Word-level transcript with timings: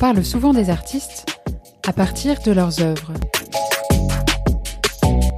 parle 0.00 0.24
souvent 0.24 0.54
des 0.54 0.70
artistes 0.70 1.26
à 1.86 1.92
partir 1.92 2.40
de 2.40 2.52
leurs 2.52 2.80
œuvres. 2.80 3.12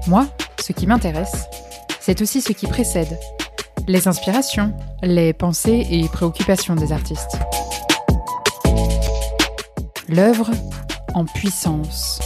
Moi, 0.07 0.29
ce 0.61 0.73
qui 0.73 0.87
m'intéresse, 0.87 1.47
c'est 1.99 2.23
aussi 2.23 2.41
ce 2.41 2.53
qui 2.53 2.69
précède, 2.69 3.19
les 3.89 4.07
inspirations, 4.07 4.73
les 5.03 5.33
pensées 5.33 5.85
et 5.91 6.09
préoccupations 6.09 6.77
des 6.77 6.93
artistes. 6.93 7.39
L'œuvre 10.09 10.53
en 11.15 11.25
puissance. 11.25 12.21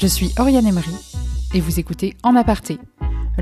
Je 0.00 0.06
suis 0.08 0.34
Oriane 0.36 0.66
Emery 0.66 0.96
et 1.54 1.60
vous 1.60 1.78
écoutez 1.78 2.16
En 2.24 2.34
aparté, 2.34 2.80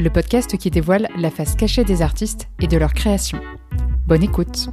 le 0.01 0.11
podcast 0.11 0.57
qui 0.59 0.71
dévoile 0.71 1.09
la 1.17 1.31
face 1.31 1.55
cachée 1.55 1.85
des 1.85 2.03
artistes 2.03 2.49
et 2.61 2.67
de 2.67 2.77
leur 2.77 2.93
création. 2.93 3.41
Bonne 4.07 4.23
écoute. 4.23 4.69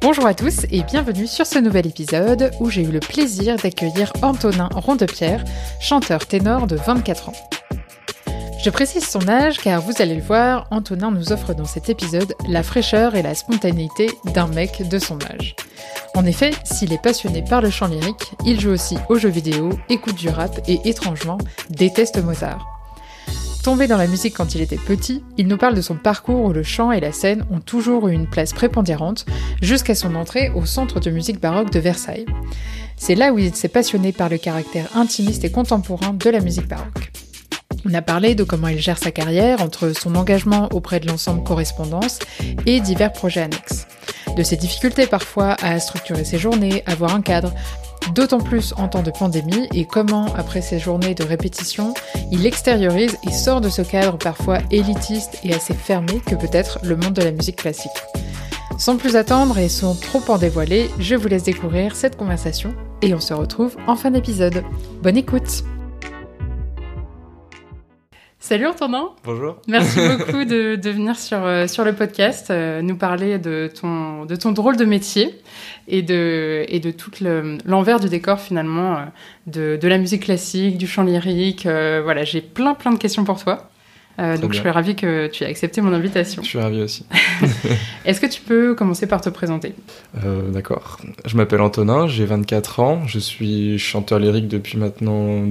Bonjour 0.00 0.26
à 0.26 0.34
tous 0.34 0.66
et 0.70 0.82
bienvenue 0.82 1.26
sur 1.26 1.46
ce 1.46 1.58
nouvel 1.58 1.86
épisode 1.86 2.50
où 2.60 2.70
j'ai 2.70 2.82
eu 2.82 2.90
le 2.90 3.00
plaisir 3.00 3.56
d'accueillir 3.56 4.12
Antonin 4.22 4.68
Rondepierre, 4.74 5.44
chanteur 5.80 6.26
ténor 6.26 6.66
de 6.66 6.76
24 6.76 7.28
ans. 7.28 7.51
Je 8.62 8.70
précise 8.70 9.04
son 9.04 9.28
âge 9.28 9.58
car 9.58 9.80
vous 9.80 9.94
allez 9.98 10.14
le 10.14 10.22
voir, 10.22 10.68
Antonin 10.70 11.10
nous 11.10 11.32
offre 11.32 11.52
dans 11.52 11.64
cet 11.64 11.88
épisode 11.88 12.34
la 12.48 12.62
fraîcheur 12.62 13.16
et 13.16 13.22
la 13.22 13.34
spontanéité 13.34 14.08
d'un 14.34 14.46
mec 14.46 14.88
de 14.88 15.00
son 15.00 15.18
âge. 15.22 15.56
En 16.14 16.24
effet, 16.24 16.52
s'il 16.62 16.92
est 16.92 17.02
passionné 17.02 17.42
par 17.42 17.60
le 17.60 17.70
chant 17.70 17.88
lyrique, 17.88 18.30
il 18.46 18.60
joue 18.60 18.70
aussi 18.70 18.98
aux 19.08 19.16
jeux 19.16 19.30
vidéo, 19.30 19.70
écoute 19.88 20.14
du 20.14 20.28
rap 20.28 20.60
et 20.68 20.78
étrangement 20.84 21.38
déteste 21.70 22.22
Mozart. 22.22 22.64
Tombé 23.64 23.88
dans 23.88 23.96
la 23.96 24.06
musique 24.06 24.36
quand 24.36 24.54
il 24.54 24.60
était 24.60 24.76
petit, 24.76 25.24
il 25.38 25.48
nous 25.48 25.56
parle 25.56 25.74
de 25.74 25.80
son 25.80 25.96
parcours 25.96 26.44
où 26.44 26.52
le 26.52 26.62
chant 26.62 26.92
et 26.92 27.00
la 27.00 27.10
scène 27.10 27.44
ont 27.50 27.60
toujours 27.60 28.06
eu 28.06 28.12
une 28.12 28.30
place 28.30 28.52
prépondérante 28.52 29.26
jusqu'à 29.60 29.96
son 29.96 30.14
entrée 30.14 30.50
au 30.54 30.66
Centre 30.66 31.00
de 31.00 31.10
musique 31.10 31.40
baroque 31.40 31.72
de 31.72 31.80
Versailles. 31.80 32.26
C'est 32.96 33.16
là 33.16 33.32
où 33.32 33.40
il 33.40 33.56
s'est 33.56 33.66
passionné 33.66 34.12
par 34.12 34.28
le 34.28 34.38
caractère 34.38 34.86
intimiste 34.94 35.42
et 35.42 35.50
contemporain 35.50 36.12
de 36.12 36.30
la 36.30 36.38
musique 36.38 36.68
baroque. 36.68 37.10
On 37.84 37.94
a 37.94 38.02
parlé 38.02 38.34
de 38.34 38.44
comment 38.44 38.68
il 38.68 38.78
gère 38.78 38.98
sa 38.98 39.10
carrière 39.10 39.60
entre 39.60 39.92
son 39.92 40.14
engagement 40.14 40.68
auprès 40.72 41.00
de 41.00 41.08
l'ensemble 41.08 41.42
correspondance 41.42 42.20
et 42.64 42.80
divers 42.80 43.12
projets 43.12 43.42
annexes. 43.42 43.86
De 44.36 44.42
ses 44.42 44.56
difficultés 44.56 45.06
parfois 45.06 45.56
à 45.62 45.78
structurer 45.80 46.24
ses 46.24 46.38
journées, 46.38 46.84
avoir 46.86 47.14
un 47.14 47.22
cadre, 47.22 47.52
d'autant 48.14 48.38
plus 48.38 48.72
en 48.76 48.88
temps 48.88 49.02
de 49.02 49.10
pandémie, 49.10 49.68
et 49.74 49.84
comment, 49.84 50.26
après 50.36 50.62
ces 50.62 50.78
journées 50.78 51.14
de 51.14 51.24
répétition, 51.24 51.92
il 52.30 52.46
extériorise 52.46 53.18
et 53.28 53.32
sort 53.32 53.60
de 53.60 53.68
ce 53.68 53.82
cadre 53.82 54.16
parfois 54.16 54.58
élitiste 54.70 55.38
et 55.44 55.52
assez 55.52 55.74
fermé 55.74 56.20
que 56.24 56.34
peut 56.34 56.48
être 56.52 56.78
le 56.84 56.96
monde 56.96 57.14
de 57.14 57.22
la 57.22 57.32
musique 57.32 57.56
classique. 57.56 57.90
Sans 58.78 58.96
plus 58.96 59.16
attendre 59.16 59.58
et 59.58 59.68
sans 59.68 59.94
trop 59.94 60.22
en 60.28 60.38
dévoiler, 60.38 60.88
je 60.98 61.14
vous 61.14 61.28
laisse 61.28 61.44
découvrir 61.44 61.94
cette 61.94 62.16
conversation 62.16 62.74
et 63.02 63.12
on 63.14 63.20
se 63.20 63.34
retrouve 63.34 63.76
en 63.86 63.96
fin 63.96 64.10
d'épisode. 64.10 64.64
Bonne 65.02 65.16
écoute 65.16 65.64
Salut 68.44 68.66
Antonin 68.66 69.10
Bonjour. 69.24 69.56
Merci 69.68 70.00
beaucoup 70.18 70.44
de, 70.44 70.74
de 70.74 70.90
venir 70.90 71.16
sur, 71.16 71.38
euh, 71.44 71.68
sur 71.68 71.84
le 71.84 71.92
podcast, 71.92 72.50
euh, 72.50 72.82
nous 72.82 72.96
parler 72.96 73.38
de 73.38 73.70
ton, 73.80 74.24
de 74.24 74.34
ton 74.34 74.50
drôle 74.50 74.76
de 74.76 74.84
métier 74.84 75.36
et 75.86 76.02
de, 76.02 76.64
et 76.66 76.80
de 76.80 76.90
tout 76.90 77.12
le- 77.20 77.58
l'envers 77.64 78.00
du 78.00 78.08
décor 78.08 78.40
finalement 78.40 78.96
euh, 78.96 78.98
de, 79.46 79.78
de 79.80 79.88
la 79.88 79.96
musique 79.96 80.24
classique, 80.24 80.76
du 80.76 80.88
chant 80.88 81.04
lyrique. 81.04 81.62
voilà, 81.66 82.24
j'ai 82.24 82.40
plein 82.40 82.74
plein 82.74 82.90
de 82.92 82.98
questions 82.98 83.22
pour 83.24 83.40
toi. 83.42 83.68
Donc 84.18 84.40
bien. 84.40 84.48
je 84.52 84.58
suis 84.58 84.68
ravie 84.70 84.96
que 84.96 85.28
tu 85.28 85.44
aies 85.44 85.46
accepté 85.46 85.80
mon 85.80 85.92
invitation. 85.92 86.42
Je 86.42 86.48
suis 86.48 86.58
ravi 86.58 86.82
aussi. 86.82 87.06
Est-ce 88.04 88.20
que 88.20 88.26
tu 88.26 88.40
peux 88.42 88.74
commencer 88.74 89.06
par 89.06 89.20
te 89.20 89.30
présenter? 89.30 89.72
D'accord. 90.50 90.98
Je 91.24 91.36
m'appelle 91.36 91.60
Antonin, 91.60 92.08
j'ai 92.08 92.24
24 92.26 92.80
ans, 92.80 93.06
je 93.06 93.18
suis 93.20 93.78
chanteur 93.78 94.18
lyrique 94.18 94.48
depuis 94.48 94.78
maintenant 94.78 95.44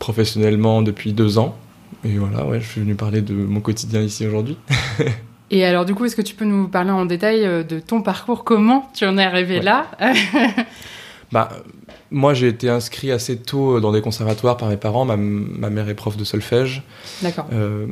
professionnellement 0.00 0.82
depuis 0.82 1.12
deux 1.12 1.38
ans. 1.38 1.56
Et 2.04 2.18
voilà, 2.18 2.44
ouais, 2.46 2.60
je 2.60 2.66
suis 2.68 2.80
venu 2.80 2.94
parler 2.94 3.20
de 3.22 3.34
mon 3.34 3.60
quotidien 3.60 4.00
ici 4.02 4.26
aujourd'hui. 4.26 4.56
Et 5.50 5.64
alors 5.64 5.84
du 5.84 5.94
coup, 5.94 6.04
est-ce 6.04 6.16
que 6.16 6.22
tu 6.22 6.34
peux 6.34 6.44
nous 6.46 6.68
parler 6.68 6.90
en 6.90 7.04
détail 7.06 7.44
euh, 7.44 7.62
de 7.62 7.78
ton 7.78 8.02
parcours? 8.02 8.44
Comment 8.44 8.90
tu 8.94 9.04
en 9.06 9.18
es 9.18 9.24
arrivé 9.24 9.58
Ouais. 9.58 9.62
là? 9.64 9.86
Bah, 11.32 11.48
moi 12.12 12.32
j'ai 12.32 12.46
été 12.46 12.68
inscrit 12.68 13.10
assez 13.10 13.36
tôt 13.38 13.80
dans 13.80 13.90
des 13.90 14.00
conservatoires 14.00 14.56
par 14.56 14.68
mes 14.68 14.76
parents. 14.76 15.04
Ma, 15.04 15.16
ma 15.16 15.68
mère 15.68 15.88
est 15.88 15.94
prof 15.94 16.16
de 16.16 16.22
solfège. 16.22 16.82
D'accord. 17.22 17.46
Euh, 17.52 17.86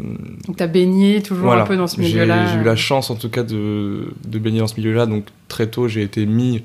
Donc 0.46 0.58
tu 0.58 0.62
as 0.62 0.66
baigné 0.68 1.22
toujours 1.22 1.46
voilà. 1.46 1.62
un 1.62 1.66
peu 1.66 1.76
dans 1.76 1.88
ce 1.88 1.98
milieu-là? 2.00 2.46
J'ai 2.52 2.60
eu 2.60 2.62
la 2.64 2.76
chance 2.76 3.10
en 3.10 3.16
tout 3.16 3.30
cas 3.30 3.42
de, 3.42 4.12
de 4.28 4.38
baigner 4.38 4.60
dans 4.60 4.68
ce 4.68 4.76
milieu-là. 4.76 5.06
Donc 5.06 5.24
très 5.48 5.66
tôt 5.66 5.88
j'ai 5.88 6.02
été 6.02 6.24
mis, 6.24 6.62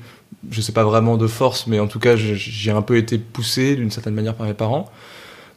je 0.52 0.62
sais 0.62 0.74
pas 0.74 0.84
vraiment 0.84 1.18
de 1.18 1.26
force, 1.26 1.66
mais 1.66 1.80
en 1.80 1.88
tout 1.88 2.00
cas 2.00 2.16
j'ai- 2.16 2.36
j'ai 2.36 2.70
un 2.72 2.84
peu 2.84 2.98
été 2.98 3.18
poussé 3.18 3.76
d'une 3.76 3.90
certaine 3.90 4.14
manière 4.14 4.36
par 4.36 4.46
mes 4.46 4.54
parents. 4.54 4.92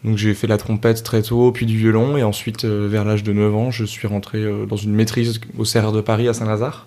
Donc 0.04 0.16
j'ai 0.16 0.32
fait 0.34 0.46
la 0.46 0.56
trompette 0.56 1.02
très 1.02 1.22
tôt, 1.22 1.52
puis 1.52 1.66
du 1.66 1.76
violon, 1.76 2.16
et 2.16 2.22
ensuite 2.22 2.64
euh, 2.64 2.88
vers 2.90 3.04
l'âge 3.04 3.22
de 3.22 3.32
9 3.32 3.54
ans, 3.54 3.70
je 3.70 3.84
suis 3.84 4.06
rentré 4.08 4.38
euh, 4.38 4.64
dans 4.66 4.76
une 4.76 4.92
maîtrise 4.94 5.40
au 5.58 5.64
CR 5.64 5.92
de 5.92 6.00
Paris 6.00 6.26
à 6.28 6.32
Saint-Lazare. 6.32 6.86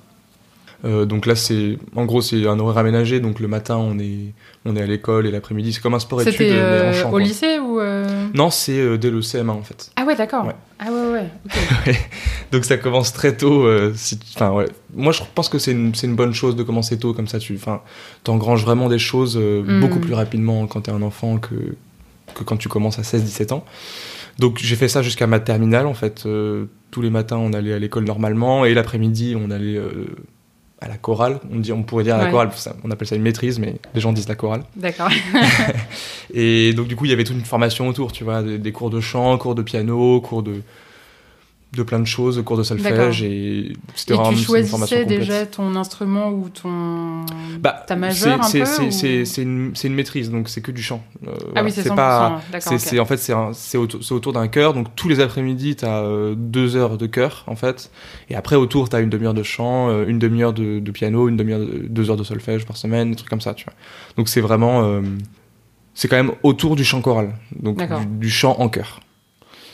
Euh, 0.85 1.05
donc 1.05 1.25
là 1.27 1.35
c'est, 1.35 1.77
en 1.95 2.03
gros 2.03 2.21
c'est 2.21 2.45
un 2.45 2.59
horaire 2.59 2.77
aménagé, 2.79 3.21
donc 3.21 3.39
le 3.39 3.47
matin 3.47 3.77
on 3.77 3.97
est, 3.99 4.33
on 4.65 4.75
est 4.75 4.81
à 4.81 4.85
l'école 4.85 5.25
et 5.25 5.31
l'après-midi 5.31 5.71
c'est 5.71 5.79
comme 5.81 5.93
un 5.93 5.99
sport 5.99 6.21
études 6.21 6.33
C'était 6.33 6.49
mais 6.51 6.57
euh, 6.59 7.03
en 7.05 7.11
au 7.13 7.19
lycée 7.19 7.57
ou 7.57 7.79
euh 7.79 8.05
Non 8.33 8.49
c'est 8.49 8.77
euh, 8.79 8.97
dès 8.97 9.09
le 9.09 9.21
CM1 9.21 9.49
en 9.51 9.61
fait. 9.61 9.91
Ah 9.95 10.03
ouais, 10.03 10.13
d'accord. 10.17 10.45
Ouais. 10.45 10.55
Ah 10.79 10.87
ouais, 10.91 11.11
ouais. 11.13 11.95
Donc 12.51 12.65
ça 12.65 12.75
commence 12.75 13.13
très 13.13 13.37
tôt. 13.37 13.63
euh, 13.65 13.93
si, 13.95 14.19
ouais. 14.41 14.65
Moi 14.93 15.13
je 15.13 15.21
pense 15.33 15.47
que 15.47 15.57
c'est 15.57 15.71
une, 15.71 15.93
une 16.03 16.15
bonne 16.15 16.33
chose 16.33 16.57
de 16.57 16.63
commencer 16.63 16.99
tôt 16.99 17.13
comme 17.13 17.29
ça. 17.29 17.39
Tu, 17.39 17.55
enfin, 17.55 17.79
t'engranges 18.25 18.63
vraiment 18.65 18.89
des 18.89 18.99
choses 18.99 19.37
euh, 19.41 19.63
Mm. 19.63 19.79
beaucoup 19.79 19.99
plus 19.99 20.13
rapidement 20.15 20.67
quand 20.67 20.81
t'es 20.81 20.91
un 20.91 21.01
enfant 21.01 21.37
que 21.37 21.55
que 22.33 22.43
quand 22.43 22.57
tu 22.57 22.69
commences 22.69 22.99
à 22.99 23.03
16-17 23.03 23.53
ans. 23.53 23.63
Donc 24.39 24.57
j'ai 24.61 24.75
fait 24.75 24.87
ça 24.87 25.01
jusqu'à 25.01 25.27
ma 25.27 25.39
terminale 25.39 25.85
en 25.87 25.93
fait. 25.93 26.25
Euh, 26.25 26.65
tous 26.91 27.01
les 27.01 27.09
matins 27.09 27.37
on 27.37 27.53
allait 27.53 27.73
à 27.73 27.79
l'école 27.79 28.03
normalement 28.05 28.65
et 28.65 28.73
l'après-midi 28.73 29.35
on 29.39 29.51
allait 29.51 29.77
euh, 29.77 30.07
à 30.81 30.87
la 30.87 30.97
chorale. 30.97 31.39
On 31.51 31.59
dit, 31.59 31.71
on 31.71 31.83
pourrait 31.83 32.03
dire 32.03 32.15
à 32.15 32.17
la 32.17 32.25
Ouais. 32.25 32.31
chorale. 32.31 32.49
on 32.83 32.91
appelle 32.91 33.07
ça 33.07 33.15
une 33.15 33.21
maîtrise, 33.21 33.57
mais 33.59 33.75
les 33.93 34.01
gens 34.01 34.11
disent 34.11 34.27
la 34.27 34.35
chorale. 34.35 34.63
D'accord. 34.75 35.09
Et 36.33 36.73
donc 36.73 36.87
du 36.87 36.95
coup, 36.95 37.05
il 37.05 37.11
y 37.11 37.13
avait 37.13 37.23
toute 37.23 37.37
une 37.37 37.45
formation 37.45 37.87
autour, 37.87 38.11
tu 38.11 38.23
vois, 38.23 38.41
des, 38.43 38.57
des 38.57 38.71
cours 38.71 38.89
de 38.89 38.99
chant, 38.99 39.37
cours 39.37 39.55
de 39.55 39.61
piano, 39.61 40.19
cours 40.21 40.43
de 40.43 40.61
de 41.75 41.83
plein 41.83 41.99
de 41.99 42.05
choses, 42.05 42.41
cours 42.45 42.57
de 42.57 42.63
solfège 42.63 43.23
et 43.23 43.73
c'était 43.95 44.13
vraiment 44.13 44.29
tu 44.31 44.35
une 44.37 44.43
formation 44.43 44.95
choisissais 44.97 45.05
déjà 45.05 45.45
ton 45.47 45.75
instrument 45.75 46.29
ou 46.29 46.49
ton. 46.49 47.25
bah, 47.59 47.83
ta 47.87 47.95
majeure 47.95 48.39
un 48.39 48.43
c'est- 48.43 48.59
peu, 48.59 48.65
c'est- 48.65 48.81
ou- 48.87 48.91
c'est 48.91 49.25
c'est 49.25 49.41
une, 49.41 49.73
une 49.83 49.93
maîtrise, 49.95 50.29
donc 50.29 50.49
c'est 50.49 50.61
que 50.61 50.71
du 50.71 50.83
chant. 50.83 51.03
Euh, 51.25 51.31
Ah 51.33 51.39
voilà. 51.53 51.63
oui, 51.63 51.71
c'est 51.71 51.81
100%. 51.89 51.95
pas. 51.95 52.41
D'accord. 52.51 52.73
C'est 52.79 52.99
en 52.99 53.05
fait 53.05 53.17
c'est 53.17 53.33
un- 53.33 53.53
c'est 53.53 53.77
autour, 53.77 54.03
c'est 54.03 54.13
autour 54.13 54.33
d'un 54.33 54.47
chœur, 54.47 54.73
donc 54.73 54.95
tous 54.95 55.09
les 55.09 55.19
après-midi 55.19 55.75
t'as 55.75 56.03
euh, 56.03 56.35
deux 56.37 56.75
heures 56.75 56.97
de 56.97 57.07
chœur 57.07 57.43
en 57.47 57.55
fait, 57.55 57.89
et 58.29 58.35
après 58.35 58.55
autour 58.55 58.87
t'as 58.89 59.01
une 59.01 59.09
demi-heure 59.09 59.33
de 59.33 59.43
chant, 59.43 59.89
euh, 59.89 60.05
une 60.07 60.19
demi-heure 60.19 60.53
de, 60.53 60.79
de 60.79 60.91
piano, 60.91 61.27
une 61.27 61.37
demi-heure, 61.37 61.59
de- 61.59 61.87
deux 61.89 62.09
heures 62.11 62.17
de 62.17 62.23
solfège 62.23 62.65
par 62.65 62.77
semaine, 62.77 63.09
des 63.09 63.15
trucs 63.15 63.29
comme 63.29 63.41
ça, 63.41 63.53
tu 63.55 63.65
vois. 63.65 63.73
Donc 64.15 64.29
c'est 64.29 64.41
vraiment, 64.41 64.83
euh, 64.83 65.01
c'est 65.95 66.07
quand 66.07 66.17
même 66.17 66.31
autour 66.43 66.75
du 66.75 66.83
chant 66.83 67.01
choral, 67.01 67.33
donc 67.55 67.77
du, 67.77 68.05
du 68.19 68.29
chant 68.29 68.55
en 68.59 68.69
chœur. 68.69 68.99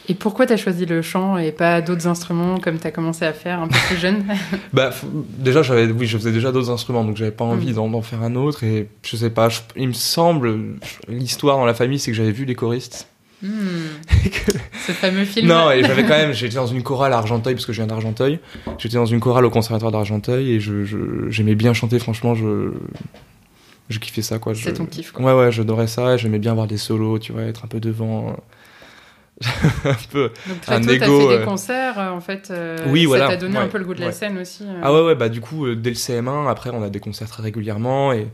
Et 0.10 0.16
pourquoi 0.16 0.46
t'as 0.48 0.58
choisi 0.58 0.86
le 0.88 1.02
chant 1.02 1.38
et 1.38 1.52
pas 1.52 1.82
d'autres 1.82 2.08
instruments 2.08 2.58
comme 2.58 2.78
t'as 2.80 2.90
commencé 2.92 3.26
à 3.26 3.32
faire 3.34 3.62
un 3.62 3.68
peu 3.68 3.78
plus 3.88 3.98
jeune 3.98 4.26
Bah, 4.74 4.90
déjà, 5.38 5.62
j'avais, 5.62 5.86
oui, 5.92 6.08
je 6.08 6.18
faisais 6.18 6.32
déjà 6.32 6.52
d'autres 6.52 6.72
instruments, 6.72 7.04
donc 7.06 7.16
j'avais 7.16 7.32
pas 7.32 7.46
envie 7.46 7.72
Mm. 7.72 7.76
d'en, 7.76 7.90
d'en 7.90 8.02
faire 8.02 8.24
un 8.24 8.36
autre. 8.36 8.64
Et 8.64 8.90
je 9.06 9.16
sais 9.16 9.30
pas, 9.30 9.50
je- 9.50 9.60
il 9.76 9.88
me 9.88 9.94
semble, 9.94 10.58
je- 10.84 11.14
l'histoire 11.14 11.58
dans 11.58 11.66
la 11.66 11.74
famille, 11.76 12.00
c'est 12.00 12.10
que 12.12 12.18
j'avais 12.18 12.32
vu 12.32 12.46
les 12.46 12.56
choristes. 12.56 13.08
Que- 13.42 14.52
Ce 14.88 14.92
fameux 14.92 15.24
film. 15.26 15.48
non, 15.48 15.72
et 15.72 15.84
j'avais 15.84 16.02
quand 16.04 16.18
même, 16.18 16.34
j'étais 16.34 16.56
dans 16.56 16.66
une 16.68 16.82
chorale 16.84 17.14
à 17.14 17.18
Argenteuil, 17.18 17.54
parce 17.54 17.66
que 17.66 17.72
je 17.72 17.78
viens 17.82 17.88
d'Argenteuil. 17.88 18.40
J'étais 18.80 18.96
dans 18.98 19.06
une 19.06 19.20
chorale 19.20 19.46
au 19.46 19.50
conservatoire 19.50 19.92
d'Argenteuil, 19.92 20.52
et 20.54 20.60
je, 20.60 20.84
je- 20.84 21.30
j'aimais 21.30 21.56
bien 21.56 21.74
chanter, 21.74 22.00
franchement, 22.00 22.34
je, 22.36 22.72
je 23.90 24.00
kiffais 24.00 24.22
ça, 24.24 24.40
quoi. 24.40 24.54
Je- 24.54 24.64
C'est 24.64 24.74
ton 24.74 24.86
kiff, 24.86 25.12
quoi. 25.12 25.24
Ouais, 25.26 25.34
ouais, 25.46 25.52
j'adorais 25.52 25.88
ça, 25.88 26.18
j'aimais 26.18 26.40
bien 26.40 26.54
voir 26.54 26.68
des 26.68 26.78
solos, 26.78 27.20
tu 27.20 27.32
vois, 27.32 27.44
être 27.44 27.64
un 27.64 27.68
peu 27.68 27.80
devant. 27.80 28.36
un 29.86 29.96
peu. 30.12 30.32
Donc 30.48 30.62
très 30.62 30.76
un 30.76 30.82
tôt, 30.82 30.88
t'as 30.88 30.94
ego, 31.06 31.20
fait 31.22 31.28
des 31.38 31.42
euh, 31.42 31.46
concerts, 31.46 32.00
euh, 32.00 32.10
en 32.10 32.20
fait. 32.20 32.50
euh, 32.52 32.78
Oui, 32.88 33.04
ça 33.04 33.08
voilà, 33.08 33.28
t'a 33.30 33.38
donné 33.38 33.58
un 33.58 33.68
peu 33.68 33.78
le 33.78 33.86
goût 33.86 33.94
de 33.94 34.02
la 34.02 34.12
scène 34.12 34.38
aussi. 34.38 34.66
Ah 34.84 34.94
ouais, 34.94 35.02
ouais, 35.02 35.16
bah 35.16 35.30
du 35.30 35.40
coup, 35.42 35.74
dès 35.76 35.90
le 35.92 35.96
CM1, 35.96 36.50
après, 36.50 36.70
on 36.72 36.84
a 36.84 36.90
des 36.90 37.00
concerts 37.00 37.30
très 37.30 37.44
régulièrement. 37.44 38.12
Et 38.14 38.28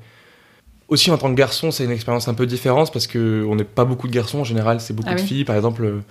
aussi, 0.87 1.11
en 1.11 1.17
tant 1.17 1.29
que 1.29 1.35
garçon, 1.35 1.71
c'est 1.71 1.83
une 1.83 1.91
expérience 1.91 2.27
un 2.27 2.33
peu 2.33 2.45
différente 2.45 2.91
parce 2.91 3.07
que 3.07 3.45
on 3.47 3.55
n'est 3.55 3.63
pas 3.63 3.85
beaucoup 3.85 4.07
de 4.07 4.13
garçons 4.13 4.39
en 4.39 4.43
général, 4.43 4.79
c'est 4.81 4.93
beaucoup 4.93 5.09
Ah 5.11 5.15
de 5.15 5.21
oui. 5.21 5.27
filles. 5.27 5.45
Par 5.45 5.55
exemple, 5.55 6.01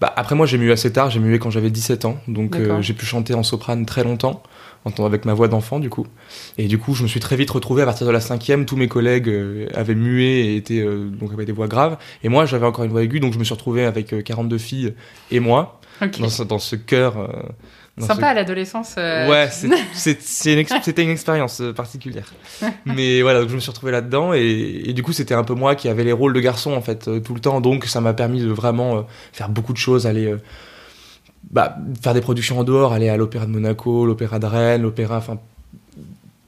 Bah, 0.00 0.12
après, 0.16 0.34
moi, 0.34 0.46
j'ai 0.46 0.56
mué 0.58 0.72
assez 0.72 0.92
tard. 0.92 1.10
J'ai 1.10 1.20
mué 1.20 1.38
quand 1.38 1.50
j'avais 1.50 1.70
17 1.70 2.04
ans. 2.04 2.18
Donc, 2.26 2.56
euh, 2.56 2.80
j'ai 2.80 2.94
pu 2.94 3.04
chanter 3.06 3.34
en 3.34 3.42
soprane 3.42 3.84
très 3.86 4.02
longtemps, 4.02 4.42
en 4.84 5.04
avec 5.04 5.24
ma 5.24 5.34
voix 5.34 5.48
d'enfant, 5.48 5.78
du 5.78 5.90
coup. 5.90 6.06
Et 6.58 6.66
du 6.68 6.78
coup, 6.78 6.94
je 6.94 7.02
me 7.02 7.08
suis 7.08 7.20
très 7.20 7.36
vite 7.36 7.50
retrouvé 7.50 7.82
à 7.82 7.84
partir 7.86 8.06
de 8.06 8.12
la 8.12 8.20
cinquième. 8.20 8.64
Tous 8.66 8.76
mes 8.76 8.88
collègues 8.88 9.28
euh, 9.28 9.66
avaient 9.74 9.94
mué 9.94 10.40
et 10.40 10.56
étaient, 10.56 10.80
euh, 10.80 11.08
donc 11.08 11.32
avaient 11.32 11.44
des 11.44 11.52
voix 11.52 11.68
graves. 11.68 11.98
Et 12.24 12.28
moi, 12.28 12.46
j'avais 12.46 12.66
encore 12.66 12.84
une 12.84 12.90
voix 12.90 13.02
aiguë. 13.02 13.20
Donc, 13.20 13.32
je 13.34 13.38
me 13.38 13.44
suis 13.44 13.54
retrouvé 13.54 13.84
avec 13.84 14.12
euh, 14.12 14.22
42 14.22 14.58
filles 14.58 14.94
et 15.30 15.40
moi, 15.40 15.80
Ok. 16.02 16.18
dans 16.20 16.28
ce, 16.30 16.42
dans 16.42 16.58
ce 16.58 16.76
chœur. 16.76 17.18
euh, 17.18 17.26
Sympa 17.98 18.14
ce- 18.14 18.24
à 18.24 18.34
l'adolescence. 18.34 18.94
Ouais, 18.96 19.48
une 19.64 20.58
ex- 20.58 20.72
c'était 20.82 21.02
une 21.02 21.10
expérience 21.10 21.60
particulière. 21.76 22.32
Mais 22.86 23.20
voilà, 23.20 23.40
donc 23.40 23.50
je 23.50 23.54
me 23.56 23.60
suis 23.60 23.70
retrouvé 23.70 23.92
là-dedans 23.92 24.32
et, 24.32 24.40
et 24.86 24.92
du 24.94 25.02
coup 25.02 25.12
c'était 25.12 25.34
un 25.34 25.44
peu 25.44 25.52
moi 25.54 25.74
qui 25.74 25.88
avait 25.88 26.04
les 26.04 26.12
rôles 26.12 26.32
de 26.32 26.40
garçon 26.40 26.72
en 26.72 26.80
fait 26.80 27.10
tout 27.22 27.34
le 27.34 27.40
temps, 27.40 27.60
donc 27.60 27.84
ça 27.84 28.00
m'a 28.00 28.14
permis 28.14 28.40
de 28.40 28.48
vraiment 28.50 29.06
faire 29.34 29.50
beaucoup 29.50 29.74
de 29.74 29.78
choses, 29.78 30.06
aller 30.06 30.34
bah, 31.50 31.76
faire 32.02 32.14
des 32.14 32.20
productions 32.20 32.58
en 32.58 32.64
dehors, 32.64 32.92
aller 32.92 33.08
à 33.08 33.16
l'opéra 33.16 33.46
de 33.46 33.50
Monaco, 33.50 34.06
l'opéra 34.06 34.38
de 34.38 34.46
Rennes, 34.46 34.82
l'opéra, 34.82 35.18
enfin 35.18 35.38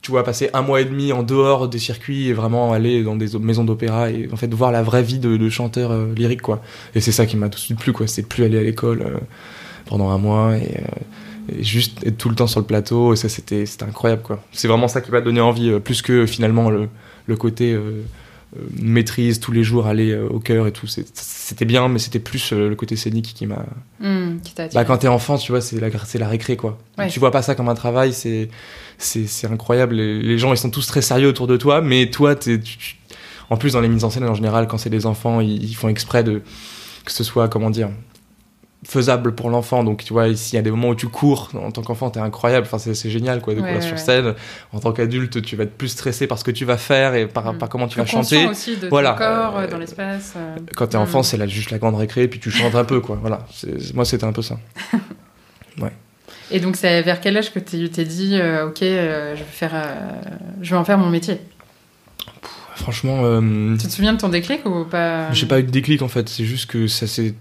tu 0.03 0.11
vois, 0.11 0.25
passer 0.25 0.51
un 0.53 0.63
mois 0.63 0.81
et 0.81 0.85
demi 0.85 1.13
en 1.13 1.23
dehors 1.23 1.69
des 1.69 1.79
circuits 1.79 2.29
et 2.29 2.33
vraiment 2.33 2.73
aller 2.73 3.05
dans 3.05 3.15
des 3.15 3.39
maisons 3.39 3.63
d'opéra 3.63 4.11
et 4.11 4.29
en 4.33 4.37
fait 4.37 4.53
voir 4.53 4.73
la 4.73 4.83
vraie 4.83 5.05
vie 5.05 5.21
de, 5.21 5.37
de 5.37 5.49
chanteur 5.49 5.93
euh, 5.93 6.13
lyrique 6.15 6.43
quoi. 6.43 6.61
Et 6.97 7.01
c'est 7.01 7.13
ça 7.13 7.25
qui 7.25 7.37
m'a 7.37 7.49
tout 7.49 7.57
de 7.57 7.61
suite 7.61 7.79
plu 7.79 7.93
quoi, 7.93 8.09
c'est 8.09 8.25
plus 8.25 8.43
aller 8.43 8.59
à 8.59 8.63
l'école 8.63 9.03
euh, 9.03 9.19
pendant 9.87 10.11
un 10.11 10.19
mois 10.19 10.57
et, 10.57 10.79
euh, 10.79 11.57
et 11.57 11.63
juste 11.63 12.05
être 12.05 12.19
tout 12.19 12.29
le 12.29 12.35
temps 12.35 12.49
sur 12.49 12.59
le 12.59 12.67
plateau 12.67 13.13
et 13.13 13.17
ça 13.17 13.29
c'était 13.29 13.65
incroyable 13.81 14.23
quoi. 14.23 14.43
C'est 14.51 14.67
vraiment 14.67 14.89
ça 14.89 15.01
qui 15.01 15.13
m'a 15.13 15.21
donné 15.21 15.41
envie 15.41 15.79
plus 15.79 16.03
que 16.03 16.27
finalement 16.27 16.69
le, 16.69 16.89
côté 17.37 17.79
maîtrise 18.81 19.41
tous 19.41 19.53
les 19.53 19.65
jours 19.65 19.87
aller 19.87 20.11
euh, 20.13 20.29
au 20.29 20.39
cœur 20.41 20.67
et 20.67 20.73
tout. 20.73 20.87
C'était 20.87 21.65
bien 21.65 21.89
mais 21.89 21.99
c'était 21.99 22.19
plus 22.19 22.53
euh, 22.53 22.69
le 22.69 22.75
côté 22.77 22.97
scénique 22.97 23.33
qui 23.35 23.47
m'a 23.47 23.65
Hmm, 24.01 24.39
bah, 24.75 24.85
quand 24.85 24.99
t'es 24.99 25.09
enfant, 25.09 25.39
tu 25.39 25.53
vois, 25.53 25.61
c'est 25.61 25.79
la, 25.81 25.89
c'est 26.05 26.19
la 26.19 26.29
récré, 26.29 26.57
quoi. 26.57 26.79
Ouais. 26.99 27.09
Tu 27.09 27.21
vois 27.21 27.31
pas 27.31 27.41
ça 27.43 27.55
comme 27.55 27.69
un 27.69 27.75
travail, 27.75 28.13
c'est, 28.13 28.49
c'est, 28.99 29.27
c'est 29.27 29.47
incroyable. 29.47 29.95
Les, 29.95 30.21
les 30.21 30.39
gens, 30.39 30.53
ils 30.53 30.57
sont 30.59 30.71
tous 30.71 30.87
très 30.87 31.03
sérieux 31.03 31.29
autour 31.29 31.47
de 31.47 31.57
toi, 31.57 31.81
mais 31.81 32.11
toi, 32.11 32.35
tu- 32.35 32.61
en 33.51 33.57
plus, 33.57 33.75
dans 33.75 33.81
les 33.81 33.89
mises 33.89 34.03
en 34.05 34.11
scène, 34.11 34.25
en 34.25 34.35
général, 34.35 34.67
quand 34.67 34.79
c'est 34.79 34.91
des 34.91 35.07
enfants, 35.07 35.41
ils, 35.41 35.63
ils 35.63 35.75
font 35.75 35.89
exprès 35.89 36.25
de, 36.25 36.43
que 37.05 37.13
ce 37.13 37.23
soit, 37.23 37.49
comment 37.49 37.71
dire, 37.71 37.91
faisable 38.85 39.35
pour 39.35 39.49
l'enfant. 39.51 39.85
Donc, 39.85 40.05
tu 40.05 40.13
vois, 40.13 40.29
ici, 40.29 40.55
il 40.55 40.57
y 40.57 40.59
a 40.59 40.63
des 40.63 40.71
moments 40.71 40.89
où 40.89 40.95
tu 40.95 41.07
cours. 41.09 41.51
En 41.55 41.71
tant 41.71 41.83
qu'enfant, 41.83 42.11
t'es 42.11 42.21
incroyable. 42.21 42.67
Enfin, 42.67 42.79
c'est, 42.79 42.95
c'est 42.95 43.11
génial, 43.11 43.41
quoi, 43.41 43.55
de 43.55 43.61
Ouais, 43.61 43.67
courir 43.69 43.81
ouais, 43.81 43.87
sur 43.87 43.97
ouais. 43.97 44.03
scène. 44.03 44.35
En 44.73 44.81
tant 44.81 44.93
qu'adulte, 44.93 45.41
tu 45.43 45.55
vas 45.57 45.65
être 45.65 45.77
plus 45.77 45.89
stressé 45.89 46.27
par 46.27 46.39
ce 46.39 46.45
que 46.45 46.51
tu 46.51 46.65
vas 46.65 46.77
faire 46.77 47.15
et 47.15 47.27
par, 47.29 47.53
Mm. 47.55 47.59
par 47.59 47.69
comment 47.69 47.87
tu 47.87 47.95
Plus 47.95 48.03
vas 48.03 48.07
chanter. 48.07 48.47
aussi 48.47 48.77
de 48.77 48.89
Voilà, 48.89 49.13
ton 49.13 49.19
corps, 49.19 49.59
euh, 49.59 49.67
dans 49.69 49.79
l'espace. 49.79 50.35
euh. 50.37 50.57
Quand 50.75 50.89
t'es 50.89 50.97
enfant, 50.97 51.23
c'est 51.23 51.37
là, 51.37 51.47
juste 51.47 51.71
la 51.71 51.79
grande 51.79 51.95
récré, 51.97 52.27
puis 52.29 52.41
tu 52.41 52.51
chantes 52.51 52.75
un 52.75 52.85
peu, 52.85 53.01
quoi. 53.01 53.19
Voilà. 53.21 53.47
C'est- 53.53 53.95
moi, 53.95 54.05
c'était 54.05 54.25
un 54.25 54.33
peu 54.33 54.43
ça. 54.43 54.59
Et 56.51 56.61
donc, 56.61 56.77
c'est 56.77 57.01
vers 57.01 57.21
quel 57.21 57.37
âge 57.39 57.51
que 57.53 57.59
tu 57.59 57.89
t'es 57.89 58.05
dit, 58.05 58.35
euh, 58.35 58.67
ok, 58.67 58.77
je 58.81 59.39
vais 59.39 59.45
faire, 59.51 59.73
je 60.61 60.71
vais 60.71 60.77
en 60.77 60.85
faire 60.85 60.99
mon 60.99 61.09
métier? 61.09 61.39
Franchement, 62.75 63.41
Tu 63.79 63.87
te 63.87 63.93
souviens 63.93 64.13
de 64.13 64.19
ton 64.19 64.29
déclic 64.29 64.67
ou 64.67 64.85
pas? 64.85 65.31
J'ai 65.33 65.47
pas 65.47 65.61
eu 65.61 65.63
de 65.63 65.71
déclic 65.71 66.03
en 66.03 66.09
fait, 66.09 66.29
c'est 66.29 66.45
juste 66.45 66.71
que 66.71 66.87
ça 66.89 67.07
s'est. 67.07 67.35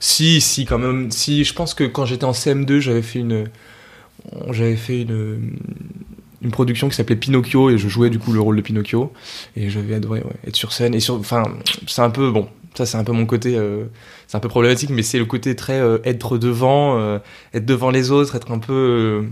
Si, 0.00 0.40
si, 0.40 0.64
quand 0.64 0.78
même. 0.78 1.10
Si, 1.10 1.44
je 1.44 1.52
pense 1.54 1.74
que 1.74 1.84
quand 1.84 2.04
j'étais 2.06 2.24
en 2.24 2.32
CM2, 2.32 2.78
j'avais 2.80 3.02
fait 3.02 3.18
une. 3.20 3.46
J'avais 4.50 4.76
fait 4.76 5.02
une. 5.02 5.56
Une 6.42 6.50
production 6.50 6.88
qui 6.88 6.94
s'appelait 6.94 7.16
Pinocchio 7.16 7.70
et 7.70 7.78
je 7.78 7.88
jouais 7.88 8.10
du 8.10 8.18
coup 8.18 8.30
le 8.32 8.40
rôle 8.40 8.56
de 8.56 8.60
Pinocchio 8.60 9.10
et 9.56 9.70
j'avais 9.70 9.94
adoré 9.94 10.20
ouais, 10.20 10.32
être 10.46 10.54
sur 10.54 10.70
scène 10.72 10.94
et 10.94 11.00
sur 11.00 11.14
enfin 11.14 11.42
c'est 11.88 12.02
un 12.02 12.10
peu 12.10 12.30
bon 12.30 12.46
ça 12.74 12.84
c'est 12.84 12.98
un 12.98 13.04
peu 13.04 13.12
mon 13.12 13.24
côté 13.24 13.56
euh, 13.56 13.86
c'est 14.28 14.36
un 14.36 14.40
peu 14.40 14.48
problématique 14.48 14.90
mais 14.90 15.02
c'est 15.02 15.18
le 15.18 15.24
côté 15.24 15.56
très 15.56 15.80
euh, 15.80 15.98
être 16.04 16.36
devant 16.36 16.98
euh, 17.00 17.18
être 17.54 17.64
devant 17.64 17.90
les 17.90 18.10
autres 18.12 18.36
être 18.36 18.52
un 18.52 18.58
peu 18.58 19.24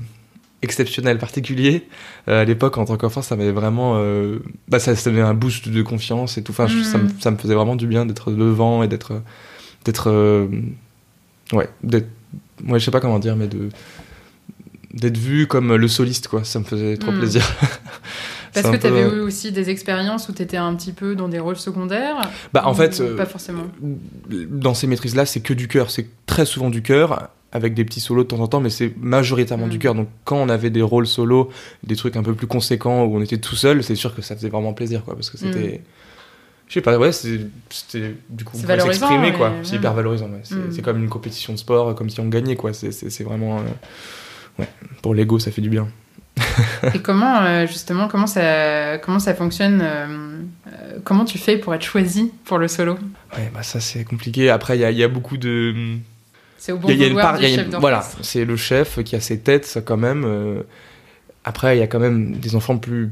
exceptionnel 0.62 1.19
particulier 1.19 1.87
Euh, 2.26 2.41
à 2.41 2.44
l'époque 2.46 2.79
en 2.79 2.87
tant 2.87 2.96
qu'enfant 2.96 3.20
ça 3.23 3.37
m'avait 3.37 3.52
vraiment 3.52 3.96
euh, 3.99 4.38
bah 4.69 4.79
ça, 4.79 4.96
ça 4.96 5.11
un 5.11 5.35
boost 5.35 5.69
de 5.69 5.82
confiance 5.82 6.38
et 6.38 6.43
tout 6.43 6.52
enfin 6.52 6.67
je- 6.67 6.82
ça, 6.82 6.96
me, 6.99 7.05
Mhm. 7.05 7.11
ça 7.20 7.31
me 7.31 7.37
faisait 7.37 7.55
vraiment 7.55 7.76
du 7.76 7.87
bien 7.87 8.06
d'être 8.06 8.31
devant 8.32 8.82
et 8.82 8.88
d'être 8.88 9.20
d'être 9.84 10.10
euh, 10.10 10.46
ouais 11.52 11.69
d'être 11.82 12.08
ouais 12.69 12.78
je 12.78 12.84
sais 12.84 12.90
pas 12.90 13.00
comment 13.00 13.19
dire 13.19 13.36
mais 13.36 13.46
de 13.48 13.69
d'être 14.92 15.19
vu 15.19 15.46
comme 15.48 15.75
le 15.75 15.88
soliste 15.88 16.28
quoi. 16.28 16.44
Ça 16.44 16.58
me 16.60 16.64
faisait 16.64 16.96
trop 16.96 17.10
Mhm. 17.10 17.19
plaisir. 17.19 17.42
Parce 18.54 18.69
que 18.70 18.76
tu 18.76 18.82
peu, 18.82 18.86
avais 18.88 19.02
euh, 19.02 19.16
eu 19.16 19.20
aussi 19.22 19.50
des 19.50 19.69
expériences 19.70 20.28
où 20.28 20.32
tu 20.32 20.40
étais 20.42 20.56
un 20.56 20.72
petit 20.76 20.92
peu 20.92 21.16
dans 21.16 21.26
des 21.28 21.40
rôles 21.40 21.56
secondaires 21.56 22.31
bah 22.52 22.62
en 22.66 22.75
fait 22.75 23.00
euh, 23.00 23.16
Pas 23.16 23.26
forcément. 23.26 23.64
dans 24.28 24.75
ces 24.75 24.86
maîtrises 24.86 25.16
là 25.16 25.26
c'est 25.26 25.40
que 25.40 25.52
du 25.52 25.66
cœur 25.66 25.90
c'est 25.90 26.06
très 26.26 26.46
souvent 26.46 26.70
du 26.70 26.81
cœur 26.81 27.31
avec 27.50 27.75
des 27.75 27.84
petits 27.84 27.98
solos 28.00 28.22
de 28.22 28.28
temps 28.28 28.38
en 28.38 28.46
temps 28.46 28.60
mais 28.60 28.70
c'est 28.70 28.92
majoritairement 28.96 29.66
du 29.66 29.81
cœur 29.81 29.96
donc 29.96 30.06
quand 30.25 30.36
on 30.36 30.48
avait 30.48 30.70
des 30.70 30.82
rôles 30.82 31.08
solos 31.08 31.50
des 31.82 31.96
trucs 31.96 32.14
un 32.16 32.22
peu 32.22 32.34
plus 32.34 32.46
conséquents 32.46 33.02
où 33.04 33.16
on 33.16 33.20
était 33.22 33.38
tout 33.38 33.56
seul 33.56 33.82
c'est 33.82 33.96
sûr 33.96 34.14
que 34.14 34.22
ça 34.22 34.36
faisait 34.36 34.48
vraiment 34.50 34.72
plaisir 34.72 35.02
quoi 35.04 35.14
parce 35.16 35.31
que 35.31 35.38
c'était 35.38 35.81
je 36.69 36.75
sais 36.75 36.81
pas 36.81 36.99
ouais 36.99 37.12
c'est- 37.12 37.40
c'était 37.70 38.14
du 38.31 38.44
coup 38.44 38.56
C'est 38.61 38.66
s'exprimer 38.81 39.32
quoi 39.34 39.52
c'est 39.62 39.76
hyper 39.76 39.93
valorisant 39.94 40.26
ouais. 40.31 40.40
c'est 40.44 40.55
c'est 40.72 40.82
comme 40.82 41.02
une 41.02 41.08
compétition 41.11 41.52
de 41.52 41.58
sport 41.58 41.94
comme 41.94 42.08
si 42.11 42.20
on 42.20 42.28
gagnait 42.28 42.56
quoi 42.56 42.72
c'est 42.72 43.22
vraiment 43.22 43.58
euh, 43.58 43.62
ouais 44.58 44.69
pour 45.02 45.14
l'ego 45.14 45.38
ça 45.38 45.50
fait 45.50 45.62
du 45.62 45.70
bien 45.70 45.88
Et 46.94 46.99
comment, 46.99 47.43
euh, 47.43 47.64
justement, 47.66 48.08
comment 48.08 48.26
ça, 48.26 48.99
comment 48.99 49.20
ça 49.20 49.34
fonctionne 49.34 49.81
euh, 49.81 50.06
euh, 50.66 50.99
Comment 51.05 51.25
tu 51.25 51.38
fais 51.38 51.56
pour 51.58 51.72
être 51.76 51.84
choisi 51.84 52.32
pour 52.44 52.58
le 52.58 52.67
solo? 52.67 52.94
Ouais 53.37 53.50
bah 53.55 53.62
ça 53.62 53.78
c'est 53.78 54.02
compliqué 54.05 54.50
après 54.50 54.76
il 54.76 54.81
y 54.81 54.84
a, 54.84 54.90
il 54.90 54.99
y 54.99 55.05
a 55.05 55.08
beaucoup 55.08 55.37
de 55.37 55.72
C'est 56.58 56.72
au 56.72 56.78
bon 56.78 56.88
y 56.88 56.93
a- 57.05 57.06
y 57.06 57.10
a 57.19 57.22
part- 57.22 57.38
du 57.38 57.44
a 57.44 57.49
chef. 57.49 57.69
Voilà, 57.78 58.02
c'est 58.22 58.44
le 58.44 58.56
chef 58.56 59.00
qui 59.05 59.14
a 59.14 59.20
ses 59.20 59.38
têtes, 59.38 59.64
ça, 59.67 59.81
quand 59.81 59.96
même. 59.96 60.25
euh. 60.26 60.62
Après, 61.44 61.76
il 61.76 61.81
y 61.81 61.82
a 61.82 61.87
quand 61.87 62.00
même 62.00 62.32
des 62.37 62.56
enfants 62.56 62.78
plus, 62.78 63.10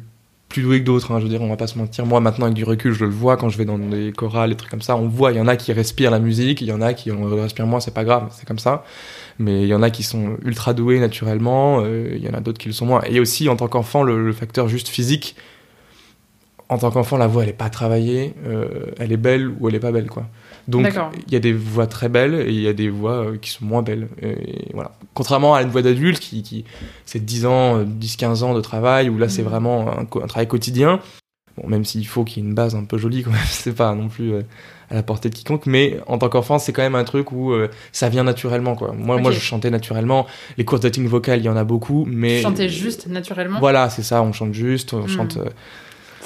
plus 0.52 0.62
doués 0.62 0.80
que 0.80 0.84
d'autres. 0.84 1.10
hein, 1.12 1.18
je 1.18 1.24
veux 1.24 1.30
dire, 1.30 1.40
on 1.40 1.48
va 1.48 1.56
pas 1.56 1.66
se 1.66 1.78
mentir. 1.78 2.04
Moi, 2.04 2.20
maintenant, 2.20 2.44
avec 2.44 2.54
du 2.54 2.64
recul, 2.64 2.92
je 2.92 3.04
le 3.04 3.10
vois 3.10 3.36
quand 3.38 3.48
je 3.48 3.56
vais 3.56 3.64
dans 3.64 3.78
des 3.78 4.12
chorales, 4.12 4.50
des 4.50 4.56
trucs 4.56 4.70
comme 4.70 4.82
ça. 4.82 4.96
On 4.96 5.08
voit, 5.08 5.32
il 5.32 5.38
y 5.38 5.40
en 5.40 5.48
a 5.48 5.56
qui 5.56 5.72
respirent 5.72 6.10
la 6.10 6.18
musique, 6.18 6.60
il 6.60 6.68
y 6.68 6.72
en 6.72 6.82
a 6.82 6.92
qui 6.92 7.10
en 7.10 7.24
respirent 7.24 7.66
moins, 7.66 7.80
c'est 7.80 7.94
pas 7.94 8.04
grave, 8.04 8.28
c'est 8.32 8.46
comme 8.46 8.58
ça. 8.58 8.84
Mais 9.38 9.62
il 9.62 9.68
y 9.68 9.74
en 9.74 9.82
a 9.82 9.90
qui 9.90 10.02
sont 10.02 10.36
ultra 10.44 10.74
doués 10.74 11.00
naturellement, 11.00 11.80
euh, 11.80 12.12
il 12.14 12.22
y 12.22 12.28
en 12.28 12.34
a 12.34 12.40
d'autres 12.40 12.58
qui 12.58 12.68
le 12.68 12.74
sont 12.74 12.86
moins. 12.86 13.02
Et 13.08 13.18
aussi, 13.18 13.48
en 13.48 13.56
tant 13.56 13.66
qu'enfant, 13.68 14.02
le, 14.02 14.24
le 14.24 14.32
facteur 14.32 14.68
juste 14.68 14.88
physique. 14.88 15.34
En 16.68 16.78
tant 16.78 16.90
qu'enfant, 16.90 17.16
la 17.16 17.26
voix, 17.26 17.42
elle 17.42 17.50
est 17.50 17.54
pas 17.54 17.70
travaillée, 17.70 18.34
euh, 18.46 18.86
elle 18.98 19.12
est 19.12 19.16
belle 19.18 19.48
ou 19.58 19.68
elle 19.68 19.74
est 19.74 19.80
pas 19.80 19.92
belle, 19.92 20.08
quoi. 20.08 20.26
Donc, 20.68 20.86
il 21.26 21.32
y 21.32 21.36
a 21.36 21.40
des 21.40 21.52
voix 21.52 21.86
très 21.86 22.08
belles 22.08 22.34
et 22.34 22.50
il 22.52 22.60
y 22.60 22.68
a 22.68 22.72
des 22.72 22.88
voix 22.88 23.24
euh, 23.26 23.36
qui 23.36 23.50
sont 23.50 23.64
moins 23.64 23.82
belles. 23.82 24.08
Et 24.22 24.70
voilà. 24.74 24.92
Contrairement 25.14 25.54
à 25.54 25.62
une 25.62 25.70
voix 25.70 25.82
d'adulte 25.82 26.20
qui, 26.20 26.42
qui 26.42 26.64
c'est 27.04 27.24
10 27.24 27.46
ans, 27.46 27.78
euh, 27.78 27.84
10-15 27.84 28.42
ans 28.44 28.54
de 28.54 28.60
travail, 28.60 29.08
où 29.08 29.18
là 29.18 29.28
c'est 29.28 29.42
Mhm. 29.42 29.48
vraiment 29.48 29.86
un, 29.98 30.04
travail 30.26 30.46
quotidien. 30.46 31.00
Bon, 31.58 31.68
même 31.68 31.84
s'il 31.84 32.06
faut 32.06 32.24
qu'il 32.24 32.42
y 32.42 32.46
ait 32.46 32.48
une 32.48 32.54
base 32.54 32.74
un 32.74 32.84
peu 32.84 32.96
jolie, 32.96 33.22
quand 33.24 33.30
même, 33.32 33.40
c'est 33.46 33.74
pas 33.74 33.94
non 33.94 34.08
plus 34.08 34.32
euh, 34.32 34.42
à 34.88 34.94
la 34.94 35.02
portée 35.02 35.28
de 35.30 35.34
quiconque, 35.34 35.66
mais 35.66 35.98
en 36.06 36.16
tant 36.18 36.28
qu'enfant, 36.28 36.58
c'est 36.58 36.72
quand 36.72 36.82
même 36.82 36.94
un 36.94 37.04
truc 37.04 37.32
où 37.32 37.52
euh, 37.52 37.68
ça 37.92 38.08
vient 38.08 38.24
naturellement, 38.24 38.74
quoi. 38.74 38.92
Moi, 38.92 39.18
moi, 39.18 39.32
je 39.32 39.40
chantais 39.40 39.70
naturellement. 39.70 40.26
Les 40.58 40.64
cours 40.64 40.78
d'acting 40.78 41.06
vocal, 41.08 41.40
il 41.40 41.44
y 41.44 41.48
en 41.48 41.56
a 41.56 41.64
beaucoup, 41.64 42.04
mais. 42.08 42.36
Tu 42.36 42.42
chantais 42.42 42.68
juste 42.68 43.06
naturellement? 43.08 43.58
Voilà, 43.58 43.90
c'est 43.90 44.02
ça, 44.02 44.22
on 44.22 44.32
chante 44.32 44.54
juste, 44.54 44.94
on 44.94 45.00
Mhm. 45.02 45.08
chante. 45.08 45.36
euh, 45.38 45.50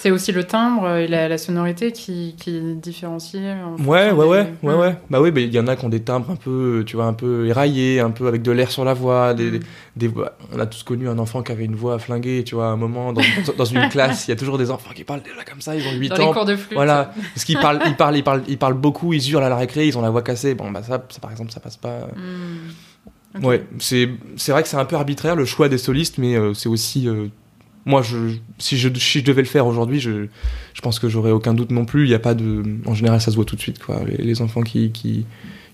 C'est 0.07 0.13
aussi 0.13 0.31
le 0.31 0.45
timbre 0.45 0.89
et 0.99 1.09
la, 1.09 1.27
la 1.29 1.37
sonorité 1.37 1.91
qui, 1.91 2.37
qui 2.39 2.61
différencie 2.77 3.43
en 3.65 3.75
Ouais, 3.83 4.13
ouais, 4.13 4.13
des- 4.13 4.15
ouais, 4.15 4.27
ouais, 4.63 4.75
Mm. 4.77 4.79
ouais. 4.79 4.97
Bah 5.11 5.21
oui, 5.21 5.33
mais 5.35 5.43
il 5.43 5.53
y 5.53 5.59
en 5.59 5.67
a 5.67 5.75
qui 5.75 5.85
ont 5.85 5.89
des 5.89 5.99
timbres 5.99 6.31
un 6.31 6.37
peu, 6.37 6.85
tu 6.87 6.95
vois, 6.95 7.07
un 7.07 7.13
peu 7.13 7.49
éraillés, 7.49 7.99
un 7.99 8.13
peu 8.13 8.29
avec 8.29 8.43
de 8.43 8.53
l'air 8.53 8.71
sur 8.71 8.85
la 8.85 8.95
voix. 8.95 9.35
Des, 9.35 9.51
Mm. 9.51 9.61
des, 9.97 10.11
On 10.55 10.61
a 10.61 10.67
tous 10.67 10.85
connu 10.85 11.09
un 11.09 11.19
enfant 11.19 11.43
qui 11.43 11.51
avait 11.51 11.65
une 11.65 11.75
voix 11.75 11.99
flinguée, 11.99 12.45
tu 12.45 12.55
vois, 12.55 12.67
à 12.67 12.71
un 12.71 12.77
moment, 12.77 13.13
dans, 13.13 13.21
dans 13.59 13.65
une 13.65 13.89
classe, 13.89 14.29
il 14.29 14.31
y 14.31 14.33
a 14.33 14.37
toujours 14.37 14.59
des 14.59 14.71
enfants 14.71 14.91
qui 14.95 15.03
parlent 15.03 15.23
déjà 15.25 15.43
comme 15.45 15.61
ça, 15.61 15.75
ils 15.75 15.85
ont 15.89 15.99
8 15.99 16.11
Dans 16.11 16.17
les 16.19 16.23
ans. 16.23 16.33
cours 16.33 16.45
de 16.45 16.55
flûte. 16.55 16.75
Voilà, 16.75 17.11
parce 17.35 17.45
qu'ils 17.45 17.59
parlent, 17.59 17.81
ils 17.85 17.97
parlent, 17.97 18.17
ils 18.17 18.23
parlent, 18.23 18.43
ils 18.47 18.59
parlent 18.59 18.75
beaucoup, 18.75 19.13
ils 19.13 19.29
hurlent 19.33 19.43
à 19.43 19.49
la 19.49 19.57
récré, 19.57 19.89
ils 19.89 19.99
ont 19.99 20.03
la 20.03 20.11
voix 20.11 20.23
cassée. 20.23 20.55
Bon, 20.55 20.71
bah 20.71 20.85
ça, 20.85 21.05
ça 21.09 21.19
par 21.21 21.33
exemple, 21.33 21.51
ça 21.51 21.59
passe 21.59 21.79
pas. 21.79 22.07
Mm. 23.35 23.45
Ouais, 23.45 23.65
c'est 23.81 24.09
c'est 24.37 24.53
vrai 24.53 24.63
que 24.63 24.69
c'est 24.69 24.77
un 24.77 24.85
peu 24.85 24.95
arbitraire 24.95 25.35
le 25.35 25.45
choix 25.47 25.69
des 25.69 25.79
solistes, 25.79 26.19
mais 26.19 26.37
euh, 26.37 26.55
c'est 26.55 26.69
aussi. 26.69 27.09
euh, 27.09 27.27
moi, 27.87 28.03
je, 28.03 28.17
si, 28.59 28.77
je, 28.77 28.89
si 28.99 29.21
je 29.21 29.25
devais 29.25 29.41
le 29.43 29.49
faire 29.49 29.67
aujourd'hui, 29.67 29.99
je, 30.01 30.27
je 30.75 30.81
pense 30.83 30.99
que 30.99 31.09
j'aurais 31.09 31.31
aucun 31.31 31.55
doute 31.55 31.71
non 31.71 31.85
plus. 31.87 32.05
Il 32.05 32.11
y 32.11 32.15
a 32.15 32.19
pas 32.19 32.35
de. 32.35 32.63
En 32.85 32.93
général, 32.95 33.21
ça 33.23 33.31
se 33.31 33.37
voit 33.37 33.45
tout 33.47 33.57
de 33.57 33.61
suite, 33.63 33.79
quoi. 33.83 34.03
Les, 34.07 34.17
les 34.19 34.43
enfants 34.43 34.63
qui, 34.63 34.91
qui, 34.93 35.25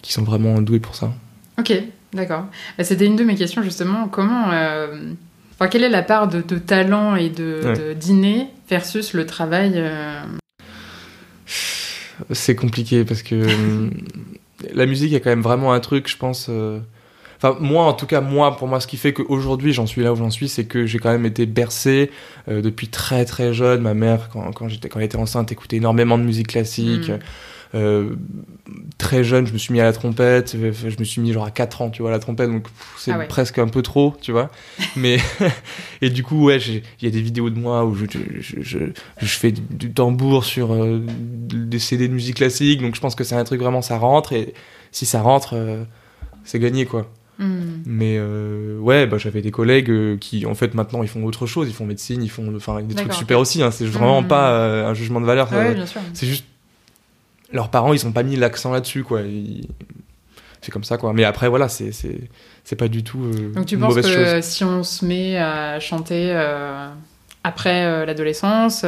qui 0.02 0.12
sont 0.12 0.22
vraiment 0.22 0.60
doués 0.60 0.78
pour 0.80 0.94
ça. 0.94 1.12
Ok, 1.58 1.72
d'accord. 2.12 2.46
Bah, 2.78 2.84
C'était 2.84 3.06
une 3.06 3.16
de 3.16 3.24
mes 3.24 3.34
questions 3.34 3.62
justement. 3.62 4.06
Comment, 4.08 4.50
euh, 4.52 5.12
enfin, 5.54 5.68
quelle 5.68 5.82
est 5.84 5.88
la 5.90 6.02
part 6.02 6.28
de, 6.28 6.40
de 6.42 6.58
talent 6.58 7.16
et 7.16 7.28
de, 7.30 7.60
Ouais. 7.64 7.72
de 7.78 7.92
dîner 7.94 8.46
versus 8.68 9.12
le 9.14 9.26
travail 9.26 9.72
euh, 9.76 10.22
C'est 12.30 12.54
compliqué 12.56 13.04
parce 13.04 13.22
que 13.22 13.34
euh, 13.34 13.90
la 14.74 14.86
musique 14.86 15.12
est 15.12 15.20
quand 15.20 15.30
même 15.30 15.42
vraiment 15.42 15.72
un 15.72 15.80
truc, 15.80 16.08
je 16.08 16.16
pense. 16.16 16.46
euh, 16.48 16.78
Enfin, 17.42 17.58
moi, 17.60 17.86
en 17.86 17.92
tout 17.92 18.06
cas, 18.06 18.20
moi, 18.20 18.56
pour 18.56 18.68
moi, 18.68 18.78
ce 18.78 18.86
qui 18.86 18.96
fait 18.96 19.12
qu'aujourd'hui, 19.12 19.72
j'en 19.72 19.86
suis 19.86 20.02
là 20.02 20.12
où 20.12 20.16
j'en 20.16 20.30
suis, 20.30 20.48
c'est 20.48 20.64
que 20.64 20.86
j'ai 20.86 21.00
quand 21.00 21.10
même 21.10 21.26
été 21.26 21.44
bercé 21.44 22.12
euh, 22.48 22.62
depuis 22.62 22.86
très 22.86 23.24
très 23.24 23.52
jeune. 23.52 23.80
Ma 23.80 23.94
mère, 23.94 24.28
quand, 24.32 24.52
quand, 24.52 24.68
j'étais, 24.68 24.88
quand 24.88 25.00
elle 25.00 25.06
était 25.06 25.16
enceinte, 25.16 25.50
écoutait 25.50 25.78
énormément 25.78 26.18
de 26.18 26.22
musique 26.22 26.46
classique. 26.46 27.08
Mm. 27.08 27.18
Euh, 27.74 28.10
très 28.96 29.24
jeune, 29.24 29.46
je 29.46 29.52
me 29.52 29.58
suis 29.58 29.72
mis 29.72 29.80
à 29.80 29.84
la 29.84 29.92
trompette. 29.92 30.56
Je 30.56 30.98
me 30.98 31.04
suis 31.04 31.20
mis 31.20 31.32
genre 31.32 31.44
à 31.44 31.50
4 31.50 31.82
ans, 31.82 31.90
tu 31.90 32.02
vois, 32.02 32.10
à 32.10 32.14
la 32.14 32.20
trompette. 32.20 32.48
Donc 32.48 32.68
c'est 32.96 33.10
Ah 33.10 33.18
ouais. 33.18 33.26
presque 33.26 33.58
un 33.58 33.66
peu 33.66 33.82
trop, 33.82 34.14
tu 34.20 34.30
vois. 34.30 34.48
Mais 34.96 35.18
et 36.00 36.10
du 36.10 36.22
coup, 36.22 36.44
ouais, 36.44 36.58
il 36.58 36.82
y 37.00 37.06
a 37.08 37.10
des 37.10 37.22
vidéos 37.22 37.50
de 37.50 37.58
moi 37.58 37.84
où 37.84 37.96
je, 37.96 38.04
je, 38.38 38.60
je, 38.60 38.78
je 39.20 39.26
fais 39.26 39.50
du, 39.50 39.62
du 39.62 39.92
tambour 39.92 40.44
sur 40.44 40.72
euh, 40.72 41.00
des 41.04 41.80
CD 41.80 42.06
de 42.06 42.14
musique 42.14 42.36
classique. 42.36 42.80
Donc 42.80 42.94
je 42.94 43.00
pense 43.00 43.16
que 43.16 43.24
c'est 43.24 43.34
un 43.34 43.44
truc 43.44 43.60
vraiment, 43.60 43.82
ça 43.82 43.98
rentre. 43.98 44.32
Et 44.32 44.54
si 44.92 45.06
ça 45.06 45.22
rentre, 45.22 45.54
euh, 45.54 45.82
c'est 46.44 46.60
gagné, 46.60 46.86
quoi. 46.86 47.10
Hmm. 47.42 47.82
Mais 47.86 48.16
euh, 48.18 48.78
ouais, 48.78 49.06
bah, 49.06 49.18
j'avais 49.18 49.42
des 49.42 49.50
collègues 49.50 49.90
euh, 49.90 50.16
qui, 50.16 50.46
en 50.46 50.54
fait, 50.54 50.74
maintenant, 50.74 51.02
ils 51.02 51.08
font 51.08 51.24
autre 51.24 51.46
chose. 51.46 51.68
Ils 51.68 51.74
font 51.74 51.84
médecine, 51.86 52.22
ils 52.22 52.30
font 52.30 52.54
enfin, 52.56 52.80
des 52.82 52.94
trucs 52.94 53.12
super 53.14 53.38
aussi. 53.38 53.62
Hein. 53.62 53.70
C'est 53.70 53.84
vraiment 53.86 54.22
Mhm. 54.22 54.28
pas 54.28 54.50
euh, 54.52 54.86
un 54.88 54.94
jugement 54.94 55.20
de 55.20 55.26
valeur. 55.26 55.52
Ouais, 55.52 55.76
c'est 56.14 56.26
juste. 56.26 56.44
Leurs 57.52 57.68
parents, 57.70 57.92
ils 57.92 58.06
ont 58.06 58.12
pas 58.12 58.22
mis 58.22 58.36
l'accent 58.36 58.72
là-dessus, 58.72 59.02
quoi. 59.04 59.22
Ils- 59.22 59.68
C'est 60.64 60.70
comme 60.70 60.84
ça, 60.84 60.96
quoi. 60.96 61.12
Mais 61.12 61.24
après, 61.24 61.48
voilà, 61.48 61.68
c'est 61.68 61.90
c'est 61.90 62.20
c'est 62.64 62.76
pas 62.76 62.86
du 62.88 63.02
tout 63.02 63.24
euh, 63.24 63.52
Donc 63.52 63.66
tu 63.66 63.74
une 63.74 63.80
penses 63.80 63.96
que 63.96 64.02
chose. 64.02 64.42
si 64.44 64.62
on 64.62 64.84
se 64.84 65.04
met 65.04 65.36
à 65.36 65.80
chanter 65.80 66.32
après 67.44 68.06
l'adolescence, 68.06 68.84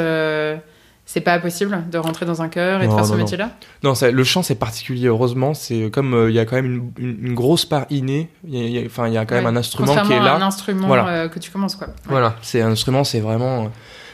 c'est 1.07 1.21
pas 1.21 1.39
possible 1.39 1.83
de 1.91 1.99
rentrer 1.99 2.25
dans 2.27 2.41
un 2.43 2.49
chœur 2.49 2.83
et 2.83 2.87
de 2.89 2.93
faire 2.93 3.05
ce 3.05 3.13
non, 3.13 3.19
métier-là? 3.19 3.51
Non, 3.83 3.95
ça- 3.95 4.11
le 4.11 4.25
chant, 4.25 4.43
c'est 4.43 4.55
particulier, 4.55 5.09
heureusement. 5.09 5.53
C'est 5.55 5.91
comme 5.91 6.15
euh, 6.15 6.31
il 6.31 6.35
y 6.35 6.39
a 6.39 6.45
quand 6.47 6.57
même 6.57 6.67
une, 6.67 6.91
une- 6.99 7.27
une 7.29 7.35
grosse 7.35 7.65
part 7.67 7.87
innée. 7.91 8.31
Il 8.49 8.55
y 8.59 8.85
Enfin, 8.87 9.07
il 9.09 9.15
y 9.15 9.19
a 9.19 9.25
quand 9.27 9.35
même 9.35 9.47
un 9.47 9.57
instrument 9.57 9.95
qui 10.03 10.13
est 10.13 10.19
là. 10.21 10.35
un 10.37 10.43
instrument 10.43 10.87
Voilà. 10.87 11.09
euh, 11.09 11.29
que 11.29 11.39
tu 11.39 11.51
commences, 11.51 11.77
quoi. 11.77 11.89
Ouais. 11.89 11.93
Voilà, 12.09 12.37
c'est 12.43 12.61
un 12.63 12.71
instrument, 12.71 13.05
c'est 13.05 13.21
vraiment. 13.21 13.65
euh, 13.65 13.69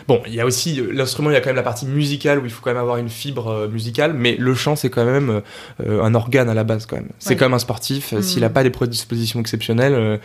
Bon, 0.08 0.20
il 0.26 0.34
y 0.34 0.40
a 0.40 0.46
aussi 0.46 0.82
l'instrument, 0.92 1.30
il 1.30 1.34
y 1.34 1.36
a 1.36 1.40
quand 1.40 1.50
même 1.50 1.56
la 1.56 1.62
partie 1.62 1.86
musicale 1.86 2.40
où 2.40 2.44
il 2.44 2.50
faut 2.50 2.60
quand 2.62 2.70
même 2.70 2.80
avoir 2.82 2.96
une 2.96 3.08
fibre 3.10 3.68
musicale, 3.70 4.12
mais 4.12 4.34
le 4.36 4.54
chant, 4.56 4.74
c'est 4.74 4.90
quand 4.90 5.04
même 5.04 5.42
euh, 5.86 6.02
un 6.02 6.14
organe 6.16 6.48
à 6.48 6.54
la 6.54 6.64
base, 6.64 6.86
quand 6.86 6.96
même. 6.96 7.10
C'est 7.20 7.30
Ouais. 7.30 7.36
comme 7.36 7.54
un 7.54 7.60
sportif, 7.60 8.18
s'il 8.20 8.40
n'a 8.40 8.50
pas 8.50 8.64
des 8.64 8.70
prédispositions 8.70 9.38
exceptionnelles, 9.38 10.18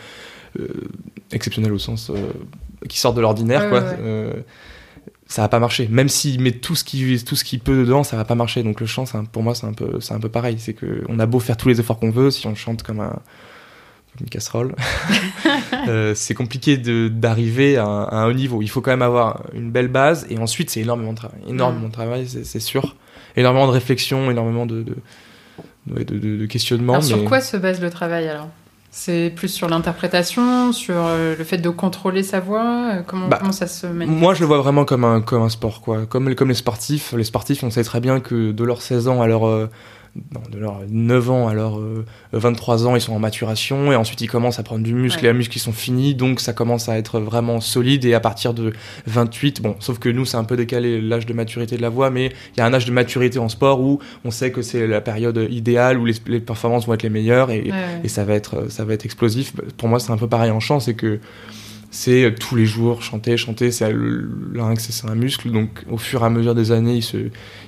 exceptionnelles 1.31 1.73
au 1.73 1.77
sens 1.79 2.11
qui 2.89 2.97
sortent 2.99 3.15
de 3.17 3.21
l'ordinaire, 3.21 3.69
quoi. 3.69 3.83
Ça 5.27 5.41
va 5.41 5.49
pas 5.49 5.59
marcher. 5.59 5.87
Même 5.89 6.09
s'il 6.09 6.39
met 6.39 6.51
tout 6.51 6.75
ce 6.75 6.83
qu'il 6.83 7.23
tout 7.23 7.35
ce 7.35 7.43
qu'il 7.43 7.59
peut 7.59 7.77
dedans, 7.77 8.03
ça 8.03 8.15
va 8.15 8.25
pas 8.25 8.35
marcher. 8.35 8.61
Donc 8.63 8.79
le 8.79 8.85
chant, 8.85 9.05
un- 9.15 9.25
pour 9.25 9.41
moi, 9.43 9.55
c'est 9.55 9.65
un 9.65 9.73
peu, 9.73 9.99
c'est 9.99 10.13
un 10.13 10.19
peu 10.19 10.29
pareil. 10.29 10.57
C'est 10.59 10.73
que 10.73 11.03
on 11.09 11.17
a 11.19 11.25
beau 11.25 11.39
faire 11.39 11.57
tous 11.57 11.67
les 11.69 11.79
efforts 11.79 11.99
qu'on 11.99 12.11
veut, 12.11 12.29
si 12.31 12.45
on 12.47 12.55
chante 12.55 12.83
comme 12.83 12.99
un 12.99 13.09
comme 14.17 14.21
une 14.21 14.29
casserole, 14.29 14.75
euh, 15.87 16.13
c'est 16.15 16.33
compliqué 16.35 16.77
d'arriver 16.77 17.75
à, 17.77 17.85
un- 17.85 18.03
à 18.05 18.15
un 18.17 18.27
haut 18.27 18.33
niveau. 18.33 18.61
Il 18.61 18.69
faut 18.69 18.81
quand 18.81 18.91
même 18.91 19.01
avoir 19.01 19.43
une 19.53 19.71
belle 19.71 19.87
base 19.89 20.25
et 20.29 20.37
ensuite 20.37 20.69
c'est 20.69 20.79
énormément 20.81 21.11
de 21.13 21.17
travail, 21.17 21.39
énormément 21.47 21.87
de 21.87 21.93
travail, 21.93 22.27
c'est 22.27 22.59
sûr, 22.59 22.95
énormément 23.35 23.67
de 23.67 23.71
réflexion, 23.73 24.29
énormément 24.31 24.65
de 24.65 24.83
de, 24.83 24.95
de, 25.87 26.03
de- 26.17 26.37
de 26.37 26.45
questionnement. 26.45 26.93
Alors, 26.93 27.03
sur 27.03 27.25
quoi 27.25 27.41
se 27.41 27.57
base 27.57 27.81
le 27.81 27.89
travail 27.89 28.27
alors? 28.27 28.49
C'est 28.97 29.29
plus 29.35 29.49
sur 29.49 29.67
l'interprétation, 29.67 30.71
sur 30.71 30.95
euh, 30.95 31.35
le 31.37 31.43
fait 31.43 31.57
de 31.57 31.69
contrôler 31.69 32.23
sa 32.23 32.39
voix 32.39 32.91
euh, 32.93 33.01
Comment, 33.05 33.27
Bah, 33.27 33.39
comment 33.41 33.51
ça 33.51 33.67
se 33.67 33.85
manifeste? 33.87 34.21
Moi, 34.21 34.33
je 34.33 34.39
le 34.39 34.45
vois 34.45 34.59
vraiment 34.59 34.85
comme 34.85 35.03
un, 35.03 35.19
comme 35.19 35.41
un 35.41 35.49
sport, 35.49 35.81
quoi. 35.81 36.05
Comme, 36.05 36.33
comme 36.33 36.47
les 36.47 36.55
sportifs. 36.55 37.11
Les 37.11 37.25
sportifs, 37.25 37.61
on 37.63 37.69
sait 37.69 37.83
très 37.83 37.99
bien 37.99 38.21
que 38.21 38.53
de 38.53 38.63
leurs 38.63 38.81
16 38.81 39.09
ans 39.09 39.21
à 39.21 39.27
leur. 39.27 39.69
Non, 40.33 40.41
de 40.49 40.57
leurs 40.57 40.79
9 40.89 41.29
ans 41.29 41.47
à 41.49 41.53
leurs 41.53 41.77
euh, 41.79 42.05
23 42.31 42.87
ans, 42.87 42.95
ils 42.95 43.01
sont 43.01 43.11
en 43.13 43.19
maturation 43.19 43.91
et 43.91 43.95
ensuite 43.97 44.21
ils 44.21 44.29
commencent 44.29 44.59
à 44.59 44.63
prendre 44.63 44.83
du 44.83 44.93
muscle 44.93 45.19
Ouais. 45.21 45.29
et 45.29 45.33
les 45.33 45.37
muscles 45.37 45.57
ils 45.57 45.59
sont 45.59 45.73
finis 45.73 46.15
donc 46.15 46.39
ça 46.39 46.53
commence 46.53 46.87
à 46.87 46.97
être 46.97 47.19
vraiment 47.19 47.59
solide 47.59 48.05
et 48.05 48.13
à 48.13 48.19
partir 48.21 48.53
de 48.53 48.71
28, 49.07 49.61
bon, 49.61 49.75
sauf 49.79 49.99
que 49.99 50.07
nous 50.07 50.23
c'est 50.25 50.37
un 50.37 50.45
peu 50.45 50.55
décalé 50.55 51.01
l'âge 51.01 51.25
de 51.25 51.33
maturité 51.33 51.75
de 51.75 51.81
la 51.81 51.89
voix, 51.89 52.09
mais 52.11 52.27
il 52.55 52.59
y 52.59 52.61
a 52.61 52.65
un 52.65 52.73
âge 52.73 52.85
de 52.85 52.91
maturité 52.91 53.39
en 53.39 53.49
sport 53.49 53.81
où 53.81 53.99
on 54.23 54.31
sait 54.31 54.51
que 54.51 54.61
c'est 54.61 54.87
la 54.87 55.01
période 55.01 55.47
idéale 55.49 55.97
où 55.99 56.05
les, 56.05 56.15
les 56.27 56.39
performances 56.39 56.87
vont 56.87 56.93
être 56.93 57.03
les 57.03 57.09
meilleures 57.09 57.51
et, 57.51 57.63
Ouais, 57.63 57.71
ouais. 57.71 58.01
et 58.03 58.07
ça 58.07 58.23
va 58.23 58.35
être 58.35 58.71
ça 58.71 58.85
va 58.85 58.93
être 58.93 59.05
explosif 59.05 59.53
pour 59.77 59.89
moi 59.89 59.99
c'est 59.99 60.11
un 60.11 60.17
peu 60.17 60.27
pareil 60.29 60.51
en 60.51 60.59
chant 60.61 60.79
c'est 60.79 60.93
que 60.93 61.19
c'est 61.91 62.33
tous 62.39 62.55
les 62.55 62.65
jours 62.65 63.01
chanter 63.01 63.37
chanter 63.37 63.71
c'est 63.71 63.93
larynx 64.53 64.87
c'est 64.89 65.09
un 65.09 65.15
muscle 65.15 65.49
donc 65.51 65.83
au 65.89 65.97
fur 65.97 66.21
et 66.23 66.25
à 66.25 66.29
mesure 66.29 66.53
des 66.55 66.71
années 66.71 66.95
il 66.95 67.03
se 67.03 67.17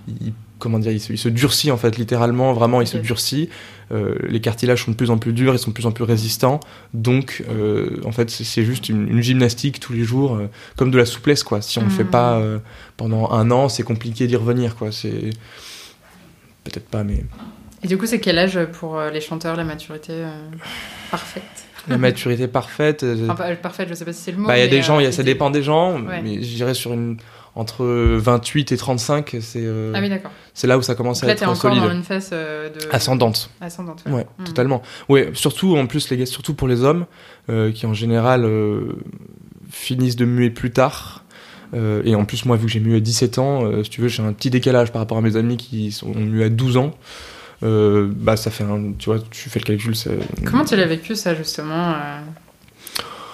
il- 0.08 0.34
comment 0.60 0.80
dire 0.80 0.92
il 0.92 1.00
se, 1.00 1.12
il 1.14 1.18
se 1.18 1.30
durcit 1.30 1.72
en 1.72 1.78
fait 1.78 1.98
littéralement 1.98 2.54
vraiment 2.54 2.82
il 2.82 2.88
se 2.88 2.98
durcit 2.98 3.50
Euh, 3.90 4.16
les 4.28 4.42
cartilages 4.42 4.84
sont 4.84 4.92
de 4.92 4.98
plus 4.98 5.12
en 5.12 5.18
plus 5.18 5.32
durs 5.32 5.54
ils 5.54 5.60
sont 5.60 5.70
de 5.70 5.74
plus 5.74 5.86
en 5.86 5.94
plus 5.94 6.04
résistants 6.04 6.60
donc 6.94 7.42
euh, 7.50 8.02
en 8.04 8.12
fait 8.12 8.30
c'est- 8.30 8.66
juste 8.66 8.90
une, 8.90 9.08
une 9.08 9.22
gymnastique 9.22 9.80
tous 9.80 9.94
les 9.94 10.04
jours 10.04 10.36
euh, 10.36 10.50
comme 10.76 10.92
de 10.92 10.98
la 10.98 11.06
souplesse 11.06 11.42
quoi 11.44 11.62
si 11.62 11.80
on 11.80 11.84
le 11.84 11.90
fait 11.90 12.04
Mhm. 12.04 12.10
pas 12.10 12.42
pendant 12.98 13.32
un 13.32 13.50
an 13.52 13.70
c'est 13.70 13.84
compliqué 13.84 14.28
d'y 14.28 14.36
revenir 14.36 14.76
quoi 14.76 14.92
c'est 14.92 15.30
peut-être 16.66 16.90
pas 16.90 17.04
mais 17.06 17.24
Et 17.84 17.88
du 17.88 17.98
coup, 17.98 18.06
c'est 18.08 18.20
quel 18.20 18.38
âge 18.40 18.60
pour 18.74 19.00
les 19.14 19.22
chanteurs, 19.22 19.56
la 19.56 19.64
maturité 19.64 20.14
parfaite? 21.12 21.44
La 21.88 21.98
maturité 21.98 22.48
parfaite 22.48 23.06
Enfin, 23.30 23.56
parfaite, 23.56 23.88
je 23.90 23.94
sais 23.94 24.04
pas 24.04 24.12
si 24.12 24.22
c'est 24.24 24.32
le 24.32 24.38
mot. 24.40 24.48
Bah, 24.48 24.58
il 24.58 24.62
y 24.62 24.64
a 24.64 24.68
des 24.68 24.82
gens, 24.82 25.00
y 25.00 25.06
a, 25.06 25.12
ça 25.12 25.24
dépend 25.24 25.50
des 25.52 25.64
gens, 25.64 26.02
Ouais. 26.02 26.22
mais 26.22 26.42
je 26.44 26.54
dirais 26.56 26.74
sur 26.74 26.92
une 26.92 27.18
entre 27.58 27.84
28 27.86 28.72
et 28.72 28.78
35, 28.78 29.36
c'est 29.42 29.60
euh, 29.64 29.92
Ah 29.96 30.00
oui, 30.02 30.12
c'est 30.54 30.68
là 30.68 30.78
où 30.78 30.82
ça 30.82 30.96
commence 30.96 31.24
à 31.24 31.28
là, 31.28 31.34
être 31.34 31.44
encore 31.44 31.58
solide. 31.58 31.82
dans 31.84 31.92
une 31.92 32.04
phase 32.04 32.30
euh, 32.32 32.70
de... 32.70 32.80
Ascendante, 32.92 33.50
ascendante. 33.60 34.04
ouais, 34.08 34.26
Mm. 34.38 34.44
totalement. 34.44 34.82
Ouais, 35.10 35.32
surtout 35.34 35.76
en 35.76 35.88
plus 35.88 36.10
les 36.10 36.18
gars, 36.18 36.26
surtout 36.26 36.54
pour 36.54 36.68
les 36.68 36.84
hommes 36.84 37.06
euh, 37.50 37.72
qui 37.72 37.86
en 37.86 37.94
général 37.94 38.48
finissent 39.72 40.16
de 40.16 40.26
muer 40.26 40.50
plus 40.50 40.72
tard. 40.72 41.24
Et 42.06 42.16
en 42.16 42.24
plus, 42.24 42.46
moi, 42.46 42.56
vu 42.56 42.68
que 42.68 42.72
j'ai 42.72 42.80
mué 42.80 42.96
à 42.96 43.00
17 43.02 43.40
ans, 43.40 43.84
si 43.84 43.90
tu 43.90 44.00
veux, 44.00 44.08
j'ai 44.08 44.24
un 44.24 44.32
petit 44.32 44.50
décalage 44.50 44.92
par 44.94 45.02
rapport 45.02 45.18
à 45.18 45.22
mes 45.22 45.36
amis 45.36 45.58
qui 45.58 45.92
sont, 45.92 46.08
ont 46.12 46.20
mué 46.22 46.46
à 46.46 46.50
12 46.50 46.78
ans. 46.78 46.92
Bah, 47.62 48.38
ça 48.38 48.52
fait 48.52 48.64
un, 48.64 48.94
tu 48.98 49.10
vois, 49.10 49.20
tu 49.32 49.50
fais 49.50 49.60
le 49.60 49.66
calcul. 49.66 49.94
Comment 50.46 50.64
tu 50.64 50.76
l'as 50.78 50.86
vécu, 50.86 51.16
ça, 51.16 51.36
justement 51.36 51.94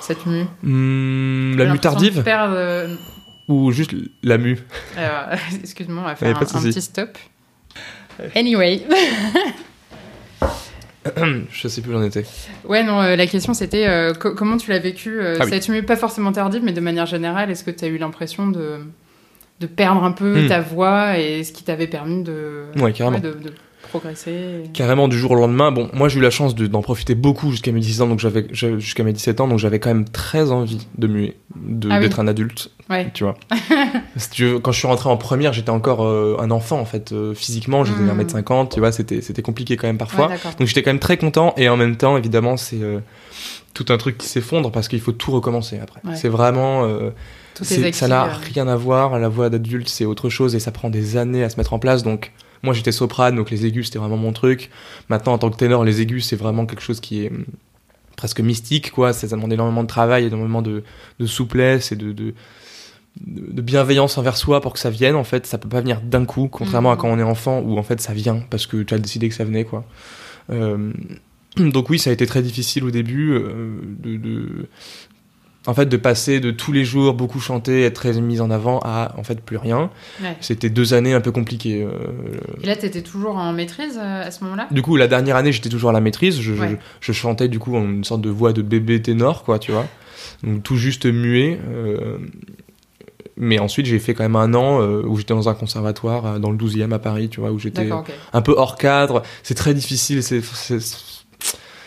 Cette 0.01 0.25
mue? 0.25 0.45
Hmm, 0.63 1.55
la 1.57 1.65
mue 1.71 1.79
tardive? 1.79 2.23
Ou 3.47 3.71
juste 3.71 3.91
la 4.23 4.37
mue 4.37 4.59
alors, 4.97 5.37
Excuse-moi, 5.61 6.01
on 6.03 6.07
va 6.07 6.15
faire 6.15 6.35
un, 6.37 6.39
petit 6.45 6.81
stop. 6.81 7.17
Anyway. 8.35 8.83
Je 11.51 11.67
sais 11.67 11.81
plus 11.81 11.91
où 11.91 11.93
j'en 11.93 12.03
étais. 12.03 12.25
Ouais, 12.63 12.81
non, 12.83 13.01
euh, 13.01 13.15
la 13.17 13.27
question 13.27 13.53
c'était 13.53 13.87
euh, 13.87 14.13
co- 14.13 14.33
comment 14.35 14.55
tu 14.55 14.69
l'as 14.69 14.79
vécu 14.79 15.19
euh, 15.19 15.35
Ah 15.39 15.43
oui. 15.43 15.49
Cette 15.51 15.67
mue, 15.67 15.83
pas 15.83 15.97
forcément 15.97 16.31
tardive, 16.31 16.61
mais 16.63 16.71
de 16.71 16.79
manière 16.79 17.05
générale, 17.05 17.51
est-ce 17.51 17.65
que 17.65 17.71
tu 17.71 17.83
as 17.83 17.89
eu 17.89 17.97
l'impression 17.97 18.47
de, 18.47 18.79
de 19.59 19.67
perdre 19.67 20.03
un 20.03 20.11
peu 20.13 20.43
Hmm. 20.45 20.47
ta 20.47 20.61
voix 20.61 21.17
et 21.19 21.43
ce 21.43 21.51
qui 21.51 21.63
t'avait 21.65 21.87
permis 21.87 22.23
de, 22.23 22.63
Ouais, 22.77 22.93
carrément. 22.93 23.19
de, 23.19 23.31
de 23.33 23.53
progresser 23.99 24.63
carrément 24.73 25.07
du 25.07 25.17
jour 25.17 25.31
au 25.31 25.35
lendemain. 25.35 25.71
Bon, 25.71 25.89
moi 25.93 26.09
j'ai 26.09 26.19
eu 26.19 26.21
la 26.21 26.29
chance 26.29 26.55
de- 26.55 26.67
d'en 26.67 26.81
profiter 26.81 27.15
beaucoup 27.15 27.51
jusqu'à 27.51 27.71
mes 27.71 27.79
17 27.79 28.01
ans, 28.01 28.07
donc 28.07 28.19
j'avais 28.19 28.47
jusqu'à 28.51 29.03
mes 29.03 29.13
17 29.13 29.39
ans, 29.41 29.47
donc 29.47 29.59
j'avais 29.59 29.79
quand 29.79 29.89
même 29.89 30.05
très 30.07 30.51
envie 30.51 30.87
de 30.97 31.07
muer, 31.07 31.37
de- 31.55 31.89
Ah 31.91 31.95
oui. 31.97 32.01
d'être 32.01 32.19
un 32.19 32.27
adulte, 32.27 32.71
Ouais. 32.89 33.09
tu 33.13 33.23
vois. 33.23 33.35
si 34.17 34.29
tu 34.31 34.45
veux, 34.45 34.59
quand 34.59 34.71
je 34.71 34.79
suis 34.79 34.87
rentré 34.87 35.09
en 35.09 35.17
première, 35.17 35.53
j'étais 35.53 35.69
encore 35.69 36.03
euh, 36.03 36.35
un 36.39 36.51
enfant 36.51 36.79
en 36.79 36.85
fait, 36.85 37.11
euh, 37.11 37.33
physiquement, 37.33 37.83
je 37.85 37.93
faisais 37.93 38.03
Mm. 38.03 38.19
1m50, 38.19 38.73
tu 38.73 38.79
vois, 38.79 38.91
c'était 38.91 39.21
c'était 39.21 39.41
compliqué 39.41 39.77
quand 39.77 39.87
même 39.87 39.97
parfois. 39.97 40.27
Ouais, 40.29 40.37
donc 40.59 40.67
j'étais 40.67 40.81
quand 40.83 40.91
même 40.91 40.99
très 40.99 41.17
content 41.17 41.53
et 41.57 41.69
en 41.69 41.77
même 41.77 41.95
temps, 41.95 42.17
évidemment, 42.17 42.57
c'est 42.57 42.81
euh, 42.81 42.99
tout 43.73 43.85
un 43.89 43.97
truc 43.97 44.17
qui 44.17 44.27
s'effondre 44.27 44.71
parce 44.71 44.87
qu'il 44.87 45.01
faut 45.01 45.11
tout 45.13 45.31
recommencer 45.31 45.79
après. 45.81 46.01
Ouais. 46.03 46.15
C'est 46.15 46.29
vraiment 46.29 46.87
ça 47.61 48.07
n'a 48.07 48.23
rien 48.25 48.67
à 48.67 48.75
voir. 48.75 49.19
La 49.19 49.29
voix 49.29 49.49
d'adulte, 49.49 49.87
c'est 49.87 50.05
autre 50.05 50.29
chose 50.29 50.55
et 50.55 50.59
ça 50.59 50.71
prend 50.71 50.89
des 50.89 51.17
années 51.17 51.43
à 51.43 51.49
se 51.49 51.57
mettre 51.57 51.73
en 51.73 51.79
place. 51.79 52.03
Donc, 52.03 52.31
moi, 52.63 52.73
j'étais 52.73 52.91
soprane, 52.91 53.35
donc 53.35 53.51
les 53.51 53.65
aigus, 53.65 53.87
c'était 53.87 53.99
vraiment 53.99 54.17
mon 54.17 54.33
truc. 54.33 54.69
Maintenant, 55.09 55.33
en 55.33 55.37
tant 55.37 55.49
que 55.51 55.57
ténor, 55.57 55.83
les 55.83 56.01
aigus, 56.01 56.25
c'est 56.25 56.35
vraiment 56.37 56.65
quelque 56.65 56.81
chose 56.81 56.99
qui 57.01 57.25
est 57.25 57.29
hum, 57.29 57.45
presque 58.15 58.39
mystique, 58.39 58.91
quoi. 58.91 59.11
Ça 59.13 59.27
ça 59.27 59.35
demande 59.35 59.51
énormément 59.53 59.83
de 59.83 59.87
travail, 59.87 60.25
énormément 60.25 60.61
de, 60.61 60.83
de 61.19 61.25
souplesse 61.25 61.91
et 61.91 61.95
de, 61.95 62.11
de, 62.13 62.33
de 63.21 63.61
bienveillance 63.61 64.17
envers 64.17 64.37
soi 64.37 64.61
pour 64.61 64.73
que 64.73 64.79
ça 64.79 64.89
vienne. 64.89 65.15
En 65.15 65.23
fait, 65.23 65.45
ça 65.45 65.57
peut 65.57 65.69
pas 65.69 65.81
venir 65.81 66.01
d'un 66.01 66.25
coup, 66.25 66.47
contrairement 66.47 66.91
à 66.91 66.95
Mhm. 66.95 67.01
quand 67.01 67.09
on 67.09 67.19
est 67.19 67.23
enfant, 67.23 67.59
où 67.59 67.77
en 67.77 67.83
fait 67.83 67.99
ça 68.01 68.13
vient 68.13 68.39
parce 68.49 68.65
que 68.65 68.81
tu 68.83 68.93
as 68.93 68.97
décidé 68.99 69.29
que 69.29 69.35
ça 69.35 69.43
venait, 69.45 69.65
quoi. 69.65 69.83
Euh, 70.49 70.91
donc 71.57 71.89
oui, 71.89 71.99
ça 71.99 72.09
a 72.09 72.13
été 72.13 72.25
très 72.25 72.41
difficile 72.41 72.83
au 72.85 72.91
début 72.91 73.31
euh, 73.33 73.75
de, 73.99 74.15
de- 74.17 74.67
en 75.65 75.73
fait 75.73 75.85
de 75.85 75.95
passer 75.97 76.39
de 76.41 76.51
tous 76.51 76.71
les 76.73 76.83
jours 76.83 77.13
beaucoup 77.13 77.39
chanter, 77.39 77.83
être 77.83 77.93
très 77.95 78.13
mise 78.19 78.41
en 78.41 78.51
avant 78.51 78.79
à 78.83 79.13
en 79.17 79.23
fait 79.23 79.39
plus 79.41 79.57
rien. 79.57 79.89
Ouais. 80.21 80.35
C'était 80.41 80.69
deux 80.69 80.93
années 80.93 81.13
un 81.13 81.21
peu 81.21 81.31
compliquées. 81.31 81.83
euh, 81.83 81.91
Et 82.61 82.67
là, 82.67 82.75
t'étais 82.75 83.01
toujours 83.01 83.37
en 83.37 83.53
maîtrise 83.53 83.97
euh, 83.97 84.27
à 84.27 84.31
ce 84.31 84.43
moment-là? 84.43 84.67
Du 84.71 84.81
coup, 84.81 84.97
la 84.97 85.07
dernière 85.07 85.35
année, 85.37 85.51
j'étais 85.53 85.69
toujours 85.69 85.91
à 85.91 85.93
la 85.93 86.01
maîtrise. 86.01 86.39
Je, 86.41 86.53
je- 86.53 86.61
Ouais. 86.61 86.77
je 86.99 87.11
chantais 87.13 87.47
du 87.47 87.59
coup 87.59 87.75
en 87.77 87.83
une 87.83 88.03
sorte 88.03 88.21
de 88.21 88.29
voix 88.29 88.51
de 88.51 88.61
bébé 88.61 89.01
ténor, 89.01 89.43
quoi, 89.43 89.57
tu 89.59 89.71
vois. 89.71 89.87
Donc 90.43 90.63
tout 90.63 90.75
juste 90.75 91.05
muet. 91.05 91.59
euh, 91.69 92.17
mais 93.35 93.57
ensuite, 93.59 93.87
j'ai 93.87 93.97
fait 93.97 94.13
quand 94.13 94.23
même 94.23 94.35
un 94.35 94.53
an 94.53 94.79
où 94.81 95.17
j'étais 95.17 95.33
dans 95.33 95.49
un 95.49 95.55
conservatoire 95.55 96.39
dans 96.39 96.51
le 96.51 96.57
12e 96.57 96.91
à 96.93 96.99
Paris, 96.99 97.29
tu 97.29 97.39
vois, 97.39 97.51
où 97.51 97.57
j'étais 97.57 97.89
un 98.31 98.41
peu 98.41 98.53
hors 98.55 98.77
cadre. 98.77 99.23
C'est 99.41 99.55
très 99.55 99.73
difficile. 99.73 100.21
C'est 100.21 100.41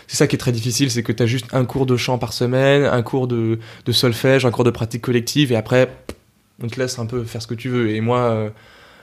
c'est- 0.06 0.16
ça 0.16 0.26
qui 0.26 0.36
est 0.36 0.38
très 0.38 0.52
difficile, 0.52 0.90
c'est 0.90 1.02
que 1.02 1.12
tu 1.12 1.22
as 1.22 1.26
juste 1.26 1.46
un 1.52 1.64
cours 1.64 1.86
de 1.86 1.96
chant 1.96 2.18
par 2.18 2.32
semaine, 2.32 2.84
un 2.84 3.02
cours 3.02 3.26
de, 3.28 3.58
de 3.84 3.92
solfège, 3.92 4.44
un 4.46 4.50
cours 4.50 4.64
de 4.64 4.70
pratique 4.70 5.02
collective, 5.02 5.52
et 5.52 5.56
après, 5.56 5.90
on 6.62 6.68
te 6.68 6.78
laisse 6.80 6.98
un 6.98 7.06
peu 7.06 7.24
faire 7.24 7.42
ce 7.42 7.46
que 7.46 7.54
tu 7.54 7.68
veux. 7.68 7.90
Et 7.90 8.00
moi, 8.00 8.18
euh, 8.20 8.48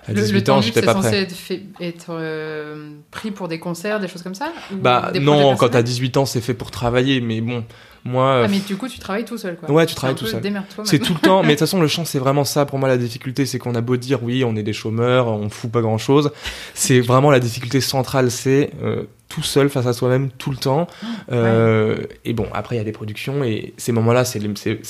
À 0.07 0.12
Le, 0.12 0.22
18 0.22 0.33
le 0.33 0.43
temps 0.43 0.57
ans, 0.57 0.62
j'étais 0.62 0.81
pas 0.81 0.93
censé 0.93 1.07
prêt. 1.10 1.22
être, 1.22 1.31
fait- 1.33 1.63
être 1.79 2.07
euh, 2.10 2.89
pris 3.12 3.31
pour 3.31 3.48
des 3.48 3.60
concerts, 3.60 4.00
des 4.01 4.07
choses 4.10 4.22
comme 4.24 4.36
ça 4.36 4.51
Bah 4.72 5.12
non, 5.22 5.51
quand 5.55 5.67
t'as 5.67 5.69
personnels 5.69 5.83
18 5.86 6.17
ans, 6.17 6.25
c'est 6.25 6.41
fait 6.41 6.53
pour 6.53 6.72
travailler, 6.72 7.22
mais 7.22 7.39
bon, 7.39 7.63
moi, 8.03 8.41
Ah, 8.43 8.48
mais 8.50 8.60
du 8.60 8.75
coup, 8.75 8.89
tu 8.89 9.00
travailles 9.00 9.24
tout 9.24 9.38
seul, 9.38 9.55
quoi. 9.55 9.72
Ouais, 9.72 9.86
tu 9.86 9.95
travailles 9.95 10.17
tout 10.17 10.25
seul. 10.25 10.41
C'est 10.83 11.00
tout 11.00 11.13
le 11.13 11.19
temps. 11.22 11.41
Mais 11.41 11.50
de 11.50 11.53
toute 11.53 11.60
façon, 11.60 11.79
le 11.79 11.88
chant, 11.88 12.03
c'est 12.03 12.19
vraiment 12.19 12.43
ça 12.43 12.65
pour 12.65 12.79
moi 12.79 12.89
la 12.89 12.98
difficulté, 12.98 13.45
c'est 13.45 13.60
qu'on 13.60 13.75
a 13.75 13.81
beau 13.81 13.95
dire 13.95 14.22
oui, 14.24 14.43
on 14.43 14.57
est 14.57 14.63
des 14.63 14.74
chômeurs, 14.74 15.27
on 15.27 15.48
fout 15.50 15.72
pas 15.72 15.79
grand 15.79 15.98
chose. 15.98 16.31
C'est 16.74 17.00
vraiment 17.00 17.31
la 17.31 17.39
difficulté 17.39 17.79
centrale, 17.79 18.29
c'est 18.29 18.72
euh, 18.83 19.03
tout 19.34 19.42
seul 19.44 19.70
face 19.70 19.86
à 19.88 19.94
soi-même 19.94 20.30
tout 20.38 20.52
le 20.52 20.58
temps. 20.58 20.88
Euh, 21.32 21.98
Et 22.25 22.34
bon, 22.34 22.46
après 22.54 22.75
il 22.75 22.78
y 22.78 22.82
a 22.82 22.84
des 22.84 22.92
productions 22.92 23.44
et 23.44 23.74
ces 23.78 23.92
moments-là, 23.92 24.24
c'est 24.25 24.40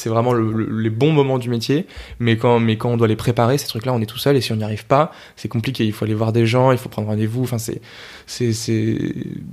vraiment 0.10 0.34
le- 0.34 0.52
le- 0.52 0.80
les 0.82 0.90
bons 0.90 1.12
moments 1.12 1.38
du 1.38 1.50
métier. 1.50 1.88
Mais 2.20 2.38
quand, 2.38 2.60
mais 2.60 2.78
quand 2.78 2.90
on 2.90 2.98
doit 2.98 3.08
les 3.08 3.16
préparer, 3.16 3.58
ces 3.58 3.68
trucs-là, 3.68 3.94
on 3.94 4.02
est 4.02 4.06
tout 4.06 4.18
seul 4.18 4.36
et 4.36 4.42
si 4.42 4.52
on 4.52 4.56
n'y 4.58 4.64
arrive 4.64 4.86
pas, 4.86 5.12
c'est 5.36 5.48
compliqué. 5.48 5.86
Il 5.86 5.94
faut 5.94 6.06
aller 6.06 6.14
voir 6.14 6.34
des 6.34 6.46
gens, 6.46 6.72
il 6.72 6.78
faut 6.78 6.90
prendre 6.90 7.08
rendez-vous. 7.08 7.44
Enfin, 7.44 7.58
c'est 7.58 7.82
c'est 8.26 8.54
c'est 8.54 8.98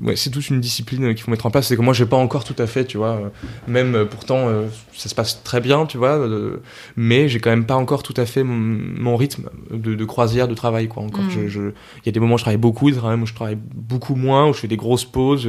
ouais, 0.02 0.16
c'est 0.16 0.30
toute 0.30 0.48
une 0.50 0.60
discipline 0.60 1.14
qu'il 1.14 1.22
faut 1.22 1.30
mettre 1.30 1.46
en 1.46 1.50
place. 1.50 1.68
C'est 1.68 1.76
que 1.76 1.82
moi, 1.82 1.94
j'ai 1.94 2.06
pas 2.06 2.16
encore 2.16 2.44
tout 2.44 2.54
à 2.58 2.66
fait, 2.66 2.84
tu 2.84 2.96
vois. 2.98 3.16
euh, 3.16 3.28
Même 3.68 3.94
euh, 3.94 4.04
pourtant, 4.04 4.48
euh, 4.48 4.66
ça 4.92 5.08
se 5.08 5.14
passe 5.14 5.42
très 5.42 5.60
bien, 5.60 5.86
tu 5.86 5.98
vois. 5.98 6.18
mais 6.96 7.28
j'ai 7.28 7.40
quand 7.40 7.50
même 7.50 7.66
pas 7.66 7.76
encore 7.76 8.02
tout 8.02 8.14
à 8.16 8.26
fait 8.26 8.42
mon, 8.44 8.56
mon 9.02 9.16
rythme 9.16 9.48
de, 9.70 9.94
de 9.94 10.04
croisière 10.04 10.48
de 10.48 10.54
travail, 10.54 10.88
quoi. 10.88 11.02
Encore, 11.02 11.24
Mm. 11.24 11.30
je, 11.30 11.48
je- 11.48 11.60
il 11.98 12.06
y 12.06 12.08
a 12.08 12.12
des 12.12 12.20
moments 12.20 12.34
où 12.34 12.38
je 12.38 12.44
travaille 12.44 12.58
beaucoup, 12.58 12.90
des 12.90 12.96
moments 13.00 13.22
où 13.22 13.26
je 13.26 13.34
travaille 13.34 13.58
beaucoup 13.74 14.14
moins, 14.14 14.48
où 14.48 14.52
je 14.54 14.60
fais 14.60 14.68
des 14.68 14.76
grosses 14.76 15.04
pauses. 15.04 15.48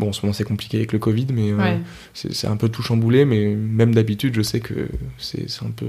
Bon, 0.00 0.08
en 0.08 0.12
ce 0.12 0.22
moment, 0.22 0.32
c'est 0.32 0.42
compliqué 0.44 0.78
avec 0.78 0.92
le 0.92 0.98
Covid, 0.98 1.26
mais 1.32 1.52
Ouais. 1.52 1.78
c'est 2.14 2.34
c'est 2.34 2.48
un 2.48 2.56
peu 2.56 2.68
tout 2.68 2.82
chamboulé. 2.82 3.24
Mais 3.24 3.54
même 3.54 3.94
d'habitude, 3.94 4.34
je 4.34 4.42
sais 4.42 4.58
que 4.60 4.88
c'est 5.18 5.48
c'est 5.48 5.64
un 5.64 5.70
peu. 5.70 5.86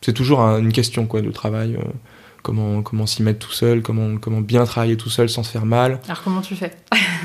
C'est 0.00 0.12
toujours 0.12 0.40
un- 0.40 0.58
une 0.58 0.72
question, 0.72 1.06
quoi, 1.06 1.22
de 1.22 1.30
travail. 1.30 1.76
euh, 1.76 1.82
comment 2.44 2.82
comment 2.82 3.06
s'y 3.06 3.22
mettre 3.22 3.44
tout 3.44 3.52
seul, 3.52 3.82
comment, 3.82 4.18
comment 4.18 4.42
bien 4.42 4.64
travailler 4.64 4.96
tout 4.96 5.08
seul 5.08 5.28
sans 5.28 5.42
se 5.42 5.50
faire 5.50 5.64
mal. 5.64 6.00
Alors, 6.04 6.22
comment 6.22 6.42
tu 6.42 6.54
fais 6.54 6.72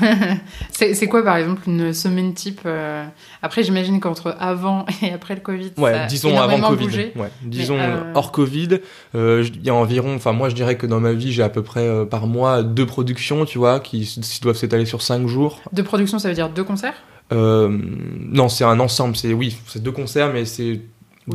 C'est 0.72 1.06
quoi, 1.06 1.22
par 1.22 1.36
exemple, 1.36 1.62
une 1.66 1.92
semaine 1.92 2.32
type 2.34 2.62
euh, 2.64 3.04
Après, 3.42 3.62
j'imagine 3.62 4.00
qu'entre 4.00 4.34
avant 4.40 4.86
et 5.02 5.12
après 5.12 5.34
le 5.34 5.40
Covid, 5.40 5.72
Ouais, 5.76 5.92
ça 5.92 6.02
a 6.02 6.06
disons 6.06 6.40
avant 6.40 6.58
Covid. 6.70 6.84
bougé. 6.84 7.12
Ouais, 7.16 7.30
disons 7.42 7.78
euh, 7.78 8.12
hors 8.14 8.32
Covid, 8.32 8.80
euh, 9.14 9.46
il 9.54 9.62
y 9.62 9.70
a 9.70 9.74
environ, 9.74 10.14
enfin 10.14 10.32
moi 10.32 10.48
je 10.48 10.54
dirais 10.54 10.76
que 10.76 10.86
dans 10.86 11.00
ma 11.00 11.12
vie 11.12 11.32
j'ai 11.32 11.42
à 11.42 11.50
peu 11.50 11.62
près 11.62 11.86
euh, 11.86 12.06
par 12.06 12.26
mois 12.26 12.62
deux 12.62 12.86
productions, 12.86 13.44
tu 13.44 13.58
vois, 13.58 13.78
qui, 13.78 14.18
doivent 14.40 14.56
s'étaler 14.56 14.86
sur 14.86 15.02
cinq 15.02 15.26
jours. 15.26 15.60
De 15.72 15.82
production, 15.82 16.18
ça 16.18 16.28
veut 16.28 16.34
dire 16.34 16.48
deux 16.48 16.64
concerts? 16.64 16.94
Euh, 17.32 17.68
non, 17.70 18.48
c'est 18.48 18.64
un 18.64 18.80
ensemble, 18.80 19.16
c'est 19.16 19.32
oui, 19.32 19.56
c'est 19.66 19.82
deux 19.82 19.92
concerts, 19.92 20.32
mais 20.32 20.44
c'est 20.44 20.80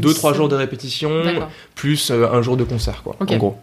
deux 0.01 0.13
trois 0.13 0.33
jours 0.33 0.49
de 0.49 0.55
répétition 0.55 1.09
plus 1.75 2.11
euh, 2.11 2.27
un 2.31 2.41
jour 2.41 2.57
de 2.57 2.63
concert, 2.63 3.03
quoi. 3.03 3.15
En 3.19 3.37
gros. 3.37 3.57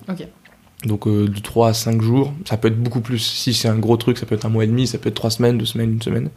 Donc 0.85 1.07
euh, 1.07 1.29
de 1.29 1.39
3 1.39 1.69
à 1.69 1.75
5 1.75 2.03
jours, 2.03 2.33
ça 2.45 2.57
peut 2.57 2.67
être 2.69 2.83
beaucoup 2.83 3.01
plus. 3.01 3.19
Si 3.21 3.55
c'est 3.55 3.69
un 3.69 3.79
gros 3.79 3.97
truc, 3.97 4.19
ça 4.19 4.27
peut 4.27 4.35
être 4.35 4.45
un 4.47 4.49
mois 4.49 4.65
et 4.65 4.67
demi, 4.67 4.87
ça 4.89 4.99
peut 4.99 5.09
être 5.11 5.15
trois 5.15 5.31
semaines, 5.31 5.57
deux 5.57 5.65
semaines, 5.65 5.93
une 5.93 6.03
semaine. 6.03 6.29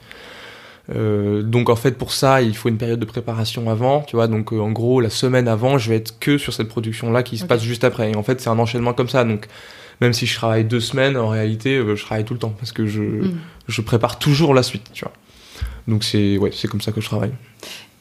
Euh, 0.95 1.41
donc 1.41 1.71
en 1.71 1.75
fait 1.75 1.93
pour 1.97 2.11
ça 2.13 2.43
il 2.43 2.55
faut 2.55 2.69
une 2.69 2.77
période 2.77 2.99
de 2.99 3.05
préparation 3.05 3.69
avant, 3.71 4.01
tu 4.01 4.15
vois. 4.15 4.27
Donc 4.27 4.53
euh, 4.53 4.59
en 4.59 4.71
gros 4.71 5.01
la 5.01 5.09
semaine 5.09 5.47
avant 5.47 5.79
je 5.79 5.89
vais 5.89 5.95
être 5.95 6.19
que 6.19 6.37
sur 6.37 6.53
cette 6.53 6.67
production 6.67 7.11
là 7.11 7.23
qui 7.23 7.39
se 7.39 7.45
passe 7.45 7.63
juste 7.63 7.83
après. 7.83 8.11
Et 8.11 8.15
en 8.15 8.21
fait 8.21 8.39
c'est 8.39 8.49
un 8.51 8.59
enchaînement 8.59 8.93
comme 8.93 9.09
ça. 9.09 9.23
Donc 9.23 9.47
même 9.99 10.13
si 10.13 10.27
je 10.27 10.35
travaille 10.35 10.63
deux 10.63 10.79
semaines, 10.79 11.17
en 11.17 11.29
réalité 11.29 11.81
je 11.95 12.03
travaille 12.05 12.23
tout 12.25 12.35
le 12.35 12.39
temps 12.39 12.53
parce 12.55 12.71
que 12.71 12.85
je, 12.85 13.01
Mm. 13.01 13.37
je 13.67 13.81
prépare 13.81 14.19
toujours 14.19 14.53
la 14.53 14.61
suite, 14.61 14.91
tu 14.93 15.05
vois. 15.05 15.13
Donc 15.87 16.03
c'est 16.03 16.37
ouais 16.37 16.51
c'est 16.53 16.67
comme 16.67 16.81
ça 16.81 16.91
que 16.91 17.01
je 17.01 17.07
travaille. 17.07 17.31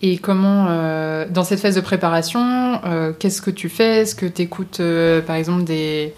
Et 0.07 0.19
comment, 0.19 0.67
euh, 0.69 1.25
dans 1.31 1.45
cette 1.45 1.61
phase 1.61 1.77
de 1.77 1.81
préparation, 1.81 2.79
euh, 2.85 3.13
qu'est-ce 3.19 3.41
que 3.41 3.51
tu 3.51 3.71
fais? 3.71 4.03
Est-ce 4.03 4.15
que 4.15 4.27
tu 4.27 4.43
écoutes, 4.43 4.83
par 5.27 5.37
exemple, 5.37 5.65
des 5.65 6.13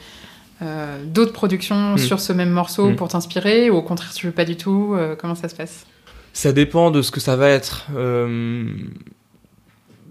euh, 0.63 0.99
d'autres 1.05 1.33
productions 1.33 1.93
Mm. 1.95 1.99
sur 1.99 2.19
ce 2.19 2.33
même 2.33 2.51
morceau 2.51 2.91
Mm. 2.91 2.97
pour 2.97 3.07
t'inspirer? 3.09 3.71
Ou 3.71 3.77
au 3.77 3.83
contraire, 3.83 4.13
tu 4.13 4.27
veux 4.27 4.33
pas 4.33 4.45
du 4.45 4.57
tout? 4.57 4.95
Euh, 4.97 5.15
Comment 5.17 5.37
ça 5.37 5.49
se 5.49 5.55
passe? 5.55 5.87
Ça 6.33 6.53
dépend 6.53 6.91
de 6.91 7.01
ce 7.01 7.13
que 7.13 7.21
ça 7.21 7.37
va 7.37 7.49
être. 7.49 7.87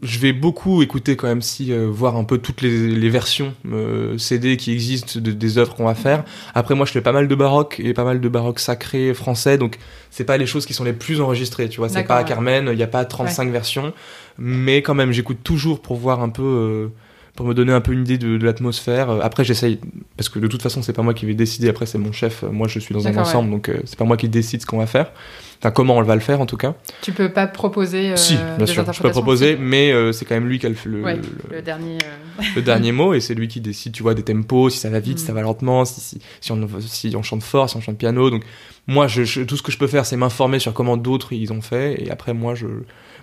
Je 0.04 0.20
vais 0.20 0.34
beaucoup 0.34 0.82
écouter 0.84 1.16
quand 1.16 1.28
même 1.28 1.42
si 1.42 1.72
euh, 1.72 1.88
voir 1.90 2.16
un 2.18 2.24
peu 2.26 2.38
toutes 2.38 2.62
les, 2.62 2.90
les 2.90 3.10
versions 3.10 3.54
euh, 3.72 4.18
CD 4.18 4.58
qui 4.58 4.72
existent 4.72 5.20
de- 5.20 5.32
des 5.32 5.58
œuvres 5.58 5.74
qu'on 5.76 5.86
va 5.86 5.96
faire. 5.96 6.24
Après 6.54 6.76
moi 6.76 6.86
je 6.86 6.92
fais 6.92 7.02
pas 7.02 7.12
mal 7.14 7.28
de 7.28 7.36
baroque 7.36 7.80
et 7.84 7.94
pas 7.94 8.04
mal 8.04 8.20
de 8.22 8.30
baroque 8.30 8.60
sacré 8.60 9.14
français 9.14 9.58
donc 9.58 9.78
c'est 10.12 10.26
pas 10.26 10.38
les 10.38 10.46
choses 10.46 10.66
qui 10.66 10.74
sont 10.74 10.84
les 10.84 10.94
plus 10.94 11.22
enregistrées, 11.22 11.70
tu 11.70 11.78
vois, 11.80 11.90
c'est 11.90 12.04
pas 12.04 12.18
à. 12.18 12.24
Carmen, 12.24 12.70
il 12.72 12.78
y 12.80 12.84
a 12.84 12.88
pas 12.88 13.04
35 13.06 13.50
versions 13.52 13.94
mais 14.38 14.82
quand 14.82 14.94
même 14.96 15.12
j'écoute 15.12 15.40
toujours 15.44 15.82
pour 15.82 15.96
voir 15.96 16.22
un 16.22 16.30
peu 16.30 16.44
euh, 16.44 16.88
pour 17.36 17.46
me 17.46 17.54
donner 17.54 17.74
un 17.74 17.82
peu 17.82 17.92
une 17.92 18.02
idée 18.02 18.18
de, 18.18 18.38
de 18.38 18.46
l'atmosphère. 18.46 19.10
Euh, 19.10 19.20
Après, 19.22 19.44
j'essaye, 19.44 19.80
parce 20.18 20.30
que 20.30 20.40
de 20.40 20.48
toute 20.48 20.62
façon, 20.62 20.82
c'est 20.82 20.94
pas 20.94 21.02
moi 21.02 21.14
qui 21.14 21.26
vais 21.26 21.34
décider. 21.34 21.68
Après, 21.70 21.86
c'est 21.86 21.98
mon 21.98 22.12
chef. 22.12 22.44
Moi, 22.44 22.68
je 22.68 22.80
suis 22.80 22.94
dans 22.94 23.08
un 23.08 23.16
ensemble, 23.18 23.52
donc 23.52 23.70
euh, 23.70 23.80
c'est 23.86 23.98
pas 24.00 24.06
moi 24.06 24.18
qui 24.18 24.30
décide 24.30 24.62
ce 24.62 24.66
qu'on 24.66 24.78
va 24.78 24.88
faire. 24.88 25.12
Enfin, 25.60 25.72
comment 25.72 25.98
on 25.98 26.02
va 26.04 26.16
le 26.16 26.22
faire, 26.22 26.42
en 26.42 26.46
tout 26.46 26.58
cas. 26.58 26.76
Tu 27.02 27.12
peux 27.14 27.30
pas 27.30 27.48
proposer 27.48 28.12
euh, 28.12 28.16
si, 28.18 28.36
des 28.36 28.42
bien 28.58 28.66
sûr, 28.66 28.86
je 28.92 29.02
peux 29.02 29.10
proposer, 29.10 29.58
mais 29.58 29.92
euh, 29.92 30.12
c'est 30.12 30.26
quand 30.26 30.36
même 30.36 30.48
lui 30.48 30.60
qui 30.60 30.66
a 30.66 30.70
le, 30.70 30.76
le, 30.86 31.02
Ouais, 31.02 31.16
le- 31.16 31.56
le 31.58 31.62
dernier. 31.62 31.98
euh, 32.04 32.44
le 32.56 32.62
dernier 32.62 32.92
mot, 32.94 33.14
et 33.14 33.20
c'est 33.22 33.34
lui 33.34 33.48
qui 33.48 33.62
décide, 33.62 33.94
tu 33.94 34.04
vois, 34.04 34.14
des 34.14 34.24
tempos, 34.24 34.70
si 34.70 34.80
ça 34.80 34.90
va 34.90 35.00
vite, 35.00 35.16
Mm. 35.16 35.20
si 35.20 35.26
ça 35.26 35.34
va 35.34 35.42
lentement, 35.42 35.86
si, 35.86 36.02
si, 36.02 36.20
si 36.42 36.52
on, 36.52 36.68
si 36.80 37.14
on 37.16 37.24
chante 37.24 37.44
fort, 37.44 37.70
si 37.70 37.78
on 37.78 37.82
chante 37.82 37.98
piano. 37.98 38.30
Donc, 38.30 38.44
moi, 38.88 39.08
je, 39.08 39.24
je- 39.24 39.42
tout 39.42 39.56
ce 39.58 39.64
que 39.64 39.72
je 39.72 39.78
peux 39.78 39.88
faire, 39.88 40.06
c'est 40.06 40.18
m'informer 40.18 40.60
sur 40.60 40.74
comment 40.74 40.98
d'autres 40.98 41.32
ils 41.34 41.52
ont 41.54 41.62
fait, 41.62 42.02
et 42.04 42.12
après, 42.12 42.34
moi, 42.34 42.54
je, 42.54 42.68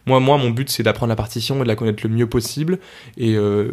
moi, 0.06 0.20
moi, 0.20 0.36
mon 0.38 0.50
but, 0.50 0.68
c'est 0.70 0.82
d'apprendre 0.82 1.10
la 1.10 1.16
partition 1.16 1.56
et 1.56 1.62
de 1.62 1.68
la 1.68 1.76
connaître 1.76 2.02
le 2.06 2.10
mieux 2.14 2.26
possible, 2.28 2.78
et 3.16 3.34
euh, 3.36 3.70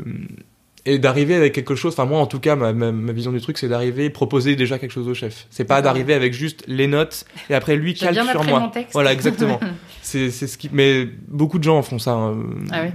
et 0.86 0.98
d'arriver 0.98 1.36
avec 1.36 1.54
quelque 1.54 1.76
chose. 1.76 1.94
Enfin, 1.94 2.06
moi, 2.06 2.20
en 2.20 2.26
tout 2.26 2.40
cas, 2.40 2.56
ma, 2.56 2.72
ma, 2.74 2.92
ma 2.92 3.12
vision 3.12 3.32
du 3.34 3.42
truc, 3.42 3.58
c'est 3.58 3.68
d'arriver 3.68 4.06
et 4.06 4.10
proposer 4.10 4.56
déjà 4.56 4.80
quelque 4.80 4.92
chose 4.94 5.08
au 5.10 5.14
chef. 5.14 5.46
C'est 5.50 5.66
pas 5.66 5.82
d'arriver 5.82 6.14
avec 6.14 6.34
juste 6.34 6.64
les 6.68 6.88
notes 6.88 7.26
et 7.50 7.54
après 7.54 7.76
lui 7.76 7.94
calque 7.94 8.14
bien 8.14 8.30
sur 8.32 8.44
moi. 8.46 8.60
mon 8.62 8.70
texte. 8.70 8.94
Voilà, 8.94 9.12
exactement. 9.14 9.60
C'est 10.02 10.32
c'est 10.32 10.48
ce 10.48 10.58
qui. 10.58 10.70
Mais 10.74 11.08
beaucoup 11.28 11.60
de 11.60 11.64
gens 11.64 11.82
font 11.84 12.00
ça. 12.00 12.14
hein. 12.14 12.38
ah 12.72 12.82
oui. 12.84 12.90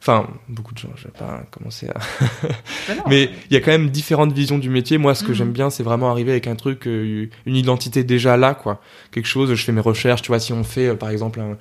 Enfin, 0.00 0.26
beaucoup 0.48 0.72
de 0.74 0.78
gens. 0.78 0.88
Je 0.96 1.04
vais 1.04 1.12
pas 1.16 1.42
commencer 1.50 1.88
à. 1.88 1.94
Bah. 2.88 2.94
Mais 3.08 3.30
il 3.50 3.54
y 3.54 3.56
a 3.56 3.60
quand 3.60 3.70
même 3.70 3.90
différentes 3.90 4.32
visions 4.32 4.58
du 4.58 4.70
métier. 4.70 4.98
Moi, 4.98 5.14
ce 5.14 5.22
que 5.22 5.28
Mhm. 5.28 5.34
j'aime 5.34 5.52
bien, 5.52 5.70
c'est 5.70 5.82
vraiment 5.82 6.10
arriver 6.10 6.30
avec 6.32 6.46
un 6.46 6.56
truc, 6.56 6.86
euh, 6.86 7.28
une 7.44 7.56
identité 7.56 8.02
déjà 8.04 8.36
là, 8.36 8.54
quoi. 8.54 8.80
Quelque 9.12 9.26
chose. 9.26 9.52
Je 9.54 9.62
fais 9.64 9.72
mes 9.72 9.80
recherches. 9.80 10.22
Tu 10.22 10.28
vois, 10.28 10.40
si 10.40 10.52
on 10.52 10.64
fait, 10.64 10.88
euh, 10.88 10.94
par 10.94 11.10
exemple, 11.10 11.38
un, 11.40 11.56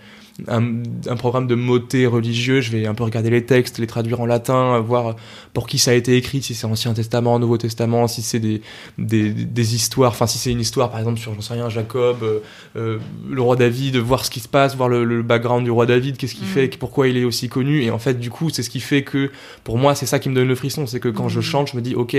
un, 0.50 0.84
un 1.08 1.16
programme 1.16 1.48
de 1.48 1.56
mots-t 1.56 2.06
religieux, 2.08 2.60
je 2.60 2.72
vais 2.72 2.86
un 2.88 2.94
peu 2.94 3.04
regarder 3.04 3.30
les 3.30 3.46
textes, 3.46 3.80
les 3.80 3.88
traduire 3.88 4.20
en 4.20 4.26
latin, 4.26 4.80
voir 4.80 5.16
pour 5.54 5.66
qui 5.66 5.78
ça 5.78 5.92
a 5.92 5.94
été 5.94 6.18
écrit, 6.18 6.42
si 6.42 6.54
c'est 6.54 6.68
Ancien 6.68 6.94
Testament, 6.94 7.40
Nouveau 7.40 7.58
Testament, 7.58 8.08
si 8.08 8.22
c'est 8.22 8.40
des, 8.40 8.62
des, 8.98 9.30
des 9.32 9.76
histoires. 9.76 10.12
Enfin, 10.12 10.28
si 10.28 10.38
c'est 10.38 10.52
une 10.52 10.60
histoire, 10.60 10.90
par 10.92 11.00
exemple, 11.00 11.20
sur, 11.20 11.34
j'en 11.34 11.42
sais 11.42 11.54
rien, 11.54 11.70
Jacob, 11.70 12.18
euh, 12.24 12.40
euh, 12.76 13.00
le 13.30 13.42
roi 13.42 13.56
David, 13.56 13.96
voir 13.96 14.26
ce 14.26 14.30
qui 14.30 14.42
se 14.42 14.50
passe, 14.50 14.76
voir 14.76 14.90
le, 14.90 15.06
le 15.06 15.22
background 15.24 15.64
du 15.64 15.72
roi 15.72 15.86
David, 15.86 16.18
qu'est-ce 16.18 16.36
qu'il 16.36 16.48
Mhm. 16.48 16.54
fait, 16.54 16.78
pourquoi 16.78 17.08
il 17.08 17.16
est 17.18 17.24
aussi 17.24 17.48
connu. 17.48 17.84
Et 17.84 17.90
en 17.92 18.00
fait, 18.00 18.20
du 18.20 18.30
coup, 18.30 18.50
c'est 18.50 18.62
ce 18.64 18.70
qui 18.70 18.82
fait 18.82 19.04
que, 19.04 19.32
pour 19.64 19.78
moi, 19.78 19.96
c'est 19.96 20.06
ça 20.06 20.20
qui 20.20 20.28
me 20.30 20.36
donne 20.36 20.48
le 20.50 20.56
frisson. 20.56 20.86
C'est 20.86 21.00
que 21.00 21.10
quand 21.10 21.30
je 21.30 21.40
Mhm. 21.40 21.44
chante, 21.46 21.72
je 21.72 21.78
me 21.78 21.82
dis, 21.82 21.96
ok, 21.96 22.18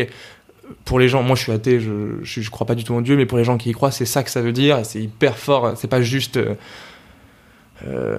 pour 0.85 0.99
les 0.99 1.09
gens, 1.09 1.23
moi 1.23 1.37
je 1.37 1.43
suis 1.43 1.53
athée, 1.53 1.79
je, 1.81 2.17
je, 2.23 2.41
je 2.41 2.51
crois 2.51 2.67
pas 2.67 2.75
du 2.75 2.83
tout 2.83 2.95
en 2.95 3.01
Dieu, 3.03 3.17
mais 3.17 3.27
pour 3.27 3.39
les 3.39 3.45
gens 3.45 3.57
qui 3.59 3.69
y 3.71 3.73
croient, 3.73 3.91
c'est 3.93 4.05
ça 4.07 4.23
que 4.25 4.31
ça 4.31 4.41
veut 4.41 4.53
dire, 4.53 4.81
c'est 4.85 5.01
hyper 5.03 5.37
fort, 5.37 5.75
c'est 5.77 5.87
pas 5.87 6.01
juste. 6.03 6.39
Euh, 6.39 6.55
euh, 7.87 8.19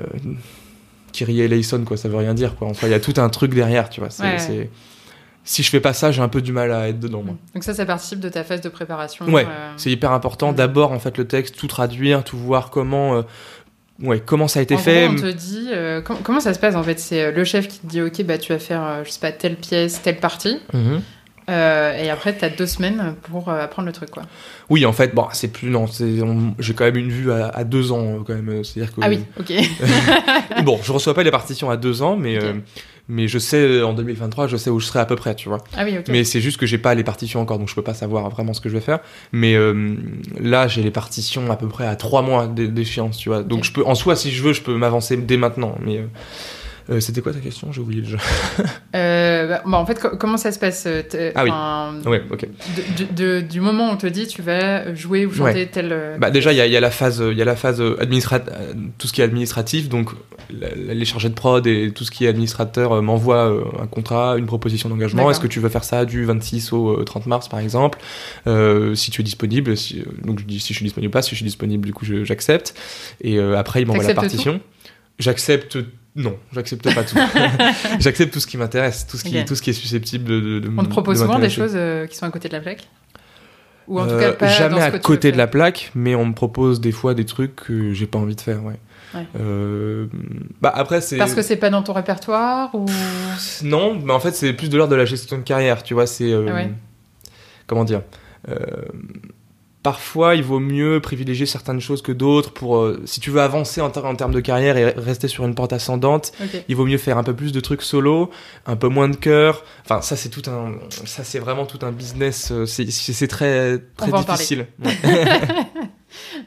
Kyrie 1.12 1.42
eleison, 1.42 1.84
quoi, 1.84 1.98
ça 1.98 2.10
veut 2.10 2.18
rien 2.18 2.34
dire, 2.34 2.56
quoi. 2.56 2.68
Enfin, 2.68 2.88
il 2.88 2.92
y 2.92 2.94
a 2.94 3.00
tout 3.00 3.14
un 3.18 3.30
truc 3.30 3.54
derrière, 3.54 3.90
tu 3.90 4.02
vois. 4.02 4.10
Ouais. 4.24 4.70
Si 5.44 5.64
je 5.64 5.70
fais 5.70 5.80
pas 5.80 5.94
ça, 5.94 6.12
j'ai 6.12 6.22
un 6.22 6.28
peu 6.28 6.42
du 6.42 6.52
mal 6.52 6.74
à 6.74 6.90
être 6.90 7.00
dedans, 7.00 7.24
moi. 7.24 7.36
Donc 7.54 7.64
ça, 7.64 7.74
ça 7.74 7.86
participe 7.86 8.20
de 8.20 8.28
ta 8.28 8.44
phase 8.44 8.60
de 8.60 8.68
préparation. 8.68 9.26
Ouais, 9.28 9.46
euh, 9.50 9.72
C'est 9.78 9.90
hyper 9.90 10.12
important. 10.12 10.50
Mhm. 10.50 10.56
D'abord, 10.56 10.92
en 10.92 11.00
fait, 11.00 11.18
le 11.18 11.26
texte, 11.26 11.56
tout 11.58 11.68
traduire, 11.68 12.24
tout 12.26 12.38
voir 12.38 12.70
comment. 12.70 13.16
euh, 13.16 13.22
Ouais, 14.04 14.20
comment 14.24 14.48
ça 14.48 14.60
a 14.60 14.62
été 14.64 14.76
en 14.76 14.78
fait. 14.78 15.06
Gros, 15.08 15.14
on 15.18 15.22
te 15.22 15.32
dit 15.32 15.70
euh, 15.72 16.02
com- 16.02 16.18
comment 16.22 16.40
ça 16.40 16.54
se 16.54 16.60
passe 16.60 16.76
en 16.76 16.84
fait? 16.84 17.00
C'est 17.00 17.32
le 17.32 17.44
chef 17.44 17.68
qui 17.68 17.80
te 17.80 17.88
dit 17.88 18.00
ok 18.00 18.22
bah 18.26 18.38
tu 18.38 18.54
vas 18.54 18.60
faire 18.60 19.04
je 19.04 19.10
sais 19.10 19.20
pas 19.20 19.32
telle 19.32 19.56
pièce 19.56 20.04
telle 20.04 20.20
partie 20.20 20.60
Mhm. 20.72 21.02
Euh, 21.50 21.98
et 21.98 22.10
après 22.10 22.34
t'as 22.36 22.50
deux 22.50 22.66
semaines 22.68 23.16
pour 23.32 23.50
euh, 23.50 23.62
apprendre 23.64 23.86
le 23.88 23.94
truc 23.94 24.10
quoi. 24.12 24.24
Oui, 24.70 24.86
en 24.86 24.92
fait, 24.94 25.16
bon, 25.16 25.26
c'est 25.32 25.48
plus 25.48 25.70
non, 25.70 25.86
j'ai 26.60 26.74
quand 26.74 26.84
même 26.86 26.98
une 26.98 27.10
vue 27.10 27.32
à, 27.32 27.48
à 27.48 27.64
deux 27.64 27.92
ans, 27.92 28.18
euh, 28.20 28.20
quand 28.26 28.34
même. 28.36 28.64
C'est-à-dire 28.64 28.94
que 28.94 29.02
Ah 29.02 29.10
oui 29.10 29.20
ok. 29.40 29.54
bon, 30.64 30.80
je 30.84 30.92
reçois 30.92 31.14
pas 31.14 31.24
les 31.24 31.32
partitions 31.32 31.70
à 31.70 31.78
deux 31.78 32.02
ans, 32.02 32.18
mais 32.18 32.38
euh, 32.44 32.54
mais 33.10 33.30
je 33.30 33.40
sais 33.40 33.58
euh, 33.62 33.88
en 33.88 33.94
2023, 33.94 34.48
je 34.48 34.58
sais 34.58 34.70
où 34.70 34.80
je 34.82 34.86
serai 34.88 35.00
à 35.00 35.06
peu 35.06 35.16
près, 35.16 35.36
tu 35.36 35.48
vois. 35.48 35.60
ah 35.78 35.86
oui 35.86 35.98
ok. 35.98 36.06
Mais 36.10 36.26
c'est 36.26 36.42
juste 36.42 36.58
que 36.60 36.66
j'ai 36.66 36.78
pas 36.78 36.94
les 36.96 37.06
partitions 37.06 37.40
encore, 37.40 37.58
donc 37.60 37.70
je 37.70 37.76
peux 37.76 37.82
pas 37.82 37.94
savoir 37.94 38.30
vraiment 38.30 38.54
ce 38.54 38.60
que 38.60 38.68
je 38.68 38.74
vais 38.74 38.82
faire. 38.82 39.00
Mais 39.32 39.56
euh, 39.56 39.96
là, 40.40 40.68
j'ai 40.68 40.84
les 40.84 40.92
partitions 40.92 41.50
à 41.50 41.56
peu 41.56 41.70
près 41.70 41.88
à 41.88 41.96
trois 41.96 42.22
mois 42.22 42.48
d'é- 42.48 42.68
d'échéance, 42.68 43.18
tu 43.18 43.30
vois. 43.30 43.44
Donc 43.44 43.64
je 43.64 43.72
peux, 43.72 43.86
en 43.86 43.96
soi, 43.96 44.18
si 44.18 44.32
je 44.32 44.44
veux, 44.44 44.52
je 44.52 44.62
peux 44.62 44.76
m'avancer 44.76 45.16
dès 45.16 45.38
maintenant. 45.38 45.76
Mais 45.86 46.04
euh, 46.90 47.00
C'était 47.00 47.22
quoi 47.22 47.34
ta 47.34 47.40
question? 47.40 47.72
J'ai 47.72 47.82
oublié 47.82 48.02
déjà. 48.02 48.18
Euh, 48.96 49.48
bah, 49.48 49.62
bah, 49.66 49.78
en 49.78 49.86
fait, 49.86 50.00
co- 50.00 50.16
comment 50.18 50.38
ça 50.38 50.52
se 50.52 50.58
passe 50.58 50.86
euh, 50.88 51.04
Ah 51.36 51.44
oui. 51.44 51.52
ouais, 52.10 52.24
ok. 52.32 52.48
de- 52.48 53.04
de- 53.04 53.14
de- 53.14 53.42
Du 53.46 53.60
moment 53.62 53.90
où 53.90 53.94
on 53.94 53.98
te 53.98 54.08
dit 54.08 54.26
tu 54.28 54.42
vas 54.42 54.96
jouer 54.96 55.26
ou 55.26 55.32
chanter 55.34 55.54
Ouais. 55.54 55.66
tel. 55.68 56.16
Bah 56.20 56.32
déjà 56.32 56.52
il 56.52 56.56
y 56.56 56.62
a, 56.62 56.66
il 56.66 56.72
y 56.72 56.78
a 56.78 56.80
la 56.80 56.90
phase 56.90 57.22
il 57.30 57.38
y 57.38 57.42
a 57.42 57.46
la 57.46 57.56
phase 57.56 57.82
administrative 58.00 58.54
tout 58.98 59.08
ce 59.08 59.14
qui 59.14 59.22
est 59.22 59.24
administratif 59.26 59.90
donc 59.90 60.10
la- 60.50 60.70
la- 60.76 60.94
les 60.96 61.06
chargés 61.06 61.30
de 61.30 61.34
prod 61.36 61.68
et 61.68 61.92
tout 61.94 62.06
ce 62.06 62.12
qui 62.12 62.26
est 62.26 62.28
administrateur 62.30 63.00
m'envoient 63.04 63.54
un 63.80 63.88
contrat 63.88 64.38
une 64.38 64.46
proposition 64.48 64.90
d'engagement 64.90 65.30
est-ce 65.30 65.42
que 65.42 65.48
tu 65.48 65.60
veux 65.60 65.70
faire 65.70 65.84
ça 65.84 66.06
du 66.06 66.24
26 66.26 66.74
au 66.74 67.00
euh, 67.02 67.04
30 67.04 67.28
mars 67.28 67.50
par 67.50 67.60
exemple? 67.60 68.00
Si 68.96 69.12
tu 69.12 69.22
es 69.22 69.24
disponible 69.24 69.76
si, 69.78 70.04
donc 70.24 70.40
je 70.40 70.46
dis 70.46 70.60
si 70.60 70.74
je 70.74 70.78
suis 70.78 70.86
disponible 70.86 71.12
pas 71.12 71.22
si 71.22 71.32
je 71.32 71.36
suis 71.36 71.46
disponible 71.46 71.86
du 71.86 71.94
coup 71.94 72.06
j'accepte 72.24 72.74
et 73.22 73.40
après 73.40 73.82
ils 73.82 73.86
m'envoient 73.88 74.04
la 74.08 74.14
partition 74.16 74.60
j'accepte 75.20 75.78
non 76.18 76.36
j'accepte 76.52 76.94
pas 76.94 77.04
tout 77.04 77.16
j'accepte 78.00 78.34
tout 78.34 78.40
ce 78.42 78.48
qui 78.48 78.58
m'intéresse 78.58 79.08
tout 79.08 79.16
ce 79.18 79.24
qui 79.24 79.40
Ok. 79.40 79.46
tout 79.46 79.56
ce 79.56 79.62
qui 79.62 79.70
est 79.70 79.74
susceptible 79.74 80.26
de, 80.26 80.70
On 80.78 80.84
te 80.84 80.90
propose 80.90 81.20
de 81.20 81.26
souvent 81.26 81.40
des 81.40 81.50
choses 81.50 81.74
euh, 81.76 82.06
qui 82.08 82.18
sont 82.18 82.26
à 82.26 82.32
côté 82.32 82.50
de 82.50 82.54
la 82.54 82.60
plaque 82.60 82.88
Ou 83.88 84.00
en 84.00 84.06
tout 84.08 84.14
Euh, 84.14 84.20
cas 84.20 84.34
pas 84.34 84.48
jamais 84.48 84.82
à 84.82 84.92
côté 85.00 85.32
de 85.32 85.38
la 85.38 85.48
plaque, 85.48 85.92
mais 85.96 86.16
on 86.16 86.26
me 86.26 86.34
propose 86.34 86.82
des 86.82 86.92
fois 86.92 87.14
des 87.14 87.26
trucs 87.26 87.56
que 87.56 87.94
j'ai 87.94 88.08
pas 88.08 88.20
envie 88.20 88.36
de 88.36 88.42
faire. 88.42 88.64
Ouais. 88.66 88.76
Ouais. 89.14 89.26
Euh, 89.40 90.08
bah 90.60 90.72
après 90.76 91.00
c'est 91.00 91.16
Parce 91.18 91.34
que 91.34 91.42
c'est 91.42 91.56
pas 91.56 91.70
dans 91.70 91.82
ton 91.82 91.94
répertoire 91.94 92.76
ou 92.76 92.86
non, 93.64 93.98
mais 94.04 94.12
en 94.12 94.20
fait 94.20 94.34
c'est 94.34 94.52
plus 94.52 94.70
de 94.70 94.76
l'ordre 94.78 94.92
de 94.92 94.98
la 94.98 95.06
gestion 95.06 95.38
de 95.38 95.44
carrière. 95.44 95.82
Tu 95.84 95.94
vois, 95.94 96.08
c'est 96.08 96.30
euh, 96.32 96.48
Ah 96.50 96.54
ouais. 96.56 96.72
comment 97.68 97.86
dire. 97.86 98.02
Euh, 98.50 98.56
Parfois, 99.92 100.36
il 100.36 100.44
vaut 100.44 100.60
mieux 100.60 101.00
privilégier 101.00 101.46
certaines 101.46 101.80
choses 101.80 102.02
que 102.02 102.12
d'autres 102.12 102.52
pour, 102.52 102.76
euh, 102.76 103.02
si 103.06 103.22
tu 103.22 103.32
veux 103.32 103.40
avancer 103.40 103.80
en, 103.80 103.90
ter- 103.90 104.04
en 104.04 104.16
termes 104.16 104.34
de 104.34 104.42
carrière 104.42 104.76
et 104.76 104.90
rester 104.90 105.30
sur 105.30 105.46
une 105.46 105.56
porte 105.56 105.72
ascendante, 105.72 106.34
il 106.68 106.76
vaut 106.76 106.86
mieux 106.86 106.98
faire 106.98 107.18
un 107.18 107.24
peu 107.24 107.34
plus 107.34 107.54
de 107.54 107.62
trucs 107.62 107.82
solo, 107.82 108.30
un 108.66 108.76
peu 108.76 108.90
moins 108.90 109.08
de 109.08 109.16
cœur. 109.16 109.64
Enfin, 109.86 110.02
ça 110.02 110.18
c'est 110.18 110.28
tout 110.28 110.42
un, 110.50 110.74
ça 111.06 111.24
c'est 111.24 111.40
vraiment 111.40 111.66
tout 111.66 111.80
un 111.86 111.94
business. 111.94 112.52
euh, 112.52 112.66
C'est 112.66 113.28
très 113.28 113.80
difficile. 114.36 114.68
Ouais. 114.84 114.98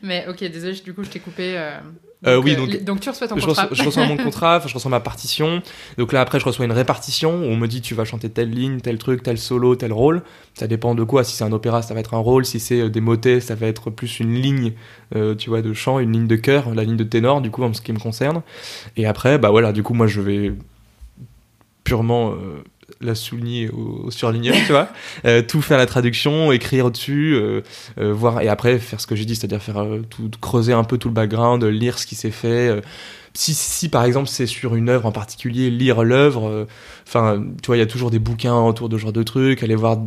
Mais 0.02 0.26
ok, 0.28 0.38
désolé, 0.40 0.74
du 0.84 0.92
coup 0.94 1.04
je 1.04 1.08
t'ai 1.10 1.20
coupé. 1.20 1.54
euh, 1.56 1.78
Euh, 2.26 2.36
donc, 2.36 2.44
oui, 2.44 2.56
euh, 2.58 2.80
donc- 2.84 3.00
tu 3.00 3.08
reçois 3.08 3.28
ton 3.28 3.36
je, 3.38 3.46
contrat. 3.46 3.62
reçois, 3.62 3.76
je 3.76 3.82
reçois 3.82 4.06
mon 4.06 4.16
contrat, 4.18 4.58
enfin, 4.58 4.68
je 4.68 4.74
reçois 4.74 4.90
ma 4.90 5.00
partition. 5.00 5.62
Donc 5.96 6.12
là, 6.12 6.20
après, 6.20 6.38
je 6.38 6.44
reçois 6.44 6.66
une 6.66 6.72
répartition 6.72 7.32
où 7.32 7.44
on 7.44 7.56
me 7.56 7.66
dit 7.66 7.80
tu 7.80 7.94
vas 7.94 8.04
chanter 8.04 8.28
telle 8.28 8.50
ligne, 8.50 8.80
tel 8.80 8.98
truc, 8.98 9.22
tel 9.22 9.38
solo, 9.38 9.74
tel 9.74 9.92
rôle. 9.92 10.22
Ça 10.54 10.66
dépend 10.66 10.94
de 10.94 11.02
quoi. 11.02 11.24
Si 11.24 11.34
c'est 11.34 11.44
un 11.44 11.52
opéra, 11.52 11.80
ça 11.80 11.94
va 11.94 12.00
être 12.00 12.12
un 12.14 12.18
rôle. 12.18 12.44
Si 12.44 12.60
c'est 12.60 12.80
euh, 12.82 12.88
des 12.90 13.00
motets, 13.00 13.40
ça 13.40 13.54
va 13.54 13.66
être 13.66 13.88
plus 13.90 14.20
une 14.20 14.34
ligne, 14.34 14.72
euh, 15.16 15.34
tu 15.34 15.48
vois, 15.48 15.62
de 15.62 15.72
chant, 15.72 15.98
une 15.98 16.12
ligne 16.12 16.26
de 16.26 16.36
chœur, 16.36 16.74
la 16.74 16.84
ligne 16.84 16.96
de 16.96 17.04
ténor, 17.04 17.40
du 17.40 17.50
coup, 17.50 17.62
en 17.62 17.72
ce 17.72 17.80
qui 17.80 17.92
me 17.92 17.98
concerne. 17.98 18.42
Et 18.98 19.06
après, 19.06 19.38
bah 19.38 19.48
voilà, 19.50 19.72
du 19.72 19.82
coup, 19.82 19.94
moi, 19.94 20.06
je 20.06 20.20
vais 20.20 20.52
purement 21.84 22.32
euh, 22.32 22.62
la 23.00 23.14
souligner 23.14 23.68
au, 23.70 24.06
au 24.06 24.10
surligneur, 24.10 24.56
tu 24.66 24.72
vois. 24.72 24.88
Euh, 25.24 25.42
tout 25.42 25.60
faire 25.60 25.76
la 25.76 25.86
traduction, 25.86 26.50
écrire 26.52 26.90
dessus, 26.90 27.34
euh, 27.34 27.60
euh, 27.98 28.12
voir 28.12 28.40
et 28.40 28.48
après 28.48 28.78
faire 28.78 29.00
ce 29.00 29.06
que 29.06 29.14
j'ai 29.16 29.24
dit, 29.24 29.34
c'est-à-dire 29.34 29.62
faire 29.62 29.84
tout, 30.08 30.30
creuser 30.40 30.72
un 30.72 30.84
peu 30.84 30.98
tout 30.98 31.08
le 31.08 31.14
background, 31.14 31.62
lire 31.64 31.98
ce 31.98 32.06
qui 32.06 32.14
s'est 32.14 32.30
fait. 32.30 32.80
si, 33.34 33.52
si 33.54 33.88
par 33.88 34.04
exemple 34.04 34.28
c'est 34.28 34.46
sur 34.46 34.76
une 34.76 34.88
œuvre 34.88 35.06
en 35.06 35.12
particulier, 35.12 35.70
lire 35.70 36.02
l'œuvre. 36.04 36.66
Enfin, 37.06 37.42
tu 37.62 37.66
vois, 37.66 37.76
il 37.76 37.80
y 37.80 37.82
a 37.82 37.86
toujours 37.86 38.10
des 38.10 38.18
bouquins 38.18 38.58
autour 38.60 38.88
de 38.88 38.96
ce 38.96 39.02
genre 39.02 39.12
de 39.12 39.22
trucs. 39.22 39.62
Aller 39.62 39.74
voir, 39.74 39.98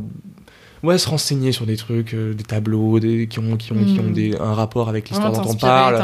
ouais, 0.83 0.97
se 0.97 1.09
renseigner 1.09 1.51
sur 1.51 1.65
des 1.65 1.77
trucs, 1.77 2.13
euh, 2.13 2.33
des 2.33 2.43
tableaux, 2.43 2.99
des 2.99 3.27
qui 3.27 3.39
ont 3.39 3.57
qui 3.57 3.71
ont, 3.71 3.83
qui 3.83 3.99
ont 3.99 4.11
des, 4.11 4.35
un 4.39 4.53
rapport 4.53 4.89
avec 4.89 5.09
l'histoire 5.09 5.31
dont 5.31 5.49
on 5.49 5.55
parle. 5.55 5.95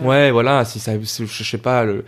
euh. 0.00 0.06
Ouais, 0.06 0.30
voilà, 0.30 0.64
si 0.64 0.78
ça, 0.78 0.92
je 1.00 1.44
sais 1.44 1.58
pas, 1.58 1.84
le, 1.84 2.04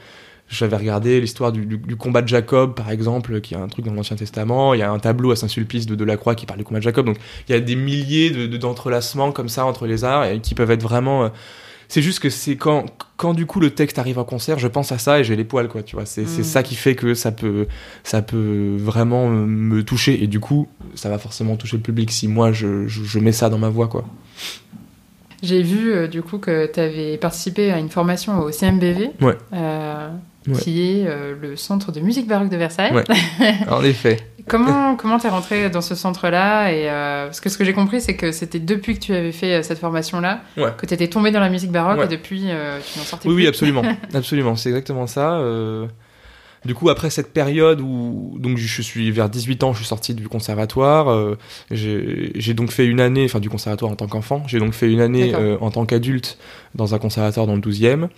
j'avais 0.49 0.77
regardé 0.77 1.21
l'histoire 1.21 1.53
du, 1.53 1.67
du- 1.67 1.79
du 1.79 1.97
combat 1.97 2.23
de 2.23 2.29
Jacob, 2.29 2.75
par 2.75 2.91
exemple, 2.91 3.41
qui 3.41 3.55
est 3.55 3.57
un 3.57 3.67
truc 3.69 3.85
dans 3.85 3.95
l'Ancien 3.95 4.17
Testament. 4.17 4.75
Il 4.75 4.81
y 4.81 4.83
a 4.83 4.91
un 4.91 4.99
tableau 4.99 5.31
à 5.33 5.37
Saint-Sulpice 5.37 5.87
de 5.87 5.95
Delacroix 5.95 6.35
qui 6.35 6.47
parle 6.47 6.59
du 6.59 6.65
combat 6.65 6.79
de 6.81 6.85
Jacob. 6.85 7.07
Donc, 7.07 7.17
il 7.49 7.53
y 7.53 7.55
a 7.55 7.61
des 7.61 7.77
milliers 7.77 8.31
de, 8.31 8.47
de- 8.47 8.57
d'entrelacements 8.57 9.33
comme 9.33 9.49
ça 9.49 9.65
entre 9.65 9.87
les 9.87 10.05
arts 10.05 10.25
et 10.27 10.41
qui 10.41 10.55
peuvent 10.55 10.71
être 10.71 10.83
vraiment. 10.83 11.25
euh, 11.25 11.29
c'est 11.89 12.01
juste 12.03 12.21
que 12.21 12.31
c'est 12.31 12.57
quand, 12.57 12.87
quand 13.19 13.35
du 13.35 13.45
coup 13.45 13.61
le 13.61 13.71
texte 13.71 13.99
arrive 13.99 14.19
en 14.19 14.25
concert, 14.25 14.59
je 14.59 14.69
pense 14.69 14.91
à 14.91 14.97
ça 14.99 15.21
et 15.21 15.25
j'ai 15.25 15.37
les 15.37 15.45
poils, 15.45 15.69
quoi, 15.69 15.83
tu 15.83 15.97
vois. 15.97 16.07
C'est, 16.07 16.27
c'est 16.27 16.41
Mm. 16.41 16.45
ça 16.45 16.63
qui 16.63 16.75
fait 16.77 16.95
que 16.95 17.13
ça 17.15 17.31
peut, 17.31 17.67
ça 18.05 18.23
peut 18.23 18.75
vraiment 18.79 19.29
me 19.29 19.83
toucher 19.83 20.23
et 20.23 20.27
du 20.27 20.41
coup, 20.41 20.67
ça 20.95 21.11
va 21.11 21.19
forcément 21.19 21.57
toucher 21.57 21.77
le 21.77 21.83
public 21.83 22.11
si 22.11 22.27
moi 22.27 22.53
je, 22.53 22.87
je, 22.89 23.05
je 23.05 23.19
mets 23.19 23.33
ça 23.33 23.51
dans 23.51 23.59
ma 23.59 23.69
voix, 23.69 23.89
quoi. 23.89 24.05
J'ai 25.45 25.63
vu 25.63 25.93
euh, 25.93 26.07
du 26.09 26.23
coup 26.23 26.39
que 26.39 26.67
tu 26.73 26.81
avais 26.81 27.17
participé 27.19 27.71
à 27.71 27.79
une 27.79 27.91
formation 27.91 28.39
au 28.41 28.51
CMBV, 28.51 29.11
Ouais. 29.21 29.37
euh, 29.53 30.09
Ouais. 30.47 30.59
qui 30.59 30.83
est 30.83 31.07
euh, 31.07 31.35
le 31.41 31.57
centre 31.57 31.91
de 31.93 32.01
musique 32.01 32.27
baroque 32.29 32.49
de 32.51 32.57
Versailles. 32.57 32.93
Ouais. 32.93 33.05
En 33.71 33.83
effet. 33.85 34.17
Comment 34.47 34.95
comment 34.97 35.19
t'es 35.19 35.29
rentré 35.31 35.71
dans 35.71 35.81
ce 35.81 35.95
centre-là 35.95 36.71
et 36.71 36.85
parce 37.27 37.41
que 37.41 37.49
ce 37.49 37.57
que 37.57 37.65
j'ai 37.65 37.73
compris 37.73 38.03
c'est 38.03 38.15
que 38.15 38.31
c'était 38.31 38.59
depuis 38.59 38.95
que 38.95 39.01
tu 39.01 39.15
avais 39.15 39.33
fait 39.33 39.63
cette 39.63 39.79
formation-là 39.79 40.43
Ouais. 40.59 40.71
que 40.77 40.85
t'étais 40.85 41.09
tombé 41.09 41.31
dans 41.31 41.41
la 41.41 41.49
musique 41.49 41.73
baroque 41.73 42.05
et 42.05 42.09
depuis 42.09 42.41
tu 42.43 42.99
n'en 42.99 43.05
sortais 43.05 43.27
Oui, 43.29 43.35
plus. 43.37 43.43
oui, 43.45 43.49
absolument, 43.49 43.83
absolument, 44.15 44.55
c'est 44.57 44.69
exactement 44.69 45.07
ça. 45.07 45.41
Du 46.65 46.75
coup, 46.75 46.89
après 46.89 47.11
cette 47.11 47.33
période 47.33 47.81
où 47.81 48.37
donc 48.39 48.57
je 48.57 48.83
suis 48.83 49.11
vers 49.11 49.29
18 49.29 49.63
ans, 49.65 49.73
je 49.73 49.79
suis 49.79 49.87
sorti 49.87 50.15
du 50.15 50.29
conservatoire. 50.29 51.09
euh, 51.11 51.37
j'ai 51.71 52.55
donc 52.55 52.71
fait 52.71 52.87
une 52.87 53.01
année, 53.01 53.25
enfin 53.25 53.41
du 53.41 53.51
conservatoire 53.51 53.91
en 53.93 53.97
tant 53.97 54.07
qu'enfant. 54.07 54.43
J'ai 54.47 54.59
donc 54.59 54.73
fait 54.73 54.91
une 54.91 55.01
année 55.01 55.35
euh, 55.35 55.59
en 55.61 55.71
tant 55.71 55.85
qu'adulte 55.87 56.39
dans 56.75 56.95
un 56.95 56.99
conservatoire 56.99 57.47
dans 57.47 57.55
le 57.55 57.61
12e. 57.61 58.09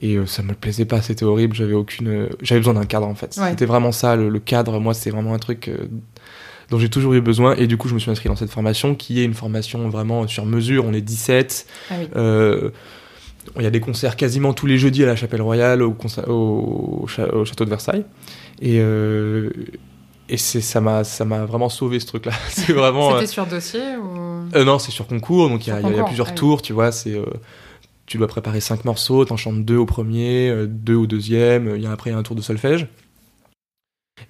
Et 0.00 0.16
euh, 0.16 0.26
ça 0.26 0.42
me 0.42 0.52
plaisait 0.54 0.84
pas, 0.84 1.00
c'était 1.02 1.24
horrible. 1.24 1.56
J'avais 1.56 1.72
aucune, 1.74 2.28
j'avais 2.42 2.60
besoin 2.60 2.74
d'un 2.74 2.84
cadre 2.86 3.06
en 3.06 3.14
fait. 3.14 3.36
Ouais. 3.40 3.50
C'était 3.50 3.66
vraiment 3.66 3.90
ça, 3.92 4.16
le, 4.16 4.28
le 4.28 4.38
cadre. 4.38 4.78
Moi, 4.80 4.94
c'est 4.94 5.10
vraiment 5.10 5.34
un 5.34 5.38
truc 5.38 5.68
euh, 5.68 5.88
dont 6.70 6.78
j'ai 6.78 6.88
toujours 6.90 7.14
eu 7.14 7.20
besoin. 7.20 7.56
Et 7.56 7.66
du 7.66 7.76
coup, 7.78 7.88
je 7.88 7.94
me 7.94 7.98
suis 7.98 8.10
inscrit 8.10 8.28
dans 8.28 8.36
cette 8.36 8.50
formation 8.50 8.94
qui 8.94 9.20
est 9.20 9.24
une 9.24 9.34
formation 9.34 9.88
vraiment 9.88 10.26
sur 10.28 10.44
mesure. 10.46 10.84
On 10.86 10.92
est 10.92 11.00
17. 11.00 11.66
Ah 11.90 11.94
oui. 11.98 12.06
Euh, 13.46 13.50
il 13.58 13.62
y 13.62 13.66
a 13.66 13.70
des 13.70 13.80
concerts 13.80 14.16
quasiment 14.16 14.52
tous 14.52 14.66
les 14.66 14.78
jeudis 14.78 15.02
à 15.04 15.06
la 15.06 15.16
Chapelle 15.16 15.42
Royale, 15.42 15.82
au, 15.82 15.94
château 17.06 17.64
de 17.64 17.70
Versailles. 17.70 18.04
Et, 18.60 18.78
euh, 18.80 19.50
et 20.28 20.36
c'est, 20.36 20.60
ça, 20.60 20.80
m'a, 20.80 21.04
ça 21.04 21.24
m'a 21.24 21.44
vraiment 21.44 21.68
sauvé 21.68 22.00
ce 22.00 22.06
truc-là. 22.06 22.32
c'est 22.48 22.72
vraiment. 22.72 23.14
C'était 23.14 23.26
sur 23.26 23.46
dossier 23.46 23.96
ou? 23.96 24.56
Euh, 24.56 24.64
non, 24.64 24.78
c'est 24.78 24.90
sur 24.90 25.06
concours, 25.06 25.48
donc 25.48 25.66
il 25.66 25.70
y, 25.70 25.72
a- 25.72 25.80
y 25.80 25.86
a- 25.86 25.90
y 25.90 25.98
a 25.98 26.04
plusieurs 26.04 26.28
ah 26.28 26.32
oui. 26.32 26.36
tours, 26.36 26.62
tu 26.62 26.72
vois. 26.72 26.92
C'est, 26.92 27.14
euh, 27.14 27.24
tu 28.06 28.16
dois 28.18 28.26
préparer 28.28 28.60
cinq 28.60 28.84
morceaux, 28.84 29.24
t'en 29.24 29.36
chantes 29.36 29.64
deux 29.64 29.76
au 29.76 29.86
premier, 29.86 30.48
euh, 30.48 30.66
deux 30.66 30.94
au 30.94 31.06
deuxième, 31.06 31.74
il 31.76 31.82
y 31.82 31.86
a 31.86 31.92
après 31.92 32.10
un 32.10 32.22
tour 32.22 32.36
de 32.36 32.40
solfège. 32.42 32.86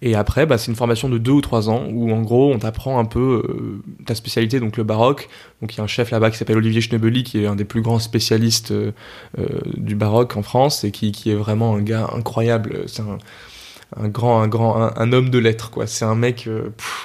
Et 0.00 0.14
après, 0.14 0.46
bah, 0.46 0.58
c'est 0.58 0.70
une 0.70 0.76
formation 0.76 1.08
de 1.08 1.18
deux 1.18 1.32
ou 1.32 1.40
trois 1.40 1.68
ans 1.68 1.86
où 1.90 2.12
en 2.12 2.22
gros 2.22 2.52
on 2.52 2.58
t'apprend 2.58 2.98
un 2.98 3.04
peu 3.04 3.42
euh, 3.48 3.82
ta 4.06 4.14
spécialité, 4.14 4.60
donc 4.60 4.76
le 4.76 4.84
baroque. 4.84 5.28
Donc 5.60 5.74
il 5.74 5.78
y 5.78 5.80
a 5.80 5.84
un 5.84 5.88
chef 5.88 6.10
là-bas 6.10 6.30
qui 6.30 6.36
s'appelle 6.36 6.56
Olivier 6.56 6.80
Schnebeli 6.80 7.24
qui 7.24 7.42
est 7.42 7.46
un 7.46 7.56
des 7.56 7.64
plus 7.64 7.82
grands 7.82 7.98
spécialistes 7.98 8.70
euh, 8.70 8.92
euh, 9.38 9.46
du 9.76 9.96
baroque 9.96 10.36
en 10.36 10.42
France 10.42 10.84
et 10.84 10.90
qui, 10.92 11.12
est 11.30 11.34
vraiment 11.34 11.74
un 11.74 11.82
gars 11.82 12.08
incroyable. 12.14 12.84
C'est 12.86 13.02
un, 13.96 14.08
grand, 14.08 14.40
un 14.40 14.48
grand, 14.48 14.96
un, 14.96 15.12
homme 15.12 15.30
de 15.30 15.38
lettres 15.38 15.70
quoi. 15.70 15.86
C'est 15.86 16.04
un 16.04 16.14
mec 16.14 16.48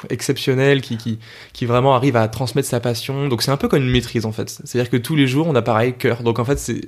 exceptionnel 0.10 0.82
qui, 0.82 1.20
qui, 1.54 1.66
vraiment 1.66 1.96
arrive 1.96 2.16
à 2.16 2.28
transmettre 2.28 2.68
sa 2.68 2.80
passion. 2.80 3.28
Donc 3.28 3.42
c'est 3.42 3.52
un 3.52 3.58
peu 3.58 3.68
comme 3.68 3.84
une 3.84 3.92
maîtrise 3.92 4.26
en 4.26 4.32
fait. 4.32 4.50
C'est-à-dire 4.50 4.92
que 4.92 4.98
tous 4.98 5.16
les 5.16 5.26
jours 5.26 5.48
on 5.48 5.56
a 5.56 5.62
pareil 5.62 5.94
cœur. 5.94 6.22
Donc 6.22 6.40
en 6.40 6.46
fait 6.46 6.60
c'est 6.60 6.82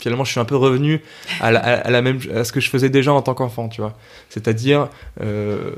finalement 0.00 0.24
je 0.24 0.32
suis 0.32 0.40
un 0.40 0.44
peu 0.44 0.56
revenu 0.56 1.02
à 1.40 1.50
la, 1.50 2.02
même 2.02 2.18
à 2.34 2.44
ce 2.44 2.52
que 2.52 2.60
je 2.60 2.70
faisais 2.70 2.88
déjà 2.90 3.12
en 3.12 3.22
tant 3.22 3.34
qu'enfant, 3.34 3.68
tu 3.68 3.80
vois. 3.80 3.96
C'est-à-dire 4.28 4.88
euh, 5.20 5.72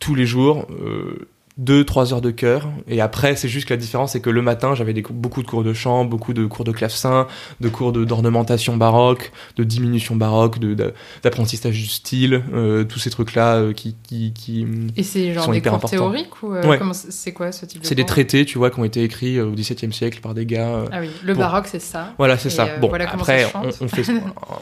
tous 0.00 0.14
les 0.14 0.26
jours. 0.26 0.66
Euh, 0.70 1.28
deux, 1.56 1.84
trois 1.84 2.12
heures 2.12 2.20
de 2.20 2.32
chœur, 2.32 2.68
et 2.88 3.00
après, 3.00 3.36
c'est 3.36 3.46
juste 3.48 3.68
que 3.68 3.74
la 3.74 3.76
différence, 3.78 4.12
c'est 4.12 4.20
que 4.20 4.28
le 4.30 4.42
matin, 4.42 4.74
j'avais 4.74 4.92
beaucoup 5.10 5.40
de 5.40 5.46
cours 5.46 5.62
de 5.62 5.72
chant, 5.72 6.04
beaucoup 6.04 6.32
de 6.32 6.46
cours 6.46 6.64
de 6.64 6.72
clavecin, 6.72 7.28
de 7.60 7.68
cours 7.68 7.92
de- 7.92 8.04
d'ornementation 8.04 8.76
baroque, 8.76 9.30
de 9.56 9.62
diminution 9.62 10.16
baroque, 10.16 10.58
de- 10.58 10.74
de- 10.74 10.92
d'apprentissage 11.22 11.74
du 11.76 11.86
style, 11.86 12.42
euh, 12.52 12.82
tous 12.82 12.98
ces 12.98 13.10
trucs-là 13.10 13.56
euh, 13.56 13.72
qui, 13.72 13.94
qui, 14.02 14.32
qui, 14.32 14.66
Et 14.96 15.04
c'est 15.04 15.32
genre 15.32 15.44
sont 15.44 15.52
des 15.52 15.62
cours 15.62 15.78
théoriques 15.88 16.42
ou 16.42 16.52
euh, 16.54 16.66
Ouais. 16.66 16.78
c'est 16.92 17.32
quoi 17.32 17.52
ce 17.52 17.66
type 17.66 17.82
de 17.82 17.86
C'est 17.86 17.94
des 17.94 18.04
traités, 18.06 18.44
tu 18.44 18.58
vois, 18.58 18.70
qui 18.70 18.80
ont 18.80 18.84
été 18.84 19.04
écrits 19.04 19.38
euh, 19.38 19.46
au 19.46 19.52
XVIIe 19.52 19.92
siècle 19.92 20.18
par 20.20 20.34
des 20.34 20.46
gars. 20.46 20.86
Ah 20.90 20.98
oui, 21.00 21.10
le 21.22 21.34
baroque 21.34 21.66
c'est 21.68 21.78
ça. 21.80 22.14
Voilà, 22.18 22.36
c'est 22.36 22.50
ça. 22.50 22.78
bon, 22.80 22.88
voilà 22.88 23.08
après, 23.12 23.44
ça 23.44 23.62
on, 23.80 23.86
fait. 23.88 24.02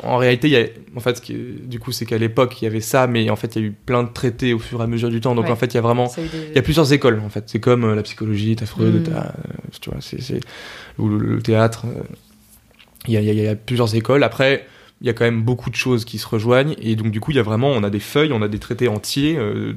En 0.03 0.19
réalité, 0.19 0.49
il 0.49 0.53
y 0.53 0.57
a, 0.57 0.67
en 0.95 1.01
fait, 1.01 1.17
ce 1.17 1.23
qui 1.23 1.33
est- 1.33 1.67
du 1.67 1.79
coup, 1.79 1.91
c'est 1.93 2.05
qu'à 2.05 2.19
l'époque, 2.19 2.61
il 2.61 2.65
y 2.65 2.69
avait 2.69 2.81
ça, 2.81 3.07
mais 3.07 3.31
en 3.31 3.37
fait, 3.37 3.57
il 3.57 3.63
y 3.63 3.65
a 3.65 3.69
eu 3.69 3.73
plein 3.73 4.03
de 4.03 4.11
traités 4.13 4.53
au 4.53 4.59
fur 4.59 4.81
et 4.81 4.85
à 4.85 4.87
mesure 4.87 5.09
du 5.09 5.21
temps. 5.21 5.35
Donc, 5.35 5.47
Ouais. 5.47 5.51
en 5.51 5.57
fait, 5.57 5.67
il 5.67 5.75
y 5.75 5.79
a 5.79 5.81
vraiment. 5.81 6.07
Des- 6.17 6.23
Il 6.51 6.55
y 6.57 6.59
a 6.59 6.63
plusieurs 6.63 6.82
écoles, 6.85 7.21
en 7.25 7.29
fait. 7.29 7.45
C'est 7.47 7.61
comme 7.61 7.85
euh, 7.85 7.95
la 7.95 8.03
psychologie, 8.03 8.57
t'as 8.57 8.67
Freud, 8.67 8.95
Mm. 8.95 9.03
t'as, 9.03 9.27
euh, 9.27 9.33
tu 9.81 9.91
vois, 9.91 9.99
c'est, 10.01 10.41
ou 10.99 11.09
le, 11.09 11.19
le 11.37 11.43
théâtre. 11.43 11.85
euh, 11.87 12.03
Il 13.09 13.15
y, 13.15 13.17
a, 13.17 13.21
il 13.21 13.27
y 13.27 13.31
a- 13.31 13.33
il 13.33 13.43
y 13.43 13.49
a 13.49 13.57
plusieurs 13.57 13.95
écoles. 13.97 14.23
Après, 14.23 14.65
il 15.03 15.07
y 15.07 15.11
a 15.11 15.15
quand 15.15 15.25
même 15.25 15.43
beaucoup 15.43 15.69
de 15.69 15.75
choses 15.75 16.05
qui 16.05 16.19
se 16.19 16.27
rejoignent. 16.27 16.77
Et 16.81 16.95
donc 16.95 17.11
du 17.11 17.19
coup 17.19 17.33
il 17.33 17.37
y 17.37 17.41
a 17.41 17.43
vraiment 17.43 17.69
on 17.71 17.83
a 17.83 17.91
des 17.91 18.01
feuilles 18.01 18.33
on 18.33 18.41
a 18.41 18.49
des 18.49 18.61
traités 18.61 18.87
entiers 18.87 19.37
euh, 19.37 19.75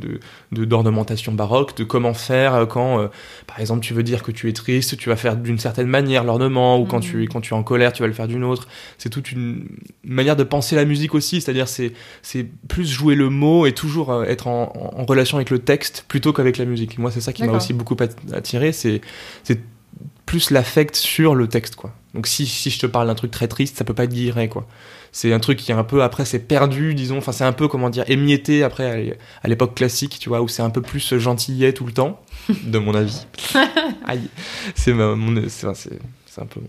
de 0.52 0.66
d'ornementation 0.66 1.34
baroque 1.34 1.76
de 1.76 1.84
comment 1.84 2.14
faire 2.14 2.54
euh, 2.54 2.66
quand 2.68 3.00
euh, 3.00 3.08
par 3.48 3.60
exemple 3.60 3.82
tu 3.82 3.94
veux 3.96 4.04
dire 4.04 4.22
que 4.22 4.32
tu 4.32 4.48
es 4.50 4.54
triste 4.54 4.98
tu 4.98 5.10
vas 5.10 5.16
faire 5.16 5.36
d'une 5.36 5.58
certaine 5.58 5.88
manière 5.88 6.24
l'ornement 6.24 6.80
ou 6.80 6.86
quand 6.86 7.00
tu 7.00 7.24
es 7.24 7.26
mm. 7.26 7.30
quand 7.30 7.42
tu 7.42 7.54
es 7.54 7.58
en 7.58 7.64
colère 7.64 7.92
tu 7.92 8.04
vas 8.04 8.08
le 8.08 8.14
faire 8.14 8.28
d'une 8.28 8.44
autre. 8.44 8.68
C'est 9.00 9.10
toute 9.10 9.32
une 9.32 9.68
manière 10.04 10.36
de 10.36 10.44
penser 10.44 10.76
la 10.76 10.86
musique 10.86 11.16
aussi 11.16 11.42
c'est-à-dire 11.42 11.68
c'est 11.68 11.94
c'est 12.22 12.46
plus 12.68 12.88
jouer 12.88 13.16
le 13.16 13.30
mot 13.30 13.66
et 13.66 13.72
toujours 13.74 14.24
être 14.26 14.46
en, 14.46 14.72
en 14.76 15.06
relation 15.06 15.38
avec 15.38 15.50
le 15.50 15.58
texte 15.58 16.06
plutôt 16.08 16.34
qu'avec 16.34 16.60
la 16.60 16.66
musique. 16.66 17.00
Moi 17.00 17.10
c'est 17.10 17.22
ça 17.22 17.34
qui 17.34 17.44
m'a 17.44 17.54
aussi 17.54 17.74
beaucoup 17.74 17.98
attiré 18.32 18.72
c'est 18.72 19.02
c'est 19.44 19.60
plus 20.28 20.52
l'affect 20.52 20.96
sur 20.96 21.34
le 21.34 21.48
texte 21.48 21.76
quoi. 21.76 21.94
Donc 22.14 22.28
si, 22.28 22.46
si 22.46 22.70
je 22.70 22.80
te 22.80 22.86
parle 22.86 23.08
d'un 23.08 23.16
truc 23.16 23.32
très 23.32 23.48
triste 23.48 23.78
ça 23.78 23.84
peut 23.84 23.94
pas 23.94 24.04
être 24.04 24.14
guilleret 24.14 24.50
quoi 24.50 24.68
c'est 25.15 25.32
un 25.32 25.39
truc 25.39 25.60
qui 25.60 25.71
est 25.71 25.75
un 25.75 25.86
peu 25.86 26.04
après 26.04 26.25
c'est 26.25 26.39
perdu 26.39 26.93
disons. 26.93 27.19
Enfin 27.19 27.32
c'est 27.32 27.45
un 27.45 27.54
peu 27.54 27.69
comment 27.69 27.89
dire 27.89 28.04
émietté 28.10 28.63
après 28.63 29.17
à 29.41 29.47
l'époque 29.47 29.73
classique 29.73 30.17
tu 30.19 30.28
vois 30.28 30.41
où 30.41 30.49
c'est 30.49 30.62
un 30.62 30.69
peu 30.69 30.82
plus 30.82 31.17
gentillet 31.17 31.71
tout 31.71 31.86
le 31.86 31.93
temps 31.93 32.21
de 32.63 32.78
mon 32.78 32.93
avis. 32.93 33.25
Aïe. 34.06 34.28
C'est 34.75 34.91
mon 34.91 35.41
c'est 35.47 35.67
un 35.67 36.45
peu 36.45 36.60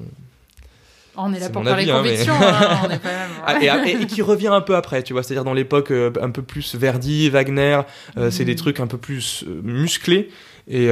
on 1.18 1.32
est 1.32 1.40
là 1.40 1.48
pour 1.48 1.62
parler 1.62 1.90
hein, 1.90 1.96
conviction, 1.96 2.34
hein, 2.40 2.80
on 2.86 2.90
est 2.90 2.98
pas 2.98 3.08
ah, 3.46 3.58
et, 3.86 4.06
qui 4.06 4.22
revient 4.22 4.48
un 4.48 4.60
peu 4.60 4.76
après, 4.76 5.02
tu 5.02 5.12
vois, 5.12 5.22
c'est-à-dire 5.22 5.44
dans 5.44 5.54
l'époque 5.54 5.90
euh, 5.90 6.12
un 6.20 6.30
peu 6.30 6.42
plus 6.42 6.74
Verdi, 6.74 7.30
Wagner, 7.30 7.80
euh, 8.18 8.30
c'est 8.30 8.44
des 8.44 8.52
mm. 8.52 8.56
trucs 8.56 8.80
un 8.80 8.86
peu 8.86 8.98
plus 8.98 9.44
euh, 9.46 9.60
musclés. 9.62 10.28
Et 10.68 10.88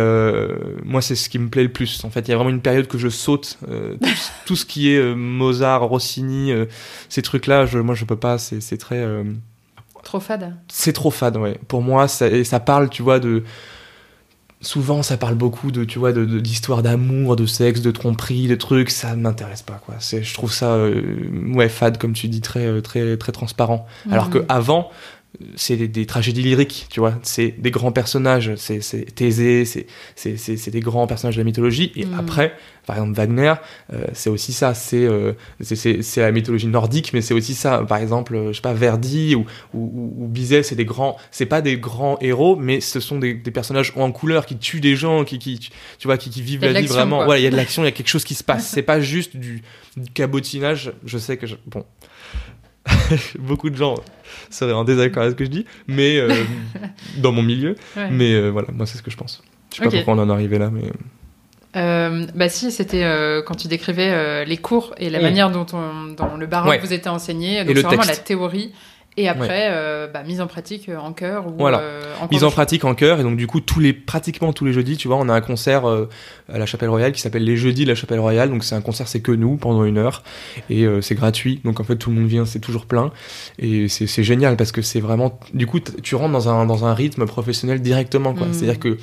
moi, 0.85 1.03
c'est 1.03 1.17
ce 1.17 1.29
qui 1.29 1.39
me 1.39 1.49
plaît 1.49 1.65
le 1.65 1.73
plus. 1.73 2.05
En 2.05 2.11
fait, 2.11 2.21
il 2.21 2.31
y 2.31 2.35
a 2.35 2.37
vraiment 2.37 2.51
une 2.51 2.61
période 2.61 2.87
que 2.87 2.99
je 2.99 3.09
saute. 3.09 3.59
tout, 4.47 4.57
ce 4.57 4.65
qui 4.65 4.93
est 4.95 5.15
Mozart, 5.15 5.83
Rossini, 5.89 6.53
ces 7.09 7.23
trucs-là, 7.23 7.67
je, 7.67 7.79
moi, 7.79 7.95
je 7.95 8.05
peux 8.05 8.17
pas. 8.17 8.39
C'est 8.39 8.79
très. 8.79 9.05
Trop 10.05 10.21
fade. 10.21 10.55
C'est 10.69 10.93
trop 10.93 11.11
fade, 11.11 11.37
ouais. 11.39 11.59
Pour 11.67 11.83
moi, 11.83 12.07
ça, 12.09 12.29
et 12.29 12.45
ça 12.45 12.61
parle, 12.61 12.89
tu 12.91 13.03
vois, 13.03 13.19
de 13.19 13.43
souvent 14.65 15.03
ça 15.03 15.17
parle 15.17 15.35
beaucoup 15.35 15.71
de 15.71 15.85
tu 15.85 15.99
vois 15.99 16.13
de 16.13 16.25
d'histoires 16.25 16.83
d'amour 16.83 17.37
de 17.37 17.47
sexe 17.47 17.81
de 17.81 17.91
tromperie 17.91 18.49
de 18.49 18.55
trucs 18.55 18.91
ça 18.91 19.15
m'intéresse 19.15 19.63
pas 19.63 19.81
quoi 19.85 19.97
c'est 19.99 20.23
je 20.23 20.35
trouve 20.35 20.53
ça 20.53 20.73
euh, 20.73 21.03
ouais 21.55 21.69
fade 21.69 21.99
comme 21.99 22.15
tu 22.15 22.29
dis 22.29 22.41
très 22.41 22.67
euh, 22.67 22.81
très 22.81 23.17
très 23.17 23.33
transparent 23.33 23.87
alors 24.11 24.31
que 24.31 24.45
avant 24.49 24.91
c'est 25.57 25.77
des, 25.77 26.07
tragédies 26.07 26.43
lyriques, 26.43 26.87
tu 26.91 27.01
vois. 27.01 27.15
C'est 27.23 27.55
des 27.59 27.71
grands 27.71 27.93
personnages, 27.93 28.53
c'est 28.57 28.81
Thésée, 29.15 29.65
c'est 29.65 30.71
des 30.71 30.81
grands 30.81 31.07
personnages 31.07 31.37
de 31.37 31.41
la 31.41 31.45
mythologie. 31.45 31.93
Et 31.97 32.05
mm. 32.05 32.19
après, 32.19 32.57
par 32.87 32.97
exemple, 32.97 33.17
Wagner, 33.17 33.55
euh, 33.93 34.05
c'est 34.13 34.31
aussi 34.31 34.53
ça. 34.53 34.73
Euh, 34.93 35.33
c'est 35.61 36.17
la 36.19 36.33
mythologie 36.33 36.67
nordique, 36.67 37.13
mais 37.13 37.21
c'est 37.21 37.35
aussi 37.35 37.55
ça. 37.55 37.79
Par 37.89 37.99
exemple, 37.99 38.49
je 38.49 38.53
sais 38.53 38.61
pas, 38.61 38.75
Verdi 38.75 39.35
ou, 39.35 39.47
ou, 39.73 40.27
Bizet, 40.29 40.63
c'est 40.63 40.77
des 40.77 40.85
grands. 40.85 41.17
C'est 41.31 41.47
pas 41.47 41.63
des 41.63 41.79
grands 41.79 42.19
héros, 42.21 42.57
mais 42.57 42.81
ce 42.81 43.01
sont 43.01 43.19
des, 43.19 43.35
personnages 43.35 43.93
en 43.97 44.13
couleur 44.13 44.47
qui 44.47 44.57
tuent 44.57 44.81
des 44.81 44.97
gens, 44.97 45.25
qui, 45.25 45.39
qui 45.39 45.59
tu 45.99 46.07
vois, 46.07 46.19
qui, 46.19 46.31
qui 46.31 46.43
vivent 46.43 46.65
la 46.65 46.81
vie 46.81 46.87
vraiment. 46.87 47.33
Il 47.35 47.43
y 47.43 47.47
a 47.47 47.51
de 47.51 47.57
l'action, 47.65 47.83
il 47.83 47.87
y 47.87 47.89
a 47.89 47.93
quelque 47.93 48.09
chose 48.09 48.25
qui 48.25 48.35
se 48.35 48.45
passe. 48.45 48.69
c'est 48.69 48.83
pas 48.83 49.01
juste 49.01 49.37
du, 49.37 49.63
du 49.97 50.11
cabotinage. 50.13 50.93
Je 51.05 51.19
sais 51.19 51.37
que 51.37 51.47
je, 51.47 51.57
bon. 51.67 51.85
beaucoup 53.39 53.71
de 53.71 53.77
gens 53.77 53.95
seraient 54.51 54.73
en 54.73 54.85
désaccord 54.85 55.23
avec 55.23 55.35
ce 55.35 55.39
que 55.39 55.45
je 55.45 55.51
dis, 55.51 55.67
mais 55.87 56.19
euh, 56.19 56.33
dans 57.19 57.33
mon 57.33 57.43
milieu. 57.43 57.77
Mais 58.11 58.33
euh, 58.35 58.51
voilà, 58.51 58.69
moi 58.73 58.87
c'est 58.87 58.99
ce 58.99 59.03
que 59.03 59.11
je 59.11 59.17
pense. 59.17 59.43
Je 59.71 59.79
sais 59.79 59.85
pas 59.85 59.91
pourquoi 59.91 60.15
on 60.15 60.19
en 60.19 60.31
est 60.31 60.33
arrivé 60.33 60.59
là, 60.59 60.71
mais. 60.71 60.91
Euh, 61.77 62.27
bah 62.37 62.49
si, 62.49 62.71
c'était 62.71 63.03
quand 63.47 63.57
tu 63.57 63.67
décrivais 63.67 64.45
les 64.45 64.57
cours 64.57 64.95
et 64.99 65.11
la 65.11 65.21
manière 65.21 65.51
dont, 65.51 65.67
on, 65.73 66.13
dans 66.13 66.37
le 66.37 66.47
baroque 66.47 66.81
vous 66.81 66.93
était 66.93 67.09
enseigné. 67.09 67.65
Donc 67.65 67.77
c'est 67.77 67.83
vraiment 67.83 68.05
la 68.05 68.17
théorie 68.17 68.73
et 69.17 69.29
après, 69.29 69.69
euh, 69.71 70.09
bah, 70.13 70.25
mise 70.25 70.41
en 70.41 70.49
pratique 70.49 70.89
euh, 70.89 70.97
en 70.97 71.13
chœur 71.13 71.47
ou 71.47 71.55
voilà. 71.57 71.81
Euh, 71.81 72.03
mise 72.33 72.43
en 72.43 72.51
pratique 72.51 72.85
en 72.85 72.95
chœur. 72.95 73.21
Et 73.21 73.23
donc, 73.23 73.37
du 73.37 73.47
coup, 73.47 73.61
tous 73.61 73.79
les, 73.79 73.93
pratiquement 73.93 74.53
tous 74.53 74.65
les 74.65 74.73
jeudis, 74.73 74.97
tu 74.97 75.07
vois, 75.07 75.17
on 75.19 75.29
a 75.29 75.35
un 75.35 75.41
concert 75.41 75.87
à 75.87 76.59
la 76.59 76.67
Chapelle 76.67 76.89
Royale 76.89 77.13
qui 77.13 77.21
s'appelle 77.21 77.45
Les 77.45 77.57
Jeudis 77.57 77.85
de 77.85 77.91
la 77.91 77.95
Chapelle 77.95 78.19
Royale. 78.19 78.51
Donc, 78.51 78.65
c'est 78.65 78.75
un 78.75 78.81
concert, 78.81 79.07
c'est 79.07 79.21
que 79.21 79.33
nous, 79.33 79.57
pendant 79.57 79.85
une 79.85 79.99
heure. 79.99 80.23
Et 80.69 80.87
c'est 81.01 81.15
gratuit. 81.15 81.61
Donc, 81.65 81.81
en 81.81 81.85
fait, 81.85 81.97
tout 81.97 82.11
le 82.11 82.17
monde 82.17 82.29
vient, 82.29 82.45
c'est 82.45 82.59
toujours 82.59 82.87
plein. 82.87 83.13
Et 83.59 83.89
c'est 83.89 84.25
génial 84.25 84.57
parce 84.57 84.73
que 84.73 84.83
c'est 84.83 85.01
vraiment. 85.01 85.39
Du 85.53 85.67
coup, 85.67 85.81
tu 85.81 86.17
rentres 86.17 86.33
dans 86.33 86.49
un, 86.49 86.67
dans 86.67 86.85
un 86.85 86.95
rythme 86.95 87.27
professionnel 87.27 87.81
directement, 87.83 88.35
quoi. 88.35 88.47
Mmh. 88.47 88.55
C'est-à-dire 88.55 88.81
que 88.81 88.99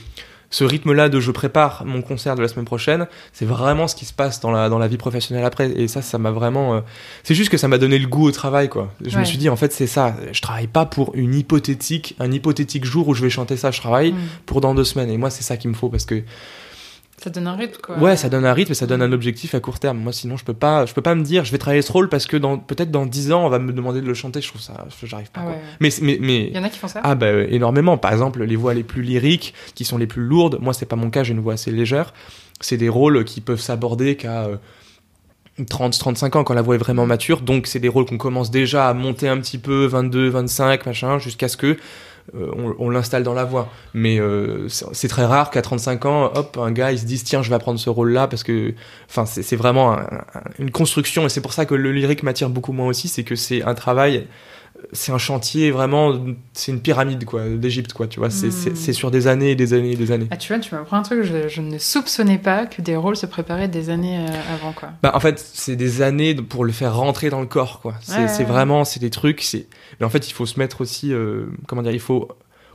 ce 0.52 0.66
rythme-là 0.66 1.10
de 1.10 1.20
je 1.20 1.32
prépare 1.32 1.84
mon 1.86 2.02
concert 2.02 2.36
de 2.36 2.42
la 2.42 2.48
semaine 2.48 2.66
prochaine, 2.66 3.08
c'est 3.34 3.46
vraiment 3.46 3.88
ce 3.88 3.96
qui 3.96 4.06
se 4.06 4.14
passe 4.14 4.42
dans 4.42 4.52
la, 4.52 4.70
dans 4.70 4.78
la 4.78 4.88
vie 4.88 4.98
professionnelle 4.98 5.46
après. 5.46 5.72
Et 5.72 5.88
ça, 5.88 6.02
ça 6.02 6.18
m'a 6.18 6.32
vraiment. 6.32 6.76
Euh, 6.76 6.82
c'est 7.24 7.36
juste 7.36 7.50
que 7.50 7.58
ça 7.58 7.68
m'a 7.68 7.78
donné 7.78 7.98
le 7.98 8.08
goût 8.08 8.28
au 8.28 8.32
travail, 8.32 8.70
quoi. 8.70 8.94
Je 9.04 9.18
me 9.18 9.24
suis 9.24 9.38
dit, 9.38 9.50
en 9.50 9.56
fait, 9.56 9.72
c'est 9.72 9.88
ça. 9.88 10.16
Je 10.32 10.42
travaille 10.42 10.68
pas 10.68 10.86
pour 10.86 11.16
une 11.16 11.34
hypothétique, 11.34 12.16
un 12.20 12.32
hypothétique 12.32 12.86
jour 12.86 13.08
où 13.08 13.14
je 13.14 13.22
vais 13.22 13.30
chanter 13.30 13.56
ça. 13.56 13.72
Je 13.72 13.80
travaille 13.80 14.12
mm. 14.12 14.18
pour 14.46 14.62
dans 14.62 14.76
deux 14.76 14.84
semaines. 14.84 15.10
Et 15.10 15.18
moi, 15.18 15.30
c'est 15.30 15.44
ça 15.44 15.56
qu'il 15.56 15.72
me 15.72 15.76
faut 15.76 15.90
parce 15.90 16.06
que 16.06 16.22
ça 17.24 17.30
donne 17.30 17.46
un 17.46 17.56
rythme, 17.56 17.80
quoi. 17.80 18.00
Ouais, 18.00 18.18
ça 18.18 18.30
donne 18.30 18.46
un 18.46 18.54
rythme 18.54 18.72
et 18.72 18.76
ça 18.76 18.88
donne 18.88 19.04
un 19.04 19.12
objectif 19.12 19.54
à 19.54 19.60
court 19.60 19.78
terme. 19.78 20.00
Moi, 20.00 20.12
sinon, 20.12 20.38
je 20.38 20.44
peux 20.44 20.56
pas, 20.56 20.88
je 20.88 20.94
peux 20.96 21.04
pas 21.04 21.14
me 21.14 21.22
dire, 21.24 21.46
je 21.46 21.52
vais 21.52 21.60
travailler 21.60 21.84
ce 21.84 21.92
rôle 21.92 22.10
parce 22.10 22.26
que 22.26 22.36
dans, 22.36 22.58
peut-être 22.58 22.90
dans 22.90 23.06
10 23.06 23.32
ans, 23.32 23.46
on 23.46 23.50
va 23.50 23.60
me 23.60 23.72
demander 23.74 24.02
de 24.02 24.08
le 24.08 24.16
chanter. 24.16 24.42
Je 24.42 24.48
trouve 24.48 24.62
ça, 24.62 24.88
j'arrive 25.04 25.30
pas. 25.30 25.42
Ah 25.46 25.52
mais, 25.80 25.90
mais, 26.02 26.18
mais. 26.20 26.48
Il 26.48 26.56
y 26.56 26.58
en 26.58 26.64
a 26.64 26.70
qui 26.70 26.80
font 26.80 26.88
ça? 26.88 27.02
Ah, 27.04 27.14
bah, 27.14 27.32
énormément. 27.32 28.00
Par 28.00 28.12
exemple, 28.12 28.44
les 28.44 28.56
voix 28.56 28.74
les 28.74 28.84
plus 28.84 29.04
lyriques, 29.04 29.54
qui 29.76 29.86
sont 29.86 30.00
les 30.00 30.08
plus 30.08 30.24
lourdes. 30.24 30.58
Moi, 30.62 30.74
c'est 30.74 30.88
pas 30.88 30.96
mon 30.96 31.12
cas, 31.12 31.24
j'ai 31.24 31.34
une 31.34 31.42
voix 31.42 31.54
assez 31.54 31.70
légère. 31.70 32.12
C'est 32.60 32.78
des 32.78 32.90
rôles 32.90 33.24
qui 33.24 33.40
peuvent 33.40 33.62
s'aborder 33.62 34.16
qu'à, 34.16 34.48
30, 35.70 35.94
euh, 35.94 36.00
35 36.00 36.36
ans 36.38 36.44
quand 36.44 36.56
la 36.56 36.64
voix 36.64 36.74
est 36.74 36.80
vraiment 36.80 37.06
mature. 37.06 37.42
Donc, 37.42 37.68
c'est 37.68 37.80
des 37.80 37.88
rôles 37.88 38.06
qu'on 38.06 38.18
commence 38.18 38.50
déjà 38.50 38.90
à 38.90 38.96
monter 38.96 39.28
un 39.28 39.38
petit 39.38 39.60
peu, 39.60 39.86
22, 39.86 40.30
25, 40.30 40.88
machin, 40.88 41.20
jusqu'à 41.20 41.48
ce 41.48 41.58
que 41.58 41.78
euh, 42.36 42.74
on, 42.80 42.90
l'installe 42.90 43.24
dans 43.24 43.34
la 43.34 43.46
voix. 43.46 43.70
Mais 43.94 44.20
euh, 44.20 44.68
c'est 44.70 45.08
très 45.08 45.26
rare 45.26 45.52
qu'à 45.52 45.62
35 45.62 46.06
ans, 46.06 46.32
hop, 46.34 46.58
un 46.62 46.72
gars 46.72 46.92
il 46.92 47.00
se 47.00 47.06
dise 47.06 47.24
tiens, 47.24 47.42
je 47.42 47.50
vais 47.50 47.60
prendre 47.60 47.80
ce 47.80 47.90
rôle-là 47.90 48.28
parce 48.28 48.44
que, 48.44 48.74
enfin, 49.10 49.26
c'est 49.26 49.56
vraiment 49.56 49.98
une 50.60 50.72
construction 50.72 51.26
et 51.26 51.30
c'est 51.30 51.42
pour 51.42 51.54
ça 51.54 51.66
que 51.66 51.76
le 51.76 51.92
lyrique 51.92 52.24
m'attire 52.24 52.50
beaucoup 52.50 52.74
moins 52.74 52.88
aussi, 52.88 53.08
c'est 53.08 53.24
que 53.24 53.36
c'est 53.36 53.64
un 53.64 53.76
travail 53.76 54.28
c'est 54.94 55.12
un 55.12 55.18
chantier 55.18 55.72
vraiment, 55.72 56.20
c'est 56.54 56.72
une 56.72 56.82
pyramide 56.82 57.26
quoi, 57.26 57.48
d'Égypte 57.48 57.94
quoi, 57.94 58.08
tu 58.08 58.20
vois. 58.20 58.30
C'est 58.30 58.50
hmm. 58.50 58.94
sur 58.94 59.12
des 59.12 59.28
années 59.28 59.52
et 59.52 59.56
des 59.56 59.74
années 59.74 59.92
et 59.92 59.96
des 59.96 60.12
années. 60.12 60.28
Ah 60.32 60.38
tu 60.38 60.54
vois, 60.54 60.60
tu 60.60 60.74
m'apprends 60.74 60.98
un 60.98 61.04
truc, 61.04 61.24
je, 61.24 61.48
je, 61.48 61.62
ne 61.62 61.78
soupçonnais 61.78 62.38
pas 62.38 62.66
que 62.66 62.82
des 62.82 62.96
rôles 62.96 63.16
se 63.16 63.26
préparaient 63.26 63.68
des 63.68 63.90
années 63.90 64.18
euh, 64.20 64.54
avant 64.54 64.74
quoi. 64.74 64.90
Bah 65.04 65.12
en 65.14 65.20
fait, 65.20 65.40
c'est 65.40 65.76
des 65.76 66.02
années 66.02 66.36
pour 66.36 66.66
le 66.66 66.72
faire 66.72 66.96
rentrer 66.96 67.30
dans 67.30 67.42
le 67.42 67.48
corps 67.48 67.80
quoi. 67.82 67.96
C'est 68.02 68.44
vraiment, 68.44 68.86
c'est 68.86 69.00
des 69.00 69.10
trucs, 69.10 69.42
c'est. 69.42 69.68
Mais 70.00 70.06
en 70.06 70.10
fait, 70.10 70.30
il 70.30 70.34
faut 70.34 70.46
se 70.46 70.60
mettre 70.60 70.82
aussi, 70.82 71.14
euh, 71.14 71.46
comment 71.68 71.82
dire, 71.82 71.92
il 71.92 72.00
faut 72.00 72.28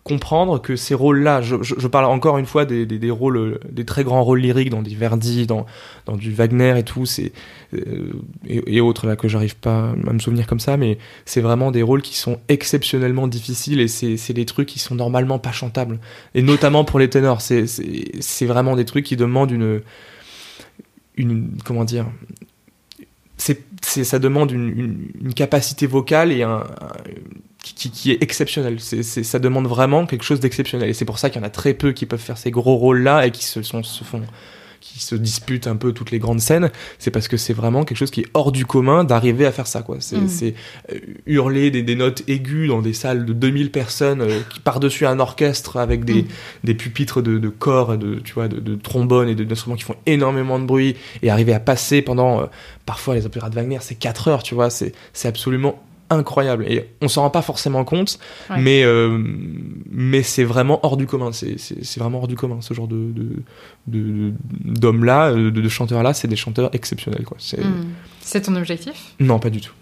comprendre 0.06 0.62
que 0.62 0.76
ces 0.76 0.94
rôles-là, 0.94 1.42
je, 1.42 1.86
parle 1.88 2.04
encore 2.04 2.38
une 2.38 2.46
fois 2.46 2.64
des, 2.64 2.86
des, 2.86 3.10
rôles, 3.10 3.58
des 3.68 3.84
très 3.84 4.04
grands 4.04 4.22
rôles 4.22 4.38
lyriques 4.38 4.70
dans 4.70 4.80
des 4.80 4.94
Verdi, 4.94 5.48
dans, 5.48 5.66
dans 6.04 6.16
du 6.16 6.32
Wagner 6.32 6.78
et 6.78 6.84
tout, 6.84 7.06
c'est 7.06 7.32
euh, 7.74 8.12
et, 8.46 8.80
autres 8.80 9.08
là 9.08 9.16
que 9.16 9.26
j'arrive 9.26 9.56
pas 9.56 9.94
à 10.06 10.12
me 10.12 10.20
souvenir 10.20 10.46
comme 10.46 10.60
ça, 10.60 10.76
mais 10.76 10.98
c'est 11.24 11.40
vraiment 11.40 11.72
des 11.72 11.82
rôles 11.82 12.02
qui 12.02 12.16
sont 12.16 12.38
exceptionnellement 12.48 13.26
difficiles 13.26 13.80
et 13.80 13.88
c'est 13.88 14.32
des 14.32 14.46
trucs 14.46 14.68
qui 14.68 14.78
sont 14.78 14.94
normalement 14.94 15.40
pas 15.40 15.50
chantables. 15.50 15.98
Et 16.36 16.42
notamment 16.42 16.84
pour 16.84 17.00
les 17.00 17.10
ténors, 17.10 17.40
c'est 17.40 17.66
c'est 17.66 18.46
vraiment 18.46 18.76
des 18.76 18.84
trucs 18.84 19.04
qui 19.04 19.16
demandent 19.16 19.50
une 19.50 19.82
une 21.16 21.50
comment 21.64 21.84
dire 21.84 22.06
c'est 23.38 23.65
ça 23.82 24.18
demande 24.18 24.50
une, 24.52 25.34
capacité 25.34 25.86
vocale 25.86 26.32
et 26.32 26.44
qui, 27.62 28.10
est 28.12 28.22
exceptionnel. 28.22 28.78
C'est, 28.80 29.02
ça 29.02 29.38
demande 29.38 29.66
vraiment 29.66 30.06
quelque 30.06 30.24
chose 30.24 30.40
d'exceptionnel. 30.40 30.88
Et 30.90 30.94
c'est 30.94 31.04
pour 31.04 31.18
ça 31.18 31.30
qu'il 31.30 31.40
y 31.40 31.44
en 31.44 31.46
a 31.46 31.50
très 31.50 31.74
peu 31.74 31.92
qui 31.92 32.06
peuvent 32.06 32.20
faire 32.20 32.38
ces 32.38 32.50
gros 32.50 32.76
rôles-là 32.76 33.26
et 33.26 33.30
qui 33.30 33.44
se 33.44 33.60
font 33.62 34.22
qui 34.80 35.00
se 35.00 35.14
disputent 35.14 35.66
un 35.66 35.76
peu 35.76 35.92
toutes 35.92 36.10
les 36.10 36.18
grandes 36.18 36.40
scènes, 36.40 36.70
c'est 36.98 37.10
parce 37.10 37.28
que 37.28 37.36
c'est 37.36 37.52
vraiment 37.52 37.84
quelque 37.84 37.98
chose 37.98 38.10
qui 38.10 38.20
est 38.20 38.26
hors 38.34 38.52
du 38.52 38.66
commun 38.66 39.04
d'arriver 39.04 39.46
à 39.46 39.52
faire 39.52 39.66
ça. 39.66 39.82
quoi. 39.82 39.96
C'est, 40.00 40.16
mm. 40.16 40.52
euh, 40.92 40.98
hurler 41.26 41.70
des, 41.70 41.82
des, 41.82 41.96
notes 41.96 42.22
aiguës 42.28 42.68
dans 42.68 42.82
des 42.82 42.92
salles 42.92 43.24
de 43.24 43.32
2000 43.32 43.70
personnes 43.70 44.20
euh, 44.20 44.40
qui 44.50 44.60
par-dessus 44.60 45.06
un 45.06 45.20
orchestre 45.20 45.76
avec 45.76 46.04
des, 46.04 46.22
mm. 46.22 46.28
des 46.64 46.74
pupitres 46.74 47.22
de, 47.22 47.38
de 47.38 47.48
corps, 47.48 47.96
de, 47.98 48.16
tu 48.16 48.34
vois, 48.34 48.48
de, 48.48 48.60
de 48.60 48.74
trombones 48.74 49.28
et 49.28 49.34
d'instruments 49.34 49.76
qui 49.76 49.84
font 49.84 49.96
énormément 50.06 50.58
de 50.58 50.64
bruit 50.64 50.96
et 51.22 51.30
arriver 51.30 51.54
à 51.54 51.60
passer 51.60 52.02
pendant, 52.02 52.40
euh, 52.40 52.46
parfois 52.84 53.14
les 53.14 53.26
opéras 53.26 53.50
de 53.50 53.54
Wagner, 53.54 53.78
c'est 53.80 53.96
4 53.96 54.28
heures, 54.28 54.42
tu 54.42 54.54
vois, 54.54 54.70
c'est 54.70 54.92
absolument 55.24 55.82
incroyable. 56.10 56.64
Et 56.68 56.90
on 57.02 57.08
s'en 57.08 57.22
rend 57.22 57.30
pas 57.30 57.42
forcément 57.42 57.84
compte 57.84 58.18
mais 58.58 58.84
euh, 58.84 59.18
mais 59.90 60.22
c'est 60.22 60.44
vraiment 60.44 60.80
hors 60.84 60.96
du 60.96 61.06
commun. 61.06 61.30
C'est 61.32 61.98
vraiment 61.98 62.18
hors 62.18 62.28
du 62.28 62.36
commun 62.36 62.60
ce 62.60 62.74
genre 62.74 62.88
de 62.88 63.12
d'hommes 63.86 65.04
là 65.04 65.32
de, 65.32 65.50
de 65.50 65.68
chanteurs 65.68 66.02
là 66.02 66.14
c'est 66.14 66.28
des 66.28 66.36
chanteurs 66.36 66.70
exceptionnels 66.74 67.24
quoi. 67.24 67.36
C'est 67.38 67.60
hmm. 67.60 68.42
ton 68.42 68.56
objectif? 68.56 69.14
Non 69.20 69.38
pas 69.38 69.50
du 69.50 69.60
tout 69.60 69.72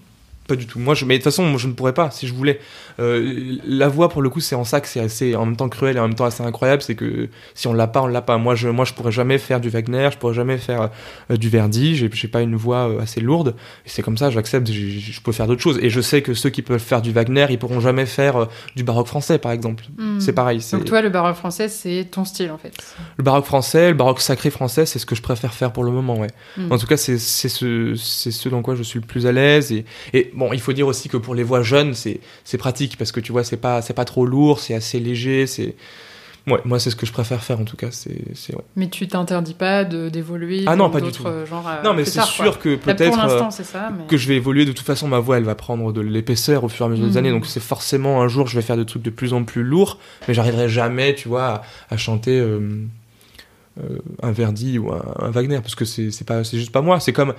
Pas 0.46 0.57
du 0.57 0.66
tout. 0.66 0.78
Moi, 0.78 0.94
je, 0.94 1.07
mais 1.07 1.14
de 1.14 1.18
toute 1.18 1.24
façon, 1.24 1.44
moi, 1.44 1.59
je 1.59 1.66
ne 1.66 1.72
pourrais 1.72 1.94
pas 1.94 2.11
si 2.11 2.26
je 2.26 2.35
voulais. 2.35 2.61
Euh, 3.00 3.57
la 3.66 3.88
voix, 3.88 4.11
pour 4.11 4.20
le 4.20 4.28
coup, 4.28 4.40
c'est 4.40 4.54
en 4.54 4.64
ça 4.64 4.80
que 4.80 4.88
c'est 4.88 5.00
assez, 5.00 5.35
en 5.35 5.46
même 5.46 5.57
temps 5.57 5.70
cruel 5.70 5.96
et 5.96 6.00
en 6.00 6.07
même 6.07 6.14
temps 6.14 6.26
assez 6.26 6.42
incroyable. 6.42 6.83
C'est 6.83 6.94
que 6.94 7.30
si 7.54 7.66
on 7.66 7.72
l'a 7.72 7.87
pas, 7.87 8.02
on 8.02 8.07
l'a 8.07 8.20
pas. 8.20 8.37
Moi, 8.37 8.54
je, 8.54 8.68
moi, 8.68 8.85
je 8.85 8.92
pourrais 8.92 9.12
jamais 9.12 9.38
faire 9.38 9.59
du 9.59 9.70
Wagner, 9.70 10.11
je 10.12 10.18
pourrais 10.18 10.35
jamais 10.35 10.59
faire 10.59 10.90
euh, 11.30 11.37
du 11.37 11.48
Verdi. 11.48 11.96
J'ai, 11.96 12.11
j'ai 12.12 12.28
pas 12.28 12.42
une 12.42 12.57
voix 12.57 12.88
euh, 12.88 13.00
assez 13.00 13.20
lourde. 13.20 13.54
Et 13.87 13.88
c'est 13.88 14.02
comme 14.02 14.18
ça, 14.18 14.30
j'accepte. 14.30 14.70
Je 14.70 15.20
peux 15.22 15.33
faire 15.33 15.46
d'autres 15.46 15.62
choses. 15.62 15.78
Et 15.80 15.88
je 15.88 16.00
sais 16.02 16.20
que 16.20 16.35
ceux 16.35 16.50
qui 16.50 16.61
peuvent 16.61 16.78
faire 16.78 17.00
du 17.00 17.11
Wagner, 17.12 17.46
ils 17.48 17.59
pourront 17.59 17.80
jamais 17.80 18.04
faire 18.04 18.48
du 18.76 18.85
baroque 18.85 19.07
français, 19.07 19.38
par 19.38 19.52
exemple. 19.52 19.85
Hmm. 19.96 20.20
C'est 20.20 20.35
pareil. 20.35 20.61
C'est 20.61 20.76
Donc 20.76 20.85
toi, 20.85 21.00
le 21.00 21.09
baroque 21.09 21.37
français, 21.37 21.68
c'est 21.68 22.07
ton 22.11 22.24
style 22.24 22.50
en 22.50 22.59
fait. 22.59 22.74
le 23.16 23.24
baroque 23.24 23.46
français, 23.46 23.88
le 23.88 23.96
baroque 23.96 24.20
sacré 24.20 24.50
français, 24.50 24.85
c'est 24.85 24.98
ce 24.98 25.07
que 25.07 25.14
je 25.14 25.22
préfère 25.22 25.54
faire 25.54 25.72
pour 25.72 25.85
le 25.85 25.90
moment. 25.90 26.18
Ouais. 26.18 26.30
Hmm. 26.59 26.70
En 26.70 26.76
tout 26.76 26.87
cas, 26.87 26.98
c'est 26.98 27.18
c'est 27.18 27.48
ce, 27.48 27.94
c'est 27.94 28.30
ce 28.30 28.48
dans 28.48 28.62
quoi 28.62 28.74
je 28.74 28.83
suis 28.83 29.00
le 29.00 29.07
plus 29.07 29.26
à 29.26 29.33
l'aise. 29.33 29.72
Et, 29.72 29.85
et 30.12 30.30
bon, 30.35 30.53
il 30.53 30.61
faut 30.61 30.73
dire 30.73 30.87
aussi 30.87 31.09
que 31.09 31.16
pour 31.16 31.35
les 31.35 31.42
voix 31.42 31.62
jeunes, 31.62 31.94
c'est 31.94 32.20
c'est 32.44 32.59
pratique 32.59 32.97
parce 32.99 33.12
que 33.12 33.20
tu 33.20 33.33
vois, 33.33 33.44
c'est 33.44 33.57
pas 33.57 33.83
c'est 33.83 33.94
pas 33.94 34.05
trop 34.05 34.27
lourd, 34.27 34.61
c'est 34.61 34.75
assez 34.75 35.01
léger. 35.01 35.47
C'est 35.47 35.75
ouais, 36.47 36.61
moi 36.64 36.79
c'est 36.79 36.90
ce 36.90 36.97
que 36.97 37.07
je 37.07 37.12
préfère 37.12 37.42
faire 37.42 37.61
en 37.61 37.64
tout 37.64 37.77
cas. 37.77 37.88
C'est 37.90 38.18
c'est 38.35 38.55
ouais. 38.55 38.62
Mais 38.77 38.88
tu 38.88 39.07
t'interdis 39.09 39.55
pas 39.55 39.85
de 39.85 40.09
d'évoluer 40.09 40.64
Ah 40.66 40.77
non, 40.77 40.90
pas 40.90 41.01
du 41.01 41.07
d'autres 41.07 41.23
tout. 41.23 41.27
euh, 41.29 41.47
genres. 41.47 41.66
euh, 41.68 41.83
non, 41.83 41.94
mais 41.94 42.05
c'est 42.05 42.20
sûr 42.23 42.59
quoi. 42.59 42.62
que 42.62 42.77
peut-être 42.77 43.11
pour 43.12 43.18
euh, 43.18 43.27
l'instant, 43.27 43.51
c'est 43.51 43.64
ça. 43.64 43.90
Mais... 43.97 44.07
que 44.07 44.16
je 44.16 44.29
vais 44.29 44.37
évoluer. 44.37 44.64
De 44.64 44.73
toute 44.73 44.87
façon, 44.87 45.09
ma 45.09 45.18
voix, 45.20 45.38
elle 45.38 45.44
va 45.44 45.55
prendre 45.55 45.92
de 45.92 46.01
l'épaisseur 46.01 46.64
au 46.64 46.68
fur 46.68 46.85
et 46.87 46.88
à 46.88 46.90
mesure 46.90 47.05
des 47.07 47.11
Mhm. 47.12 47.16
années. 47.18 47.31
Donc 47.31 47.47
c'est 47.47 47.61
forcément 47.62 48.20
un 48.23 48.29
jour, 48.29 48.47
je 48.47 48.57
vais 48.57 48.62
faire 48.62 48.77
des 48.77 48.85
trucs 48.87 49.03
de 49.03 49.11
plus 49.11 49.33
en 49.33 49.44
plus 49.44 49.62
lourds, 49.62 49.99
mais 50.29 50.35
j'arriverai 50.35 50.68
jamais, 50.68 51.14
tu 51.14 51.29
vois, 51.29 51.44
à, 51.44 51.62
à 51.90 51.97
chanter. 51.97 52.38
euh, 52.38 52.61
euh, 53.83 53.99
un 54.23 54.31
Verdi 54.31 54.79
ou 54.79 54.92
un, 54.92 55.03
un 55.18 55.31
Wagner 55.31 55.59
parce 55.61 55.75
que 55.75 55.85
c'est 55.85 56.12
c'est 56.12 56.25
pas 56.25 56.44
c'est 56.44 56.57
juste 56.59 56.70
pas 56.70 56.81
moi 56.81 57.01
c'est 57.01 57.12
comme 57.12 57.35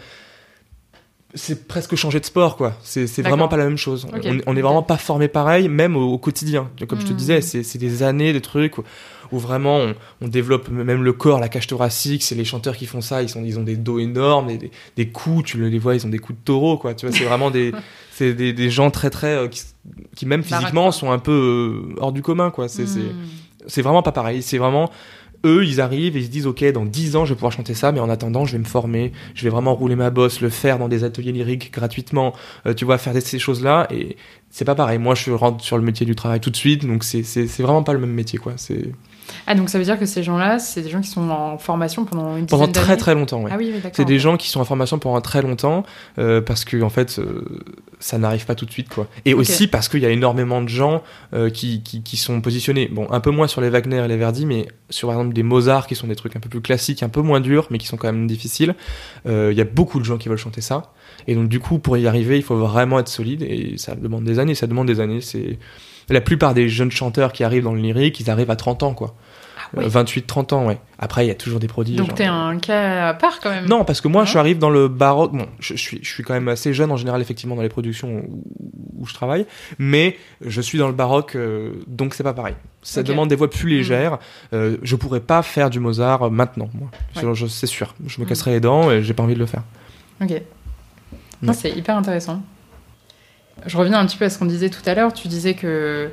c'est 1.36 1.67
presque 1.67 1.95
changer 1.95 2.19
de 2.19 2.26
sport 2.26 2.56
quoi. 2.58 2.74
C'est 2.82 3.06
vraiment 3.21 3.48
pas 3.48 3.58
la 3.58 3.65
même 3.65 3.78
chose. 3.78 4.08
On, 4.13 4.38
on 4.48 4.56
est 4.58 4.62
vraiment 4.62 4.84
pas 4.84 4.98
formé 4.98 5.28
pareil 5.28 5.67
même 5.69 5.95
au, 5.95 6.13
au 6.13 6.17
quotidien. 6.17 6.69
Comme 6.88 7.00
je 7.02 7.06
te 7.06 7.12
Mhm. 7.12 7.17
disais 7.17 7.41
c'est 7.41 7.78
des 7.78 8.04
années 8.04 8.34
de 8.34 8.39
trucs 8.39 8.78
où, 8.78 8.84
où 9.32 9.39
vraiment 9.39 9.78
on, 9.78 9.95
on 10.21 10.28
développe 10.28 10.69
même 10.69 11.04
le 11.04 11.13
corps 11.13 11.39
la 11.39 11.50
cage 11.50 11.67
thoracique 11.67 12.24
c'est 12.24 12.36
les 12.36 12.45
chanteurs 12.45 12.78
qui 12.78 12.86
font 12.86 13.02
ça 13.02 13.21
ils 13.24 13.30
sont 13.30 13.43
ils 13.43 13.58
ont 13.60 13.63
des 13.63 13.76
dos 13.76 14.00
énormes 14.00 14.48
des, 14.48 14.58
des, 14.58 14.71
des 14.95 15.08
coups 15.10 15.43
tu 15.45 15.58
le- 15.58 15.67
les 15.67 15.80
vois 15.80 15.95
ils 15.95 16.06
ont 16.06 16.10
des 16.10 16.19
coups 16.19 16.39
de 16.39 16.43
taureau 16.45 16.78
quoi. 16.78 16.93
Tu 16.93 17.06
vois 17.08 17.15
c'est 17.15 17.26
vraiment 17.26 17.52
des 17.52 17.71
c'est 18.12 18.34
des, 18.34 18.54
des 18.54 18.69
gens 18.69 18.89
très 18.91 19.10
très 19.10 19.36
euh, 19.36 19.48
qui, 19.48 19.62
qui 20.15 20.26
même 20.26 20.43
physiquement 20.43 20.91
sont 20.91 21.12
un 21.12 21.19
peu 21.19 21.32
euh, 21.91 21.95
hors 22.00 22.12
du 22.13 22.21
commun 22.21 22.50
quoi. 22.52 22.67
C'est 22.67 22.88
c'est 22.88 23.00
Hmm. 23.00 23.67
c'est 23.67 23.82
vraiment 23.82 24.04
pas 24.04 24.12
pareil. 24.12 24.41
C'est 24.43 24.58
vraiment 24.60 24.91
eux, 25.45 25.65
ils 25.65 25.79
arrivent 25.79 26.17
et 26.17 26.19
ils 26.19 26.25
se 26.25 26.29
disent 26.29 26.47
ok, 26.47 26.63
dans 26.71 26.86
10 26.86 27.15
ans, 27.15 27.25
je 27.25 27.29
vais 27.29 27.36
pouvoir 27.36 27.51
chanter 27.51 27.73
ça, 27.73 27.91
mais 27.91 27.99
en 27.99 28.10
attendant, 28.10 28.45
je 28.45 28.53
vais 28.53 28.58
me 28.58 28.65
former, 28.65 29.12
je 29.34 29.43
vais 29.43 29.49
vraiment 29.49 29.75
rouler 29.75 29.95
ma 29.95 30.10
bosse, 30.10 30.41
le 30.41 30.49
faire 30.49 30.79
dans 30.79 30.89
des 30.89 31.03
ateliers 31.03 31.31
lyriques 31.31 31.71
gratuitement, 31.71 32.34
euh, 32.65 32.73
tu 32.73 32.86
vois, 32.86 32.97
faire 32.97 33.13
ces 33.21 33.39
choses-là. 33.39 33.88
Et 33.91 34.17
c'est 34.49 34.65
pas 34.65 34.75
pareil. 34.75 34.97
Moi, 34.97 35.15
je 35.15 35.31
rentre 35.31 35.63
sur 35.63 35.77
le 35.77 35.84
métier 35.84 36.05
du 36.05 36.15
travail 36.15 36.39
tout 36.39 36.49
de 36.49 36.55
suite, 36.55 36.86
donc 36.86 37.03
c'est 37.03 37.21
vraiment 37.60 37.84
pas 37.84 37.93
le 37.93 37.99
même 37.99 38.13
métier 38.13 38.39
quoi. 38.39 38.53
C'est 38.58 38.91
Ah, 39.47 39.55
donc 39.55 39.69
ça 39.69 39.77
veut 39.77 39.83
dire 39.83 39.99
que 39.99 40.05
ces 40.05 40.23
gens-là, 40.23 40.59
c'est 40.59 40.81
des 40.81 40.89
gens 40.89 41.01
qui 41.01 41.09
sont 41.09 41.29
en 41.29 41.57
formation 41.57 42.05
pendant 42.05 42.38
une 42.38 42.45
pendant 42.45 42.67
très 42.67 42.97
très 42.97 43.13
longtemps. 43.13 43.41
Ouais. 43.43 43.51
Ah 43.53 43.57
oui, 43.57 43.71
oui. 43.73 43.89
C'est 43.93 44.05
des 44.05 44.19
gens 44.19 44.38
qui 44.38 44.49
sont 44.49 44.59
en 44.59 44.65
formation 44.65 44.99
pendant 44.99 45.21
très 45.21 45.41
longtemps 45.41 45.83
euh, 46.17 46.41
parce 46.41 46.65
que 46.65 46.81
en 46.81 46.89
fait 46.89 47.19
euh, 47.19 47.63
ça 47.99 48.17
n'arrive 48.17 48.45
pas 48.45 48.55
tout 48.55 48.65
de 48.65 48.71
suite 48.71 48.89
quoi. 48.89 49.07
Et 49.25 49.33
aussi 49.33 49.67
parce 49.67 49.89
qu'il 49.89 50.01
y 50.01 50.05
a 50.05 50.09
énormément 50.09 50.61
de 50.61 50.69
gens 50.69 51.03
euh, 51.33 51.49
qui, 51.49 51.81
qui, 51.83 52.03
qui 52.03 52.17
sont 52.17 52.41
positionnés. 52.41 52.88
Bon, 52.91 53.07
un 53.11 53.19
peu 53.19 53.31
moins 53.31 53.47
sur 53.47 53.61
les 53.61 53.69
Wagner 53.69 54.03
et 54.03 54.07
les 54.07 54.17
Verdi, 54.17 54.45
mais 54.45 54.67
sur 54.89 55.07
par 55.09 55.17
exemple 55.17 55.33
des 55.33 55.43
Mozart 55.43 55.88
qui 55.88 55.95
sont 55.95 56.07
des 56.07 56.15
trucs 56.15 56.35
un 56.35 56.39
peu 56.39 56.49
plus 56.49 56.61
classiques, 56.61 57.03
un 57.03 57.09
peu 57.09 57.21
moins 57.21 57.39
durs, 57.39 57.67
mais 57.69 57.77
qui 57.77 57.88
sont 57.88 57.97
quand 57.97 58.11
même 58.11 58.27
difficiles. 58.27 58.75
Il 59.25 59.53
y 59.53 59.61
a 59.61 59.65
beaucoup 59.65 59.99
de 59.99 60.05
gens 60.05 60.17
qui 60.17 60.29
veulent 60.29 60.38
chanter 60.38 60.61
ça. 60.61 60.93
Et 61.27 61.35
donc 61.35 61.47
du 61.49 61.59
coup 61.59 61.79
pour 61.79 61.97
y 61.97 62.07
arriver 62.07 62.38
il 62.38 62.43
faut 62.43 62.57
vraiment 62.57 62.99
être 62.99 63.07
solide 63.07 63.41
et 63.41 63.75
ça 63.77 63.95
demande 63.95 64.23
des 64.23 64.39
années. 64.39 64.55
Ça 64.55 64.67
demande 64.67 64.88
des 64.88 64.99
années. 64.99 65.21
C'est 65.21 65.57
la 66.09 66.21
plupart 66.21 66.53
des 66.53 66.69
jeunes 66.69 66.91
chanteurs 66.91 67.31
qui 67.33 67.43
arrivent 67.43 67.63
dans 67.63 67.73
le 67.73 67.81
lyrique, 67.81 68.19
ils 68.19 68.29
arrivent 68.29 68.51
à 68.51 68.55
30 68.55 68.83
ans 68.83 68.93
quoi. 68.93 69.15
Ah 69.57 69.69
oui. 69.77 69.85
Euh, 69.85 69.89
28-30 69.89 70.53
ans 70.53 70.65
ouais. 70.67 70.77
Après 70.99 71.25
il 71.25 71.27
y 71.27 71.31
a 71.31 71.35
toujours 71.35 71.59
des 71.59 71.67
prodiges. 71.67 71.97
Donc 71.97 72.11
hein. 72.11 72.13
t'es 72.15 72.25
un 72.25 72.57
cas 72.59 73.07
à 73.09 73.13
part 73.13 73.39
quand 73.39 73.49
même. 73.49 73.65
Non, 73.65 73.83
parce 73.83 73.99
que 74.01 74.07
moi, 74.07 74.21
Non 74.21 74.25
je 74.25 74.29
suis 74.31 74.39
arrive 74.39 74.59
dans 74.59 74.69
le 74.69 74.87
baroque. 74.87 75.31
Bon, 75.33 75.47
je, 75.59 75.75
je 75.75 75.81
suis, 75.81 75.99
je 76.03 76.09
suis 76.09 76.23
quand 76.23 76.33
même 76.33 76.47
assez 76.47 76.73
jeune 76.73 76.91
en 76.91 76.97
général, 76.97 77.21
effectivement, 77.21 77.55
dans 77.55 77.61
les 77.63 77.69
productions 77.69 78.23
où, 78.29 78.43
où 78.99 79.05
je 79.07 79.13
travaille, 79.13 79.45
mais 79.79 80.17
je 80.45 80.61
suis 80.61 80.77
dans 80.77 80.87
le 80.87 80.93
baroque, 80.93 81.35
euh, 81.35 81.73
donc 81.87 82.13
c'est 82.13 82.23
pas 82.23 82.33
pareil. 82.33 82.55
Ça 82.83 83.01
demande 83.01 83.29
des 83.29 83.35
voix 83.35 83.49
plus 83.49 83.69
légères. 83.69 84.19
Euh, 84.53 84.77
je 84.83 84.95
pourrais 84.95 85.19
pas 85.19 85.41
faire 85.41 85.71
du 85.71 85.79
Mozart 85.79 86.23
euh, 86.23 86.29
maintenant, 86.29 86.69
moi. 86.75 86.89
Ouais. 87.15 87.47
C'est 87.49 87.65
sûr. 87.65 87.95
Je 88.05 88.19
me 88.21 88.25
Mm. 88.25 88.29
casserais 88.29 88.51
les 88.51 88.59
dents 88.59 88.91
et 88.91 89.01
j'ai 89.01 89.13
pas 89.15 89.23
envie 89.23 89.33
de 89.33 89.39
le 89.39 89.47
faire. 89.47 89.63
Ok. 90.21 90.41
Non, 91.41 91.53
c'est 91.53 91.71
hyper 91.71 91.97
intéressant. 91.97 92.41
Je 93.65 93.77
reviens 93.77 93.99
un 93.99 94.05
petit 94.05 94.17
peu 94.17 94.25
à 94.25 94.29
ce 94.29 94.37
qu'on 94.37 94.45
disait 94.45 94.69
tout 94.69 94.81
à 94.85 94.93
l'heure. 94.93 95.13
Tu 95.13 95.27
disais 95.27 95.53
que 95.53 96.09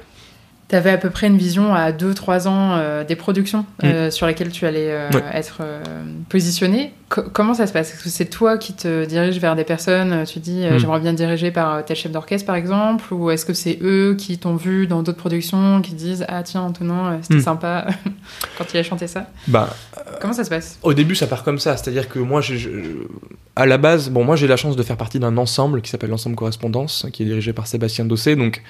tu 0.73 0.77
avais 0.79 0.91
à 0.91 0.97
peu 0.99 1.11
près 1.11 1.27
une 1.27 1.37
vision 1.37 1.75
à 1.75 1.93
2-3 1.93 2.49
ans 2.49 2.73
euh, 2.73 3.05
des 3.05 3.15
productions 3.15 3.67
euh, 3.85 4.11
sur 4.11 4.27
lesquelles 4.27 4.51
tu 4.51 4.67
allais 4.67 4.91
euh, 4.91 5.09
Mm. 5.11 5.17
Ouais. 5.17 5.23
être 5.35 5.61
positionné. 6.29 6.93
Co- 7.09 7.23
comment 7.33 7.53
ça 7.55 7.67
se 7.67 7.73
passe? 7.73 7.93
Est-ce 7.93 8.03
que 8.05 8.09
c'est 8.09 8.25
toi 8.25 8.57
qui 8.57 8.73
te 8.73 9.05
diriges 9.05 9.39
vers 9.39 9.55
des 9.55 9.65
personnes 9.65 10.25
Tu 10.27 10.39
dis 10.39 10.65
Mm. 10.65 10.79
j'aimerais 10.79 11.01
bien 11.01 11.13
diriger 11.13 11.51
par 11.51 11.85
tel 11.85 11.97
chef 11.97 12.11
d'orchestre 12.11 12.47
par 12.47 12.57
exemple? 12.57 13.13
Ou 13.13 13.31
est-ce 13.31 13.45
que 13.45 13.53
c'est 13.53 13.79
eux 13.83 14.15
qui 14.19 14.39
t'ont 14.39 14.57
vu 14.57 14.87
dans 14.87 15.03
d'autres 15.03 15.19
productions 15.19 15.83
qui 15.83 15.93
disent 15.93 16.25
ah 16.29 16.43
tiens 16.43 16.63
Antonin 16.63 17.19
c'était 17.23 17.37
Mm. 17.37 17.41
sympa 17.43 17.87
quand 18.59 18.65
il 18.73 18.79
a 18.79 18.83
chanté 18.83 19.07
ça? 19.07 19.27
Bah, 19.49 19.69
Comment 20.21 20.33
ça 20.33 20.45
se 20.45 20.51
passe? 20.51 20.79
Au 20.83 20.95
début, 20.95 21.15
ça 21.15 21.27
part 21.27 21.43
comme 21.43 21.59
ça, 21.59 21.77
c'est-à-dire 21.77 22.09
que 22.09 22.19
moi, 22.19 22.41
je, 22.41 22.55
je- 22.57 22.69
à 23.57 23.67
la 23.67 23.77
base, 23.79 24.09
bon, 24.09 24.25
moi, 24.25 24.37
j'ai 24.37 24.47
la 24.47 24.57
chance 24.57 24.77
de 24.77 24.83
faire 24.83 24.97
partie 24.97 25.19
d'un 25.19 25.37
ensemble 25.37 25.81
qui 25.83 25.91
s'appelle 25.91 26.11
l'ensemble 26.11 26.37
correspondance, 26.37 27.07
qui 27.13 27.23
est 27.23 27.27
dirigé 27.27 27.53
par 27.53 27.67
Sébastien 27.67 28.05
Dossé, 28.05 28.37
donc 28.37 28.63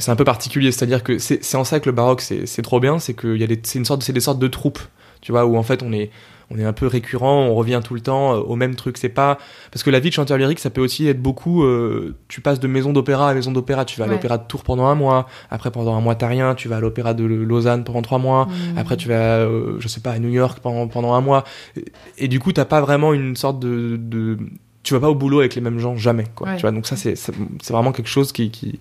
c'est 0.00 0.10
un 0.10 0.16
peu 0.16 0.24
particulier, 0.24 0.72
c'est-à-dire 0.72 1.02
que 1.02 1.18
c'est 1.18 1.54
en 1.56 1.64
ça 1.64 1.80
que 1.80 1.88
le 1.88 1.94
baroque, 1.94 2.20
c'est 2.22 2.62
trop 2.62 2.80
bien, 2.80 2.98
c'est 2.98 3.14
que 3.14 3.36
y 3.36 3.44
a 3.44 3.46
des, 3.46 3.60
c'est 3.62 3.78
une 3.78 3.84
sorte, 3.84 4.02
c'est 4.02 4.12
des 4.12 4.20
sortes 4.20 4.38
de 4.38 4.48
troupes, 4.48 4.80
tu 5.20 5.32
vois, 5.32 5.46
où 5.46 5.56
en 5.56 5.62
fait, 5.62 5.82
on 5.82 5.92
est, 5.92 6.10
on 6.50 6.58
est 6.58 6.64
un 6.64 6.72
peu 6.72 6.86
récurrent, 6.86 7.44
on 7.44 7.54
revient 7.54 7.80
tout 7.84 7.94
le 7.94 8.00
temps 8.00 8.34
euh, 8.34 8.38
au 8.38 8.56
même 8.56 8.74
truc. 8.74 8.98
C'est 8.98 9.08
pas 9.08 9.38
parce 9.70 9.84
que 9.84 9.90
la 9.90 10.00
vie 10.00 10.08
de 10.08 10.14
chanteur 10.14 10.36
lyrique, 10.36 10.58
ça 10.58 10.70
peut 10.70 10.80
aussi 10.80 11.06
être 11.06 11.22
beaucoup. 11.22 11.62
euh, 11.62 12.16
tu 12.26 12.40
passes 12.40 12.58
de 12.58 12.66
maison 12.66 12.92
d'opéra 12.92 13.30
à 13.30 13.34
maison 13.34 13.52
d'opéra. 13.52 13.84
Tu 13.84 14.00
vas 14.00 14.06
à 14.06 14.08
l'opéra 14.08 14.36
de 14.36 14.46
Tours 14.48 14.64
pendant 14.64 14.86
un 14.86 14.96
mois. 14.96 15.28
Après, 15.50 15.70
pendant 15.70 15.94
un 15.94 16.00
mois, 16.00 16.16
t'as 16.16 16.26
rien. 16.26 16.56
Tu 16.56 16.66
vas 16.66 16.78
à 16.78 16.80
l'opéra 16.80 17.14
de 17.14 17.24
Lausanne 17.24 17.84
pendant 17.84 18.02
trois 18.02 18.18
mois. 18.18 18.46
Mm. 18.46 18.78
Après, 18.78 18.96
tu 18.96 19.06
vas, 19.06 19.38
euh, 19.38 19.76
je 19.78 19.86
sais 19.86 20.00
pas, 20.00 20.10
à 20.10 20.18
New 20.18 20.30
York 20.30 20.58
pendant, 20.60 20.88
pendant 20.88 21.14
un 21.14 21.20
mois. 21.20 21.44
Et, 21.76 21.84
et 22.18 22.28
du 22.28 22.40
coup, 22.40 22.52
t'as 22.52 22.64
pas 22.64 22.80
vraiment 22.80 23.12
une 23.12 23.36
sorte 23.36 23.60
de, 23.60 23.96
de, 23.96 24.36
tu 24.82 24.94
vas 24.94 25.00
pas 25.00 25.10
au 25.10 25.14
boulot 25.14 25.38
avec 25.38 25.54
les 25.54 25.60
mêmes 25.60 25.78
gens 25.78 25.94
jamais, 25.94 26.26
quoi. 26.34 26.48
Ouais. 26.48 26.56
Tu 26.56 26.62
vois, 26.62 26.72
donc 26.72 26.84
ça, 26.86 26.96
c'est, 26.96 27.14
c'est 27.14 27.32
c'est 27.62 27.72
vraiment 27.72 27.92
quelque 27.92 28.08
chose 28.08 28.32
qui, 28.32 28.50
qui, 28.50 28.80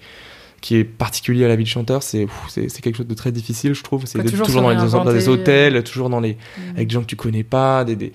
qui 0.62 0.76
est 0.76 0.84
particulier 0.84 1.46
à 1.46 1.48
la 1.48 1.56
vie 1.56 1.64
de 1.64 1.70
chanteur. 1.70 2.04
C'est, 2.04 2.28
quelque 2.82 2.98
chose 2.98 3.08
de 3.08 3.14
très 3.14 3.32
difficile, 3.32 3.74
je 3.74 3.84
trouve. 3.84 4.06
C'est 4.06 4.24
toujours 4.24 4.62
dans, 4.62 4.70
les, 4.70 4.76
dans 4.76 5.06
des 5.06 5.30
hôtels, 5.30 5.84
toujours 5.84 6.10
dans 6.10 6.20
les, 6.20 6.38
avec 6.76 6.88
des 6.88 6.94
gens 6.94 7.02
que 7.02 7.08
tu 7.08 7.16
connais 7.16 7.44
pas, 7.44 7.84
des, 7.84 7.96
des... 7.96 8.14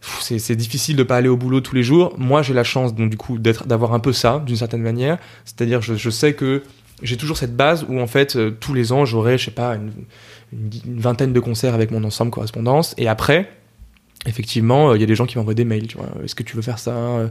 Pff, 0.00 0.38
C'est, 0.38 0.56
difficile 0.56 0.96
de 0.96 1.02
pas 1.02 1.16
aller 1.16 1.28
au 1.28 1.36
boulot 1.36 1.60
tous 1.60 1.74
les 1.74 1.82
jours. 1.82 2.14
Moi, 2.18 2.42
j'ai 2.42 2.54
la 2.54 2.64
chance, 2.64 2.94
donc 2.94 3.10
du 3.10 3.16
coup, 3.16 3.38
d'être, 3.38 3.66
d'avoir 3.66 3.92
un 3.92 4.00
peu 4.00 4.12
ça, 4.12 4.42
d'une 4.44 4.56
certaine 4.56 4.82
manière. 4.82 5.18
C'est-à-dire, 5.44 5.82
je, 5.82 5.94
je 5.94 6.10
sais 6.10 6.34
que 6.34 6.62
j'ai 7.02 7.16
toujours 7.16 7.36
cette 7.36 7.56
base 7.56 7.86
où 7.88 7.98
en 8.00 8.06
fait, 8.06 8.36
euh, 8.36 8.50
tous 8.50 8.74
les 8.74 8.92
ans, 8.92 9.04
j'aurai, 9.04 9.38
je 9.38 9.46
sais 9.46 9.50
pas, 9.50 9.76
une, 9.76 9.92
une 10.52 11.00
vingtaine 11.00 11.32
de 11.32 11.40
concerts 11.40 11.74
avec 11.74 11.90
mon 11.90 12.04
ensemble 12.04 12.30
correspondance. 12.30 12.94
Et 12.98 13.08
après, 13.08 13.50
effectivement, 14.26 14.90
euh, 14.90 14.96
il 14.96 15.00
y 15.00 15.04
a 15.04 15.06
des 15.06 15.14
gens 15.14 15.26
qui 15.26 15.38
m'envoient 15.38 15.54
des 15.54 15.64
mails. 15.64 15.86
Tu 15.86 15.96
vois, 15.96 16.08
est-ce 16.24 16.34
que 16.34 16.42
tu 16.42 16.56
veux 16.56 16.62
faire 16.62 16.78
ça? 16.78 16.92
Euh, 16.92 17.28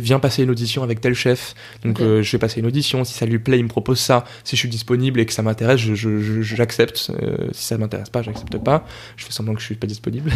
Viens 0.00 0.18
passer 0.18 0.42
une 0.42 0.50
audition 0.50 0.82
avec 0.82 1.00
tel 1.00 1.14
chef. 1.14 1.54
Donc, 1.84 2.00
euh, 2.00 2.22
je 2.22 2.32
vais 2.32 2.38
passer 2.38 2.60
une 2.60 2.66
audition. 2.66 3.04
Si 3.04 3.14
ça 3.14 3.26
lui 3.26 3.38
plaît, 3.38 3.58
il 3.58 3.64
me 3.64 3.68
propose 3.68 4.00
ça. 4.00 4.24
Si 4.44 4.56
je 4.56 4.60
suis 4.60 4.68
disponible 4.68 5.20
et 5.20 5.26
que 5.26 5.32
ça 5.32 5.42
m'intéresse, 5.42 5.78
je, 5.80 5.94
je, 5.94 6.18
je- 6.20 6.42
j'accepte. 6.42 7.10
Euh, 7.22 7.48
si 7.52 7.64
ça 7.64 7.78
m'intéresse 7.78 8.10
pas, 8.10 8.22
j'accepte 8.22 8.58
pas. 8.58 8.86
Je 9.16 9.24
fais 9.24 9.32
semblant 9.32 9.54
que 9.54 9.60
je 9.60 9.66
suis 9.66 9.74
pas 9.76 9.86
disponible. 9.86 10.30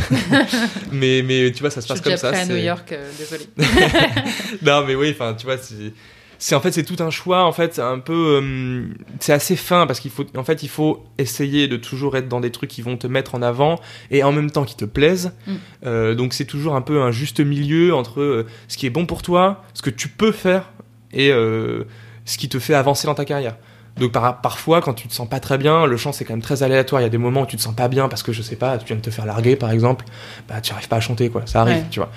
mais, 0.92 1.22
mais 1.26 1.50
tu 1.52 1.60
vois, 1.60 1.70
ça 1.70 1.80
se 1.80 1.88
Je 1.88 1.94
suis 1.94 2.02
passe 2.02 2.10
comme 2.12 2.16
ça. 2.18 2.30
prêt 2.30 2.40
à 2.40 2.44
c'est- 2.44 2.52
New 2.52 2.62
York, 2.64 2.92
euh, 2.92 3.10
désolé. 3.18 3.44
non, 4.62 4.84
mais 4.86 4.94
oui, 4.94 5.10
enfin, 5.14 5.34
tu 5.34 5.46
vois, 5.46 5.58
c'est. 5.58 5.92
C'est 6.38 6.54
en 6.54 6.60
fait 6.60 6.72
c'est 6.72 6.84
tout 6.84 7.02
un 7.02 7.10
choix 7.10 7.44
en 7.44 7.52
fait 7.52 7.78
un 7.78 7.98
peu 7.98 8.40
euh, 8.42 8.84
c'est 9.20 9.32
assez 9.32 9.56
fin 9.56 9.86
parce 9.86 10.00
qu'il 10.00 10.10
faut 10.10 10.24
en 10.36 10.44
fait 10.44 10.62
il 10.62 10.68
faut 10.68 11.04
essayer 11.18 11.68
de 11.68 11.76
toujours 11.76 12.16
être 12.16 12.28
dans 12.28 12.40
des 12.40 12.50
trucs 12.50 12.70
qui 12.70 12.82
vont 12.82 12.96
te 12.96 13.06
mettre 13.06 13.34
en 13.34 13.42
avant 13.42 13.80
et 14.10 14.22
en 14.24 14.32
même 14.32 14.50
temps 14.50 14.64
qui 14.64 14.76
te 14.76 14.84
plaisent. 14.84 15.32
Mm. 15.46 15.52
Euh, 15.86 16.14
donc 16.14 16.34
c'est 16.34 16.44
toujours 16.44 16.74
un 16.74 16.80
peu 16.80 17.02
un 17.02 17.10
juste 17.10 17.40
milieu 17.40 17.94
entre 17.94 18.20
euh, 18.20 18.46
ce 18.68 18.76
qui 18.76 18.86
est 18.86 18.90
bon 18.90 19.06
pour 19.06 19.22
toi 19.22 19.62
ce 19.74 19.82
que 19.82 19.90
tu 19.90 20.08
peux 20.08 20.32
faire 20.32 20.70
et 21.12 21.30
ce 21.30 22.38
qui 22.38 22.48
te 22.48 22.58
fait 22.58 22.74
avancer 22.74 23.06
dans 23.06 23.14
ta 23.14 23.24
carrière. 23.24 23.56
Donc 23.98 24.10
par, 24.10 24.40
parfois 24.40 24.80
quand 24.80 24.94
tu 24.94 25.06
te 25.06 25.14
sens 25.14 25.28
pas 25.28 25.38
très 25.38 25.58
bien 25.58 25.86
le 25.86 25.96
chant 25.96 26.10
c'est 26.12 26.24
quand 26.24 26.32
même 26.32 26.42
très 26.42 26.62
aléatoire. 26.64 27.00
Il 27.00 27.04
y 27.04 27.06
a 27.06 27.10
des 27.10 27.18
moments 27.18 27.42
où 27.42 27.46
tu 27.46 27.56
te 27.56 27.62
sens 27.62 27.74
pas 27.74 27.86
bien 27.88 28.08
parce 28.08 28.24
que 28.24 28.32
je 28.32 28.42
sais 28.42 28.56
pas 28.56 28.78
tu 28.78 28.86
viens 28.86 28.96
de 28.96 29.00
te 29.00 29.10
faire 29.10 29.26
larguer 29.26 29.54
par 29.56 29.70
exemple. 29.70 30.04
Bah 30.48 30.60
tu 30.60 30.72
arrives 30.72 30.88
pas 30.88 30.96
à 30.96 31.00
chanter 31.00 31.30
quoi. 31.30 31.42
Ça 31.46 31.60
arrive 31.60 31.76
Ouais. 31.76 31.84
tu 31.90 32.00
vois. 32.00 32.10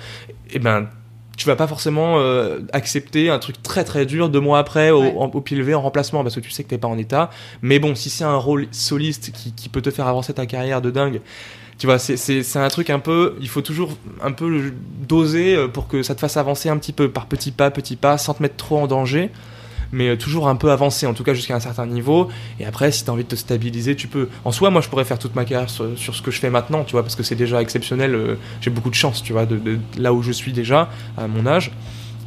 Et 0.50 0.58
ben 0.58 0.88
tu 1.38 1.46
vas 1.46 1.56
pas 1.56 1.66
forcément 1.66 2.18
euh, 2.18 2.58
accepter 2.74 3.30
un 3.30 3.38
truc 3.38 3.62
très 3.62 3.84
très 3.84 4.04
dur 4.04 4.28
deux 4.28 4.40
mois 4.40 4.58
après 4.58 4.90
au, 4.90 5.00
Ouais. 5.00 5.14
en- 5.16 5.30
au 5.32 5.40
pied 5.40 5.56
levé 5.56 5.74
en 5.74 5.80
remplacement 5.80 6.22
parce 6.22 6.34
que 6.34 6.40
tu 6.40 6.50
sais 6.50 6.64
que 6.64 6.68
t'es 6.68 6.76
pas 6.78 6.88
en 6.88 6.98
état 6.98 7.30
mais 7.62 7.78
bon 7.78 7.94
si 7.94 8.10
c'est 8.10 8.24
un 8.24 8.36
rôle 8.36 8.66
soliste 8.72 9.32
qui, 9.32 9.52
qui 9.52 9.70
peut 9.70 9.80
te 9.80 9.90
faire 9.90 10.06
avancer 10.08 10.34
ta 10.34 10.44
carrière 10.44 10.82
de 10.82 10.90
dingue 10.90 11.20
Tu 11.78 11.86
vois, 11.86 12.00
c'est- 12.00 12.16
c'est 12.16 12.42
c'est 12.42 12.58
un 12.58 12.66
truc 12.70 12.90
un 12.90 12.98
peu. 12.98 13.36
Il 13.40 13.48
faut 13.48 13.62
toujours 13.62 13.92
un 14.20 14.32
peu 14.32 14.72
doser 15.08 15.54
euh, 15.54 15.68
pour 15.68 15.86
que 15.86 16.02
ça 16.02 16.16
te 16.16 16.20
fasse 16.20 16.36
avancer 16.36 16.68
un 16.68 16.76
petit 16.76 16.92
peu 16.92 17.08
par 17.08 17.26
petit 17.26 17.52
pas, 17.52 17.70
petit 17.70 17.94
pas, 17.94 18.18
sans 18.18 18.34
te 18.34 18.42
mettre 18.42 18.56
trop 18.56 18.78
en 18.78 18.88
danger. 18.88 19.30
Mais 19.92 20.08
euh, 20.08 20.16
toujours 20.16 20.48
un 20.48 20.56
peu 20.56 20.70
avancer, 20.70 21.06
en 21.06 21.14
tout 21.14 21.24
cas 21.24 21.32
jusqu'à 21.34 21.56
un 21.56 21.60
certain 21.60 21.86
niveau. 21.86 22.28
Et 22.60 22.66
après, 22.66 22.92
si 22.92 23.04
tu 23.04 23.10
as 23.10 23.12
envie 23.12 23.24
de 23.24 23.28
te 23.28 23.36
stabiliser, 23.36 23.96
tu 23.96 24.06
peux. 24.08 24.28
En 24.44 24.52
soi, 24.52 24.70
moi, 24.70 24.80
je 24.82 24.88
pourrais 24.88 25.04
faire 25.04 25.18
toute 25.18 25.34
ma 25.34 25.44
carrière 25.44 25.70
sur, 25.70 25.96
sur 25.98 26.14
ce 26.14 26.22
que 26.22 26.30
je 26.30 26.38
fais 26.40 26.50
maintenant, 26.50 26.84
tu 26.84 26.92
vois, 26.92 27.02
parce 27.02 27.16
que 27.16 27.22
c'est 27.22 27.34
déjà 27.36 27.62
exceptionnel. 27.62 28.14
euh, 28.14 28.34
J'ai 28.60 28.70
beaucoup 28.70 28.90
de 28.90 28.94
chance, 28.94 29.22
tu 29.22 29.32
vois, 29.32 29.46
de, 29.46 29.56
de 29.56 29.78
là 29.96 30.12
où 30.12 30.22
je 30.22 30.32
suis 30.32 30.52
déjà, 30.52 30.90
à 31.16 31.26
mon 31.26 31.46
âge. 31.46 31.70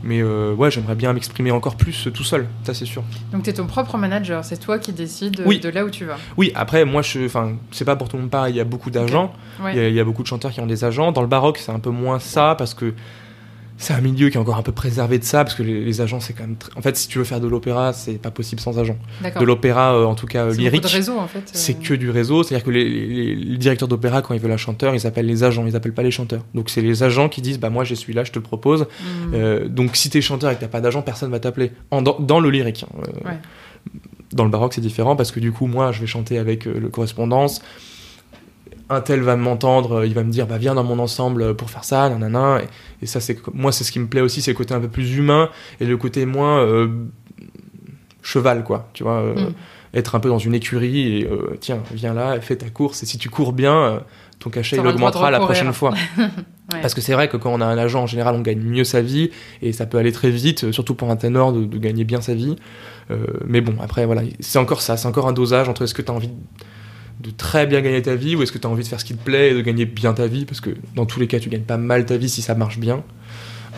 Mais 0.03 0.19
euh, 0.23 0.55
ouais, 0.55 0.71
j'aimerais 0.71 0.95
bien 0.95 1.13
m'exprimer 1.13 1.51
encore 1.51 1.75
plus 1.75 2.07
tout 2.11 2.23
seul, 2.23 2.47
ça 2.63 2.73
c'est 2.73 2.85
sûr. 2.87 3.03
Donc, 3.31 3.43
tu 3.43 3.51
es 3.51 3.53
ton 3.53 3.67
propre 3.67 3.97
manager, 3.99 4.43
c'est 4.43 4.57
toi 4.57 4.79
qui 4.79 4.93
décides 4.93 5.43
Oui. 5.45 5.59
de 5.59 5.69
là 5.69 5.85
où 5.85 5.91
tu 5.91 6.05
vas. 6.05 6.17
Oui, 6.37 6.51
après, 6.55 6.85
moi, 6.85 7.03
je, 7.03 7.23
enfin, 7.23 7.53
c'est 7.69 7.85
pas 7.85 7.95
pour 7.95 8.09
tout 8.09 8.15
le 8.15 8.23
monde 8.23 8.31
pareil. 8.31 8.55
Il 8.55 8.57
y 8.57 8.61
a 8.61 8.63
beaucoup 8.63 8.89
d'agents. 8.89 9.31
Ouais. 9.63 9.89
Il 9.89 9.93
y 9.93 9.99
a 9.99 10.03
beaucoup 10.03 10.23
de 10.23 10.27
chanteurs 10.27 10.49
qui 10.51 10.59
ont 10.59 10.65
des 10.65 10.83
agents. 10.83 11.11
Dans 11.11 11.21
le 11.21 11.27
baroque, 11.27 11.59
c'est 11.59 11.71
un 11.71 11.77
peu 11.79 11.91
moins 11.91 12.17
ça 12.17 12.55
parce 12.57 12.73
que 12.73 12.95
c'est 13.81 13.93
un 13.93 14.01
milieu 14.01 14.29
qui 14.29 14.37
est 14.37 14.39
encore 14.39 14.57
un 14.57 14.61
peu 14.61 14.71
préservé 14.71 15.17
de 15.19 15.23
ça 15.23 15.43
parce 15.43 15.55
que 15.55 15.63
les, 15.63 15.83
les 15.83 16.01
agents, 16.01 16.19
c'est 16.19 16.33
quand 16.33 16.43
même. 16.43 16.55
En 16.75 16.81
fait, 16.81 16.95
si 16.95 17.07
tu 17.07 17.17
veux 17.17 17.23
faire 17.23 17.39
de 17.41 17.47
l'opéra, 17.47 17.93
c'est 17.93 18.13
pas 18.21 18.31
possible 18.31 18.61
sans 18.61 18.77
agent. 18.79 18.95
De 19.39 19.43
l'opéra, 19.43 19.95
euh, 19.95 20.05
en 20.05 20.15
tout 20.15 20.27
cas 20.27 20.45
euh, 20.45 20.51
C'est 20.51 20.59
lyrique. 20.59 20.85
réseau, 20.85 21.17
en 21.17 21.27
fait. 21.27 21.41
C'est 21.51 21.77
euh. 21.77 21.83
que 21.83 21.93
du 21.95 22.09
réseau, 22.09 22.43
c'est-à-dire 22.43 22.63
que 22.65 22.71
les, 22.71 22.87
les- 22.87 23.35
les 23.35 23.57
directeurs 23.57 23.87
d'opéra, 23.87 24.21
quand 24.21 24.33
ils 24.33 24.39
veulent 24.39 24.51
un 24.51 24.57
chanteur, 24.57 24.93
ils 24.95 25.07
appellent 25.07 25.25
les 25.25 25.43
agents, 25.43 25.65
ils 25.65 25.75
appellent 25.75 25.93
pas 25.93 26.03
les 26.03 26.11
chanteurs. 26.11 26.43
Donc 26.53 26.69
c'est 26.69 26.81
les 26.81 27.03
agents 27.03 27.27
qui 27.27 27.41
disent, 27.41 27.59
bah 27.59 27.69
moi 27.69 27.83
je 27.83 27.95
suis 27.95 28.13
là, 28.13 28.23
je 28.23 28.31
te 28.31 28.39
le 28.39 28.43
propose. 28.43 28.81
Hmm. 28.83 29.33
Euh, 29.33 29.67
donc 29.67 29.95
si 29.95 30.09
t'es 30.09 30.21
chanteur 30.21 30.51
et 30.51 30.55
que 30.55 30.61
t'as 30.61 30.67
pas 30.67 30.81
d'agent, 30.81 31.01
personne 31.01 31.31
va 31.31 31.39
t'appeler. 31.39 31.71
En- 31.89 32.01
Dans, 32.01 32.19
dans 32.19 32.39
le 32.39 32.49
lyrique. 32.51 32.85
hein. 32.87 33.01
Ouais. 33.25 33.37
Dans 34.31 34.43
le 34.45 34.49
baroque, 34.49 34.73
c'est 34.73 34.81
différent 34.81 35.15
parce 35.15 35.31
que 35.31 35.39
du 35.41 35.51
coup, 35.51 35.67
moi, 35.67 35.91
je 35.91 35.99
vais 36.01 36.07
chanter 36.07 36.37
avec 36.37 36.65
le 36.65 36.87
correspondance. 36.87 37.61
Un 38.93 38.99
tel 38.99 39.21
va 39.21 39.37
m'entendre, 39.37 39.99
euh, 39.99 40.05
il 40.05 40.13
va 40.13 40.23
me 40.23 40.31
dire, 40.31 40.47
bah 40.47 40.57
viens 40.57 40.75
dans 40.75 40.83
mon 40.83 40.99
ensemble 40.99 41.55
pour 41.55 41.69
faire 41.69 41.85
ça, 41.85 42.09
nanana. 42.09 42.59
Et, 42.61 43.03
et 43.03 43.05
ça, 43.05 43.21
c'est 43.21 43.37
moi, 43.53 43.71
c'est 43.71 43.85
ce 43.85 43.91
qui 43.93 43.99
me 43.99 44.07
plaît 44.07 44.19
aussi, 44.19 44.41
c'est 44.41 44.51
le 44.51 44.57
côté 44.57 44.73
un 44.73 44.81
peu 44.81 44.89
plus 44.89 45.15
humain 45.15 45.49
et 45.79 45.85
le 45.85 45.95
côté 45.95 46.25
moins 46.25 46.59
euh, 46.59 46.89
cheval, 48.21 48.63
quoi. 48.65 48.89
Tu 48.93 49.03
vois, 49.03 49.21
euh, 49.21 49.33
Mm. 49.33 49.53
être 49.97 50.15
un 50.15 50.19
peu 50.19 50.27
dans 50.29 50.39
une 50.39 50.53
écurie 50.53 51.19
et 51.19 51.25
euh, 51.25 51.57
tiens, 51.61 51.79
viens 51.93 52.13
là, 52.13 52.39
fais 52.41 52.57
ta 52.57 52.69
course. 52.69 53.01
Et 53.03 53.05
si 53.05 53.17
tu 53.17 53.29
cours 53.29 53.53
bien, 53.53 54.03
ton 54.39 54.49
cachet 54.49 54.75
il 54.75 54.85
augmentera 54.85 55.31
la 55.31 55.39
prochaine 55.39 55.73
fois. 55.73 55.93
Ouais. 56.73 56.79
Parce 56.79 56.93
que 56.93 57.01
c'est 57.01 57.11
vrai 57.11 57.27
que 57.27 57.35
quand 57.35 57.51
on 57.51 57.59
a 57.59 57.65
un 57.65 57.77
agent, 57.77 58.03
en 58.03 58.07
général, 58.07 58.33
on 58.33 58.39
gagne 58.39 58.61
mieux 58.61 58.85
sa 58.85 59.01
vie 59.01 59.29
et 59.61 59.73
ça 59.73 59.85
peut 59.85 59.97
aller 59.97 60.13
très 60.13 60.29
vite, 60.29 60.71
surtout 60.71 60.95
pour 60.95 61.11
un 61.11 61.17
ténor, 61.17 61.51
de, 61.51 61.65
de 61.65 61.77
gagner 61.77 62.05
bien 62.05 62.21
sa 62.21 62.33
vie. 62.33 62.55
Mais 63.45 63.59
bon, 63.59 63.75
après, 63.81 64.05
voilà, 64.05 64.21
c'est 64.39 64.57
encore 64.57 64.81
ça, 64.81 64.95
c'est 64.95 65.05
encore 65.09 65.27
un 65.27 65.33
dosage 65.33 65.67
entre 65.67 65.81
est-ce 65.81 65.93
que 65.93 66.01
tu 66.01 66.09
as 66.09 66.13
envie 66.13 66.29
de, 66.29 66.33
de 67.21 67.29
très 67.31 67.65
bien 67.67 67.81
gagner 67.81 68.01
ta 68.01 68.15
vie 68.15 68.35
ou 68.35 68.43
est-ce 68.43 68.51
que 68.51 68.57
tu 68.57 68.67
as 68.67 68.69
envie 68.69 68.83
de 68.83 68.87
faire 68.87 68.99
ce 68.99 69.05
qui 69.05 69.15
te 69.15 69.23
plaît 69.23 69.51
et 69.51 69.53
de 69.53 69.61
gagner 69.61 69.85
bien 69.85 70.13
ta 70.13 70.27
vie? 70.27 70.45
Parce 70.45 70.61
que 70.61 70.71
dans 70.95 71.05
tous 71.05 71.19
les 71.19 71.27
cas, 71.27 71.39
tu 71.39 71.49
gagnes 71.49 71.61
pas 71.61 71.77
mal 71.77 72.05
ta 72.05 72.17
vie 72.17 72.29
si 72.29 72.41
ça 72.41 72.55
marche 72.55 72.77
bien. 72.79 73.03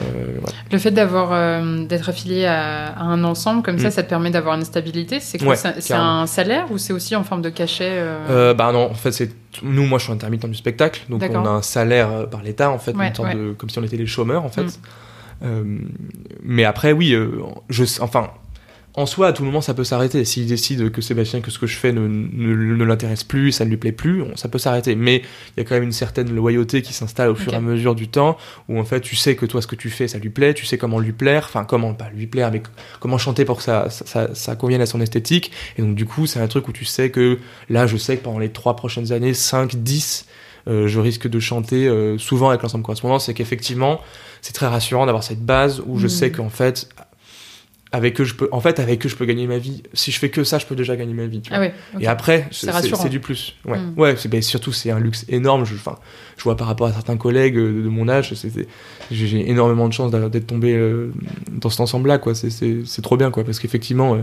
Euh. 0.01 0.37
Le 0.71 0.77
fait 0.79 0.89
d'avoir 0.89 1.29
euh, 1.33 1.85
d'être 1.85 2.09
affilié 2.09 2.45
à, 2.45 2.87
à 2.87 3.03
un 3.03 3.23
ensemble 3.23 3.61
comme 3.61 3.77
ça, 3.77 3.89
Mm. 3.89 3.91
ça 3.91 4.01
te 4.03 4.09
permet 4.09 4.31
d'avoir 4.31 4.55
une 4.55 4.63
stabilité? 4.65 5.19
C'est 5.19 5.37
quoi? 5.37 5.49
Ouais, 5.49 5.73
C'est 5.79 5.93
un 5.93 6.25
salaire 6.25 6.65
ou 6.71 6.79
c'est 6.79 6.93
aussi 6.93 7.15
en 7.15 7.23
forme 7.23 7.43
de 7.43 7.49
cachet 7.49 7.89
euh, 7.91 8.55
bah 8.55 8.71
non, 8.71 8.89
en 8.89 8.95
fait, 8.95 9.11
c'est 9.11 9.29
nous, 9.61 9.85
moi, 9.85 9.99
je 9.99 10.05
suis 10.05 10.13
intermittent 10.13 10.47
du 10.47 10.55
spectacle, 10.55 11.01
donc 11.09 11.21
on 11.29 11.45
a 11.45 11.49
un 11.49 11.61
salaire 11.61 12.27
par 12.27 12.41
l'État, 12.41 12.71
en 12.71 12.79
fait, 12.79 12.95
Ouais, 12.95 13.09
une 13.09 13.13
sorte 13.15 13.29
ouais. 13.29 13.35
de, 13.35 13.51
comme 13.53 13.69
si 13.69 13.77
on 13.77 13.83
était 13.83 13.97
les 13.97 14.07
chômeurs, 14.07 14.43
en 14.43 14.49
fait. 14.49 14.79
Mm. 15.43 15.89
Mais 16.41 16.63
après, 16.65 16.91
oui, 16.91 17.15
je, 17.69 17.83
enfin, 18.01 18.29
en 18.95 19.05
soi, 19.07 19.27
à 19.27 19.33
tout 19.33 19.43
moment, 19.43 19.59
ça 19.61 19.73
peut 19.73 19.83
s'arrêter. 19.83 20.23
S'il 20.23 20.45
décide 20.45 20.91
que 20.91 21.01
Sébastien, 21.01 21.41
que 21.41 21.49
ce 21.49 21.57
que 21.57 21.65
je 21.65 21.75
fais 21.77 21.91
ne, 21.91 22.01
ne, 22.01 22.75
ne 22.75 22.83
l'intéresse 22.83 23.23
plus, 23.23 23.51
ça 23.51 23.65
ne 23.65 23.69
lui 23.71 23.77
plaît 23.77 23.91
plus, 23.91 24.21
on- 24.21 24.35
ça 24.37 24.49
peut 24.49 24.59
s'arrêter. 24.59 24.95
Mais 24.95 25.17
il 25.57 25.59
y 25.59 25.61
a 25.61 25.63
quand 25.63 25.73
même 25.73 25.83
une 25.83 25.91
certaine 25.91 26.33
loyauté 26.33 26.81
qui 26.83 26.93
s'installe 26.93 27.29
au 27.29 27.35
fur 27.35 27.53
et 27.53 27.55
à 27.55 27.59
mesure 27.59 27.95
du 27.95 28.07
temps, 28.07 28.37
où 28.69 28.79
en 28.79 28.83
fait, 28.85 29.01
tu 29.01 29.15
sais 29.15 29.35
que 29.35 29.45
toi, 29.47 29.61
ce 29.63 29.67
que 29.67 29.75
tu 29.75 29.89
fais, 29.89 30.07
ça 30.07 30.19
lui 30.19 30.29
plaît, 30.29 30.53
tu 30.53 30.65
sais 30.67 30.77
comment 30.77 30.99
lui 30.99 31.11
plaire, 31.11 31.45
enfin, 31.45 31.65
comment 31.65 31.93
pas 31.95 32.09
lui 32.15 32.27
plaire, 32.27 32.51
mais 32.51 32.61
comment 32.99 33.17
chanter 33.17 33.45
pour 33.45 33.57
que 33.57 33.63
ça, 33.63 33.89
ça, 33.89 34.05
ça, 34.05 34.35
ça 34.35 34.55
convienne 34.55 34.81
à 34.81 34.85
son 34.85 35.01
esthétique. 35.01 35.51
Et 35.77 35.81
donc, 35.81 35.95
du 35.95 36.05
coup, 36.05 36.27
c'est 36.27 36.39
un 36.39 36.47
truc 36.47 36.67
où 36.67 36.71
tu 36.71 36.85
sais 36.85 37.09
que 37.09 37.39
là, 37.69 37.87
je 37.87 37.97
sais 37.97 38.17
que 38.17 38.23
pendant 38.23 38.39
les 38.39 38.49
trois 38.49 38.75
prochaines 38.75 39.11
années, 39.11 39.33
5, 39.33 39.75
10, 39.75 40.27
euh, 40.67 40.87
je 40.87 40.99
risque 40.99 41.27
de 41.27 41.39
chanter 41.39 41.87
euh, 41.87 42.17
souvent 42.19 42.49
avec 42.49 42.61
l'ensemble 42.61 42.83
correspondance 42.85 43.27
et 43.27 43.33
qu'effectivement, 43.33 43.99
c'est 44.41 44.53
très 44.53 44.67
rassurant 44.67 45.05
d'avoir 45.07 45.23
cette 45.23 45.43
base 45.43 45.81
où 45.87 45.97
je 45.97 46.05
Mm. 46.05 46.09
sais 46.09 46.31
qu'en 46.31 46.49
fait, 46.49 46.87
avec 47.93 48.19
eux, 48.19 48.23
je 48.23 48.33
peux, 48.33 48.49
en 48.51 48.59
fait, 48.59 48.79
avec 48.79 49.05
eux, 49.05 49.09
je 49.09 49.15
peux 49.15 49.25
gagner 49.25 49.45
ma 49.45 49.59
vie. 49.59 49.83
Si 49.93 50.11
je 50.11 50.17
fais 50.17 50.29
que 50.29 50.43
ça, 50.43 50.57
je 50.57 50.65
peux 50.65 50.75
déjà 50.75 50.95
gagner 50.95 51.13
ma 51.13 51.27
vie. 51.27 51.41
tu 51.41 51.53
vois. 51.53 51.59
Ah. 51.93 51.97
Et 51.99 52.07
après, 52.07 52.47
c'est 52.51 53.07
du 53.09 53.19
plus. 53.19 53.55
Ouais, 53.65 53.77
Mm. 53.77 53.93
ouais 53.99 54.15
c'est, 54.17 54.29
ben, 54.29 54.41
surtout, 54.41 54.71
c'est 54.73 54.89
un 54.89 54.99
luxe 54.99 55.25
énorme. 55.29 55.63
Je, 55.63 55.75
enfin, 55.75 55.97
je 56.37 56.43
vois 56.43 56.57
par 56.57 56.65
rapport 56.65 56.87
à 56.87 56.91
certains 56.91 57.17
collègues 57.17 57.55
euh, 57.55 57.83
de 57.83 57.87
mon 57.89 58.09
âge, 58.09 58.33
j'ai, 59.11 59.49
énormément 59.49 59.87
de 59.87 59.93
chance 59.93 60.09
d'être 60.11 60.47
tombé 60.47 60.73
euh, 60.75 61.13
dans 61.51 61.69
cet 61.69 61.81
ensemble-là. 61.81 62.17
Quoi. 62.17 62.33
C'est, 62.33 62.83
trop 63.03 63.15
bien, 63.15 63.29
quoi, 63.29 63.43
parce 63.43 63.59
qu'effectivement, 63.59 64.15
euh, 64.15 64.21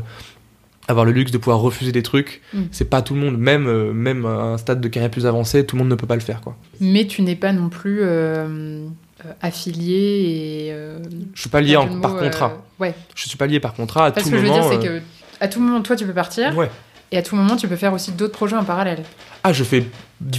avoir 0.89 1.05
le 1.05 1.13
luxe 1.13 1.31
de 1.31 1.39
pouvoir 1.39 1.61
refuser 1.61 1.93
des 1.93 2.03
trucs, 2.03 2.43
Mm. 2.53 2.63
c'est 2.73 2.91
pas 2.91 3.03
tout 3.03 3.15
le 3.15 3.21
monde. 3.21 3.39
Même, 3.39 3.93
même 3.93 4.27
à 4.27 4.31
un 4.31 4.59
stade 4.59 4.81
de 4.81 4.89
carrière 4.89 5.13
plus 5.13 5.27
avancé, 5.27 5.65
tout 5.65 5.77
le 5.77 5.83
monde 5.83 5.91
ne 5.91 5.95
peut 5.95 6.09
pas 6.09 6.17
le 6.17 6.21
faire. 6.23 6.41
Quoi. 6.41 6.57
Mais 6.81 7.07
tu 7.07 7.23
n'es 7.23 7.37
pas 7.37 7.53
non 7.53 7.69
plus 7.69 8.01
affilié 9.43 10.67
et. 10.67 10.73
euh, 10.73 10.99
Je 11.35 11.41
suis 11.41 11.51
pas 11.51 11.61
lié 11.61 11.77
en- 11.77 12.01
par 12.01 12.17
contrat. 12.17 12.53
euh, 12.81 12.83
Ouais. 12.85 12.95
Je 13.15 13.29
suis 13.29 13.37
pas 13.39 13.47
lié 13.47 13.61
par 13.61 13.75
contrat. 13.75 14.07
À 14.07 14.11
Parce 14.13 14.25
tout 14.25 14.31
que 14.31 14.37
je 14.39 14.43
veux 14.43 14.49
moment. 14.49 14.69
dire, 14.71 14.81
c'est 14.81 14.89
euh, 14.89 14.99
que 14.99 15.05
à 15.41 15.49
tout 15.49 15.61
moment, 15.61 15.81
toi, 15.83 15.97
tu 15.97 16.07
peux 16.07 16.13
partir 16.15 16.57
Ouais. 16.57 16.71
et 17.13 17.19
à 17.19 17.23
tout 17.23 17.37
moment, 17.37 17.57
tu 17.57 17.67
peux 17.69 17.77
faire 17.77 17.93
aussi 17.93 18.13
d'autres 18.13 18.33
projets 18.35 18.57
en 18.57 18.65
parallèle. 18.65 19.03
Ah, 19.43 19.53
je 19.53 19.65
fais 19.65 19.81
ce 19.81 19.87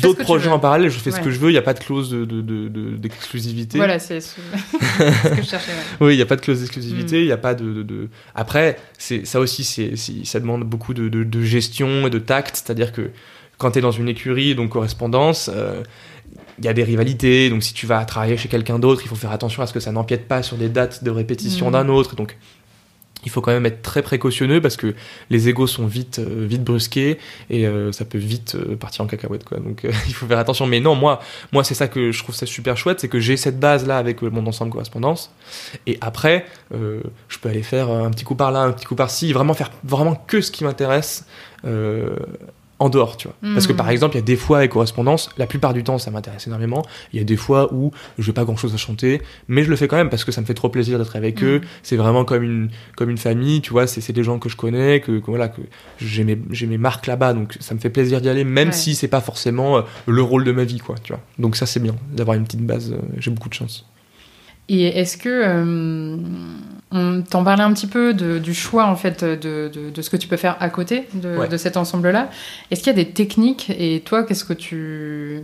d'autres 0.02 0.22
projets 0.24 0.50
en 0.50 0.60
parallèle, 0.60 0.90
je 0.92 1.00
fais 1.00 1.10
ce 1.12 1.20
que 1.20 1.32
je 1.32 1.40
veux, 1.40 1.50
il 1.50 1.54
n'y 1.54 1.58
a 1.58 1.64
pas 1.64 1.74
de 1.74 1.80
clause 1.80 2.12
de, 2.12 2.24
de- 2.24 2.42
de- 2.42 2.68
de- 2.68 2.98
d'exclusivité. 2.98 3.78
Voilà, 3.80 3.98
c'est 3.98 4.22
ce 4.22 4.36
ce 4.80 5.28
que 5.30 5.42
je 5.42 5.48
cherchais. 5.50 5.72
ouais. 5.72 6.06
Oui, 6.08 6.14
il 6.14 6.18
n'y 6.18 6.22
a 6.22 6.26
pas 6.28 6.36
de 6.36 6.42
clause 6.42 6.60
d'exclusivité, 6.60 7.18
Mm. 7.18 7.22
il 7.22 7.26
n'y 7.26 7.32
a 7.32 7.38
pas 7.38 7.56
de... 7.56 8.08
Après, 8.36 8.78
ça 8.98 9.40
aussi, 9.40 9.64
c'est, 9.64 9.96
ça 10.24 10.40
demande 10.40 10.64
beaucoup 10.64 10.94
de, 10.94 11.42
gestion 11.44 12.06
et 12.06 12.10
de 12.12 12.20
tact, 12.20 12.56
c'est-à-dire 12.64 12.92
que 12.92 13.10
quand 13.58 13.72
tu 13.72 13.80
es 13.80 13.82
dans 13.82 13.92
une 13.92 14.08
écurie, 14.10 14.54
donc 14.56 14.70
correspondance, 14.70 15.50
euh, 15.54 15.82
il 16.62 16.66
y 16.66 16.70
a 16.70 16.74
des 16.74 16.84
rivalités, 16.84 17.50
donc 17.50 17.64
si 17.64 17.74
tu 17.74 17.88
vas 17.88 18.06
travailler 18.06 18.38
chez 18.38 18.48
quelqu'un 18.48 18.78
d'autre, 18.78 19.02
il 19.04 19.08
faut 19.08 19.16
faire 19.16 19.32
attention 19.32 19.64
à 19.64 19.68
ce 19.68 19.74
que 19.74 19.80
ça 19.80 19.92
n'empiète 19.92 20.28
pas 20.28 20.44
sur 20.44 20.58
des 20.58 20.70
dates 20.70 21.04
de 21.04 21.10
répétition 21.10 21.70
Mm. 21.70 21.74
d'un 21.74 21.90
autre, 21.90 22.16
donc 22.16 22.38
il 23.24 23.30
faut 23.30 23.42
quand 23.42 23.52
même 23.52 23.68
être 23.68 23.84
très 23.84 24.02
précautionneux 24.02 24.62
parce 24.62 24.78
que 24.78 24.96
les 25.30 25.48
égos 25.48 25.68
sont 25.68 25.86
vite, 25.86 26.18
euh, 26.18 26.46
vite 26.48 26.64
brusqués 26.64 27.20
et 27.52 27.68
euh, 27.68 27.92
ça 27.92 28.04
peut 28.04 28.18
vite 28.18 28.56
euh, 28.56 28.76
partir 28.76 29.06
en 29.06 29.08
cacahuète 29.08 29.44
quoi. 29.44 29.60
Donc 29.60 29.86
euh, 29.86 29.92
il 30.08 30.14
faut 30.14 30.26
faire 30.26 30.40
attention. 30.40 30.66
Mais 30.66 30.80
non, 30.80 30.96
moi, 30.96 31.20
moi 31.52 31.64
c'est 31.64 31.76
ça 31.76 31.88
que 31.88 32.12
je 32.12 32.24
trouve 32.24 32.34
ça 32.34 32.48
super 32.48 32.78
chouette, 32.78 33.00
c'est 33.00 33.10
que 33.10 33.20
j'ai 33.20 33.38
cette 33.38 33.60
base 33.60 33.86
là 33.86 33.98
avec 33.98 34.24
mon 34.24 34.46
ensemble 34.48 34.72
correspondance 34.72 35.32
et 35.86 36.00
après 36.02 36.46
euh, 36.74 37.02
je 37.28 37.38
peux 37.38 37.50
aller 37.50 37.64
faire 37.64 37.90
un 37.90 38.10
petit 38.10 38.24
coup 38.24 38.36
par 38.36 38.52
là, 38.52 38.62
un 38.62 38.72
petit 38.72 38.86
coup 38.86 38.96
par 38.96 39.12
ci, 39.12 39.34
vraiment 39.34 39.54
faire 39.54 39.70
vraiment 39.84 40.16
que 40.16 40.42
ce 40.42 40.52
qui 40.52 40.64
m'intéresse. 40.64 41.26
En 42.82 42.90
dehors, 42.90 43.16
tu 43.16 43.28
vois. 43.28 43.38
Parce 43.54 43.68
que 43.68 43.74
Mhm. 43.74 43.78
par 43.78 43.90
exemple, 43.92 44.16
il 44.16 44.18
y 44.18 44.24
a 44.24 44.26
des 44.26 44.36
fois 44.36 44.58
avec 44.58 44.72
correspondance, 44.72 45.30
la 45.38 45.46
plupart 45.46 45.74
du 45.74 45.84
temps, 45.84 45.98
ça 46.00 46.10
m'intéresse 46.10 46.48
énormément. 46.48 46.84
Il 47.14 47.20
y 47.20 47.22
a 47.22 47.24
des 47.24 47.38
fois 47.38 47.72
où 47.74 47.92
je 48.18 48.28
n'ai 48.28 48.34
pas 48.34 48.44
grand 48.44 48.58
chose 48.58 48.74
à 48.74 48.78
chanter, 48.78 49.22
mais 49.48 49.64
je 49.64 49.70
le 49.70 49.76
fais 49.76 49.88
quand 49.88 49.98
même 49.98 50.10
parce 50.10 50.26
que 50.26 50.32
ça 50.32 50.42
me 50.42 50.46
fait 50.48 50.56
trop 50.56 50.68
plaisir 50.70 50.98
d'être 50.98 51.16
avec 51.16 51.42
Mhm. 51.42 51.48
eux. 51.48 51.62
C'est 51.84 51.96
vraiment 51.96 52.26
comme 52.26 52.42
une, 52.44 52.70
comme 52.98 53.10
une 53.12 53.20
famille, 53.20 53.62
tu 53.62 53.70
vois. 53.72 53.86
C'est 53.88 54.02
c'est 54.02 54.14
des 54.14 54.24
gens 54.24 54.40
que 54.40 54.50
je 54.50 54.56
connais, 54.58 55.00
que, 55.00 55.20
que 55.20 55.26
voilà, 55.28 55.48
que 55.48 55.62
j'ai 56.00 56.24
mes, 56.24 56.40
j'ai 56.50 56.66
mes 56.66 56.80
marques 56.80 57.06
là-bas, 57.08 57.34
donc 57.34 57.56
ça 57.60 57.76
me 57.76 57.80
fait 57.80 57.92
plaisir 57.92 58.20
d'y 58.20 58.30
aller, 58.30 58.44
même 58.44 58.70
Ouais. 58.70 58.74
si 58.74 58.96
c'est 58.96 59.08
pas 59.08 59.22
forcément 59.22 59.78
euh, 59.78 59.82
le 60.08 60.22
rôle 60.24 60.44
de 60.44 60.52
ma 60.52 60.64
vie, 60.64 60.80
quoi, 60.80 60.96
tu 61.04 61.14
vois. 61.14 61.22
Donc 61.38 61.56
ça, 61.56 61.68
c'est 61.68 61.80
bien 61.80 61.96
d'avoir 62.12 62.36
une 62.36 62.46
petite 62.46 62.66
base. 62.66 62.92
euh, 62.94 62.98
j'ai 63.20 63.30
beaucoup 63.30 63.50
de 63.50 63.54
chance. 63.54 63.86
Et 64.74 64.88
est-ce 65.00 65.18
que 65.18 65.30
euh, 65.30 66.16
on 66.92 67.22
t'en 67.30 67.44
parlait 67.44 67.64
un 67.64 67.74
petit 67.74 67.88
peu 67.88 68.14
de- 68.14 68.38
du 68.40 68.54
choix 68.54 68.86
en 68.86 68.96
fait 68.96 69.24
de, 69.24 69.68
de- 69.68 69.90
de 69.90 70.02
ce 70.02 70.10
que 70.10 70.18
tu 70.18 70.28
peux 70.30 70.38
faire 70.38 70.56
à 70.62 70.70
côté 70.70 71.08
de, 71.14 71.38
Ouais. 71.38 71.58
cet 71.58 71.76
ensemble-là 71.78 72.30
Est-ce 72.70 72.82
qu'il 72.82 72.88
y 72.96 73.00
a 73.00 73.04
des 73.04 73.10
techniques 73.10 73.70
et 73.78 74.02
toi 74.06 74.24
qu'est-ce 74.24 74.46
que 74.46 74.54
tu 74.54 75.42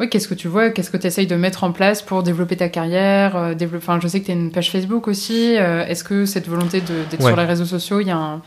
oui, 0.00 0.08
qu'est-ce 0.08 0.26
que 0.26 0.34
tu 0.34 0.48
vois 0.48 0.70
Qu'est-ce 0.70 0.90
que 0.90 0.96
tu 0.96 1.06
essayes 1.06 1.26
de 1.28 1.36
mettre 1.36 1.62
en 1.64 1.70
place 1.72 2.02
pour 2.02 2.22
développer 2.22 2.56
ta 2.56 2.68
carrière 2.68 3.36
euh, 3.36 3.54
développer... 3.54 3.84
Enfin, 3.84 4.00
je 4.02 4.08
sais 4.08 4.20
que 4.20 4.26
tu 4.26 4.32
as 4.32 4.34
une 4.34 4.50
page 4.50 4.70
Facebook 4.70 5.06
aussi. 5.06 5.56
euh, 5.58 5.84
Est-ce 5.86 6.02
que 6.02 6.24
cette 6.26 6.48
volonté 6.48 6.80
d'être 6.80 7.20
Ouais. 7.22 7.26
sur 7.30 7.36
les 7.36 7.44
réseaux 7.44 7.66
sociaux, 7.66 8.00
il 8.00 8.08
y 8.08 8.10
a 8.10 8.16
un... 8.16 8.42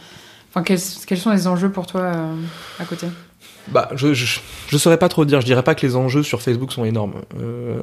Enfin, 0.52 0.64
quels, 0.64 0.80
quels 1.08 1.18
sont 1.20 1.32
les 1.32 1.48
enjeux 1.48 1.70
pour 1.70 1.86
toi 1.88 2.02
euh, 2.02 2.34
à 2.80 2.84
côté? 2.86 3.08
Bah, 3.70 3.90
je, 3.96 4.14
je, 4.14 4.40
je 4.68 4.78
saurais 4.78 4.98
pas 4.98 5.08
trop 5.08 5.24
dire. 5.24 5.40
Je 5.40 5.46
dirais 5.46 5.64
pas 5.64 5.76
que 5.76 5.86
les 5.86 5.96
enjeux 5.96 6.24
sur 6.24 6.42
Facebook 6.42 6.72
sont 6.74 6.84
énormes. 6.84 7.14
Euh, 7.40 7.80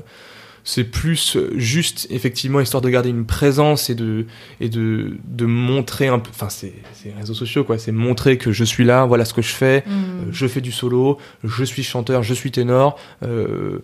c'est 0.65 0.85
plus 0.85 1.37
juste, 1.57 2.07
effectivement, 2.11 2.61
histoire 2.61 2.81
de 2.81 2.89
garder 2.89 3.11
une 3.11 3.27
présence 3.27 3.91
et 3.91 3.95
de, 3.95 4.27
et 4.61 4.69
de, 4.69 5.17
de 5.25 5.47
montrer 5.47 6.09
un 6.09 6.19
peu. 6.19 6.31
Enfin, 6.31 6.49
c'est 6.49 6.75
c'est 6.93 7.09
les 7.09 7.15
réseaux 7.15 7.35
sociaux, 7.35 7.65
quoi. 7.65 7.79
C'est 7.79 7.93
montrer 7.93 8.39
que 8.39 8.53
je 8.53 8.65
suis 8.65 8.85
là, 8.85 9.05
voilà 9.05 9.25
ce 9.25 9.35
que 9.35 9.43
je 9.43 9.53
fais. 9.53 9.83
Hmm. 9.87 9.91
Euh, 9.91 10.25
je 10.31 10.47
fais 10.47 10.61
du 10.61 10.73
solo, 10.73 11.19
je 11.43 11.65
suis 11.65 11.83
chanteur, 11.83 12.23
je 12.23 12.35
suis 12.35 12.51
ténor. 12.51 12.99
euh, 13.25 13.81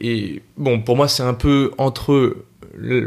et 0.00 0.42
bon, 0.56 0.80
pour 0.80 0.96
moi, 0.96 1.08
c'est 1.08 1.22
un 1.22 1.34
peu 1.34 1.70
entre 1.78 2.36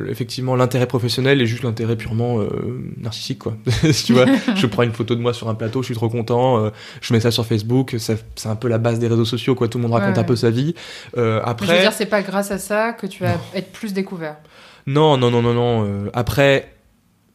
effectivement 0.08 0.56
l'intérêt 0.56 0.88
professionnel 0.88 1.42
et 1.42 1.46
juste 1.46 1.64
l'intérêt 1.64 1.96
purement 1.96 2.40
euh, 2.40 2.50
narcissique 2.98 3.40
quoi. 3.40 3.56
Tu 4.06 4.14
vois 4.14 4.26
je 4.56 4.66
prends 4.66 4.84
une 4.84 4.92
photo 4.92 5.16
de 5.16 5.22
moi 5.22 5.34
sur 5.34 5.50
un 5.50 5.56
plateau 5.56 5.82
je 5.82 5.88
suis 5.88 5.96
trop 5.96 6.10
content 6.10 6.64
euh, 6.64 6.70
je 7.02 7.14
mets 7.14 7.20
ça 7.20 7.32
sur 7.32 7.46
Facebook 7.46 7.96
c'est 7.98 8.48
un 8.48 8.56
peu 8.56 8.68
la 8.68 8.78
base 8.78 9.00
des 9.00 9.08
réseaux 9.08 9.26
sociaux 9.26 9.56
quoi. 9.56 9.68
Tout 9.68 9.78
le 9.78 9.84
monde 9.84 9.94
raconte 9.94 10.18
un 10.18 10.24
peu 10.24 10.36
sa 10.36 10.50
vie. 10.50 10.76
Euh, 11.18 11.42
après 11.44 11.68
je 11.68 11.72
veux 11.74 11.80
dire 11.80 11.94
c'est 11.94 12.06
pas 12.06 12.22
grâce 12.22 12.52
à 12.52 12.58
ça 12.58 12.94
que 12.94 13.08
tu 13.08 13.24
vas 13.24 13.36
être 13.54 13.72
plus 13.72 13.94
découvert. 13.94 14.38
Non 14.88 15.18
non 15.18 15.30
non 15.30 15.42
non 15.42 15.54
non 15.54 16.10
après 16.14 16.79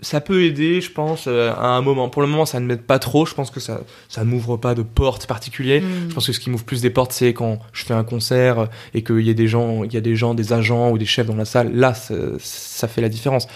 ça 0.00 0.20
peut 0.20 0.42
aider, 0.42 0.80
je 0.80 0.90
pense, 0.90 1.24
euh, 1.26 1.52
à 1.52 1.68
un 1.68 1.80
moment. 1.80 2.08
Pour 2.08 2.22
le 2.22 2.28
moment, 2.28 2.46
ça 2.46 2.60
ne 2.60 2.66
m'aide 2.66 2.82
pas 2.82 2.98
trop. 2.98 3.26
Je 3.26 3.34
pense 3.34 3.50
que 3.50 3.60
ça, 3.60 3.80
ça 4.08 4.24
m'ouvre 4.24 4.56
pas 4.56 4.74
de 4.74 4.82
portes 4.82 5.26
particulières. 5.26 5.82
Mm. 5.82 6.08
Je 6.10 6.14
pense 6.14 6.26
que 6.26 6.32
ce 6.32 6.40
qui 6.40 6.50
m'ouvre 6.50 6.64
plus 6.64 6.82
des 6.82 6.90
portes, 6.90 7.12
c'est 7.12 7.32
quand 7.32 7.58
je 7.72 7.84
fais 7.84 7.94
un 7.94 8.04
concert 8.04 8.68
et 8.92 9.02
qu'il 9.02 9.20
y 9.20 9.30
a 9.30 9.34
des 9.34 9.48
gens, 9.48 9.84
il 9.84 9.92
y 9.92 9.96
a 9.96 10.00
des 10.00 10.16
gens, 10.16 10.34
des 10.34 10.52
agents 10.52 10.90
ou 10.90 10.98
des 10.98 11.06
chefs 11.06 11.26
dans 11.26 11.36
la 11.36 11.44
salle. 11.44 11.74
Là, 11.74 11.94
ça, 11.94 12.88
fait 12.88 13.00
la 13.00 13.08
différence. 13.08 13.46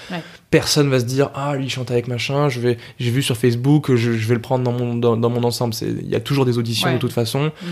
Personne 0.50 0.88
va 0.88 1.00
se 1.00 1.04
dire, 1.04 1.30
ah, 1.34 1.54
lui, 1.56 1.66
il 1.66 1.70
chante 1.70 1.90
avec 1.90 2.08
machin. 2.08 2.48
Je 2.48 2.60
vais, 2.60 2.78
j'ai 2.98 3.10
vu 3.10 3.22
sur 3.22 3.36
Facebook, 3.36 3.94
je, 3.94 4.10
vais 4.10 4.34
le 4.34 4.40
prendre 4.40 4.64
dans 4.64 4.72
mon, 4.72 4.94
dans, 4.94 5.30
mon 5.30 5.44
ensemble. 5.44 5.74
il 5.82 6.08
y 6.08 6.16
a 6.16 6.20
toujours 6.20 6.46
des 6.46 6.58
auditions 6.58 6.92
de 6.92 6.98
toute 6.98 7.12
façon. 7.12 7.46
Mm. 7.46 7.66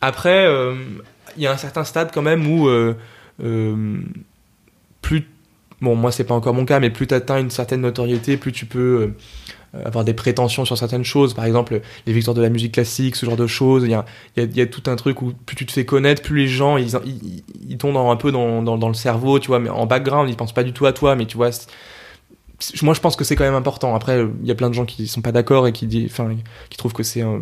Après, 0.00 0.46
euh, 0.46 0.74
il 1.36 1.42
y 1.42 1.46
a 1.46 1.52
un 1.52 1.56
certain 1.56 1.84
stade 1.84 2.10
quand 2.12 2.22
même 2.22 2.46
où, 2.46 2.68
euh, 2.68 2.94
plus 5.02 5.26
bon, 5.82 5.94
moi 5.96 6.12
c'est 6.12 6.24
pas 6.24 6.34
encore 6.34 6.54
mon 6.54 6.64
cas, 6.64 6.80
mais 6.80 6.90
plus 6.90 7.06
tu 7.06 7.14
atteins 7.14 7.38
une 7.38 7.50
certaine 7.50 7.82
notoriété, 7.82 8.36
plus 8.36 8.52
tu 8.52 8.64
peux 8.64 9.12
euh, 9.74 9.84
avoir 9.84 10.04
des 10.04 10.14
prétentions 10.14 10.64
sur 10.64 10.78
certaines 10.78 11.04
choses. 11.04 11.34
Par 11.34 11.44
exemple, 11.44 11.80
les 12.06 12.12
victoires 12.12 12.34
de 12.34 12.42
la 12.42 12.48
musique 12.48 12.72
classique, 12.72 13.16
ce 13.16 13.26
genre 13.26 13.36
de 13.36 13.46
choses. 13.46 13.84
Il 13.84 13.90
y 13.90 13.94
a, 13.94 14.04
y 14.36 14.60
a, 14.60 14.66
tout 14.66 14.90
un 14.90 14.96
truc 14.96 15.20
où 15.22 15.32
plus 15.46 15.56
tu 15.56 15.66
te 15.66 15.72
fais 15.72 15.84
connaître, 15.84 16.22
plus 16.22 16.38
les 16.38 16.48
gens 16.48 16.76
ils, 16.76 16.92
ils, 17.68 17.78
tombent 17.78 17.96
un 17.96 18.16
peu 18.16 18.32
dans, 18.32 18.62
dans, 18.62 18.88
le 18.88 18.94
cerveau, 18.94 19.38
tu 19.38 19.48
vois, 19.48 19.58
mais 19.58 19.70
en 19.70 19.86
background, 19.86 20.30
ils 20.30 20.36
pensent 20.36 20.54
pas 20.54 20.64
du 20.64 20.72
tout 20.72 20.86
à 20.86 20.92
toi, 20.92 21.16
mais 21.16 21.26
tu 21.26 21.36
vois. 21.36 21.50
Moi, 22.82 22.94
je 22.94 23.00
pense 23.00 23.16
que 23.16 23.24
c'est 23.24 23.34
quand 23.34 23.44
même 23.44 23.54
important. 23.54 23.94
Après, 23.94 24.24
il 24.40 24.46
y 24.46 24.52
a 24.52 24.54
plein 24.54 24.68
de 24.68 24.74
gens 24.74 24.84
qui 24.84 25.08
sont 25.08 25.20
pas 25.20 25.32
d'accord 25.32 25.66
et 25.66 25.72
qui, 25.72 26.06
enfin, 26.06 26.36
qui 26.70 26.78
trouvent 26.78 26.92
que 26.92 27.02
c'est 27.02 27.22
un, 27.22 27.40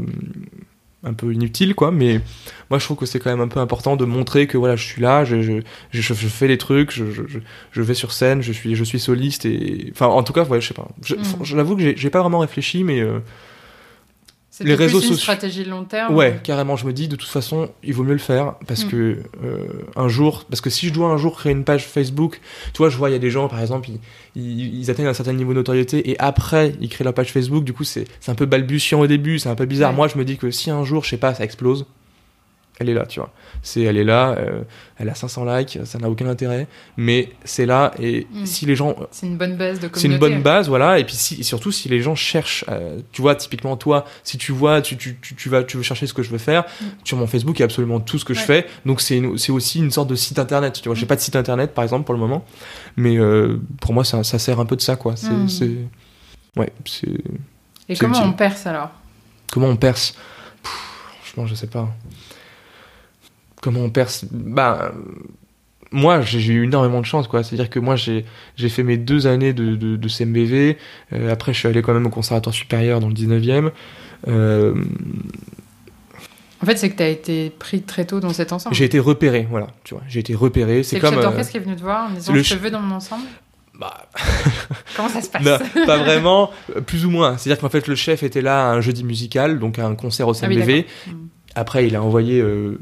un 1.03 1.15
peu 1.15 1.33
inutile 1.33 1.75
quoi 1.75 1.91
mais 1.91 2.21
moi 2.69 2.79
je 2.79 2.85
trouve 2.85 2.97
que 2.97 3.07
c'est 3.07 3.19
quand 3.19 3.31
même 3.31 3.41
un 3.41 3.49
peu 3.49 3.61
important 3.61 3.97
de 3.97 4.05
montrer 4.05 4.47
que 4.47 4.59
voilà 4.59 4.77
je 4.77 4.85
suis 4.85 5.01
là 5.01 5.25
je, 5.25 5.41
je, 5.41 5.61
je, 5.93 6.13
fais 6.13 6.47
les 6.47 6.59
trucs 6.59 6.93
je, 6.93 7.05
je, 7.73 7.83
vais 7.83 7.95
sur 7.95 8.13
scène 8.13 8.43
je 8.43 8.53
suis 8.53 8.75
je 8.75 8.85
suis 8.85 9.01
soliste 9.01 9.47
et 9.47 9.91
enfin 9.93 10.07
en 10.07 10.23
tout 10.23 10.33
cas 10.33 10.45
ouais 10.45 10.61
je 10.61 10.69
sais 10.69 10.75
pas 10.75 10.89
mm. 11.09 11.45
j'avoue 11.45 11.77
que 11.77 11.97
j'ai 11.97 12.11
pas 12.11 12.21
vraiment 12.21 12.41
réfléchi 12.41 12.85
mais 12.85 13.01
euh, 13.01 13.21
les 14.61 14.75
réseaux 14.75 15.01
sociaux. 15.01 15.17
stratégie 15.17 15.65
long 15.65 15.85
terme. 15.85 16.15
Ouais, 16.15 16.41
carrément. 16.43 16.77
Je 16.77 16.87
me 16.87 16.93
dis 16.93 17.09
de 17.09 17.17
toute 17.17 17.29
façon, 17.29 17.71
il 17.83 17.95
vaut 17.95 18.05
mieux 18.05 18.13
le 18.13 18.19
faire 18.19 18.55
parce 18.67 18.85
mm. 18.85 18.89
que 18.89 19.19
euh, 19.45 19.67
un 19.97 20.09
jour, 20.09 20.45
parce 20.49 20.61
que 20.61 20.71
si 20.71 20.89
je 20.89 20.93
dois 20.93 21.09
un 21.09 21.17
jour 21.17 21.37
créer 21.37 21.53
une 21.53 21.65
page 21.65 21.87
Facebook, 21.87 22.41
tu 22.73 22.79
vois, 22.79 22.89
je 22.89 22.97
vois 22.97 23.11
il 23.11 23.13
y 23.13 23.17
a 23.17 23.21
des 23.21 23.31
gens 23.31 23.49
par 23.49 23.61
exemple, 23.61 23.89
ils, 24.37 24.81
ils, 24.81 24.91
atteignent 24.91 25.07
un 25.07 25.15
certain 25.15 25.33
niveau 25.33 25.53
de 25.53 25.59
notoriété 25.59 26.11
et 26.11 26.19
après 26.19 26.75
ils 26.81 26.89
créent 26.89 27.05
leur 27.05 27.15
page 27.15 27.33
Facebook. 27.33 27.65
Du 27.65 27.73
coup, 27.73 27.85
c'est 27.85 28.07
un 28.29 28.35
peu 28.35 28.47
balbutiant 28.47 29.01
au 29.01 29.07
début, 29.07 29.39
c'est 29.39 29.49
un 29.49 29.55
peu 29.55 29.67
bizarre. 29.67 29.93
Moi, 29.93 30.09
je 30.09 30.19
me 30.19 30.25
dis 30.25 30.37
que 30.37 30.51
si 30.51 30.71
un 30.71 30.85
jour, 30.85 31.05
je 31.05 31.11
sais 31.11 31.17
pas, 31.17 31.35
ça 31.35 31.45
explose, 31.45 31.87
elle 32.81 32.89
est 32.89 32.95
là, 32.95 33.05
tu 33.07 33.21
vois. 33.21 33.31
C'est, 33.63 33.83
elle 33.83 33.99
est 33.99 34.05
là, 34.05 34.31
euh, 34.39 34.63
elle 34.99 35.11
a 35.11 35.15
500 35.15 35.45
likes, 35.45 35.79
ça 35.85 35.99
n'a 35.99 36.09
aucun 36.09 36.27
intérêt, 36.27 36.67
mais 36.97 37.31
c'est 37.45 37.67
là 37.67 37.93
et 38.01 38.27
mm. 38.33 38.47
si 38.47 38.65
les 38.65 38.75
gens, 38.75 38.97
c'est 39.11 39.27
une 39.27 39.37
bonne 39.37 39.57
base 39.59 39.81
de 39.81 39.89
communauté. 39.89 40.01
C'est 40.01 40.09
une 40.09 40.19
bonne 40.19 40.43
base, 40.43 40.69
voilà. 40.69 40.99
Et 40.99 41.05
puis 41.05 41.15
si, 41.15 41.45
surtout 41.45 41.71
si 41.73 41.91
les 41.91 42.01
gens 42.01 42.15
cherchent, 42.15 42.65
euh, 42.71 42.99
tu 43.13 43.21
vois, 43.21 43.35
typiquement 43.35 43.77
toi, 43.77 44.07
si 44.25 44.39
tu 44.39 44.53
vois, 44.53 44.81
tu, 44.81 44.97
tu, 44.97 45.19
tu, 45.21 45.49
vas, 45.51 45.63
tu 45.63 45.77
veux 45.77 45.83
chercher 45.83 46.07
ce 46.07 46.15
que 46.15 46.23
je 46.23 46.31
veux 46.31 46.39
faire, 46.39 46.63
mm. 46.63 46.85
sur 47.05 47.19
mon 47.19 47.27
Facebook 47.27 47.59
il 47.59 47.61
y 47.61 47.63
a 47.63 47.67
absolument 47.67 48.01
tout 48.01 48.19
ce 48.19 48.25
que 48.25 48.33
je 48.33 48.41
fais, 48.41 48.67
donc 48.87 49.03
c'est, 49.03 49.23
c'est 49.37 49.53
aussi 49.53 49.79
une 49.79 49.91
sorte 49.91 50.09
de 50.09 50.15
site 50.15 50.39
internet. 50.39 50.81
Tu 50.81 50.89
vois, 50.89 50.97
j'ai 50.97 51.05
mm. 51.05 51.09
pas 51.09 51.17
de 51.17 51.21
site 51.21 51.37
internet 51.37 51.75
par 51.75 51.85
exemple 51.85 52.05
pour 52.05 52.15
le 52.15 52.21
moment, 52.21 52.47
mais 52.97 53.19
euh, 53.19 53.61
pour 53.83 53.93
moi 53.93 54.05
ça, 54.05 54.25
ça, 54.25 54.39
sert 54.39 54.59
un 54.59 54.67
peu 54.67 54.77
de 54.77 54.83
ça, 54.83 54.97
quoi. 54.97 55.17
C'est, 55.17 55.49
c'est... 55.49 55.77
ouais, 56.57 56.73
c'est. 56.87 57.09
Et 57.91 57.97
comment 57.97 58.23
on 58.23 58.33
perce 58.33 58.67
alors? 58.67 58.91
Comment 59.53 59.69
on 59.69 59.77
perce? 59.77 60.15
Franchement, 61.21 61.47
je 61.47 61.55
sais 61.55 61.67
pas 61.67 61.91
comment 63.61 63.81
on 63.81 63.91
perce 63.91 64.25
bah 64.31 64.93
moi 65.93 66.21
j'ai 66.21 66.53
eu 66.53 66.65
énormément 66.65 67.01
de 67.01 67.07
chance 67.07 67.29
quoi 67.29 67.43
c'est 67.43 67.55
à 67.55 67.57
dire 67.57 67.71
que 67.71 67.79
moi 67.79 67.97
j'ai 67.97 68.25
fait 68.57 68.83
mes 68.83 68.97
deux 68.97 69.27
années 69.27 69.53
de, 69.53 69.75
de, 69.75 70.09
CMBV 70.09 70.79
euh, 71.13 71.33
après 71.33 71.53
je 71.53 71.59
suis 71.59 71.69
allé 71.69 71.83
quand 71.83 71.95
même 71.95 72.07
au 72.07 72.11
conservatoire 72.11 72.55
supérieur 72.55 73.01
dans 73.01 73.09
le 73.09 73.15
19e 73.15 73.71
euh, 74.29 74.75
en 76.63 76.67
fait, 76.67 76.77
c'est 76.77 76.91
que 76.91 76.97
tu 76.97 77.03
as 77.03 77.09
été 77.09 77.49
pris 77.49 77.81
très 77.81 78.05
tôt 78.05 78.21
dans 78.21 78.35
cet 78.35 78.53
ensemble. 78.53 78.77
J'ai 78.77 78.85
été 78.85 78.99
repéré, 78.99 79.47
voilà, 79.49 79.69
tu 79.83 79.95
vois. 79.95 80.03
J'ai 80.09 80.21
été 80.21 80.35
repéré. 80.35 80.83
C'est 80.83 81.01
comme. 81.01 81.15
le 81.15 81.23
chef 81.23 81.39
euh, 81.39 81.43
qui 81.45 81.57
est 81.57 81.61
venu 81.61 81.75
te 81.75 81.81
voir 81.81 82.11
en 82.11 82.15
disant 82.15 82.35
Je 82.35 82.55
te 82.55 82.61
veux 82.61 82.71
dans 82.71 82.81
mon 82.81 82.97
ensemble 82.97 83.25
bah... 83.79 84.11
Comment 84.97 85.09
ça 85.09 85.23
se 85.23 85.31
passe 85.31 85.43
Pas 85.87 85.97
vraiment, 85.97 86.51
plus 86.85 87.07
ou 87.07 87.11
moins. 87.11 87.39
C'est-à-dire 87.39 87.61
qu'en 87.63 87.71
fait, 87.71 87.87
le 87.87 87.95
chef 87.95 88.23
était 88.23 88.43
là 88.43 88.71
un 88.73 88.83
jeudi 88.83 89.05
musical, 89.05 89.59
donc 89.59 89.79
à 89.79 89.87
un 89.87 89.95
concert 89.95 90.29
au 90.29 90.35
CMBV. 90.35 90.85
Ah 90.87 91.11
après, 91.61 91.87
il 91.87 91.95
a 91.95 92.03
envoyé 92.03 92.41
euh, 92.41 92.79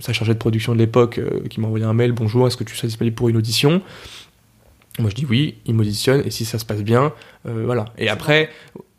sa 0.00 0.14
chargée 0.14 0.32
de 0.32 0.38
production 0.38 0.72
de 0.72 0.78
l'époque 0.78 1.18
euh, 1.18 1.46
qui 1.50 1.60
m'a 1.60 1.66
envoyé 1.66 1.84
un 1.84 1.92
mail. 1.92 2.12
Bonjour, 2.12 2.46
est-ce 2.46 2.56
que 2.56 2.64
tu 2.64 2.74
serais 2.74 2.88
disponible 2.88 3.14
pour 3.14 3.28
une 3.28 3.36
audition? 3.36 3.82
Moi, 4.98 5.10
je 5.10 5.14
dis 5.14 5.26
oui, 5.26 5.58
il 5.66 5.74
m'auditionne 5.74 6.22
et 6.24 6.30
si 6.30 6.46
ça 6.46 6.58
se 6.58 6.64
passe 6.64 6.82
bien, 6.82 7.12
euh, 7.46 7.64
voilà. 7.66 7.84
Et 7.98 8.08
après, 8.08 8.48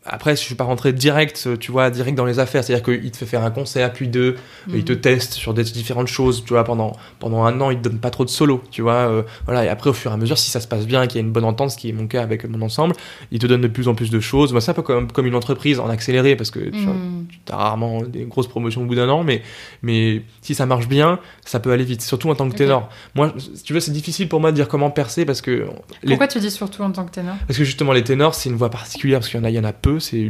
après, 0.05 0.35
je 0.35 0.41
suis 0.41 0.55
pas 0.55 0.65
rentré 0.65 0.91
direct, 0.91 1.47
tu 1.59 1.71
vois, 1.71 1.89
direct 1.89 2.17
dans 2.17 2.25
les 2.25 2.39
affaires. 2.39 2.63
C'est-à-dire 2.63 2.83
qu'il 2.83 3.09
te 3.11 3.17
fait 3.17 3.25
faire 3.25 3.43
un 3.43 3.51
concert, 3.51 3.93
puis 3.93 4.09
deux, 4.09 4.35
il 4.73 4.83
te 4.83 4.91
mhm. 4.91 4.99
teste 4.99 5.33
sur 5.33 5.53
des 5.53 5.63
différentes 5.63 6.07
choses, 6.07 6.43
tu 6.43 6.53
vois, 6.53 6.65
pendant, 6.65 6.93
pendant 7.19 7.43
un 7.43 7.61
an, 7.61 7.71
il 7.71 7.77
te 7.77 7.83
donne 7.83 7.99
pas 7.99 8.09
trop 8.09 8.25
de 8.25 8.29
solo, 8.29 8.61
tu 8.69 8.81
vois. 8.81 8.93
Euh, 8.93 9.23
voilà, 9.45 9.63
et 9.63 9.69
après, 9.69 9.89
au 9.89 9.93
fur 9.93 10.11
et 10.11 10.13
à 10.13 10.17
mesure, 10.17 10.37
si 10.37 10.49
ça 10.49 10.59
se 10.59 10.67
passe 10.67 10.85
bien, 10.85 11.07
qu'il 11.07 11.21
y 11.21 11.23
a 11.23 11.25
une 11.25 11.31
bonne 11.31 11.45
entente, 11.45 11.71
ce 11.71 11.77
qui 11.77 11.89
est 11.89 11.93
mon 11.93 12.07
cas 12.07 12.21
avec 12.21 12.43
mon 12.45 12.61
ensemble, 12.61 12.95
il 13.31 13.39
te 13.39 13.47
donne 13.47 13.61
de 13.61 13.67
plus 13.67 13.87
en 13.87 13.95
plus 13.95 14.09
de 14.09 14.19
choses. 14.19 14.51
Moi, 14.51 14.59
c'est 14.59 14.71
un 14.71 14.73
peu 14.73 14.81
comme, 14.81 15.09
comme 15.09 15.25
une 15.25 15.35
entreprise 15.35 15.79
en 15.79 15.89
accéléré, 15.89 16.35
parce 16.35 16.51
que 16.51 16.59
tu 16.59 16.85
mhm. 16.85 17.27
as 17.49 17.55
rarement 17.55 18.01
des 18.01 18.25
grosses 18.25 18.47
promotions 18.47 18.81
au 18.81 18.85
bout 18.85 18.95
d'un 18.95 19.09
an, 19.09 19.23
mais, 19.23 19.41
mais 19.83 20.23
si 20.41 20.53
ça 20.53 20.65
marche 20.65 20.89
bien, 20.89 21.19
ça 21.45 21.61
peut 21.61 21.71
aller 21.71 21.85
vite, 21.85 22.01
surtout 22.01 22.29
en 22.29 22.35
tant 22.35 22.49
que 22.49 22.55
ténor. 22.55 22.89
Moi, 23.15 23.33
si 23.37 23.63
tu 23.63 23.71
veux, 23.71 23.79
c'est 23.79 23.91
difficile 23.91 24.27
pour 24.27 24.41
moi 24.41 24.51
de 24.51 24.57
dire 24.57 24.67
comment 24.67 24.91
percer, 24.91 25.23
parce 25.23 25.39
que. 25.39 25.65
Pourquoi 26.05 26.27
tu 26.27 26.39
dis 26.39 26.51
surtout 26.51 26.83
en 26.83 26.91
tant 26.91 27.05
que 27.05 27.11
ténor? 27.11 27.35
Parce 27.47 27.57
que 27.57 27.63
justement, 27.63 27.93
les 27.93 28.03
ténors, 28.03 28.35
c'est 28.35 28.49
une 28.49 28.57
voix 28.57 28.69
particulière, 28.69 29.19
parce 29.19 29.29
qu'il 29.29 29.39
y 29.39 29.41
en 29.41 29.45
a, 29.45 29.49
il 29.49 29.55
y 29.55 29.59
en 29.59 29.63
a 29.63 29.71
peu 29.71 29.92
c'est 29.99 30.29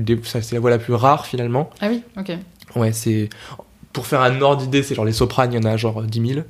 la 0.52 0.60
voix 0.60 0.70
la 0.70 0.80
plus 0.80 0.94
rare 0.94 1.26
finalement. 1.26 1.70
Ah 1.82 1.88
oui, 1.90 2.04
ok. 2.18 2.32
Ouais, 2.76 2.92
c'est. 2.92 3.30
Pour 3.92 4.08
faire 4.08 4.22
un 4.22 4.42
ordre 4.42 4.64
d'idée, 4.64 4.82
c'est 4.82 4.96
genre 4.96 5.06
les 5.06 5.14
sopranes, 5.14 5.54
il 5.54 5.56
y 5.56 5.60
en 5.60 5.70
a 5.70 5.78
genre 5.78 6.02
10 6.02 6.34
000. 6.34 6.42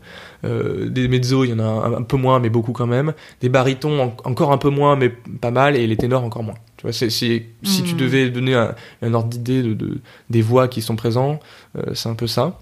Euh, 0.46 0.90
des 0.90 1.10
mezzos, 1.10 1.44
il 1.44 1.50
y 1.50 1.54
en 1.54 1.60
a 1.60 1.98
un, 1.98 2.04
peu 2.04 2.16
moins, 2.16 2.40
mais 2.40 2.50
beaucoup 2.50 2.72
quand 2.72 2.88
même. 2.88 3.14
Des 3.42 3.50
barytons, 3.50 4.14
encore 4.24 4.54
un 4.54 4.58
peu 4.58 4.70
moins, 4.70 4.96
mais 4.96 5.10
pas 5.10 5.52
mal. 5.52 5.76
Et 5.76 5.86
les 5.86 5.98
ténors, 5.98 6.24
encore 6.24 6.44
moins. 6.44 6.56
Tu 6.78 6.84
vois, 6.84 6.94
si 6.94 7.08
tu 7.10 7.94
hmm. 7.94 7.98
devais 7.98 8.30
donner 8.30 8.56
un, 8.56 9.14
ordre 9.14 9.28
d'idée 9.28 9.62
de, 9.62 10.00
des 10.30 10.42
voix 10.42 10.70
qui 10.70 10.82
sont 10.82 10.96
présents, 10.96 11.40
euh, 11.78 11.94
c'est 11.94 12.08
un 12.08 12.16
peu 12.16 12.28
ça. 12.28 12.60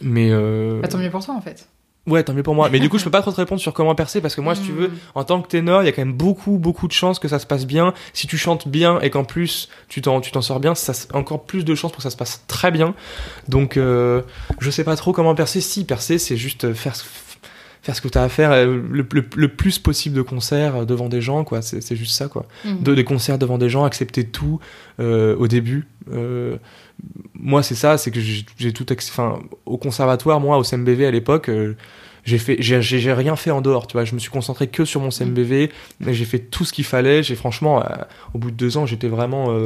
Mais. 0.00 0.28
Euh... 0.30 0.80
Bah, 0.80 0.86
tant 0.86 0.98
mieux 0.98 1.10
pour 1.10 1.24
toi 1.24 1.34
en 1.34 1.40
fait. 1.40 1.68
Ouais, 2.08 2.22
tant 2.22 2.32
mieux 2.32 2.42
pour 2.42 2.54
moi. 2.54 2.68
Mais 2.70 2.80
du 2.80 2.88
coup, 2.88 2.98
je 2.98 3.04
peux 3.04 3.10
pas 3.10 3.20
trop 3.22 3.30
te 3.30 3.36
répondre 3.36 3.60
sur 3.60 3.72
comment 3.72 3.94
percer 3.94 4.20
parce 4.20 4.34
que 4.34 4.40
moi, 4.40 4.54
si 4.54 4.62
tu 4.62 4.72
veux, 4.72 4.88
hmm. 4.88 4.98
en 5.14 5.24
tant 5.24 5.42
que 5.42 5.48
ténor, 5.48 5.82
il 5.82 5.86
y 5.86 5.88
a 5.88 5.92
quand 5.92 6.02
même 6.02 6.14
beaucoup, 6.14 6.58
beaucoup 6.58 6.88
de 6.88 6.92
chances 6.92 7.18
que 7.18 7.28
ça 7.28 7.38
se 7.38 7.46
passe 7.46 7.66
bien. 7.66 7.92
Si 8.14 8.26
tu 8.26 8.38
chantes 8.38 8.66
bien 8.66 8.98
et 9.00 9.10
qu'en 9.10 9.24
plus 9.24 9.68
tu 9.88 10.00
t'en, 10.00 10.20
tu 10.20 10.32
t'en 10.32 10.42
sors 10.42 10.60
bien, 10.60 10.74
ça 10.74 10.92
encore 11.12 11.44
plus 11.44 11.64
de 11.64 11.74
chances 11.74 11.92
pour 11.92 11.98
que 11.98 12.02
ça 12.02 12.10
se 12.10 12.16
passe 12.16 12.44
très 12.48 12.70
bien. 12.70 12.94
Donc, 13.48 13.76
euh, 13.76 14.22
je 14.58 14.70
sais 14.70 14.84
pas 14.84 14.96
trop 14.96 15.12
comment 15.12 15.34
percer. 15.34 15.60
Si 15.60 15.84
percer, 15.84 16.18
c'est 16.18 16.36
juste 16.36 16.72
faire 16.72 16.96
faire 17.82 17.96
ce 17.96 18.00
que 18.00 18.08
tu 18.08 18.18
as 18.18 18.22
à 18.22 18.28
faire 18.28 18.52
euh, 18.52 18.80
le, 18.90 19.06
le, 19.36 19.48
plus 19.48 19.78
possible 19.78 20.16
de 20.16 20.22
concerts 20.22 20.86
devant 20.86 21.08
des 21.08 21.20
gens 21.20 21.44
quoi. 21.44 21.62
C'est, 21.62 21.96
juste 21.96 22.14
ça 22.14 22.28
quoi. 22.28 22.46
Hmm. 22.64 22.82
de, 22.82 22.94
des 22.94 23.04
concerts 23.04 23.38
devant 23.38 23.58
des 23.58 23.68
gens 23.68 23.84
accepter 23.84 24.24
tout 24.24 24.60
euh, 25.00 25.36
au 25.36 25.48
début 25.48 25.86
euh, 26.12 26.56
moi 27.34 27.62
c'est 27.62 27.74
ça 27.74 27.98
c'est 27.98 28.10
que 28.10 28.20
j'ai, 28.20 28.72
tout 28.72 28.86
enfin 28.92 29.38
au 29.66 29.76
conservatoire 29.76 30.40
moi 30.40 30.58
au 30.58 30.64
CMBV 30.64 31.06
à 31.06 31.10
l'époque 31.10 31.48
euh, 31.48 31.76
j'ai 32.24 32.38
fait 32.38 32.56
j'ai 32.60 33.12
rien 33.12 33.36
fait 33.36 33.50
en 33.50 33.62
dehors 33.62 33.86
tu 33.86 33.94
vois. 33.94 34.04
Je 34.04 34.14
me 34.14 34.18
suis 34.18 34.30
concentré 34.30 34.66
que 34.66 34.84
sur 34.84 35.00
mon 35.00 35.10
CMBV 35.10 35.70
j'ai 36.06 36.24
fait 36.26 36.40
tout 36.40 36.66
ce 36.66 36.74
qu'il 36.74 36.84
fallait. 36.84 37.22
J'ai 37.22 37.36
franchement 37.36 37.82
euh, 37.82 37.86
au 38.34 38.38
bout 38.38 38.50
de 38.50 38.56
deux 38.56 38.76
ans 38.76 38.84
j'étais 38.84 39.08
vraiment 39.08 39.56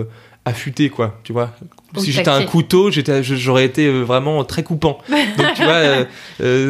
affûté 0.45 0.91
quoi 0.91 1.21
tu 1.23 1.33
vois. 1.33 1.53
Si 1.97 2.11
j'étais 2.11 2.29
un 2.29 2.45
couteau 2.45 2.91
j'étais 2.91 3.23
j'aurais 3.23 3.65
été 3.65 3.91
vraiment 3.91 4.45
très 4.45 4.63
coupant. 4.63 4.99
Donc 5.09 5.55
tu 5.55 5.63
vois 5.63 6.07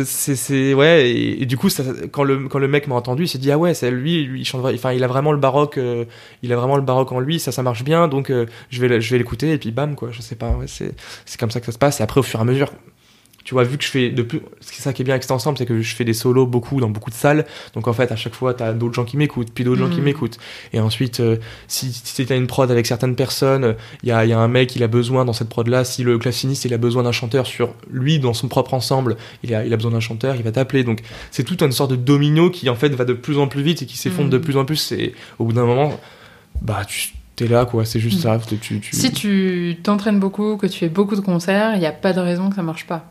c'est 0.04 0.36
c'est 0.36 0.74
ouais 0.74 1.10
et, 1.10 1.46
du 1.46 1.56
coup 1.56 1.68
ça, 1.68 1.82
quand 2.10 2.24
le 2.24 2.48
quand 2.48 2.58
le 2.58 2.68
mec 2.68 2.86
m'a 2.86 2.94
entendu 2.94 3.24
il 3.24 3.28
s'est 3.28 3.38
dit 3.38 3.50
ah 3.50 3.58
ouais 3.58 3.74
c'est 3.74 3.90
lui 3.90 4.24
lui 4.24 4.40
il 4.40 4.44
chante 4.44 4.64
enfin 4.64 4.92
il 4.92 5.04
a 5.04 5.06
vraiment 5.06 5.32
le 5.32 5.38
baroque 5.38 5.78
il 6.42 6.52
a 6.52 6.56
vraiment 6.56 6.76
le 6.76 6.82
baroque 6.82 7.12
en 7.12 7.20
lui 7.20 7.40
ça 7.40 7.52
ça 7.52 7.62
marche 7.62 7.84
bien 7.84 8.08
donc 8.08 8.30
je 8.70 8.80
vais 8.80 9.00
je 9.00 9.10
vais 9.10 9.18
l'écouter 9.18 9.52
et 9.52 9.58
puis 9.58 9.70
bam 9.70 9.94
quoi 9.94 10.10
je 10.12 10.20
sais 10.20 10.36
pas 10.36 10.54
c'est 10.66 10.94
c'est 11.24 11.40
comme 11.40 11.50
ça 11.50 11.60
que 11.60 11.66
ça 11.66 11.72
se 11.72 11.78
passe 11.78 12.00
et 12.00 12.02
après 12.02 12.20
au 12.20 12.24
fur 12.24 12.40
et 12.40 12.42
à 12.42 12.44
mesure 12.44 12.70
tu 13.44 13.54
vois, 13.54 13.64
vu 13.64 13.76
que 13.78 13.84
je 13.84 13.88
fais 13.88 14.10
de 14.10 14.22
plus, 14.22 14.40
c'est 14.60 14.80
ça 14.82 14.92
qui 14.92 15.02
est 15.02 15.04
bien 15.04 15.14
avec 15.14 15.22
cet 15.24 15.32
ensemble, 15.32 15.58
c'est 15.58 15.66
que 15.66 15.80
je 15.82 15.94
fais 15.96 16.04
des 16.04 16.12
solos 16.14 16.46
beaucoup 16.46 16.80
dans 16.80 16.88
beaucoup 16.90 17.10
de 17.10 17.14
salles. 17.14 17.44
Donc 17.74 17.88
en 17.88 17.92
fait, 17.92 18.12
à 18.12 18.16
chaque 18.16 18.34
fois, 18.34 18.54
t'as 18.54 18.72
d'autres 18.72 18.94
gens 18.94 19.04
qui 19.04 19.16
m'écoutent, 19.16 19.50
puis 19.52 19.64
d'autres 19.64 19.80
gens 19.80 19.88
qui 19.90 19.98
Mhm. 20.00 20.04
m'écoutent. 20.04 20.38
Et 20.72 20.80
ensuite, 20.80 21.20
euh, 21.20 21.36
si, 21.68 21.92
si 21.92 22.24
t'as 22.26 22.36
une 22.36 22.46
prod 22.46 22.70
avec 22.70 22.86
certaines 22.86 23.16
personnes, 23.16 23.74
il 24.02 24.08
y 24.08 24.12
a, 24.12 24.24
y 24.24 24.32
a 24.32 24.38
un 24.38 24.48
mec, 24.48 24.76
il 24.76 24.82
a 24.82 24.88
besoin 24.88 25.24
dans 25.24 25.32
cette 25.32 25.48
prod-là, 25.48 25.84
si 25.84 26.02
le 26.02 26.18
claveciniste, 26.18 26.64
il 26.66 26.74
a 26.74 26.78
besoin 26.78 27.02
d'un 27.02 27.12
chanteur 27.12 27.46
sur 27.46 27.74
lui, 27.90 28.18
dans 28.18 28.34
son 28.34 28.48
propre 28.48 28.74
ensemble, 28.74 29.16
il 29.42 29.54
a, 29.54 29.64
il 29.64 29.72
a 29.72 29.76
besoin 29.76 29.92
d'un 29.92 30.00
chanteur, 30.00 30.36
il 30.36 30.42
va 30.42 30.52
t'appeler. 30.52 30.84
Donc 30.84 31.00
c'est 31.30 31.44
toute 31.44 31.62
une 31.62 31.72
sorte 31.72 31.90
de 31.90 31.96
domino 31.96 32.50
qui 32.50 32.68
en 32.70 32.74
fait 32.76 32.90
va 32.90 33.04
de 33.04 33.12
plus 33.12 33.38
en 33.38 33.48
plus 33.48 33.62
vite 33.62 33.82
et 33.82 33.86
qui 33.86 33.96
s'effondre 33.96 34.30
de 34.30 34.38
plus 34.38 34.56
en 34.56 34.64
plus. 34.64 34.92
Et 34.92 35.14
au 35.38 35.44
bout 35.46 35.52
d'un 35.52 35.64
moment, 35.66 35.98
bah 36.60 36.82
tu 36.86 37.10
t'es 37.34 37.48
là 37.48 37.64
quoi, 37.64 37.84
c'est 37.86 37.98
juste 37.98 38.18
Mhm. 38.24 38.38
ça. 38.38 38.38
Tu, 38.46 38.58
tu, 38.80 38.94
Si 38.94 39.10
tu 39.10 39.76
t'entraînes 39.82 40.20
beaucoup, 40.20 40.56
que 40.58 40.66
tu 40.66 40.78
fais 40.78 40.88
beaucoup 40.90 41.16
de 41.16 41.20
concerts, 41.22 41.72
il 41.74 41.80
n'y 41.80 41.86
a 41.86 41.92
pas 41.92 42.12
de 42.12 42.20
raison 42.20 42.50
que 42.50 42.56
ça 42.56 42.62
marche 42.62 42.86
pas. 42.86 43.08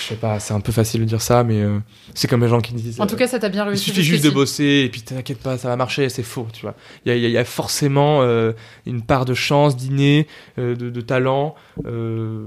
Je 0.00 0.08
sais 0.10 0.16
pas, 0.16 0.38
c'est 0.38 0.52
un 0.52 0.60
peu 0.60 0.70
facile 0.72 1.00
de 1.00 1.06
dire 1.06 1.22
ça, 1.22 1.44
mais 1.44 1.62
euh, 1.62 1.78
c'est 2.14 2.28
comme 2.28 2.42
les 2.42 2.48
gens 2.48 2.60
qui 2.60 2.74
disent. 2.74 3.00
En 3.00 3.04
euh, 3.04 3.06
tout 3.06 3.16
cas, 3.16 3.26
ça 3.26 3.38
t'a 3.38 3.48
bien 3.48 3.64
Il 3.64 3.68
réussi. 3.68 3.84
suffit 3.84 4.02
juste 4.02 4.22
de 4.24 4.28
bosser 4.30 4.82
et 4.84 4.88
puis 4.90 5.00
t'inquiète 5.00 5.38
pas, 5.38 5.56
ça 5.56 5.68
va 5.68 5.76
marcher, 5.76 6.10
c'est 6.10 6.22
faux, 6.22 6.46
tu 6.52 6.60
vois. 6.62 6.74
Il 7.06 7.08
y 7.08 7.12
a, 7.12 7.16
il 7.16 7.22
y 7.22 7.24
a- 7.24 7.28
il 7.28 7.32
y 7.32 7.38
a 7.38 7.44
forcément 7.46 8.20
euh, 8.22 8.52
une 8.84 9.00
part 9.00 9.24
de 9.24 9.32
chance, 9.32 9.76
d'inné, 9.76 10.26
euh, 10.58 10.76
de, 10.76 10.90
de 10.90 11.00
talent. 11.00 11.54
euh, 11.86 12.46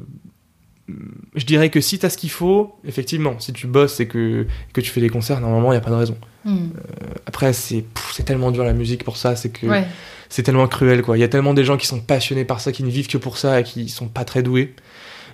je 1.35 1.45
dirais 1.45 1.69
que 1.69 1.81
si 1.81 1.99
t'as 1.99 2.09
ce 2.09 2.17
qu'il 2.17 2.29
faut, 2.29 2.75
effectivement, 2.87 3.37
si 3.39 3.51
tu 3.51 3.67
bosses 3.67 3.99
et 3.99 4.07
que, 4.07 4.47
que 4.71 4.79
tu 4.79 4.89
fais 4.89 5.01
des 5.01 5.09
concerts, 5.09 5.41
normalement, 5.41 5.71
il 5.73 5.75
n'y 5.75 5.79
a 5.79 5.81
pas 5.81 5.89
de 5.89 5.95
raison. 5.95 6.17
Hmm. 6.45 6.67
Après, 7.25 7.51
c'est 7.51 7.83
tellement 8.23 8.51
dur 8.51 8.63
la 8.63 8.71
musique 8.71 9.03
pour 9.03 9.17
ça, 9.17 9.35
c'est 9.35 9.49
que 9.49 9.67
Ouais. 9.67 9.85
c'est 10.29 10.43
tellement 10.43 10.65
cruel, 10.67 11.01
quoi. 11.01 11.17
Il 11.17 11.19
y 11.19 11.23
a 11.25 11.27
tellement 11.27 11.53
des 11.53 11.65
gens 11.65 11.75
qui 11.75 11.87
sont 11.87 11.99
passionnés 11.99 12.45
par 12.45 12.61
ça, 12.61 12.71
qui 12.71 12.83
ne 12.83 12.89
vivent 12.89 13.07
que 13.09 13.17
pour 13.17 13.37
ça 13.37 13.59
et 13.59 13.63
qui 13.63 13.89
sont 13.89 14.07
pas 14.07 14.23
très 14.23 14.43
doués. 14.43 14.75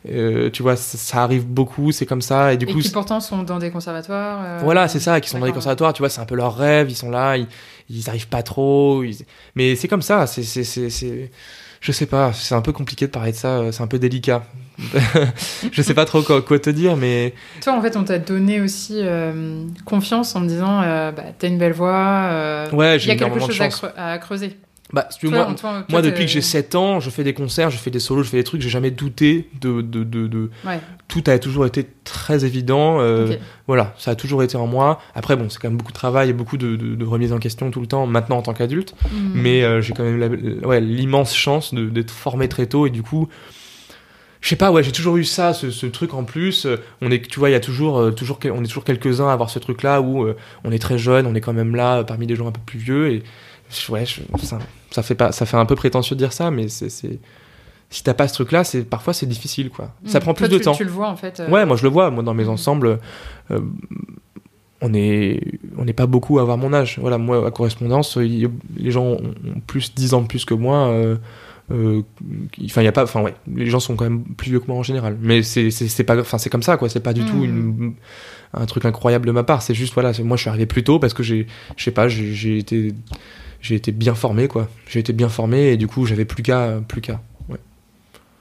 Euh, 0.10 0.50
tu 0.52 0.64
vois, 0.64 0.76
ça, 0.76 0.98
ça 0.98 1.24
arrive 1.24 1.46
beaucoup, 1.48 1.92
c'est 1.94 2.06
comme 2.06 2.22
ça, 2.22 2.54
et 2.54 2.58
du 2.58 2.66
Et 2.66 2.74
coup, 2.74 2.80
qui 2.80 2.90
pourtant 2.90 3.20
sont 3.22 3.44
dans 3.44 3.58
des 3.60 3.72
conservatoires. 3.72 4.42
euh, 4.44 4.60
voilà, 4.64 4.88
c'est 4.90 5.00
ça, 5.00 5.22
qui 5.22 5.30
sont 5.30 5.40
dans 5.40 5.46
d'accord. 5.46 5.56
conservatoires, 5.62 5.94
tu 5.94 6.02
vois, 6.02 6.10
c'est 6.10 6.20
un 6.22 6.26
peu 6.26 6.36
leur 6.36 6.56
rêve, 6.58 6.90
ils 6.90 6.96
sont 6.96 7.10
là, 7.10 7.38
ils, 7.38 7.48
ils 7.90 8.10
arrivent 8.10 8.28
pas 8.28 8.44
trop, 8.44 9.04
ils- 9.04 9.26
mais 9.56 9.76
c'est 9.76 9.88
comme 9.88 10.02
ça, 10.02 10.28
c'est, 10.28 10.44
c'est, 10.44 10.66
c'est, 10.66 10.90
c'est- 10.90 11.32
je 11.80 11.92
sais 11.92 12.06
pas, 12.06 12.32
c'est 12.34 12.56
un 12.56 12.62
peu 12.62 12.72
compliqué 12.74 13.06
de 13.08 13.12
parler 13.12 13.32
de 13.32 13.38
ça, 13.38 13.60
euh, 13.60 13.72
c'est 13.72 13.84
un 13.84 13.88
peu 13.88 14.00
délicat. 14.00 14.44
je 15.72 15.82
sais 15.82 15.94
pas 15.94 16.06
trop 16.06 16.22
quoi, 16.22 16.42
quoi 16.42 16.60
te 16.60 16.70
dire, 16.70 16.98
mais 16.98 17.34
Toi, 17.62 17.74
en 17.78 17.82
fait, 17.82 17.96
on 17.96 18.04
t'a 18.04 18.20
donné 18.20 18.60
aussi 18.62 19.00
euh, 19.02 19.64
confiance 19.86 20.36
en 20.36 20.40
me 20.42 20.48
disant 20.48 20.82
bah, 20.82 21.24
t'as 21.38 21.48
une 21.48 21.58
belle 21.58 21.74
voix, 21.74 22.68
ouais, 22.74 22.96
il 22.96 22.98
y 22.98 23.00
j'ai 23.00 23.12
a 23.12 23.16
quelque 23.16 23.36
de 23.36 23.40
chose 23.40 23.82
à 23.96 24.18
creuser. 24.18 24.58
Bah, 24.94 25.08
si 25.10 25.18
tu 25.18 25.26
veux, 25.26 25.32
Toi, 25.34 25.48
moi, 25.56 25.84
toi- 25.90 26.02
depuis 26.04 26.26
que 26.26 26.32
j'ai 26.32 26.42
7 26.42 26.76
ans, 26.76 27.00
je 27.00 27.10
fais 27.10 27.24
des 27.24 27.34
concerts, 27.34 27.72
je 27.72 27.78
fais 27.78 27.90
des 27.90 28.00
solos, 28.00 28.22
je 28.24 28.30
fais 28.30 28.38
des 28.38 28.44
trucs, 28.44 28.62
j'ai 28.62 28.70
jamais 28.70 28.92
douté 28.92 29.50
de, 29.60 29.82
de, 29.82 30.04
de, 30.04 30.28
de- 30.28 30.52
Ouais, 30.66 30.80
tout 31.08 31.24
a 31.26 31.40
toujours 31.40 31.66
été 31.66 31.88
très 32.04 32.46
évident. 32.46 32.98
euh. 33.02 33.36
Voilà, 33.66 33.96
ça 33.98 34.12
a 34.12 34.16
toujours 34.16 34.44
été 34.44 34.56
en 34.56 34.68
moi. 34.68 35.00
Après, 35.16 35.36
bon, 35.36 35.50
c'est 35.50 35.58
quand 35.60 35.68
même 35.70 35.78
beaucoup 35.78 35.92
de 35.92 35.98
travail 35.98 36.30
et 36.30 36.34
beaucoup 36.34 36.58
de, 36.58 36.76
de, 36.76 37.06
remise 37.06 37.34
en 37.34 37.40
question 37.40 37.72
tout 37.72 37.82
le 37.82 37.88
temps, 37.88 38.06
maintenant 38.06 38.38
en 38.38 38.42
tant 38.44 38.54
qu'adulte. 38.54 38.94
Hmm. 39.12 39.32
mais 39.34 39.64
euh, 39.64 39.82
j'ai 39.82 39.94
quand 39.94 40.04
même 40.04 40.60
ouais, 40.64 40.80
l'immense 40.80 41.36
chance 41.36 41.74
de- 41.74 41.90
d'être 41.90 42.12
formé 42.12 42.48
très 42.48 42.68
tôt 42.68 42.86
et 42.86 42.90
du 42.92 43.02
coup 43.04 43.28
je 44.42 44.50
sais 44.50 44.56
pas 44.58 44.72
ouais 44.72 44.84
j'ai 44.84 44.92
toujours 44.92 45.16
eu 45.18 45.24
ça 45.24 45.54
ce, 45.54 45.72
ce 45.72 45.86
truc 45.86 46.14
en 46.14 46.24
plus 46.26 46.66
Euh, 46.66 46.78
on 47.02 47.12
est 47.12 47.26
tu 47.28 47.40
vois 47.40 47.50
il 47.50 47.54
y 47.54 47.56
a 47.56 47.60
toujours 47.62 47.98
euh, 47.98 48.12
toujours 48.12 48.40
on 48.54 48.62
est 48.64 48.68
toujours 48.68 48.84
quelques 48.84 49.22
uns 49.22 49.28
à 49.30 49.34
avoir 49.34 49.50
ce 49.50 49.60
truc 49.60 49.84
là 49.84 50.02
où 50.02 50.24
euh, 50.26 50.36
on 50.66 50.72
est 50.72 50.80
très 50.80 50.98
jeune 50.98 51.26
on 51.26 51.34
est 51.36 51.40
quand 51.42 51.54
même 51.54 51.76
là 51.76 52.00
euh, 52.00 52.04
parmi 52.04 52.28
des 52.28 52.36
gens 52.36 52.48
un 52.48 52.52
peu 52.52 52.60
plus 52.66 52.80
vieux 52.80 53.10
et 53.12 53.24
ouais 53.90 54.06
je- 54.06 54.22
ça, 54.46 54.60
ça 54.92 55.04
fait 55.04 55.16
pas 55.16 55.32
ça 55.32 55.46
fait 55.46 55.58
un 55.58 55.66
peu 55.66 55.76
prétentieux 55.76 56.16
de 56.16 56.20
dire 56.20 56.34
ça 56.34 56.52
mais 56.52 56.68
c'est 56.68 56.90
c'est 56.90 57.20
si 57.90 58.04
t'as 58.04 58.14
pas 58.14 58.28
ce 58.28 58.34
truc 58.34 58.52
là 58.52 58.64
c'est 58.64 58.84
parfois 58.84 59.14
c'est 59.14 59.26
difficile 59.28 59.70
quoi 59.70 59.94
ça 60.06 60.20
Hmm. 60.20 60.22
prend 60.24 60.34
plus 60.34 60.48
Toi, 60.48 60.54
de 60.54 60.58
tu- 60.58 60.64
temps 60.66 60.74
Tu 60.74 60.84
le 60.84 60.90
vois, 60.92 61.10
en 61.10 61.16
fait. 61.16 61.40
euh, 61.40 61.50
Ouais, 61.50 61.66
moi 61.66 61.78
je 61.78 61.84
le 61.84 61.90
vois. 61.90 62.10
Moi 62.10 62.24
dans 62.24 62.34
mes 62.34 62.46
Mhm. 62.46 62.50
ensembles, 62.50 63.00
euh, 63.52 63.60
on 64.82 64.94
est 64.94 65.40
on 65.78 65.86
n'est 65.86 65.94
pas 65.94 66.08
beaucoup 66.08 66.40
à 66.40 66.42
avoir 66.42 66.58
mon 66.58 66.74
âge. 66.74 66.98
Voilà, 67.00 67.18
moi 67.18 67.46
à 67.48 67.52
correspondance, 67.52 68.18
euh, 68.18 68.26
il- 68.26 68.50
les 68.76 68.92
gens 68.92 69.06
ont 69.06 69.34
plus 69.68 69.94
10 69.96 70.14
ans 70.14 70.22
de 70.22 70.28
plus 70.28 70.44
que 70.46 70.54
moi. 70.54 70.88
euh, 70.90 71.18
euh, 71.72 72.02
Enfin, 72.66 72.82
il 72.82 72.86
y 72.86 72.88
a 72.88 72.92
pas. 72.92 73.04
Enfin, 73.04 73.22
ouais, 73.22 73.34
les 73.48 73.68
gens 73.68 73.80
sont 73.80 73.96
quand 73.96 74.04
même 74.04 74.24
plus 74.24 74.50
vieux 74.50 74.60
que 74.60 74.68
moi 74.68 74.76
en 74.76 74.84
général. 74.84 75.18
Mais 75.22 75.42
c'est 75.44 76.04
pas. 76.04 76.20
Enfin, 76.20 76.38
c'est 76.38 76.50
comme 76.50 76.64
ça 76.64 76.76
quoi. 76.78 76.90
C'est 76.90 77.00
pas 77.00 77.14
du 77.14 77.24
tout 77.26 77.44
une 77.44 77.94
un 78.56 78.66
truc 78.66 78.86
incroyable 78.86 79.26
de 79.26 79.32
ma 79.32 79.44
part. 79.44 79.62
C'est 79.62 79.74
juste 79.74 79.94
voilà. 79.94 80.12
Moi, 80.24 80.36
je 80.38 80.42
suis 80.42 80.50
arrivé 80.50 80.66
plus 80.66 80.84
tôt 80.84 81.00
parce 81.00 81.14
que 81.14 81.24
j'ai 81.24 81.48
je 81.78 81.84
sais 81.84 81.92
pas. 81.92 82.08
J'ai 82.10 82.58
été 82.58 82.94
j'ai 83.64 83.76
été 83.76 83.92
bien 83.92 84.14
formé 84.14 84.48
quoi. 84.48 84.70
J'ai 84.88 85.00
été 85.00 85.14
bien 85.14 85.30
formé 85.30 85.72
et 85.72 85.78
du 85.78 85.88
coup 85.88 86.06
j'avais 86.06 86.26
plus 86.26 86.44
qu'à 86.44 86.82
plus 86.88 87.02
qu'à. 87.02 87.20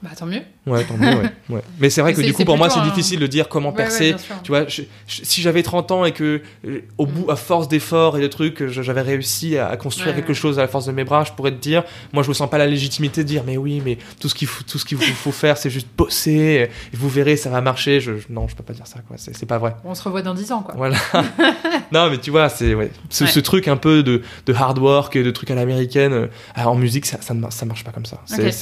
Bah, 0.03 0.09
tant 0.17 0.25
mieux. 0.25 0.41
Ouais, 0.65 0.83
tant 0.85 0.95
mieux, 0.97 1.09
ouais, 1.17 1.29
ouais. 1.49 1.61
Mais 1.79 1.89
c'est 1.89 1.99
vrai 2.01 2.13
que 2.13 2.21
du 2.21 2.31
coup 2.33 2.45
pour 2.45 2.57
moi 2.57 2.69
c'est 2.69 2.79
un- 2.79 2.85
difficile 2.85 3.19
de 3.19 3.27
dire 3.27 3.49
comment 3.49 3.73
percer. 3.73 4.15
Tu 4.43 4.49
vois, 4.51 4.65
je- 4.67 4.83
je- 5.07 5.21
si 5.23 5.41
j'avais 5.41 5.61
30 5.61 5.91
ans 5.91 6.05
et 6.05 6.13
que, 6.13 6.41
euh, 6.65 6.79
au 6.97 7.05
bout, 7.05 7.29
à 7.29 7.35
force 7.35 7.67
d'efforts 7.67 8.17
et 8.17 8.21
de 8.21 8.27
trucs, 8.27 8.67
j'avais 8.67 9.01
réussi 9.01 9.57
à, 9.57 9.67
à 9.67 9.75
construire 9.77 10.15
quelque 10.15 10.33
chose 10.33 10.59
à 10.59 10.61
la 10.61 10.67
force 10.69 10.85
de 10.85 10.91
mes 10.93 11.03
bras, 11.03 11.25
je 11.25 11.33
pourrais 11.33 11.51
te 11.51 11.57
dire, 11.61 11.83
moi 12.13 12.23
je 12.23 12.29
me 12.29 12.33
sens 12.33 12.49
pas 12.49 12.57
la 12.57 12.67
légitimité 12.67 13.23
de 13.23 13.27
dire, 13.27 13.43
mais 13.45 13.57
oui, 13.57 13.81
mais 13.83 13.97
tout 14.21 14.29
ce 14.29 14.35
qu'il 14.35 14.47
faut, 14.47 14.63
tout 14.63 14.79
ce 14.79 14.85
qu'il 14.85 14.97
faut 14.97 15.31
faire, 15.33 15.57
c'est 15.57 15.69
juste 15.69 15.87
bosser, 15.97 16.69
et 16.93 16.95
vous 16.95 17.09
verrez, 17.09 17.35
ça 17.35 17.49
va 17.49 17.59
marcher. 17.59 17.99
Je, 17.99 18.17
je- 18.17 18.27
non, 18.29 18.47
je 18.47 18.55
peux 18.55 18.63
pas 18.63 18.73
dire 18.73 18.87
ça, 18.87 18.99
quoi. 19.07 19.17
C'est 19.17 19.45
pas 19.45 19.57
vrai. 19.57 19.75
On 19.83 19.93
se 19.95 20.03
revoit 20.03 20.21
dans 20.21 20.33
10 20.33 20.51
ans, 20.53 20.61
quoi. 20.61 20.75
Voilà. 20.77 20.95
non, 21.91 22.09
mais 22.09 22.17
tu 22.19 22.31
vois, 22.31 22.47
c'est 22.49 22.73
ce, 23.09 23.39
truc 23.39 23.67
un 23.67 23.77
peu 23.77 24.01
de, 24.03 24.21
de 24.45 24.53
hard 24.53 24.77
work, 24.79 25.17
de 25.17 25.31
truc 25.31 25.51
à 25.51 25.55
l'américaine. 25.55 26.13
euh, 26.13 26.27
alors, 26.55 26.71
en 26.71 26.75
musique, 26.75 27.05
ça, 27.05 27.17
ça, 27.21 27.33
ne 27.33 27.43
ça 27.49 27.65
marche 27.65 27.83
pas 27.83 27.91
comme 27.91 28.05
ça. 28.05 28.21
C'est 28.25 28.47
Ok. 28.47 28.53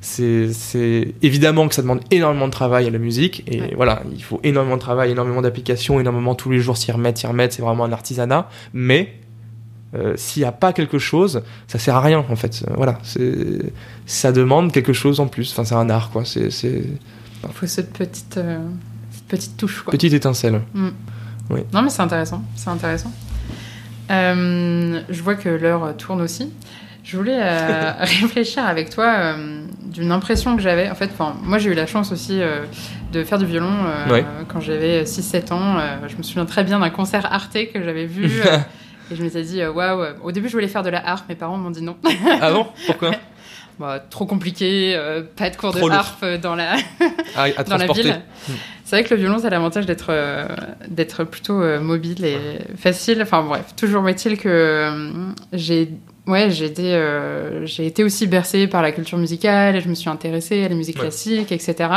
c'est- 0.00 0.52
c'est 0.52 1.12
évidemment 1.40 1.68
que 1.68 1.74
ça 1.74 1.82
demande 1.82 2.00
énormément 2.10 2.46
de 2.46 2.52
travail 2.52 2.86
à 2.86 2.90
la 2.90 2.98
musique. 2.98 3.42
Et 3.46 3.60
Ouais. 3.60 3.72
voilà, 3.74 4.02
il 4.12 4.22
faut 4.22 4.40
énormément 4.42 4.76
de 4.76 4.80
travail, 4.80 5.10
énormément 5.10 5.40
d'applications, 5.42 5.98
énormément 5.98 6.34
tous 6.34 6.50
les 6.50 6.60
jours 6.60 6.76
s'y 6.76 6.92
remettre, 6.92 7.18
s'y 7.18 7.26
remettre. 7.26 7.54
C'est 7.54 7.62
vraiment 7.62 7.84
un 7.84 7.92
artisanat. 7.92 8.48
Mais 8.74 9.14
euh, 9.94 10.14
s'il 10.16 10.42
n'y 10.42 10.46
a 10.48 10.52
pas 10.52 10.72
quelque 10.72 10.98
chose, 10.98 11.42
ça 11.66 11.78
sert 11.78 11.96
à 11.96 12.00
rien 12.02 12.24
en 12.28 12.36
fait. 12.36 12.62
Euh, 12.68 12.74
Voilà, 12.76 12.98
c'est 13.02 13.72
ça 14.06 14.32
demande 14.32 14.70
quelque 14.72 14.92
chose 14.92 15.18
en 15.18 15.26
plus. 15.28 15.50
Enfin, 15.52 15.64
c'est 15.64 15.74
un 15.74 15.88
art 15.90 16.10
quoi. 16.10 16.24
C'est 16.24 16.48
Il 16.48 17.52
faut 17.54 17.66
cette 17.66 17.92
petite, 17.94 18.36
euh, 18.36 18.58
cette 19.10 19.24
petite 19.24 19.56
touche, 19.56 19.82
quoi. 19.82 19.90
petite 19.92 20.12
étincelle. 20.12 20.60
Non, 20.74 21.82
mais 21.82 21.88
c'est 21.90 22.02
intéressant. 22.02 22.42
C'est 22.54 22.68
intéressant. 22.70 23.10
Euh, 24.10 25.00
je 25.08 25.22
vois 25.22 25.34
que 25.36 25.48
l'heure 25.48 25.96
tourne 25.96 26.20
aussi. 26.20 26.52
Je 27.10 27.16
voulais 27.16 27.40
euh, 27.42 27.92
réfléchir 27.98 28.64
avec 28.64 28.90
toi 28.90 29.12
euh, 29.16 29.64
d'une 29.82 30.12
impression 30.12 30.54
que 30.54 30.62
j'avais. 30.62 30.88
En 30.88 30.94
fait, 30.94 31.10
moi, 31.42 31.58
j'ai 31.58 31.70
eu 31.70 31.74
la 31.74 31.86
chance 31.86 32.12
aussi 32.12 32.40
euh, 32.40 32.60
de 33.12 33.24
faire 33.24 33.38
du 33.38 33.46
violon 33.46 33.72
Ouais. 34.08 34.24
quand 34.46 34.60
j'avais 34.60 35.02
6-7 35.02 35.52
ans. 35.52 35.78
Je 36.06 36.16
me 36.16 36.22
souviens 36.22 36.46
très 36.46 36.62
bien 36.62 36.78
d'un 36.78 36.90
concert 36.90 37.26
Arte 37.32 37.58
que 37.74 37.82
j'avais 37.82 38.06
vu. 38.06 38.30
et 39.10 39.16
je 39.16 39.22
m'étais 39.24 39.42
dit, 39.42 39.60
waouh, 39.64 40.04
au 40.22 40.30
début, 40.30 40.48
je 40.48 40.52
voulais 40.52 40.68
faire 40.68 40.84
de 40.84 40.90
la 40.90 41.04
harpe. 41.04 41.28
Mes 41.28 41.34
parents 41.34 41.56
m'ont 41.58 41.72
dit 41.72 41.82
non. 41.82 41.96
ah 42.40 42.52
bon? 42.52 42.68
Pourquoi? 42.86 43.10
Bah, 43.80 43.98
trop 43.98 44.26
compliqué, 44.26 44.92
euh, 44.94 45.22
pas 45.36 45.48
de 45.48 45.56
cours 45.56 45.74
Trop 45.74 45.88
de 45.88 45.94
harpe 45.94 46.22
dans 46.42 46.54
la, 46.54 46.74
à, 47.34 47.44
à 47.44 47.64
dans 47.64 47.78
la 47.78 47.86
ville. 47.86 48.20
C'est 48.84 48.94
vrai 48.94 49.04
que 49.04 49.14
le 49.14 49.18
violon, 49.18 49.38
ça 49.38 49.46
a 49.46 49.50
l'avantage 49.50 49.86
d'être 49.86 50.08
euh, 50.10 50.46
d'être 50.86 51.24
plutôt 51.24 51.62
euh, 51.62 51.80
mobile 51.80 52.26
et 52.26 52.36
facile. 52.76 53.22
Enfin 53.22 53.42
bref, 53.42 53.74
toujours 53.76 54.06
est-il 54.06 54.36
que 54.36 55.32
j'ai 55.54 55.92
ouais 56.30 56.50
j'ai 56.50 56.66
été 56.66 56.94
euh, 56.94 57.66
j'ai 57.66 57.86
été 57.86 58.04
aussi 58.04 58.26
bercée 58.26 58.66
par 58.66 58.82
la 58.82 58.92
culture 58.92 59.18
musicale 59.18 59.76
et 59.76 59.80
je 59.80 59.88
me 59.88 59.94
suis 59.94 60.08
intéressée 60.10 60.64
à 60.64 60.68
la 60.68 60.74
musique 60.74 60.96
Ouais. 60.96 61.02
classique, 61.02 61.52
etc. 61.52 61.90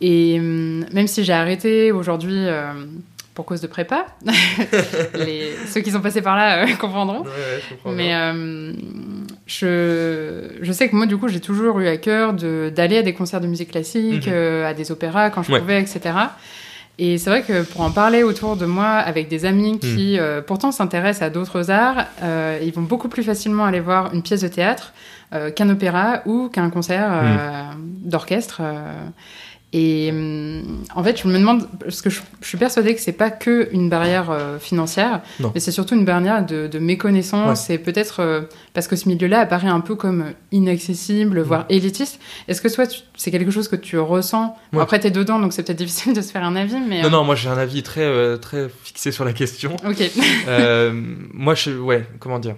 Et 0.00 0.36
hum, 0.38 0.84
même 0.92 1.06
si 1.08 1.24
j'ai 1.24 1.32
arrêté 1.32 1.90
aujourd'hui 1.92 2.36
euh, 2.46 2.72
pour 3.34 3.44
cause 3.44 3.60
de 3.60 3.66
prépa, 3.68 4.06
les, 5.14 5.52
ceux 5.72 5.80
qui 5.80 5.90
sont 5.92 6.00
passés 6.00 6.22
par 6.22 6.36
là 6.36 6.64
euh, 6.64 6.74
comprendront. 6.80 7.22
Ouais, 7.22 7.28
ouais, 7.84 7.92
Mais 7.92 8.14
euh, 8.14 8.72
je, 9.46 10.50
je 10.60 10.72
sais 10.72 10.88
que 10.88 10.96
moi, 10.96 11.06
du 11.06 11.16
coup, 11.16 11.28
j'ai 11.28 11.40
toujours 11.40 11.78
eu 11.80 11.86
à 11.88 11.96
cœur 11.96 12.32
de- 12.32 12.70
d'aller 12.74 12.98
à 12.98 13.02
des 13.02 13.14
concerts 13.14 13.40
de 13.40 13.46
musique 13.46 13.70
classique, 13.70 14.26
Mhm. 14.26 14.32
euh, 14.32 14.68
à 14.68 14.74
des 14.74 14.90
opéras 14.90 15.30
quand 15.30 15.42
je 15.42 15.52
pouvais, 15.56 15.80
etc. 15.80 16.00
Et 17.00 17.16
c'est 17.18 17.30
vrai 17.30 17.42
que 17.42 17.62
pour 17.62 17.82
en 17.82 17.90
parler 17.92 18.22
autour 18.24 18.56
de 18.56 18.66
moi 18.66 18.88
avec 18.88 19.28
des 19.28 19.44
amis 19.44 19.72
Mhm. 19.74 19.78
qui 19.78 20.18
euh, 20.18 20.40
pourtant 20.42 20.72
s'intéressent 20.72 21.22
à 21.26 21.30
d'autres 21.30 21.70
arts, 21.70 22.06
euh, 22.22 22.58
ils 22.62 22.72
vont 22.72 22.82
beaucoup 22.82 23.08
plus 23.08 23.22
facilement 23.22 23.64
aller 23.64 23.80
voir 23.80 24.12
une 24.12 24.22
pièce 24.22 24.40
de 24.40 24.48
théâtre 24.48 24.92
euh, 25.32 25.50
qu'un 25.50 25.68
opéra 25.70 26.22
ou 26.26 26.48
qu'un 26.48 26.70
concert 26.70 27.08
euh, 27.12 27.62
d'orchestre. 28.02 28.62
Euh. 29.74 29.78
Et 29.78 30.10
hum, 30.10 30.82
en 30.94 31.04
fait, 31.04 31.20
je 31.22 31.28
me 31.28 31.38
demande, 31.38 31.68
parce 31.80 32.00
que 32.02 32.08
je, 32.10 32.20
je 32.40 32.46
suis 32.48 32.56
persuadée 32.58 32.94
que 32.94 33.00
c'est 33.00 33.12
pas 33.12 33.30
que 33.30 33.68
une 33.72 33.88
barrière 33.90 34.30
euh, 34.30 34.58
financière, 34.58 35.20
Non. 35.40 35.52
mais 35.54 35.60
c'est 35.60 35.72
surtout 35.72 35.94
une 35.94 36.04
barrière 36.04 36.44
de, 36.44 36.66
de 36.66 36.78
méconnaissance 36.78 37.68
et 37.70 37.76
peut-être 37.78 38.20
euh, 38.20 38.40
parce 38.72 38.88
que 38.88 38.96
ce 38.96 39.08
milieu-là 39.08 39.40
apparaît 39.40 39.68
un 39.68 39.80
peu 39.80 39.94
comme 39.94 40.32
inaccessible, 40.52 41.40
voire 41.42 41.66
élitiste. 41.68 42.20
Est-ce 42.48 42.60
que 42.62 42.68
toi, 42.68 42.84
c'est 43.16 43.30
quelque 43.30 43.50
chose 43.50 43.68
que 43.68 43.76
tu 43.76 43.98
ressens? 43.98 44.56
Ouais. 44.72 44.80
Après, 44.80 44.98
t'es 45.00 45.10
dedans, 45.10 45.38
donc 45.38 45.52
c'est 45.52 45.62
peut-être 45.62 45.78
difficile 45.78 46.12
de 46.14 46.20
se 46.22 46.32
faire 46.32 46.44
un 46.44 46.56
avis, 46.56 46.76
mais 46.88 47.02
Non, 47.02 47.08
euh, 47.08 47.10
non, 47.10 47.24
moi 47.24 47.34
j'ai 47.34 47.48
un 47.48 47.58
avis 47.58 47.82
très, 47.82 48.02
euh, 48.02 48.36
très 48.36 48.68
fixé 48.84 49.12
sur 49.12 49.24
la 49.24 49.32
question. 49.32 49.76
ok, 49.86 50.10
Euh, 50.48 50.92
moi, 51.32 51.54
je, 51.54 51.70
ouais, 51.72 52.06
comment 52.20 52.38
dire? 52.38 52.56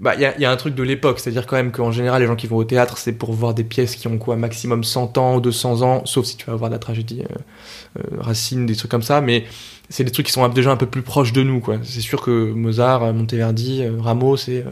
Bah 0.00 0.14
il 0.14 0.20
y 0.20 0.24
a, 0.24 0.38
y 0.38 0.44
a, 0.44 0.50
un 0.50 0.56
truc 0.56 0.74
de 0.74 0.82
l'époque, 0.82 1.18
c'est-à-dire 1.18 1.46
quand 1.46 1.56
même 1.56 1.72
qu'en 1.72 1.90
général 1.90 2.22
les 2.22 2.28
gens 2.28 2.36
qui 2.36 2.46
vont 2.46 2.56
au 2.56 2.64
théâtre 2.64 2.98
c'est 2.98 3.12
pour 3.12 3.32
voir 3.32 3.54
des 3.54 3.64
pièces 3.64 3.96
qui 3.96 4.06
ont 4.06 4.18
quoi 4.18 4.36
maximum 4.36 4.84
100 4.84 5.18
ans 5.18 5.36
ou 5.36 5.40
200 5.40 5.82
ans, 5.82 6.02
sauf 6.04 6.24
si 6.24 6.36
tu 6.36 6.46
vas 6.46 6.54
voir 6.54 6.70
de 6.70 6.74
la 6.74 6.78
tragédie 6.78 7.22
euh, 7.22 8.00
euh, 8.00 8.20
Racine, 8.20 8.66
des 8.66 8.76
trucs 8.76 8.90
comme 8.90 9.02
ça, 9.02 9.20
mais 9.20 9.44
c'est 9.88 10.04
des 10.04 10.10
trucs 10.10 10.26
qui 10.26 10.32
sont 10.32 10.46
déjà 10.48 10.70
un 10.70 10.76
peu 10.76 10.86
plus 10.86 11.02
proches 11.02 11.32
de 11.32 11.42
nous 11.42 11.60
quoi. 11.60 11.78
C'est 11.82 12.00
sûr 12.00 12.22
que 12.22 12.52
Mozart, 12.52 13.12
Monteverdi, 13.12 13.84
Rameau 13.98 14.36
c'est 14.36 14.64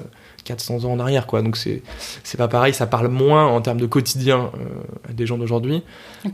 400 0.44 0.84
ans 0.84 0.92
en 0.92 1.00
arrière 1.00 1.26
quoi, 1.26 1.42
donc 1.42 1.56
c'est 1.56 1.82
c'est 2.22 2.38
pas 2.38 2.48
pareil, 2.48 2.72
ça 2.74 2.86
parle 2.86 3.08
moins 3.08 3.46
en 3.46 3.60
termes 3.60 3.80
de 3.80 3.86
quotidien 3.86 4.50
à 5.08 5.12
des 5.12 5.26
gens 5.26 5.38
d'aujourd'hui. 5.38 5.82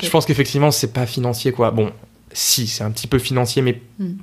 Je 0.03 0.11
pense 0.11 0.27
qu'effectivement 0.27 0.71
c'est 0.71 0.93
pas 0.93 1.07
financier 1.07 1.53
quoi. 1.53 1.71
Bon, 1.71 1.93
si 2.33 2.67
c'est 2.67 2.85
un 2.85 2.91
petit 2.91 3.07
peu 3.07 3.19
financier, 3.19 3.63
mais 3.63 3.81
Mm. 4.03 4.17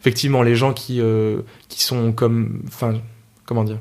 effectivement 0.00 0.42
les 0.42 0.54
gens 0.56 0.72
qui 0.72 1.00
euh, 1.00 1.40
qui 1.68 1.82
sont 1.82 2.12
comme, 2.12 2.62
enfin 2.68 3.00
comment 3.44 3.64
dire? 3.64 3.78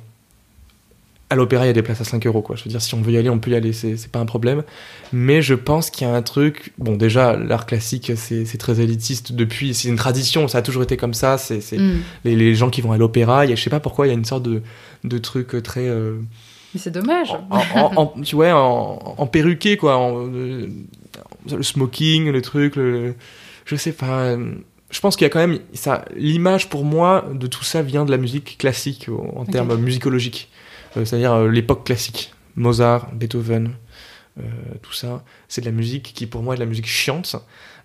À 1.30 1.36
l'opéra, 1.36 1.64
il 1.66 1.68
y 1.68 1.70
a 1.70 1.74
des 1.74 1.82
places 1.82 2.02
à 2.02 2.04
5 2.04 2.26
euros, 2.28 2.42
quoi. 2.44 2.56
Je 2.56 2.64
veux 2.64 2.70
dire, 2.70 2.82
si 2.82 2.94
on 2.94 3.02
veut 3.02 3.12
y 3.12 3.18
aller, 3.18 3.30
on 3.30 3.40
peut 3.40 3.50
y 3.52 3.56
aller, 3.56 3.74
c'est 3.74 4.12
pas 4.12 4.20
un 4.20 4.26
problème. 4.28 4.64
Mais 5.12 5.42
je 5.42 5.56
pense 5.56 5.90
qu'il 5.90 6.06
y 6.08 6.10
a 6.10 6.14
un 6.14 6.22
truc. 6.22 6.72
Bon, 6.78 6.96
déjà, 6.96 7.36
l'art 7.36 7.66
classique, 7.66 8.12
c'est 8.16 8.46
très 8.60 8.80
élitiste 8.80 9.32
depuis. 9.34 9.74
C'est 9.74 9.88
une 9.88 9.96
tradition, 9.96 10.48
ça 10.48 10.60
a 10.60 10.62
toujours 10.62 10.84
été 10.84 10.98
comme 10.98 11.14
ça. 11.16 11.38
C'est 11.38 11.60
Mm. 11.78 12.00
les, 12.26 12.36
les 12.36 12.54
gens 12.56 12.70
qui 12.70 12.82
vont 12.82 12.92
à 12.92 12.98
l'opéra. 12.98 13.46
Je 13.48 13.56
sais 13.56 13.70
pas 13.72 13.80
pourquoi, 13.80 14.06
il 14.06 14.10
y 14.10 14.14
a 14.14 14.16
une 14.18 14.26
sorte 14.26 14.44
de, 14.44 14.62
de 15.04 15.18
truc 15.18 15.62
très. 15.64 15.88
euh, 15.88 16.18
Mais 16.76 16.80
c'est 16.80 16.92
dommage. 16.92 17.32
en, 17.50 17.60
en- 17.76 17.92
en- 17.96 18.22
tu 18.22 18.36
vois, 18.36 18.54
en, 18.54 19.16
en 19.18 19.26
perruqué, 19.28 19.78
quoi. 19.78 19.98
en- 19.98 20.28
euh, 20.28 20.68
le 21.52 21.64
smoking, 21.64 22.30
le 22.32 22.42
truc, 22.42 22.76
le, 22.76 23.16
je 23.66 23.76
sais 23.76 23.94
pas. 23.94 24.20
euh, 24.26 24.52
Je 24.92 25.00
pense 25.00 25.16
qu'il 25.16 25.26
y 25.26 25.28
a 25.28 25.30
quand 25.30 25.40
même 25.40 25.60
ça. 25.74 26.06
L'image 26.16 26.70
pour 26.70 26.84
moi 26.86 27.26
de 27.34 27.48
tout 27.48 27.64
ça 27.64 27.82
vient 27.82 28.06
de 28.06 28.12
la 28.12 28.18
musique 28.18 28.58
classique 28.60 29.08
en 29.36 29.46
termes 29.46 29.76
musicologiques, 29.78 30.50
c'est-à-dire 31.04 31.34
euh, 31.34 31.50
l'époque 31.50 31.86
classique, 31.86 32.34
Mozart, 32.56 33.12
Beethoven, 33.14 33.74
euh, 34.40 34.44
tout 34.82 34.94
ça. 34.94 35.24
C'est 35.48 35.62
de 35.62 35.66
la 35.66 35.72
musique 35.72 36.14
qui 36.14 36.28
pour 36.28 36.42
moi 36.44 36.54
est 36.54 36.58
de 36.58 36.64
la 36.64 36.70
musique 36.70 36.88
chiante. 36.88 37.36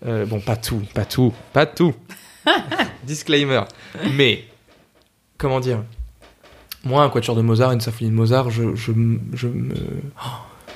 Euh, 0.07 0.27
bon, 0.27 0.41
pas 0.41 0.57
tout, 0.57 0.83
pas 0.95 1.05
tout, 1.05 1.33
pas 1.53 1.67
tout. 1.67 1.95
Disclaimer. 3.05 3.63
Mais 4.15 4.45
comment 5.39 5.61
dire? 5.61 5.83
Moi, 6.85 7.03
un 7.03 7.11
quatuor 7.11 7.37
de 7.37 7.43
Mozart, 7.43 7.73
une 7.73 7.81
symphonie 7.81 8.11
de 8.11 8.15
Mozart, 8.15 8.51
je, 8.51 8.75
je 8.75 8.93
me. 8.93 9.21
oh, 10.25 10.29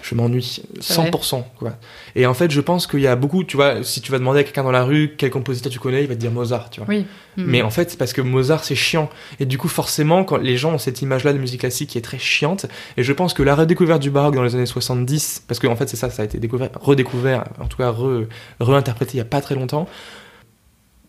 je 0.05 0.15
m'ennuie 0.15 0.63
C'est 0.81 0.97
vrai 0.97 1.11
100%. 1.11 1.45
Quoi. 1.59 1.73
Et 2.15 2.27
en 2.27 2.35
fait, 2.35 2.51
je 2.51 2.61
pense 2.61 2.87
qu'il 2.87 3.01
y 3.01 3.07
a 3.07 3.17
beaucoup, 3.17 3.43
tu 3.43 3.57
vois, 3.57 3.83
si 3.83 4.03
tu 4.03 4.13
vas 4.13 4.19
demander 4.19 4.41
à 4.41 4.45
quelqu'un 4.45 4.63
dans 4.63 4.71
la 4.71 4.85
rue 4.85 5.15
quel 5.17 5.31
compositeur 5.31 5.73
tu 5.73 5.79
connais, 5.79 6.03
il 6.03 6.09
va 6.09 6.15
te 6.15 6.21
dire 6.21 6.31
Mozart, 6.31 6.69
tu 6.69 6.81
vois. 6.81 6.89
Oui. 6.91 7.07
Mm. 7.39 7.45
Mais 7.47 7.63
en 7.63 7.71
fait, 7.71 7.91
c'est 7.91 7.97
parce 7.97 8.13
que 8.13 8.21
Mozart, 8.21 8.65
c'est 8.65 8.75
chiant. 8.75 9.09
Et 9.41 9.47
du 9.47 9.57
coup, 9.57 9.69
forcément, 9.69 10.23
quand 10.25 10.37
les 10.37 10.59
gens 10.59 10.75
ont 10.75 10.79
cette 10.79 11.01
image-là 11.01 11.33
de 11.33 11.39
musique 11.39 11.61
classique 11.61 11.89
qui 11.89 11.99
est 11.99 12.03
très 12.03 12.19
chiante, 12.19 12.67
et 12.99 13.03
je 13.03 13.13
pense 13.15 13.33
que 13.33 13.43
la 13.43 13.55
redécouverte 13.55 14.03
du 14.03 14.11
baroque 14.11 14.35
dans 14.35 14.43
les 14.43 14.55
années 14.55 14.67
70, 14.67 15.45
parce 15.49 15.59
qu'en 15.59 15.73
en 15.73 15.77
fait, 15.77 15.89
c'est 15.89 15.97
ça, 15.97 16.11
ça 16.11 16.21
a 16.21 16.25
été 16.27 16.39
découvert, 16.39 16.69
redécouvert, 16.83 17.45
en 17.59 17.67
tout 17.67 17.79
cas 17.79 17.91
re, 17.91 18.25
réinterprété 18.61 19.15
il 19.15 19.19
y 19.19 19.23
a 19.23 19.25
pas 19.25 19.41
très 19.41 19.55
longtemps, 19.55 19.89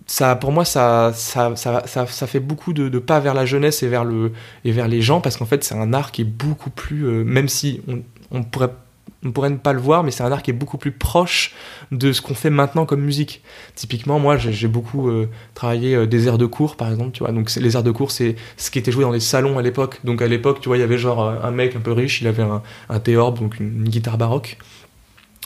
ça, 0.08 0.36
pour 0.36 0.54
moi, 0.54 0.64
ça, 0.64 1.12
ça, 1.14 1.56
ça, 1.56 1.84
ça, 1.86 2.06
ça 2.06 2.28
fait 2.28 2.40
beaucoup 2.40 2.74
de, 2.74 2.90
de 2.90 3.00
pas 3.00 3.20
vers 3.20 3.34
la 3.34 3.46
jeunesse 3.46 3.84
et 3.84 3.88
vers, 3.88 4.06
le, 4.06 4.32
et 4.64 4.72
vers 4.72 4.88
les 4.88 5.02
gens, 5.02 5.20
parce 5.20 5.36
qu'en 5.36 5.46
fait, 5.46 5.64
c'est 5.64 5.76
un 5.76 5.94
art 5.94 6.12
qui 6.12 6.22
est 6.22 6.26
beaucoup 6.26 6.70
plus, 6.70 7.08
euh, 7.08 7.24
même 7.24 7.50
si 7.50 7.82
on, 7.88 8.04
on 8.32 8.44
pourrait 8.44 8.72
on 9.24 9.32
pourrait 9.32 9.50
ne 9.50 9.58
pas 9.58 9.74
le 9.74 9.80
voir, 9.80 10.04
mais 10.04 10.12
c'est 10.12 10.24
un 10.24 10.32
art 10.32 10.44
qui 10.44 10.52
est 10.52 10.54
beaucoup 10.54 10.78
plus 10.78 10.92
proche 10.92 11.54
de 11.92 12.12
ce 12.12 12.22
qu'on 12.22 12.36
fait 12.36 12.50
maintenant 12.50 12.86
comme 12.86 13.02
musique. 13.02 13.42
Typiquement, 13.74 14.20
moi, 14.20 14.38
j'ai 14.38 14.68
beaucoup 14.68 15.10
euh, 15.10 15.28
travaillé 15.56 15.96
euh, 15.96 16.06
des 16.06 16.28
airs 16.28 16.38
de 16.38 16.46
cours, 16.46 16.76
par 16.76 16.90
exemple, 16.92 17.12
tu 17.12 17.24
vois. 17.24 17.32
Donc, 17.32 17.54
les 17.56 17.76
airs 17.76 17.84
de 17.84 17.92
cours, 17.92 18.12
c'est 18.12 18.36
ce 18.58 18.70
qui 18.70 18.78
était 18.78 18.92
joué 18.92 19.04
dans 19.04 19.12
les 19.12 19.20
salons 19.20 19.58
à 19.58 19.62
l'époque. 19.64 20.00
Donc, 20.04 20.22
à 20.22 20.28
l'époque, 20.28 20.60
tu 20.62 20.70
vois, 20.70 20.78
il 20.78 20.82
y 20.82 20.84
avait 20.84 20.98
genre 21.00 21.24
euh, 21.24 21.36
un 21.42 21.52
mec 21.52 21.76
un 21.76 21.80
peu 21.80 21.92
riche, 21.92 22.22
il 22.22 22.28
avait 22.28 22.44
un, 22.44 22.62
un 22.90 23.00
théorbe, 23.00 23.40
donc 23.40 23.60
une, 23.60 23.68
une 23.82 23.90
guitare 23.90 24.18
baroque. 24.18 24.58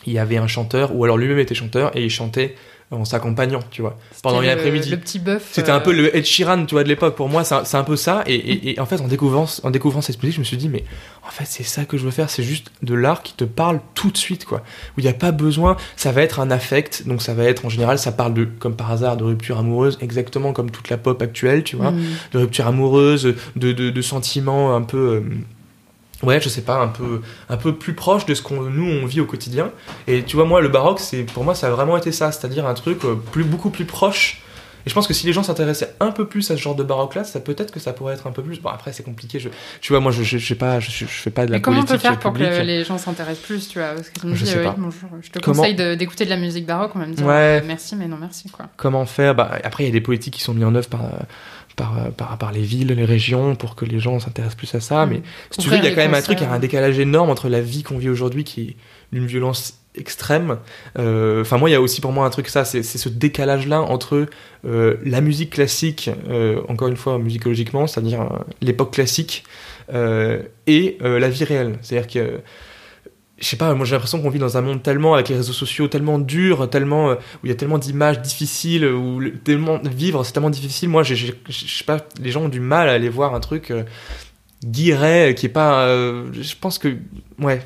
Il 0.05 0.13
y 0.13 0.19
avait 0.19 0.37
un 0.37 0.47
chanteur, 0.47 0.95
ou 0.95 1.03
alors 1.03 1.17
lui-même 1.17 1.39
était 1.39 1.55
chanteur, 1.55 1.95
et 1.95 2.03
il 2.03 2.09
chantait 2.09 2.55
en 2.91 3.05
s'accompagnant, 3.05 3.59
tu 3.69 3.81
vois. 3.83 3.97
pendant 4.23 4.41
une 4.41 4.47
le- 4.91 4.97
petit 4.97 5.19
bœuf. 5.19 5.49
C'était 5.51 5.69
euh, 5.69 5.75
un 5.75 5.79
peu 5.79 5.91
le 5.93 6.15
Ed 6.15 6.25
Sheeran, 6.25 6.65
tu 6.65 6.73
vois, 6.73 6.83
de 6.83 6.89
l'époque. 6.89 7.15
Pour 7.15 7.29
moi, 7.29 7.43
c'est 7.43 7.75
un, 7.75 7.83
peu 7.83 7.95
ça. 7.95 8.23
Et, 8.25 8.33
et- 8.33 8.71
et 8.71 8.79
en 8.79 8.85
fait, 8.87 8.99
en 8.99 9.07
découvrant, 9.07 9.45
en 9.61 9.69
découvrant 9.69 10.01
cette 10.01 10.17
musique, 10.23 10.35
je 10.35 10.39
me 10.39 10.45
suis 10.45 10.57
dit, 10.57 10.69
mais 10.69 10.83
en 11.29 11.31
fait, 11.31 11.45
c'est 11.47 11.63
ça 11.63 11.85
que 11.85 11.97
je 11.97 12.03
veux 12.03 12.11
faire. 12.11 12.29
C'est 12.29 12.43
juste 12.43 12.71
de 12.81 12.95
l'art 12.95 13.21
qui 13.23 13.33
te 13.33 13.43
parle 13.45 13.79
tout 13.93 14.09
de 14.11 14.17
suite, 14.17 14.45
quoi. 14.45 14.59
Où 14.97 14.99
il 14.99 15.03
n'y 15.03 15.09
a 15.09 15.13
pas 15.13 15.31
besoin. 15.31 15.77
Ça 15.95 16.11
va 16.11 16.23
être 16.23 16.39
un 16.39 16.49
affect. 16.51 17.07
Donc, 17.07 17.21
ça 17.21 17.33
va 17.35 17.43
être, 17.43 17.65
en 17.65 17.69
général, 17.69 17.99
ça 17.99 18.11
parle 18.11 18.33
de, 18.33 18.45
comme 18.45 18.75
par 18.75 18.91
hasard, 18.91 19.15
de 19.15 19.23
rupture 19.23 19.59
amoureuse, 19.59 19.97
exactement 20.01 20.51
comme 20.53 20.71
toute 20.71 20.89
la 20.89 20.97
pop 20.97 21.21
actuelle, 21.21 21.63
tu 21.63 21.75
vois. 21.75 21.91
mm. 21.91 22.03
De 22.33 22.39
rupture 22.39 22.65
amoureuse, 22.67 23.35
de, 23.55 23.71
de, 23.71 23.89
de 23.91 24.01
sentiments 24.01 24.75
un 24.75 24.81
peu. 24.81 24.97
euh, 24.97 25.21
Ouais, 26.21 26.41
je 26.41 26.49
sais 26.49 26.63
pas, 26.63 26.81
un 26.81 26.89
peu, 26.89 27.21
un 27.47 27.55
peu 27.55 27.75
plus 27.75 27.93
proche 27.93 28.25
de 28.25 28.33
ce 28.33 28.41
qu'on 28.41 28.61
nous 28.63 28.83
on 28.83 29.05
vit 29.05 29.21
au 29.21 29.25
quotidien. 29.25 29.71
Et 30.05 30.23
tu 30.23 30.35
vois, 30.35 30.43
moi, 30.43 30.59
le 30.59 30.67
baroque, 30.67 30.99
c'est 30.99 31.23
pour 31.23 31.45
moi, 31.45 31.55
ça 31.55 31.67
a 31.67 31.69
vraiment 31.69 31.95
été 31.95 32.11
ça, 32.11 32.33
c'est-à-dire 32.33 32.67
un 32.67 32.73
truc 32.73 33.05
euh, 33.05 33.15
plus, 33.31 33.45
beaucoup 33.45 33.69
plus 33.69 33.85
proche. 33.85 34.41
Et 34.89 34.91
je 34.91 34.95
pense 34.95 35.05
que 35.05 35.13
si 35.13 35.27
les 35.27 35.33
gens 35.33 35.43
s'intéressaient 35.43 35.93
un 35.99 36.09
peu 36.09 36.27
plus 36.27 36.49
à 36.49 36.57
ce 36.57 36.61
genre 36.63 36.73
de 36.73 36.81
baroque-là, 36.81 37.23
ça 37.23 37.39
peut-être 37.39 37.69
que 37.71 37.79
ça 37.79 37.93
pourrait 37.93 38.15
être 38.15 38.25
un 38.25 38.31
peu 38.31 38.41
plus. 38.41 38.59
Bon, 38.59 38.69
après, 38.69 38.91
c'est 38.91 39.03
compliqué. 39.03 39.39
Je, 39.39 39.49
tu 39.81 39.93
vois, 39.93 39.99
moi, 39.99 40.11
je, 40.11 40.23
je, 40.23 40.39
je 40.39 40.47
sais 40.47 40.55
pas, 40.55 40.79
je, 40.79 40.89
je 40.89 41.05
fais 41.05 41.29
pas 41.29 41.45
de 41.45 41.51
la 41.51 41.57
Mais 41.57 41.61
comment 41.61 41.77
on 41.77 41.81
politique 41.81 42.01
peut 42.01 42.09
faire 42.09 42.17
pour 42.19 42.33
que 42.33 42.39
les 42.63 42.83
gens 42.83 42.97
s'intéressent 42.97 43.45
plus, 43.45 43.67
tu 43.67 43.77
vois 43.77 43.89
Parce 43.89 44.09
que 44.09 44.19
je 44.19 44.25
me 44.25 44.33
Je 44.33 44.45
dis, 44.45 44.49
sais 44.49 44.57
euh, 44.57 44.63
pas. 44.63 44.69
oui, 44.75 44.75
bonjour, 44.79 45.09
je 45.21 45.29
te 45.29 45.37
Comment- 45.37 45.57
conseille 45.61 45.75
d'écouter 45.95 46.25
de, 46.25 46.31
la 46.31 46.37
musique 46.37 46.65
baroque, 46.65 46.93
on 46.95 46.99
va 46.99 47.05
me 47.05 47.13
dire 47.13 47.23
Ouais. 47.23 47.61
euh, 47.61 47.61
merci, 47.63 47.95
mais 47.95 48.07
non 48.07 48.17
merci, 48.19 48.49
quoi. 48.49 48.65
Comment 48.77 49.05
faire? 49.05 49.35
Bah, 49.35 49.59
Après, 49.63 49.83
il 49.83 49.87
y 49.87 49.89
a 49.91 49.93
des 49.93 50.01
politiques 50.01 50.33
qui 50.33 50.41
sont 50.41 50.55
mises 50.55 50.65
en 50.65 50.73
œuvre 50.73 50.89
par, 50.89 51.01
par, 51.75 51.93
par, 52.17 52.37
par 52.39 52.51
les 52.51 52.63
villes, 52.63 52.87
les 52.87 53.05
régions, 53.05 53.55
pour 53.55 53.75
que 53.75 53.85
les 53.85 53.99
gens 53.99 54.19
s'intéressent 54.19 54.57
plus 54.57 54.73
à 54.73 54.79
ça. 54.79 55.05
Mm. 55.05 55.09
Mais 55.11 55.21
si 55.51 55.59
tu 55.59 55.69
veux, 55.69 55.77
il 55.77 55.83
y 55.83 55.87
a 55.87 55.91
quand 55.91 55.97
même 55.97 56.15
un 56.15 56.21
truc, 56.23 56.39
il 56.41 56.45
y 56.45 56.47
a 56.47 56.51
un 56.51 56.57
décalage 56.59 56.97
énorme 56.97 57.29
entre 57.29 57.47
la 57.47 57.61
vie 57.61 57.83
qu'on 57.83 57.99
vit 57.99 58.09
aujourd'hui, 58.09 58.43
qui 58.43 58.61
est 58.61 58.75
d'une 59.13 59.27
violence 59.27 59.78
extrême. 59.95 60.57
Euh, 60.97 61.41
Enfin, 61.41 61.57
moi, 61.57 61.69
il 61.69 61.73
y 61.73 61.75
a 61.75 61.81
aussi 61.81 62.01
pour 62.01 62.11
moi 62.11 62.25
un 62.25 62.29
truc, 62.29 62.47
ça, 62.47 62.63
c'est 62.65 62.83
ce 62.83 63.09
décalage-là 63.09 63.81
entre 63.81 64.27
euh, 64.65 64.97
la 65.03 65.21
musique 65.21 65.51
classique, 65.51 66.09
euh, 66.29 66.61
encore 66.67 66.87
une 66.87 66.95
fois, 66.97 67.17
musicologiquement, 67.19 67.87
c'est-à-dire 67.87 68.27
l'époque 68.61 68.93
classique, 68.93 69.43
et 70.67 70.97
la 71.01 71.29
vie 71.29 71.43
réelle. 71.43 71.77
C'est-à-dire 71.81 72.07
que 72.07 72.39
je 73.39 73.45
sais 73.47 73.55
pas, 73.55 73.73
moi 73.73 73.85
j'ai 73.85 73.93
l'impression 73.93 74.21
qu'on 74.21 74.29
vit 74.29 74.37
dans 74.37 74.57
un 74.57 74.61
monde 74.61 74.83
tellement, 74.83 75.13
avec 75.13 75.29
les 75.29 75.35
réseaux 75.37 75.53
sociaux, 75.53 75.87
tellement 75.87 76.19
dur, 76.19 76.69
tellement, 76.69 77.13
où 77.13 77.17
il 77.45 77.49
y 77.49 77.53
a 77.53 77.55
tellement 77.55 77.77
d'images 77.77 78.21
difficiles, 78.21 78.85
où 78.85 79.19
le- 79.21 79.33
tellement 79.39 79.79
vivre 79.83 80.23
c'est 80.25 80.33
tellement 80.33 80.49
difficile. 80.49 80.89
Moi, 80.89 81.03
je 81.03 81.15
sais 81.15 81.83
pas, 81.85 82.05
les 82.21 82.31
gens 82.31 82.41
ont 82.43 82.49
du 82.49 82.59
mal 82.59 82.89
à 82.89 82.91
aller 82.91 83.07
voir 83.09 83.33
un 83.33 83.39
truc 83.39 83.71
euh, 83.71 83.83
qui 84.71 84.91
est 84.91 85.49
pas. 85.53 85.87
je 85.87 86.53
pense 86.59 86.77
que. 86.79 86.97
Ouais. 87.39 87.61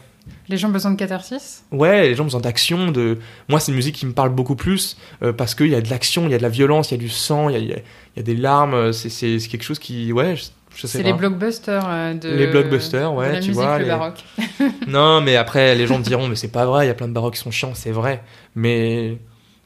Les 0.49 0.57
gens 0.57 0.67
ont 0.67 0.71
besoin 0.71 0.91
de 0.91 0.97
catharsis 0.97 1.63
Ouais, 1.71 2.09
les 2.09 2.15
gens 2.15 2.23
ont 2.23 2.27
besoin 2.27 2.41
d'action. 2.41 2.91
De... 2.91 3.17
Moi, 3.49 3.59
c'est 3.59 3.71
une 3.71 3.75
musique 3.77 3.95
qui 3.95 4.05
me 4.05 4.11
parle 4.13 4.29
beaucoup 4.29 4.55
plus 4.55 4.97
euh, 5.21 5.31
parce 5.33 5.55
qu'il 5.55 5.67
y 5.69 5.75
a 5.75 5.81
de 5.81 5.89
l'action, 5.89 6.25
il 6.25 6.31
y 6.31 6.35
a 6.35 6.37
de 6.37 6.43
la 6.43 6.49
violence, 6.49 6.91
il 6.91 6.95
y 6.95 6.97
a 6.97 6.99
du 6.99 7.09
sang, 7.09 7.49
il 7.49 7.53
y 7.53 7.55
a, 7.55 7.59
il 7.59 7.67
y 7.69 7.73
a- 7.73 7.77
il 7.77 8.17
y 8.17 8.19
a 8.19 8.23
des 8.23 8.35
larmes. 8.35 8.73
euh, 8.73 8.91
C'est 8.91 9.09
c'est- 9.09 9.39
c'est 9.39 9.47
quelque 9.47 9.63
chose 9.63 9.79
qui. 9.79 10.11
Ouais, 10.11 10.35
je, 10.35 10.43
je 10.75 10.81
sais 10.87 10.97
C'est 10.97 11.03
pas. 11.03 11.09
les 11.09 11.13
blockbusters 11.13 11.85
euh, 11.87 12.13
de. 12.13 12.29
Les 12.29 12.47
blockbusters, 12.47 13.13
ouais, 13.13 13.27
de 13.29 13.33
la 13.33 13.39
tu 13.39 13.47
musique, 13.49 13.63
vois, 13.63 13.77
le 13.77 13.83
les- 13.85 13.89
baroque. 13.89 14.23
Non, 14.87 15.21
mais 15.21 15.35
après, 15.37 15.75
les 15.75 15.87
gens 15.87 15.97
me 15.99 16.03
diront, 16.03 16.27
mais 16.27 16.35
c'est 16.35 16.51
pas 16.51 16.65
vrai, 16.65 16.85
il 16.85 16.87
y 16.89 16.91
a 16.91 16.95
plein 16.95 17.07
de 17.07 17.13
baroques 17.13 17.35
qui 17.35 17.39
sont 17.39 17.51
chiants, 17.51 17.73
c'est 17.73 17.91
vrai. 17.91 18.21
Mais 18.55 19.17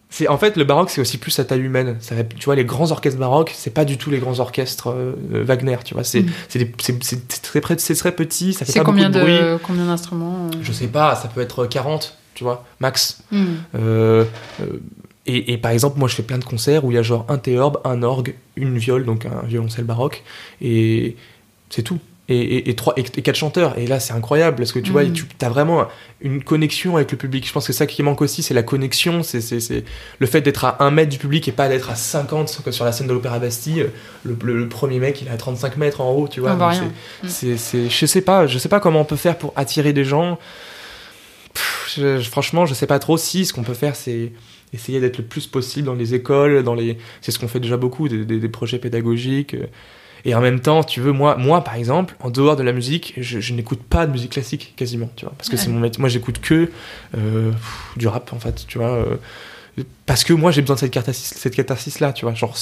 c'est 0.09 0.27
en 0.29 0.37
fait, 0.37 0.55
le 0.55 0.63
baroque, 0.63 0.89
c'est 0.89 1.01
aussi 1.01 1.17
plus 1.17 1.37
à 1.39 1.43
taille 1.43 1.59
humaine. 1.61 1.97
Ça 1.99 2.15
tu 2.23 2.45
vois, 2.45 2.55
les 2.55 2.63
grands 2.65 2.91
orchestres 2.91 3.19
baroques, 3.19 3.51
c'est 3.55 3.73
pas 3.73 3.83
du 3.85 3.97
tout 3.97 4.09
les 4.09 4.19
grands 4.19 4.39
orchestres 4.39 4.87
euh, 4.89 5.13
euh, 5.33 5.43
Wagner, 5.43 5.77
tu 5.83 5.93
vois. 5.93 6.03
C'est 6.03 6.21
Mm. 6.21 6.29
c'est 6.47 7.41
très, 7.41 7.59
près- 7.61 7.77
c'est 7.77 7.95
très 7.95 8.13
petit, 8.13 8.53
ça 8.53 8.65
fait 8.65 8.73
pas 8.73 8.79
beaucoup 8.79 8.91
combien 8.91 9.09
de 9.09 9.19
bruit. 9.19 9.37
combien 9.63 9.85
d'instruments 9.85 10.47
euh 10.53 10.57
Je 10.61 10.71
sais 10.71 10.87
pas, 10.87 11.15
ça 11.15 11.27
peut 11.27 11.41
être 11.41 11.65
40, 11.65 12.15
tu 12.35 12.43
vois, 12.45 12.65
max. 12.79 13.21
Euh, 13.33 14.23
euh, 14.61 14.65
et, 15.25 15.51
et 15.53 15.57
par 15.57 15.71
exemple, 15.71 15.99
moi, 15.99 16.07
je 16.07 16.15
fais 16.15 16.23
plein 16.23 16.37
de 16.37 16.45
concerts 16.45 16.85
où 16.85 16.91
il 16.91 16.95
y 16.95 16.97
a 16.97 17.01
genre 17.03 17.25
un 17.27 17.37
théorbe, 17.37 17.79
un 17.83 18.01
orgue, 18.01 18.33
une 18.55 18.77
viole, 18.77 19.03
donc 19.05 19.25
un 19.25 19.45
violoncelle 19.45 19.83
baroque, 19.83 20.23
et 20.61 21.17
c'est 21.69 21.83
tout. 21.83 21.99
Et, 22.29 22.37
et, 22.39 22.69
et 22.69 22.75
trois, 22.75 22.93
et, 22.97 23.01
et 23.15 23.21
quatre 23.21 23.37
chanteurs. 23.37 23.77
Et 23.79 23.87
là, 23.87 24.01
c'est 24.01 24.11
incroyable 24.11 24.57
parce 24.57 24.73
que 24.73 24.79
tu 24.79 24.91
vois, 24.91 25.05
Mhm. 25.05 25.13
tu 25.13 25.25
as 25.41 25.47
vraiment 25.49 25.87
une 26.19 26.43
connexion 26.43 26.97
avec 26.97 27.09
le 27.13 27.17
public. 27.17 27.47
Je 27.47 27.53
pense 27.53 27.65
que 27.65 27.71
ça 27.71 27.85
qui 27.85 28.03
manque 28.03 28.21
aussi, 28.21 28.43
c'est 28.43 28.53
la 28.53 28.63
connexion. 28.63 29.23
C'est 29.23 29.39
c'est- 29.39 29.61
c'est 29.61 29.85
le 30.19 30.27
fait 30.27 30.41
d'être 30.41 30.65
à 30.65 30.83
un 30.83 30.91
mètre 30.91 31.09
du 31.09 31.19
public 31.19 31.47
et 31.47 31.53
pas 31.53 31.69
d'être 31.69 31.89
à 31.89 31.95
50 31.95 32.59
comme 32.65 32.73
sur 32.73 32.83
la 32.83 32.91
scène 32.91 33.07
de 33.07 33.13
l'Opéra 33.13 33.39
Bastille. 33.39 33.85
Le, 34.25 34.35
le- 34.43 34.57
le 34.57 34.67
premier 34.67 34.99
mec, 34.99 35.21
il 35.21 35.29
est 35.29 35.31
à 35.31 35.37
35 35.37 35.77
mètres 35.77 36.01
en 36.01 36.11
haut, 36.11 36.27
tu 36.27 36.41
vois. 36.41 36.51
Donc 36.55 36.69
rien. 36.71 36.91
c'est- 37.23 37.29
c'est- 37.29 37.57
c'est- 37.57 37.89
je 37.89 38.05
sais 38.05 38.21
pas, 38.21 38.45
je 38.45 38.57
sais 38.57 38.67
pas 38.67 38.81
comment 38.81 38.99
on 38.99 39.05
peut 39.05 39.15
faire 39.15 39.37
pour 39.37 39.53
attirer 39.55 39.93
des 39.93 40.03
gens. 40.03 40.37
Pff, 41.53 41.93
je- 41.97 42.19
je- 42.19 42.29
franchement, 42.29 42.65
je 42.65 42.73
sais 42.73 42.87
pas 42.87 42.99
trop 42.99 43.17
si 43.17 43.45
ce 43.45 43.53
qu'on 43.53 43.63
peut 43.63 43.73
faire, 43.73 43.95
c'est 43.95 44.31
essayer 44.73 44.99
d'être 44.99 45.17
le 45.17 45.23
plus 45.23 45.47
possible 45.47 45.85
dans 45.87 45.93
les 45.95 46.13
écoles, 46.13 46.61
dans 46.63 46.75
les, 46.75 46.97
c'est 47.21 47.31
ce 47.31 47.39
qu'on 47.39 47.47
fait 47.47 47.61
déjà 47.61 47.77
beaucoup, 47.77 48.09
des, 48.09 48.25
des- 48.25 48.39
des 48.39 48.49
projets 48.49 48.79
pédagogiques. 48.79 49.55
Euh. 50.25 50.29
Et 50.29 50.35
en 50.35 50.41
même 50.41 50.59
temps, 50.59 50.83
tu 50.83 51.01
veux, 51.01 51.11
moi, 51.11 51.35
moi 51.37 51.63
par 51.63 51.75
exemple, 51.75 52.15
en 52.19 52.29
dehors 52.29 52.55
de 52.55 52.63
la 52.63 52.73
musique, 52.73 53.13
je, 53.17 53.39
je 53.39 53.53
n'écoute 53.53 53.81
pas 53.83 54.05
de 54.05 54.11
musique 54.11 54.31
classique 54.31 54.73
quasiment, 54.75 55.09
tu 55.15 55.25
vois, 55.25 55.33
parce 55.37 55.49
que 55.49 55.57
c'est 55.57 55.69
mon 55.69 55.79
métier. 55.79 55.99
Moi, 55.99 56.09
j'écoute 56.09 56.39
que 56.39 56.69
euh, 57.17 57.51
pff, 57.51 57.91
du 57.97 58.07
rap 58.07 58.31
en 58.33 58.39
fait, 58.39 58.65
tu 58.67 58.77
vois. 58.77 58.89
euh, 58.95 59.15
parce 60.07 60.23
que 60.23 60.33
moi 60.33 60.49
j'ai 60.51 60.61
besoin 60.61 60.75
de 60.75 60.79
cette 60.79 60.91
catharsis, 60.91 61.33
cette 61.35 61.55
catharsis 61.55 61.99
là, 61.99 62.11
tu 62.11 62.25
vois. 62.25 62.33
Genre, 62.33 62.55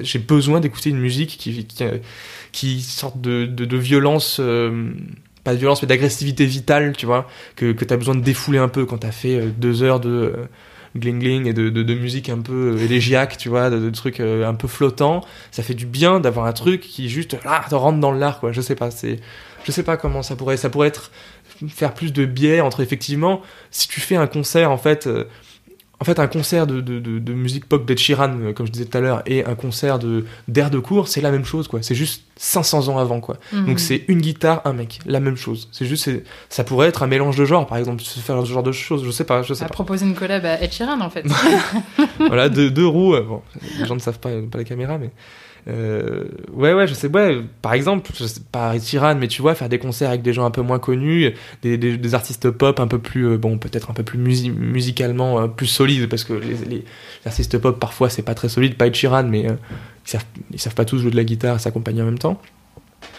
j'ai 0.00 0.18
besoin 0.20 0.60
d'écouter 0.60 0.90
une 0.90 0.98
musique 1.00 1.36
qui, 1.36 1.66
qui, 1.66 1.84
qui 2.52 2.80
sorte 2.82 3.20
de, 3.20 3.46
de, 3.46 3.64
de 3.64 3.76
violence, 3.76 4.38
euh, 4.40 4.92
pas 5.42 5.54
de 5.54 5.58
violence, 5.58 5.82
mais 5.82 5.88
d'agressivité 5.88 6.46
vitale, 6.46 6.94
tu 6.96 7.04
vois, 7.06 7.26
que, 7.56 7.72
que 7.72 7.84
t'as 7.84 7.96
besoin 7.96 8.14
de 8.14 8.20
défouler 8.20 8.58
un 8.58 8.68
peu 8.68 8.86
quand 8.86 8.98
t'as 8.98 9.10
fait 9.10 9.40
euh, 9.40 9.50
deux 9.56 9.82
heures 9.82 9.98
de 9.98 10.08
euh, 10.10 10.46
gling 10.96 11.18
gling 11.18 11.46
et 11.46 11.52
de, 11.52 11.70
de, 11.70 11.94
musique 11.94 12.28
un 12.28 12.40
peu 12.40 12.74
euh, 12.74 12.84
élégiaque, 12.84 13.36
tu 13.38 13.48
vois, 13.48 13.70
de, 13.70 13.90
trucs 13.90 14.20
euh, 14.20 14.46
un 14.46 14.54
peu 14.54 14.68
flottants. 14.68 15.22
Ça 15.50 15.62
fait 15.62 15.74
du 15.74 15.86
bien 15.86 16.20
d'avoir 16.20 16.46
un 16.46 16.52
truc 16.52 16.80
qui 16.82 17.08
juste 17.08 17.36
là 17.44 17.64
te 17.68 17.74
rentre 17.74 17.98
dans 17.98 18.12
l'art, 18.12 18.40
quoi. 18.40 18.52
Je 18.52 18.60
sais 18.60 18.74
pas, 18.74 18.90
c'est, 18.90 19.20
je 19.64 19.72
sais 19.72 19.82
pas 19.82 19.96
comment 19.96 20.22
ça 20.22 20.36
pourrait, 20.36 20.56
ça 20.56 20.70
pourrait 20.70 20.88
être 20.88 21.10
faire 21.68 21.94
plus 21.94 22.12
de 22.12 22.24
biais 22.24 22.60
entre 22.60 22.80
effectivement, 22.82 23.42
si 23.70 23.88
tu 23.88 24.00
fais 24.00 24.16
un 24.16 24.26
concert 24.26 24.70
en 24.70 24.78
fait. 24.78 25.06
euh, 25.06 25.24
en 26.02 26.04
fait, 26.04 26.18
un 26.18 26.26
concert 26.26 26.66
de, 26.66 26.80
de, 26.80 26.98
de, 26.98 27.20
de 27.20 27.32
musique 27.32 27.66
pop 27.68 27.86
d'Ed 27.86 27.96
Sheeran, 27.96 28.36
euh, 28.40 28.52
comme 28.52 28.66
je 28.66 28.72
disais 28.72 28.86
tout 28.86 28.98
à 28.98 29.00
l'heure, 29.00 29.22
et 29.24 29.44
un 29.44 29.54
concert 29.54 30.00
de 30.00 30.24
d'air 30.48 30.68
de 30.68 30.80
cours, 30.80 31.06
c'est 31.06 31.20
la 31.20 31.30
même 31.30 31.44
chose, 31.44 31.68
quoi. 31.68 31.80
C'est 31.80 31.94
juste 31.94 32.24
500 32.34 32.88
ans 32.88 32.98
avant, 32.98 33.20
quoi. 33.20 33.36
Mhm. 33.52 33.66
Donc 33.66 33.78
c'est 33.78 34.04
une 34.08 34.20
guitare, 34.20 34.62
un 34.64 34.72
mec, 34.72 34.98
la 35.06 35.20
même 35.20 35.36
chose. 35.36 35.68
C'est 35.70 35.86
juste, 35.86 36.10
ça 36.48 36.64
pourrait 36.64 36.88
être 36.88 37.04
un 37.04 37.06
mélange 37.06 37.36
de 37.36 37.44
genres, 37.44 37.68
par 37.68 37.78
exemple, 37.78 38.02
se 38.02 38.18
faire 38.18 38.44
ce 38.44 38.50
genre 38.50 38.64
de 38.64 38.72
choses, 38.72 39.04
je 39.04 39.10
sais 39.12 39.22
pas, 39.22 39.42
je 39.44 39.54
sais 39.54 39.62
à 39.64 39.68
pas. 39.68 39.74
proposer 39.74 40.04
une 40.04 40.16
collab 40.16 40.44
à 40.44 40.60
Ed 40.60 40.72
Sheeran 40.72 41.00
en 41.00 41.08
fait. 41.10 41.24
voilà, 42.18 42.48
deux, 42.48 42.68
deux 42.70 42.86
roues. 42.86 43.14
euh, 43.14 43.22
Bon, 43.22 43.40
les 43.78 43.86
gens 43.86 43.94
ne 43.94 44.00
savent 44.00 44.18
pas, 44.18 44.30
pas 44.50 44.58
la 44.58 44.64
caméra, 44.64 44.98
mais 44.98 45.10
euh, 45.68 46.24
ouais, 46.52 46.72
ouais, 46.74 46.86
je 46.88 46.94
sais. 46.94 47.08
Ouais, 47.08 47.40
par 47.62 47.72
exemple, 47.74 48.10
je 48.18 48.24
sais 48.26 48.40
pas 48.50 48.78
Tyrann, 48.78 49.18
mais 49.18 49.28
tu 49.28 49.42
vois, 49.42 49.54
faire 49.54 49.68
des 49.68 49.78
concerts 49.78 50.08
avec 50.08 50.22
des 50.22 50.32
gens 50.32 50.44
un 50.44 50.50
peu 50.50 50.62
moins 50.62 50.78
connus, 50.78 51.32
des, 51.62 51.78
des, 51.78 51.96
des 51.96 52.14
artistes 52.14 52.50
pop 52.50 52.80
un 52.80 52.88
peu 52.88 52.98
plus, 52.98 53.26
euh, 53.28 53.38
bon, 53.38 53.58
peut-être 53.58 53.90
un 53.90 53.94
peu 53.94 54.02
plus 54.02 54.18
musi- 54.18 54.50
musicalement 54.50 55.40
euh, 55.40 55.46
plus 55.46 55.66
solides, 55.68 56.08
parce 56.08 56.24
que 56.24 56.32
les, 56.32 56.54
les, 56.68 56.76
les 56.78 56.84
artistes 57.26 57.58
pop 57.58 57.78
parfois 57.78 58.08
c'est 58.10 58.22
pas 58.22 58.34
très 58.34 58.48
solide, 58.48 58.74
pas 58.76 58.90
Tyrann, 58.90 59.28
mais 59.28 59.42
ils 59.42 59.56
savent, 60.04 60.24
ils 60.52 60.58
savent 60.60 60.74
pas 60.74 60.84
tous 60.84 60.98
jouer 60.98 61.10
de 61.12 61.16
la 61.16 61.24
guitare, 61.24 61.56
et 61.56 61.58
s'accompagner 61.58 62.02
en 62.02 62.06
même 62.06 62.18
temps. 62.18 62.40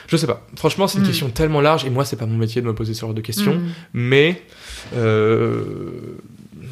Je 0.07 0.17
sais 0.17 0.27
pas. 0.27 0.45
Franchement, 0.57 0.87
c'est 0.87 0.97
une 0.97 1.03
Mm. 1.05 1.07
question 1.07 1.29
tellement 1.29 1.61
large, 1.61 1.85
et 1.85 1.89
moi, 1.89 2.03
c'est 2.05 2.17
pas 2.17 2.25
mon 2.25 2.37
métier 2.37 2.61
de 2.61 2.67
me 2.67 2.73
poser 2.75 2.93
ce 2.93 3.01
genre 3.01 3.13
de 3.13 3.21
questions 3.21 3.53
Mhm. 3.55 3.69
mais 3.93 4.41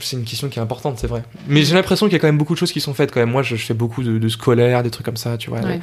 c'est 0.03 0.17
une 0.17 0.23
question 0.23 0.49
qui 0.49 0.59
est 0.59 0.61
importante, 0.61 0.97
c'est 0.99 1.07
vrai. 1.07 1.23
Mais 1.47 1.63
j'ai 1.63 1.73
l'impression 1.75 2.05
qu'il 2.07 2.13
y 2.13 2.15
a 2.15 2.19
quand 2.19 2.27
même 2.27 2.37
beaucoup 2.37 2.53
de 2.53 2.59
choses 2.59 2.71
qui 2.71 2.81
sont 2.81 2.93
faites 2.93 3.11
quand 3.11 3.19
même. 3.19 3.29
Moi, 3.31 3.43
je, 3.43 3.55
je 3.55 3.65
fais 3.65 3.73
beaucoup 3.73 4.03
de, 4.03 4.17
de 4.17 4.27
scolaires, 4.29 4.83
des 4.83 4.89
trucs 4.89 5.05
comme 5.05 5.17
ça, 5.17 5.37
tu 5.37 5.49
vois, 5.49 5.59
Ouais. 5.61 5.75
les, 5.75 5.79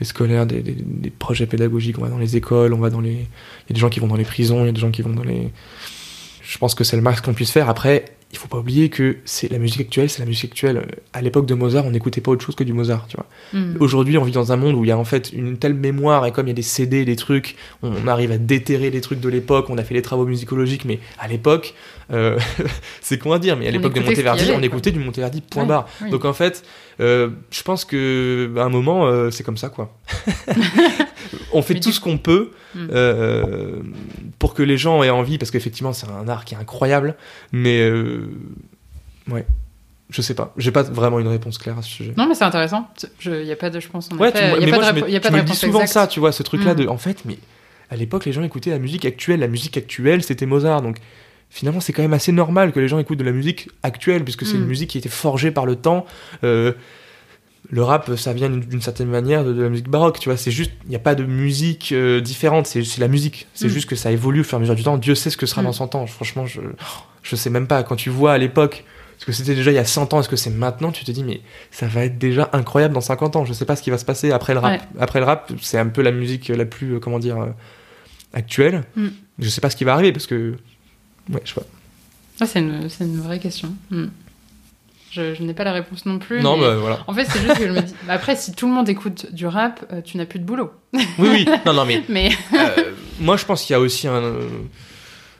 les 0.00 0.06
scolaires, 0.06 0.46
des, 0.46 0.60
des- 0.60 0.76
des 0.76 1.10
projets 1.10 1.46
pédagogiques. 1.46 1.98
On 1.98 2.02
va 2.02 2.08
dans 2.08 2.18
les 2.18 2.36
écoles, 2.36 2.72
on 2.74 2.78
va 2.78 2.90
dans 2.90 3.00
les. 3.00 3.10
Il 3.12 3.68
y 3.68 3.72
a 3.72 3.74
des 3.74 3.80
gens 3.80 3.88
qui 3.88 4.00
vont 4.00 4.06
dans 4.08 4.16
les 4.16 4.24
prisons, 4.24 4.62
il 4.62 4.66
y 4.66 4.68
a 4.70 4.72
des 4.72 4.80
gens 4.80 4.90
qui 4.90 5.02
vont 5.02 5.10
dans 5.10 5.24
les. 5.24 5.50
Je 6.42 6.58
pense 6.58 6.74
que 6.74 6.84
c'est 6.84 6.96
le 6.96 7.02
max 7.02 7.20
qu'on 7.20 7.34
puisse 7.34 7.50
faire. 7.50 7.68
Après, 7.68 8.04
il 8.30 8.36
faut 8.36 8.48
pas 8.48 8.58
oublier 8.58 8.90
que 8.90 9.16
c'est 9.24 9.50
la 9.50 9.58
musique 9.58 9.80
actuelle, 9.80 10.10
c'est 10.10 10.20
la 10.20 10.26
musique 10.26 10.50
actuelle. 10.50 10.86
À 11.14 11.22
l'époque 11.22 11.46
de 11.46 11.54
Mozart, 11.54 11.86
on 11.86 11.90
n'écoutait 11.90 12.20
pas 12.20 12.30
autre 12.30 12.44
chose 12.44 12.54
que 12.54 12.64
du 12.64 12.74
Mozart, 12.74 13.06
tu 13.08 13.16
vois. 13.16 13.26
Mhm. 13.54 13.78
Aujourd'hui, 13.80 14.18
on 14.18 14.24
vit 14.24 14.32
dans 14.32 14.52
un 14.52 14.56
monde 14.56 14.74
où 14.74 14.84
il 14.84 14.88
y 14.88 14.90
a 14.90 14.98
en 14.98 15.04
fait 15.04 15.32
une 15.32 15.56
telle 15.56 15.72
mémoire 15.72 16.26
et 16.26 16.32
comme 16.32 16.46
il 16.46 16.50
y 16.50 16.52
a 16.52 16.54
des 16.54 16.62
CD, 16.62 17.06
des 17.06 17.16
trucs, 17.16 17.56
on, 17.82 18.06
arrive 18.06 18.30
à 18.30 18.38
déterrer 18.38 18.90
les 18.90 19.00
trucs 19.00 19.20
de 19.20 19.28
l'époque. 19.30 19.70
On 19.70 19.78
a 19.78 19.82
fait 19.82 19.94
les 19.94 20.02
travaux 20.02 20.26
musicologiques, 20.26 20.84
mais 20.84 20.98
à 21.18 21.26
l'époque, 21.26 21.74
euh, 22.12 22.38
c'est 23.00 23.18
con 23.18 23.32
à 23.32 23.38
dire, 23.38 23.56
mais 23.56 23.66
à 23.66 23.70
l'époque 23.70 23.94
de 23.94 24.00
Monteverdi, 24.00 24.50
on 24.54 24.62
écoutait 24.62 24.90
du 24.90 24.98
Monteverdi, 24.98 25.40
point 25.40 25.62
Ouais, 25.62 25.68
barre. 25.68 25.88
oui. 26.02 26.10
Donc 26.10 26.26
en 26.26 26.34
fait, 26.34 26.64
euh, 27.00 27.30
je 27.50 27.62
pense 27.62 27.86
que 27.86 28.52
à 28.58 28.62
un 28.62 28.68
moment, 28.68 29.06
euh, 29.06 29.30
c'est 29.30 29.42
comme 29.42 29.56
ça, 29.56 29.70
quoi. 29.70 29.96
on 31.52 31.62
fait 31.62 31.78
tout 31.80 31.92
ce 31.92 32.00
qu'on 32.00 32.18
peut 32.18 32.50
Mm. 32.74 32.88
euh, 32.92 33.76
pour 34.38 34.52
que 34.54 34.62
les 34.62 34.76
gens 34.76 35.02
aient 35.02 35.08
envie, 35.10 35.38
parce 35.38 35.50
qu'effectivement, 35.50 35.92
c'est 35.94 36.06
un 36.08 36.28
art 36.28 36.44
qui 36.44 36.54
est 36.54 36.58
incroyable, 36.58 37.16
mais 37.52 37.80
euh, 37.80 38.28
ouais. 39.30 39.46
Je 40.10 40.22
sais 40.22 40.34
pas, 40.34 40.52
j'ai 40.56 40.70
pas 40.70 40.82
vraiment 40.82 41.18
une 41.18 41.28
réponse 41.28 41.58
claire 41.58 41.76
à 41.78 41.82
ce 41.82 41.88
sujet. 41.90 42.14
Non, 42.16 42.26
mais 42.26 42.34
c'est 42.34 42.44
intéressant. 42.44 42.88
Il 43.26 43.30
n'y 43.42 43.52
a 43.52 43.56
pas 43.56 43.68
de, 43.70 43.78
je 43.80 43.88
pense, 43.88 44.10
en 44.10 44.16
Ouais, 44.16 44.30
y 44.30 44.38
a 44.38 44.58
mais 44.60 44.70
pas 44.70 44.76
moi 44.76 44.78
de 44.78 44.82
je 44.98 45.02
répo- 45.02 45.06
me, 45.06 45.10
y 45.10 45.16
a 45.16 45.20
pas 45.20 45.30
de 45.30 45.34
réponse 45.36 45.58
souvent 45.60 45.86
ça, 45.86 46.06
tu 46.06 46.18
vois, 46.20 46.32
ce 46.32 46.42
truc-là 46.42 46.72
Mm. 46.74 46.76
de, 46.78 46.86
en 46.88 46.96
fait, 46.98 47.24
mais 47.26 47.38
à 47.90 47.96
l'époque 47.96 48.24
les 48.26 48.32
gens 48.32 48.42
écoutaient 48.42 48.70
la 48.70 48.78
musique 48.78 49.04
actuelle, 49.04 49.40
la 49.40 49.48
musique 49.48 49.76
actuelle 49.78 50.22
c'était 50.22 50.44
Mozart, 50.46 50.82
donc 50.82 50.96
finalement 51.50 51.80
c'est 51.80 51.92
quand 51.94 52.02
même 52.02 52.12
assez 52.14 52.32
normal 52.32 52.72
que 52.72 52.80
les 52.80 52.88
gens 52.88 52.98
écoutent 52.98 53.18
de 53.18 53.24
la 53.24 53.32
musique 53.32 53.70
actuelle 53.82 54.24
puisque 54.24 54.44
c'est 54.46 54.56
une 54.56 54.66
musique 54.66 54.90
qui 54.90 54.98
a 54.98 55.00
été 55.00 55.08
forgée 55.08 55.50
par 55.50 55.64
le 55.66 55.76
temps. 55.76 56.04
Euh, 56.44 56.72
le 57.70 57.82
rap, 57.82 58.10
ça 58.16 58.32
vient 58.32 58.48
d'une- 58.48 58.80
certaine 58.80 59.08
manière 59.08 59.44
de, 59.44 59.52
de 59.52 59.62
la 59.62 59.68
musique 59.68 59.88
baroque, 59.90 60.18
tu 60.20 60.28
vois. 60.28 60.38
C'est 60.38 60.50
juste, 60.50 60.72
il 60.84 60.90
n'y 60.90 60.96
a 60.96 61.00
pas 61.00 61.14
de 61.14 61.24
musique 61.24 61.92
euh, 61.92 62.20
différente, 62.20 62.66
c'est 62.66 62.98
la 62.98 63.08
musique. 63.08 63.46
C'est 63.54 63.66
Mm. 63.66 63.70
juste 63.70 63.88
que 63.90 63.96
ça 63.96 64.10
évolue 64.10 64.40
au 64.40 64.44
fur 64.44 64.54
et 64.54 64.56
à 64.56 64.60
mesure 64.60 64.74
du 64.74 64.82
temps. 64.82 64.96
Dieu 64.98 65.14
sait 65.14 65.28
ce 65.30 65.36
que 65.36 65.44
sera 65.46 65.60
Mm. 65.62 65.66
dans 65.66 65.72
100 65.72 65.94
ans. 65.94 66.06
Franchement, 66.06 66.46
je, 66.46 66.60
je 67.22 67.36
sais 67.36 67.50
même 67.50 67.66
pas. 67.66 67.82
Quand 67.82 67.96
tu 67.96 68.08
vois 68.10 68.32
à 68.32 68.38
l'époque 68.38 68.84
ce 69.18 69.26
que 69.26 69.32
c'était 69.32 69.54
déjà 69.54 69.70
il 69.70 69.74
y 69.74 69.78
a 69.78 69.84
100 69.84 70.14
ans, 70.14 70.20
est-ce 70.20 70.28
que 70.28 70.36
c'est 70.36 70.48
maintenant, 70.50 70.92
tu 70.92 71.04
te 71.04 71.10
dis, 71.10 71.24
mais 71.24 71.40
ça 71.70 71.86
va 71.88 72.04
être 72.04 72.16
déjà 72.18 72.48
incroyable 72.52 72.94
dans 72.94 73.00
50 73.00 73.36
ans. 73.36 73.44
Je 73.44 73.52
sais 73.52 73.64
pas 73.66 73.76
ce 73.76 73.82
qui 73.82 73.90
va 73.90 73.98
se 73.98 74.04
passer 74.04 74.30
après 74.32 74.54
le 74.54 74.60
rap. 74.60 74.80
Ouais. 74.80 74.88
Après 75.00 75.18
le 75.18 75.26
rap, 75.26 75.52
c'est 75.60 75.78
un 75.78 75.88
peu 75.88 76.00
la 76.02 76.12
musique 76.12 76.48
la 76.48 76.64
plus, 76.64 76.94
euh, 76.94 76.98
comment 77.00 77.18
dire, 77.18 77.38
euh, 77.38 77.46
actuelle. 78.32 78.84
Mm. 78.96 79.08
Je 79.40 79.48
sais 79.48 79.60
pas 79.60 79.68
ce 79.70 79.76
qui 79.76 79.84
va 79.84 79.92
arriver 79.92 80.12
parce 80.12 80.26
que, 80.26 80.54
ouais, 81.32 81.40
je 81.44 81.48
sais 81.52 81.60
pas. 81.60 81.66
Ah, 82.40 82.46
c'est 82.46 82.60
une, 82.60 82.88
c'est 82.88 83.04
une 83.04 83.20
vraie 83.20 83.40
question. 83.40 83.74
Je, 85.10 85.34
je 85.34 85.42
n'ai 85.42 85.54
pas 85.54 85.64
la 85.64 85.72
réponse 85.72 86.04
non 86.06 86.18
plus. 86.18 86.40
Non, 86.40 86.56
mais- 86.56 86.64
bah 86.64 86.76
voilà. 86.76 86.98
En 87.06 87.14
fait, 87.14 87.24
c'est 87.24 87.38
juste 87.40 87.58
que 87.58 87.66
je 87.66 87.72
me 87.72 87.80
dis. 87.80 87.94
bah, 88.06 88.12
Après, 88.14 88.36
si 88.36 88.52
tout 88.52 88.66
le 88.66 88.72
monde 88.74 88.88
écoute 88.88 89.32
du 89.32 89.46
rap, 89.46 89.84
euh, 89.92 90.00
tu 90.02 90.16
n'as 90.18 90.26
plus 90.26 90.38
de 90.38 90.44
boulot. 90.44 90.70
Oui, 90.92 91.02
oui. 91.18 91.46
Non, 91.66 91.72
non, 91.72 91.84
mais 91.84 92.02
Mais 92.08 92.30
Euh, 92.54 92.92
moi, 93.20 93.36
je 93.36 93.44
pense 93.44 93.62
qu'il 93.62 93.72
y 93.72 93.76
a 93.76 93.80
aussi 93.80 94.06
un. 94.08 94.12
euh, 94.22 94.48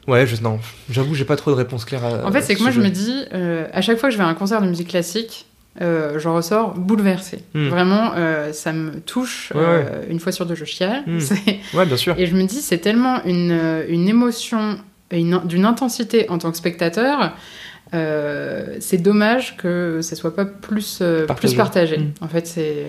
Ouais, 0.06 0.26
je... 0.26 0.40
non, 0.40 0.58
j'avoue, 0.90 1.14
j'ai 1.14 1.26
pas 1.26 1.36
trop 1.36 1.50
de 1.50 1.56
réponse 1.56 1.84
claire 1.84 2.02
à. 2.04 2.26
en 2.26 2.32
fait, 2.32 2.40
c'est 2.40 2.54
ce 2.54 2.58
que 2.58 2.62
moi, 2.62 2.70
je 2.72 2.80
me 2.80 2.88
dis, 2.88 3.24
euh, 3.34 3.66
à 3.74 3.82
chaque 3.82 3.98
fois 3.98 4.08
que 4.08 4.14
je 4.14 4.18
vais 4.18 4.24
à 4.24 4.28
un 4.28 4.34
concert 4.34 4.62
de 4.62 4.66
musique 4.66 4.88
classique, 4.88 5.44
euh, 5.82 6.18
je 6.18 6.28
ressors 6.30 6.72
bouleversée. 6.74 7.40
Hmm. 7.54 7.68
Vraiment, 7.68 8.12
euh, 8.16 8.52
ça 8.54 8.72
me 8.72 9.00
touche. 9.00 9.52
Ouais, 9.54 9.84
Une 10.08 10.18
fois 10.18 10.32
sur 10.32 10.46
deux, 10.46 10.54
je 10.54 10.64
chiale. 10.64 11.02
Hmm. 11.06 11.18
Ouais, 11.74 11.84
bien 11.84 11.96
sûr. 11.98 12.14
Et 12.18 12.26
je 12.26 12.34
me 12.34 12.44
dis, 12.44 12.62
c'est 12.62 12.78
tellement 12.78 13.22
une, 13.24 13.84
une 13.88 14.08
émotion 14.08 14.78
d'une 15.12 15.64
intensité 15.64 16.28
en 16.30 16.38
tant 16.38 16.50
que 16.50 16.56
spectateur. 16.56 17.32
Euh, 17.94 18.76
c'est 18.80 18.98
dommage 18.98 19.56
que 19.56 20.00
ça 20.02 20.16
soit 20.16 20.34
pas 20.34 20.44
plus, 20.44 20.98
euh, 21.00 21.26
Partagé. 21.26 21.54
plus 21.54 21.56
partagé. 21.56 21.98
Mm. 21.98 22.12
En 22.20 22.28
fait, 22.28 22.46
c'est. 22.46 22.84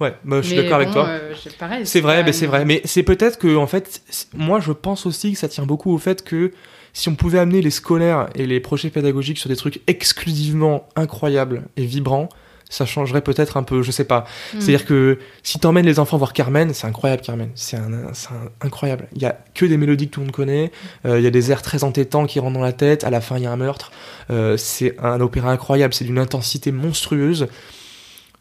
Ouais, 0.00 0.14
bah, 0.24 0.40
je 0.42 0.46
suis 0.46 0.56
d'accord 0.56 0.76
avec 0.76 0.90
toi. 0.92 1.06
euh, 1.08 1.34
pareil, 1.58 1.86
C'est 1.86 2.00
vrai, 2.00 2.22
mais 2.22 2.32
c'est 2.32 2.46
vrai. 2.46 2.64
Mais 2.64 2.80
c'est 2.84 3.02
peut-être 3.02 3.38
que, 3.38 3.56
en 3.56 3.66
fait, 3.66 4.00
moi, 4.34 4.60
je 4.60 4.72
pense 4.72 5.06
aussi 5.06 5.32
que 5.32 5.38
ça 5.38 5.48
tient 5.48 5.66
beaucoup 5.66 5.92
au 5.92 5.98
fait 5.98 6.22
que 6.22 6.52
si 6.92 7.08
on 7.08 7.14
pouvait 7.16 7.38
amener 7.38 7.62
les 7.62 7.70
scolaires 7.70 8.28
et 8.34 8.46
les 8.46 8.60
projets 8.60 8.90
pédagogiques 8.90 9.38
sur 9.38 9.48
des 9.48 9.56
trucs 9.56 9.80
exclusivement 9.86 10.88
incroyables 10.96 11.62
et 11.76 11.84
vibrants, 11.84 12.28
ça 12.70 12.84
changerait 12.84 13.22
peut-être 13.22 13.56
un 13.56 13.62
peu, 13.62 13.82
je 13.82 13.90
sais 13.90 14.04
pas. 14.04 14.20
Mm. 14.54 14.60
C'est-à-dire 14.60 14.84
que 14.84 15.18
si 15.42 15.58
t'emmènes 15.58 15.86
les 15.86 15.98
enfants 15.98 16.18
voir 16.18 16.32
Carmen, 16.34 16.74
c'est 16.74 16.86
incroyable 16.86 17.22
Carmen, 17.22 17.50
c'est 17.54 17.76
un, 17.76 18.12
c'est 18.12 18.28
un- 18.30 18.50
incroyable. 18.60 19.08
Il 19.14 19.22
y 19.22 19.26
a 19.26 19.38
que 19.54 19.64
des 19.64 19.76
mélodies 19.78 20.08
que 20.08 20.14
tout 20.14 20.20
le 20.20 20.26
monde 20.26 20.34
connaît, 20.34 20.70
euh, 21.06 21.18
il 21.18 21.24
y 21.24 21.26
a 21.26 21.30
des 21.30 21.50
airs 21.50 21.62
très 21.62 21.82
entêtants 21.84 22.26
qui 22.26 22.40
rentrent 22.40 22.54
dans 22.58 22.62
la 22.64 22.72
tête, 22.74 23.04
à 23.04 23.10
la 23.10 23.20
fin 23.22 23.36
il 23.38 23.44
y 23.44 23.46
a 23.46 23.50
un 23.52 23.56
meurtre, 23.56 23.90
Euh, 24.30 24.58
c'est 24.58 24.94
un 25.02 25.20
opéra 25.22 25.50
incroyable, 25.50 25.94
c'est 25.94 26.04
d'une 26.04 26.18
intensité 26.18 26.70
monstrueuse. 26.70 27.46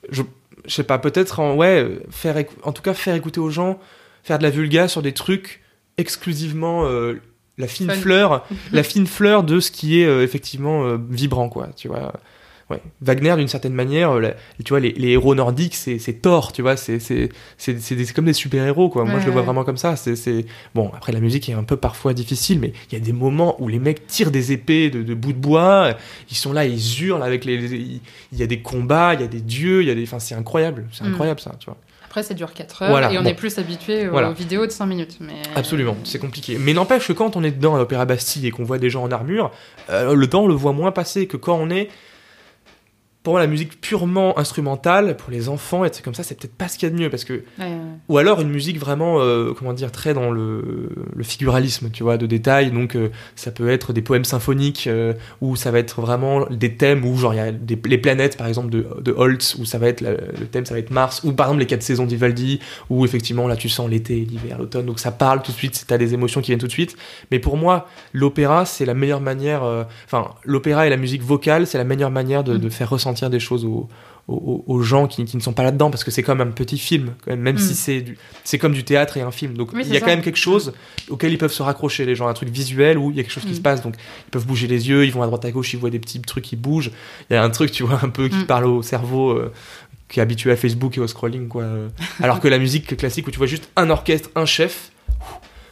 Je, 0.10 0.22
je 0.66 0.74
sais 0.74 0.84
pas, 0.84 0.98
peut-être 1.00 1.40
en, 1.40 1.56
ouais, 1.56 1.88
faire, 2.10 2.36
en 2.64 2.74
tout 2.74 2.82
cas 2.82 2.94
faire 2.94 3.16
écouter 3.16 3.40
aux 3.40 3.50
gens, 3.50 3.80
faire 4.24 4.38
de 4.40 4.44
la 4.44 4.50
vulga 4.50 4.90
sur 4.90 5.02
des 5.02 5.14
trucs 5.14 5.62
exclusivement 5.98 6.86
euh, 6.86 7.22
la 7.58 7.68
fine 7.68 7.90
Fun. 7.90 7.96
fleur, 7.96 8.46
la 8.74 8.84
fine 8.84 9.08
fleur 9.08 9.44
de 9.44 9.60
ce 9.62 9.72
qui 9.72 10.02
est 10.02 10.24
effectivement 10.24 10.96
vibrant 11.10 11.48
quoi, 11.50 11.70
tu 11.76 11.88
vois. 11.88 12.14
Ouais. 12.70 12.82
Wagner, 13.02 13.34
d'une 13.38 13.48
certaine 13.48 13.74
manière, 13.74 14.12
euh, 14.12 14.20
la- 14.20 14.34
tu 14.66 14.70
vois, 14.72 14.82
les, 14.82 14.92
les 14.92 15.12
héros 15.12 15.36
nordiques, 15.36 15.74
c'est 15.76 16.00
c'est 16.00 16.14
Thor, 16.22 16.52
tu 16.52 16.62
vois, 16.62 16.76
c'est 16.76 17.00
c'est 17.00 17.30
c'est 17.58 17.80
c'est 17.80 17.96
des- 17.96 18.06
comme 18.08 18.26
des 18.26 18.34
super-héros, 18.34 18.90
quoi. 18.90 19.06
Moi, 19.06 19.16
Ouais, 19.16 19.22
je 19.22 19.26
le 19.28 19.32
vois 19.32 19.42
vraiment 19.42 19.64
comme 19.64 19.78
ça. 19.78 19.96
C'est 19.96 20.18
c'est 20.18 20.46
bon. 20.76 20.92
Après, 20.94 21.14
la 21.14 21.22
musique 21.22 21.48
est 21.48 21.54
un 21.54 21.64
peu 21.64 21.78
parfois 21.78 22.14
difficile, 22.14 22.60
mais 22.60 22.74
il 22.92 22.98
y 22.98 23.02
a 23.02 23.04
des 23.04 23.14
moments 23.14 23.56
où 23.62 23.70
les 23.70 23.80
mecs 23.80 24.06
tirent 24.08 24.32
des 24.32 24.52
épées 24.52 24.90
de, 24.90 25.02
de 25.02 25.14
bouts 25.14 25.32
de 25.32 25.38
bois. 25.38 25.94
Ils 26.30 26.36
sont 26.36 26.52
là, 26.52 26.66
ils 26.66 27.04
hurlent 27.04 27.24
avec 27.24 27.46
les. 27.46 27.56
il 27.56 28.02
y 28.38 28.44
a 28.44 28.48
des 28.48 28.62
combats, 28.62 29.14
il 29.14 29.22
y 29.22 29.24
a 29.24 29.28
des 29.28 29.40
dieux, 29.42 29.82
il 29.84 29.88
y 29.88 29.92
a 29.92 29.96
des. 29.96 30.04
Enfin, 30.04 30.20
c'est 30.20 30.36
incroyable, 30.36 30.86
c'est 30.92 31.06
Mm. 31.06 31.08
incroyable 31.14 31.40
ça, 31.40 31.52
tu 31.60 31.68
vois. 31.68 31.78
Après, 32.06 32.24
ça 32.24 32.34
dure 32.34 32.52
4 32.54 32.82
heures 32.84 32.90
Voilà, 32.90 33.12
et 33.14 33.18
on 33.18 33.22
bon. 33.24 33.30
est 33.30 33.34
plus 33.34 33.58
habitué 33.60 34.08
aux 34.08 34.12
Voilà. 34.12 34.32
vidéos 34.32 34.66
de 34.66 34.72
5 34.72 34.88
minutes. 34.88 35.18
Mais... 35.22 35.34
Absolument, 35.56 35.96
c'est 36.04 36.20
compliqué. 36.20 36.58
Mais 36.60 36.74
n'empêche 36.74 37.08
que 37.08 37.14
quand 37.14 37.36
on 37.38 37.44
est 37.44 37.52
dedans 37.52 37.76
à 37.76 37.78
l'Opéra 37.78 38.06
Bastille 38.06 38.48
et 38.48 38.52
qu'on 38.52 38.64
voit 38.64 38.78
des 38.80 38.90
gens 38.90 39.04
en 39.04 39.12
armure, 39.12 39.52
euh, 39.90 40.16
le 40.16 40.28
temps 40.28 40.44
on 40.44 40.48
le 40.48 40.54
voit 40.54 40.74
moins 40.74 40.92
passer 40.92 41.28
que 41.28 41.38
quand 41.38 41.58
on 41.62 41.70
est 41.70 41.90
pour 43.28 43.34
moi, 43.34 43.42
la 43.42 43.48
musique 43.48 43.82
purement 43.82 44.40
instrumentale, 44.40 45.18
pour 45.18 45.32
les 45.32 45.50
enfants, 45.50 45.84
et 45.84 45.90
comme 46.02 46.14
ça, 46.14 46.24
c'est 46.24 46.40
peut-être 46.40 46.56
pas 46.56 46.70
ce 46.70 46.78
qu'il 46.78 46.88
y 46.88 46.92
a 46.94 46.96
de 46.96 46.98
mieux, 47.02 47.10
parce 47.10 47.26
que... 47.26 47.34
Ouais, 47.34 47.44
ouais. 47.66 47.72
Ou 48.08 48.18
alors 48.20 48.40
une 48.40 48.48
musique 48.50 48.80
vraiment, 48.80 49.20
euh, 49.20 49.52
comment 49.54 49.74
dire, 49.74 49.92
très 49.92 50.14
dans 50.14 50.32
le, 50.32 50.88
le 51.14 51.24
figuralisme, 51.26 51.90
tu 51.92 52.04
vois, 52.04 52.18
de 52.18 52.26
détails, 52.26 52.72
donc 52.72 52.96
euh, 52.96 53.10
ça 53.36 53.52
peut 53.52 53.70
être 53.70 53.92
des 53.92 54.02
poèmes 54.02 54.24
symphoniques, 54.24 54.88
euh, 54.88 55.12
ou 55.42 55.58
ça 55.58 55.72
va 55.72 55.80
être 55.80 56.00
vraiment 56.00 56.46
des 56.50 56.76
thèmes, 56.76 57.04
où 57.04 57.18
genre 57.18 57.34
il 57.34 57.38
y 57.38 57.42
a 57.42 57.52
des- 57.52 57.78
les 57.86 57.98
planètes, 57.98 58.38
par 58.38 58.48
exemple, 58.48 58.70
de, 58.70 58.88
de 59.02 59.12
Holtz, 59.12 59.56
où 59.60 59.66
ça 59.66 59.78
va 59.78 59.90
être, 59.90 60.00
la- 60.00 60.12
le 60.12 60.46
thème, 60.50 60.66
ça 60.66 60.74
va 60.74 60.80
être 60.80 60.92
Mars, 60.92 61.22
ou 61.26 61.34
par 61.34 61.48
exemple 61.48 61.60
les 61.60 61.66
quatre 61.68 61.84
saisons 61.84 62.06
d'Ivaldi, 62.06 62.62
où 62.90 63.04
effectivement, 63.04 63.50
là, 63.50 63.58
tu 63.58 63.68
sens 63.68 63.90
l'été, 63.90 64.16
l'hiver, 64.16 64.58
l'automne, 64.58 64.86
donc 64.86 65.00
ça 65.00 65.12
parle 65.12 65.42
tout 65.42 65.52
de 65.52 65.58
suite, 65.58 65.84
t'as 65.86 65.98
des 65.98 66.14
émotions 66.14 66.40
qui 66.40 66.52
viennent 66.52 66.60
tout 66.62 66.68
de 66.68 66.72
suite, 66.72 66.96
mais 67.30 67.40
pour 67.40 67.58
moi, 67.58 67.90
l'opéra, 68.14 68.64
c'est 68.66 68.86
la 68.86 68.94
meilleure 68.94 69.20
manière. 69.20 69.64
euh, 69.66 69.84
Enfin, 70.06 70.30
l'opéra 70.46 70.88
et 70.88 70.90
la 70.90 70.96
musique 70.98 71.24
vocale, 71.24 71.68
c'est 71.68 71.78
la 71.78 71.84
meilleure 71.84 72.12
manière 72.12 72.46
de, 72.46 72.54
Mm. 72.54 72.60
de 72.60 72.70
faire 72.70 72.90
ressentir 72.90 73.17
des 73.30 73.40
choses 73.40 73.66
aux, 73.66 73.88
aux, 74.28 74.64
aux 74.68 74.82
gens 74.82 75.08
qui, 75.08 75.24
qui 75.26 75.38
ne 75.38 75.42
sont 75.42 75.54
pas 75.54 75.64
là-dedans, 75.64 75.90
parce 75.90 76.04
que 76.04 76.12
c'est 76.12 76.24
comme 76.24 76.42
un 76.42 76.48
petit 76.48 76.78
film, 76.78 77.14
quand 77.24 77.32
même, 77.32 77.40
même 77.42 77.56
Mm. 77.56 77.60
si 77.60 77.76
c'est 77.76 78.02
du- 78.02 78.18
c'est 78.44 78.58
comme 78.58 78.74
du 78.74 78.84
théâtre 78.84 79.16
et 79.18 79.22
un 79.22 79.32
film. 79.32 79.54
Donc 79.56 79.72
Oui, 79.74 79.84
il 79.86 79.94
y 79.94 79.96
a 79.96 80.00
ça. 80.00 80.06
quand 80.06 80.12
même 80.12 80.22
quelque 80.22 80.38
chose 80.38 80.74
auquel 81.10 81.32
ils 81.32 81.38
peuvent 81.38 81.52
se 81.54 81.64
raccrocher, 81.64 82.06
les 82.06 82.14
gens, 82.16 82.28
un 82.28 82.34
truc 82.34 82.50
visuel 82.50 82.98
où 82.98 83.10
il 83.12 83.18
y 83.18 83.20
a 83.20 83.24
quelque 83.24 83.32
chose 83.32 83.46
qui 83.46 83.52
Mm. 83.52 83.56
se 83.56 83.62
passe. 83.62 83.82
Donc 83.82 83.96
ils 84.28 84.32
peuvent 84.32 84.46
bouger 84.46 84.68
les 84.68 84.90
yeux, 84.90 85.06
ils 85.06 85.12
vont 85.14 85.22
à 85.24 85.28
droite 85.28 85.46
à 85.46 85.52
gauche, 85.52 85.74
ils 85.74 85.80
voient 85.80 85.90
des 85.90 86.00
petits 86.00 86.20
trucs 86.22 86.44
qui 86.44 86.56
bougent. 86.58 86.92
Il 87.30 87.34
y 87.34 87.36
a 87.38 87.44
un 87.44 87.50
truc, 87.50 87.72
tu 87.72 87.84
vois, 87.84 88.00
un 88.04 88.10
peu 88.10 88.28
qui 88.28 88.36
Mm. 88.38 88.46
parle 88.46 88.66
au 88.66 88.82
cerveau. 88.82 89.32
euh, 89.32 89.52
qui 90.10 90.22
est 90.22 90.24
habitué 90.24 90.52
à 90.52 90.56
Facebook 90.56 90.98
et 90.98 91.02
au 91.02 91.08
scrolling 91.08 91.50
quoi. 91.50 91.64
Euh, 91.64 91.90
Alors 92.22 92.40
que 92.40 92.48
la 92.48 92.60
musique 92.60 92.96
classique 92.96 93.28
où 93.28 93.32
tu 93.32 93.38
vois 93.40 93.46
juste 93.48 93.70
un 93.76 93.90
orchestre, 93.90 94.30
un 94.36 94.46
chef, 94.46 94.92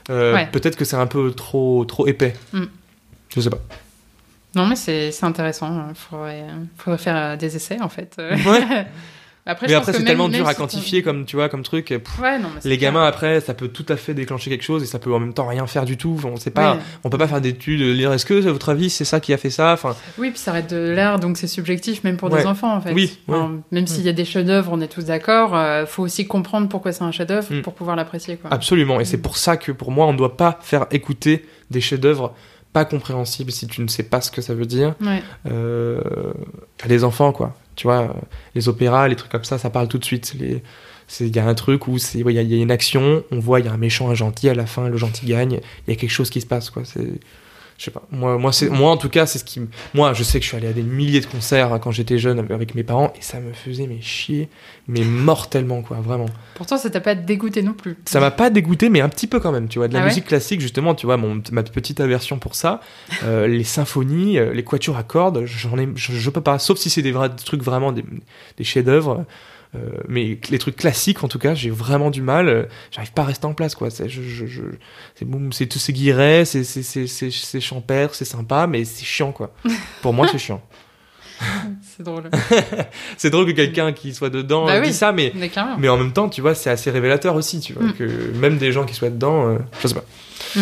euh, 0.10 0.34
Ouais. 0.34 0.50
peut-être 0.52 0.76
que 0.76 0.84
c'est 0.84 0.98
un 0.98 1.08
peu 1.08 1.32
trop 1.32 1.86
trop 1.86 2.06
épais. 2.06 2.34
Mm. 2.52 2.64
Je 3.34 3.40
sais 3.40 3.50
pas. 3.50 3.60
Non, 4.56 4.66
mais 4.68 4.76
c'est 4.76 5.12
intéressant. 5.24 5.86
Il 5.90 5.96
faudrait, 5.96 6.46
faudrait 6.78 6.98
faire 6.98 7.16
euh, 7.18 7.36
des 7.36 7.56
essais, 7.56 7.82
en 7.82 7.90
fait. 7.90 8.16
Ouais. 8.20 8.32
après, 9.48 9.68
mais 9.68 9.74
je 9.74 9.78
après, 9.78 9.94
c'est 9.94 10.04
tellement 10.04 10.28
dur 10.28 10.48
à 10.48 10.56
ton- 10.56 10.62
quantifier 10.64 11.04
comme, 11.04 11.26
tu 11.26 11.36
vois, 11.36 11.50
comme 11.50 11.62
truc. 11.62 11.92
et, 11.92 12.00
pff, 12.00 12.20
Ouais, 12.20 12.40
non, 12.40 12.48
les 12.64 12.78
clair. 12.78 12.92
gamins, 12.94 13.06
après, 13.06 13.42
ça 13.42 13.54
peut 13.54 13.68
tout 13.68 13.86
à 13.90 13.96
fait 13.96 14.16
déclencher 14.16 14.50
quelque 14.50 14.64
chose 14.64 14.82
et 14.82 14.88
ça 14.88 14.98
peut 14.98 15.14
en 15.14 15.20
même 15.20 15.34
temps 15.36 15.46
rien 15.48 15.68
faire 15.68 15.86
du 15.86 15.98
tout. 15.98 16.20
On 16.26 16.36
sait 16.38 16.50
pas, 16.50 16.74
Ouais. 16.76 16.80
on 17.04 17.10
peut 17.12 17.18
pas 17.20 17.28
faire 17.28 17.42
d'études, 17.42 17.82
lire 17.82 18.12
est-ce 18.12 18.26
que, 18.26 18.48
à 18.48 18.52
votre 18.52 18.70
avis, 18.70 18.90
c'est 18.90 19.06
ça 19.06 19.20
qui 19.20 19.34
a 19.34 19.38
fait 19.38 19.52
ça? 19.52 19.74
Enfin, 19.74 19.96
Oui, 20.18 20.32
puis 20.32 20.40
ça 20.40 20.52
reste 20.52 20.72
de 20.72 20.78
l'art, 20.90 21.20
donc 21.20 21.38
c'est 21.38 21.46
subjectif, 21.48 22.04
même 22.04 22.18
pour 22.18 22.32
Ouais. 22.32 22.40
des 22.42 22.48
enfants, 22.48 22.74
en 22.76 22.82
fait. 22.82 22.94
Oui, 22.94 23.20
Enfin, 23.28 23.60
Même 23.72 23.86
s'il 23.86 24.02
y 24.04 24.10
a 24.10 24.14
des 24.14 24.26
chefs-d'œuvre, 24.26 24.72
on 24.74 24.82
est 24.82 24.88
tous 24.88 25.06
d'accord, 25.06 25.56
euh, 25.56 25.86
faut 25.86 26.02
aussi 26.02 26.26
comprendre 26.26 26.68
pourquoi 26.70 26.92
c'est 26.92 27.04
un 27.04 27.12
chef-d'œuvre 27.12 27.54
Mm. 27.54 27.62
pour 27.62 27.74
pouvoir 27.76 27.96
l'apprécier. 27.96 28.40
Absolument. 28.50 29.00
Et 29.00 29.04
Mm. 29.04 29.06
c'est 29.06 29.22
pour 29.22 29.38
ça 29.38 29.58
que 29.58 29.72
pour 29.72 29.92
moi, 29.92 30.08
on 30.08 30.14
ne 30.14 30.18
doit 30.18 30.38
pas 30.38 30.58
faire 30.64 30.88
écouter 30.90 31.46
des 31.70 31.82
chefs-d'œuvre 31.82 32.34
pas 32.76 32.84
compréhensibles 32.86 33.52
si 33.54 33.68
tu 33.68 33.82
ne 33.82 33.88
sais 33.88 34.04
pas 34.04 34.20
ce 34.20 34.30
que 34.30 34.42
ça 34.42 34.54
veut 34.54 34.66
dire 34.66 34.96
Ouais. 35.02 35.24
euh, 35.50 36.02
enfants, 37.06 37.32
quoi. 37.32 37.56
Tu 37.78 37.88
vois, 37.88 38.02
euh, 38.02 38.08
les 38.54 38.68
opéras, 38.68 39.08
les 39.08 39.16
trucs 39.16 39.32
comme 39.32 39.46
ça, 39.46 39.58
ça 39.58 39.70
parle 39.70 39.88
tout 39.88 39.98
de 39.98 40.04
suite. 40.06 40.36
Les- 40.40 40.62
Il 41.20 41.36
y 41.36 41.40
a 41.40 41.48
un 41.48 41.54
truc 41.54 41.88
où 41.88 41.98
ouais, 42.24 42.34
il 42.34 42.42
y, 42.42 42.56
y 42.56 42.60
a 42.60 42.62
une 42.62 42.72
action, 42.72 43.24
on 43.32 43.40
voit 43.40 43.60
il 43.62 43.66
y 43.68 43.70
a 43.70 43.74
un 43.74 43.78
méchant, 43.78 44.10
un 44.10 44.16
gentil, 44.16 44.50
à 44.50 44.56
la 44.56 44.66
fin 44.66 44.90
le 44.90 44.98
gentil 44.98 45.26
gagne, 45.28 45.60
il 45.88 45.92
y 45.92 45.94
a 45.94 46.00
quelque 46.00 46.10
chose 46.20 46.30
qui 46.32 46.42
se 46.42 46.48
passe 46.48 46.70
quoi. 46.72 46.84
C'est, 46.84 47.08
je 47.78 47.84
sais 47.86 47.92
pas. 47.92 48.04
Moi, 48.12 48.38
moi, 48.38 48.52
c'est, 48.54 48.70
moi 48.70 48.90
en 48.92 48.98
tout 48.98 49.10
cas, 49.10 49.26
c'est 49.26 49.38
ce 49.40 49.44
qui, 49.44 49.60
m- 49.60 49.68
moi, 49.94 50.14
je 50.14 50.24
sais 50.24 50.40
que 50.40 50.44
je 50.44 50.50
suis 50.50 50.58
allé 50.58 50.68
à 50.68 50.74
des 50.74 50.82
milliers 50.84 51.20
de 51.20 51.26
concerts 51.26 51.74
hein, 51.74 51.80
quand 51.80 51.92
j'étais 51.92 52.18
jeune 52.18 52.40
avec 52.52 52.74
mes 52.76 52.84
parents 52.84 53.12
et 53.18 53.22
ça 53.22 53.40
me 53.40 53.52
faisait 53.54 53.86
mais 53.88 54.00
chier, 54.02 54.48
mais 54.88 55.04
mortellement 55.04 55.82
quoi, 55.82 55.98
vraiment. 55.98 56.28
Pourtant, 56.56 56.78
ça 56.78 56.90
t'a 56.90 57.02
pas 57.02 57.16
dégoûté 57.16 57.62
non 57.62 57.74
plus? 57.74 57.98
Ça 58.06 58.20
m'a 58.22 58.32
pas 58.32 58.50
dégoûté, 58.50 58.90
mais 58.90 59.02
un 59.02 59.10
petit 59.10 59.28
peu 59.28 59.40
quand 59.42 59.52
même. 59.52 59.68
Tu 59.68 59.80
vois, 59.80 59.88
de 59.90 59.94
la 59.94 60.00
Ah 60.00 60.04
ouais? 60.04 60.08
musique 60.10 60.26
classique, 60.26 60.62
justement, 60.62 60.96
tu 60.96 61.06
vois, 61.06 61.18
mon, 61.18 61.42
ma 61.52 61.64
petite 61.64 62.00
aversion 62.00 62.40
pour 62.40 62.56
ça, 62.56 62.80
euh, 63.24 63.46
les 63.48 63.64
symphonies, 63.66 64.38
euh, 64.38 64.54
les 64.54 64.64
quatuors 64.64 64.98
à 64.98 65.04
cordes, 65.04 65.44
j'en 65.46 65.78
ai, 65.78 65.90
je, 65.96 66.14
je 66.14 66.30
peux 66.30 66.42
pas. 66.42 66.60
Sauf 66.60 66.78
si 66.78 66.90
c'est 66.90 67.02
des 67.02 67.12
vrais 67.12 67.30
trucs 67.36 67.62
vraiment 67.62 67.92
des, 67.92 68.06
des 68.58 68.64
chefs-d'œuvre. 68.64 69.26
Euh, 69.74 69.80
mais 70.08 70.38
les 70.50 70.60
trucs 70.60 70.76
classiques, 70.76 71.24
en 71.24 71.28
tout 71.28 71.40
cas, 71.40 71.56
j'ai 71.56 71.70
vraiment 71.70 72.12
du 72.12 72.22
mal. 72.22 72.48
euh, 72.48 72.64
J'arrive 72.92 73.12
pas 73.14 73.24
à 73.24 73.26
rester 73.26 73.46
en 73.46 73.54
place, 73.54 73.76
quoi. 73.76 73.90
C'est, 73.90 74.08
je, 74.08 74.22
je, 74.22 74.46
je- 74.46 74.62
c'est 75.16 75.26
boum, 75.26 75.52
c'est 75.52 75.66
tout, 75.68 75.80
c'est 75.80 75.92
guiré, 75.94 76.46
c'est, 76.46 76.64
c'est, 76.64 76.84
c'est, 76.84 77.08
c'est, 77.08 77.32
c'est 77.32 77.60
champêtre, 77.60 78.16
c'est 78.16 78.26
sympa, 78.26 78.68
mais 78.68 78.86
c'est 78.86 79.04
chiant, 79.06 79.32
quoi. 79.32 79.54
Pour 80.02 80.14
moi, 80.14 80.28
c'est 80.32 80.38
chiant. 80.38 80.62
C'est 81.98 82.04
drôle. 82.04 82.30
C'est 83.18 83.30
drôle 83.30 83.46
que 83.48 83.52
quelqu'un 83.52 83.92
qui 83.92 84.14
soit 84.14 84.30
dedans 84.30 84.66
Bah 84.68 84.76
euh, 84.76 84.80
oui. 84.82 84.88
dise 84.88 84.98
ça, 84.98 85.12
mais 85.12 85.34
Mais 85.78 85.90
en 85.90 85.98
même 85.98 86.14
temps, 86.14 86.30
tu 86.30 86.40
vois, 86.40 86.56
c'est 86.56 86.70
assez 86.70 86.90
révélateur 86.92 87.36
aussi, 87.36 87.60
tu 87.60 87.74
vois, 87.74 87.84
Mm. 87.84 87.94
que 87.94 88.32
même 88.38 88.58
des 88.58 88.72
gens 88.72 88.86
qui 88.86 88.94
soient 88.94 89.10
dedans, 89.10 89.50
euh, 89.50 89.58
je 89.82 89.88
sais 89.90 89.96
pas. 89.96 90.06
Mm. 90.56 90.60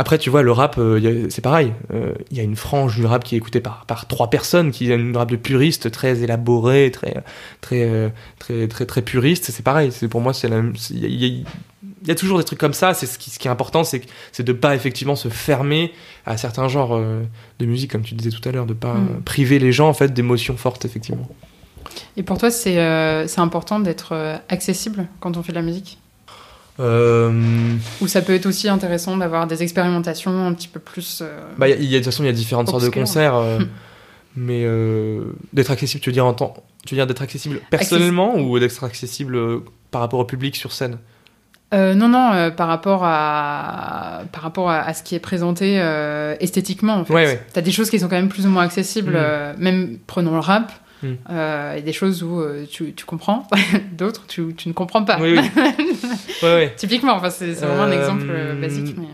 Après, 0.00 0.16
tu 0.16 0.30
vois, 0.30 0.42
le 0.42 0.52
rap, 0.52 0.76
euh, 0.78 1.26
c'est 1.28 1.42
pareil. 1.42 1.72
Euh, 1.92 2.12
Il 2.30 2.36
y 2.36 2.40
a 2.40 2.44
une 2.44 2.54
frange 2.54 2.94
du 2.96 3.04
rap 3.04 3.24
qui 3.24 3.34
est 3.34 3.38
écoutée 3.38 3.58
par, 3.60 3.84
par 3.84 4.06
trois 4.06 4.30
personnes, 4.30 4.70
qui 4.70 4.90
est 4.90 4.94
une 4.94 5.16
rap 5.16 5.28
de 5.28 5.36
puristes, 5.36 5.90
très 5.90 6.22
élaboré, 6.22 6.90
très, 6.92 7.16
très, 7.60 7.82
euh, 7.82 8.08
très, 8.38 8.68
très, 8.68 8.86
très 8.86 9.02
puriste. 9.02 9.50
C'est 9.50 9.64
pareil. 9.64 9.90
C'est 9.90 10.06
pour 10.06 10.20
moi, 10.20 10.32
c'est 10.32 10.48
Il 10.90 11.04
y, 11.04 11.24
a- 11.24 11.28
y 11.28 11.44
y 12.06 12.14
toujours 12.14 12.38
des 12.38 12.44
trucs 12.44 12.60
comme 12.60 12.74
ça. 12.74 12.94
C'est 12.94 13.06
ce 13.06 13.18
qui, 13.18 13.30
ce 13.30 13.40
qui 13.40 13.48
est 13.48 13.50
important, 13.50 13.82
c'est 13.82 14.02
c'est 14.30 14.44
de 14.44 14.52
pas 14.52 14.76
effectivement 14.76 15.16
se 15.16 15.28
fermer 15.28 15.92
à 16.26 16.36
certains 16.36 16.68
genres 16.68 16.94
euh, 16.94 17.22
de 17.58 17.66
musique, 17.66 17.90
comme 17.90 18.02
tu 18.02 18.14
disais 18.14 18.30
tout 18.30 18.48
à 18.48 18.52
l'heure, 18.52 18.66
de 18.66 18.74
pas 18.74 18.94
Mm. 18.94 19.08
euh, 19.10 19.20
priver 19.24 19.58
les 19.58 19.72
gens 19.72 19.88
en 19.88 19.94
fait 19.94 20.14
d'émotions 20.14 20.56
fortes, 20.56 20.84
effectivement. 20.84 21.28
Et 22.16 22.22
pour 22.22 22.38
toi, 22.38 22.50
c'est 22.52 22.78
euh, 22.78 23.26
c'est 23.26 23.40
important 23.40 23.80
d'être 23.80 24.12
euh, 24.12 24.36
accessible 24.48 25.08
quand 25.18 25.36
on 25.36 25.42
fait 25.42 25.50
de 25.52 25.56
la 25.58 25.62
musique? 25.62 25.98
Euh, 26.80 27.32
Ou 28.00 28.06
ça 28.06 28.22
peut 28.22 28.34
être 28.34 28.46
aussi 28.46 28.68
intéressant 28.68 29.16
d'avoir 29.16 29.46
des 29.46 29.62
expérimentations 29.62 30.46
un 30.46 30.52
petit 30.54 30.68
peu 30.68 30.80
plus. 30.80 31.20
euh, 31.22 31.40
Bah, 31.58 31.68
il 31.68 31.72
y 31.72 31.74
a, 31.74 31.76
y 31.76 31.86
a- 31.88 31.90
de 31.90 31.96
toute 31.96 32.12
façon, 32.12 32.22
il 32.22 32.26
y 32.26 32.30
a 32.30 32.32
différentes 32.32 32.68
sortes 32.68 32.84
de 32.84 32.88
concerts, 32.88 33.34
euh, 33.34 33.58
Hmm. 33.58 33.66
mais 34.36 34.62
euh, 34.64 35.24
d'être 35.52 35.70
accessible, 35.70 36.00
tu 36.02 36.10
veux 36.10 36.14
dire 36.14 36.26
en 36.26 36.34
temps, 36.34 36.54
tu 36.86 36.94
veux 36.94 36.98
dire 36.98 37.06
d'être 37.06 37.22
accessible 37.22 37.60
personnellement 37.70 38.36
ou 38.36 38.58
d'être 38.58 38.84
accessible 38.84 39.38
par 39.90 40.00
rapport 40.02 40.20
au 40.20 40.24
public 40.24 40.54
sur 40.56 40.72
scène? 40.72 40.98
Non, 41.72 42.08
non, 42.08 42.50
par 42.56 42.66
rapport 42.68 43.02
à 43.04 44.22
par 44.32 44.42
rapport 44.42 44.70
à, 44.70 44.80
à 44.80 44.94
ce 44.94 45.02
qui 45.02 45.14
est 45.14 45.18
présenté 45.20 45.76
esthétiquement. 46.40 46.94
En 46.94 47.04
fait. 47.04 47.12
Ouais, 47.12 47.26
ouais. 47.26 47.46
T'as 47.52 47.60
des 47.60 47.72
choses 47.72 47.90
qui 47.90 47.98
sont 47.98 48.08
quand 48.08 48.16
même 48.16 48.30
plus 48.30 48.46
ou 48.46 48.50
moins 48.50 48.62
accessibles. 48.64 49.12
Mm. 49.12 49.16
euh, 49.16 49.52
même 49.58 49.98
prenons 50.06 50.32
le 50.32 50.38
rap. 50.40 50.72
Mm. 51.02 51.06
euh, 51.30 51.74
et 51.74 51.82
des 51.82 51.92
choses 51.92 52.22
où 52.22 52.40
euh, 52.40 52.66
tu, 52.68 52.92
tu 52.94 53.04
comprends, 53.04 53.46
d'autres 53.92 54.26
tu, 54.26 54.54
tu 54.56 54.68
ne 54.68 54.72
comprends 54.74 55.04
pas. 55.04 55.18
Oui, 55.20 55.36
oui. 55.38 55.50
Ouais, 56.42 56.54
ouais. 56.54 56.74
Typiquement, 56.76 57.14
enfin, 57.14 57.30
c'est 57.30 57.52
vraiment 57.52 57.82
un 57.84 57.90
Euh, 57.90 57.98
exemple 58.00 58.26
euh, 58.30 58.60
basique. 58.60 58.94
Mais... 58.98 59.06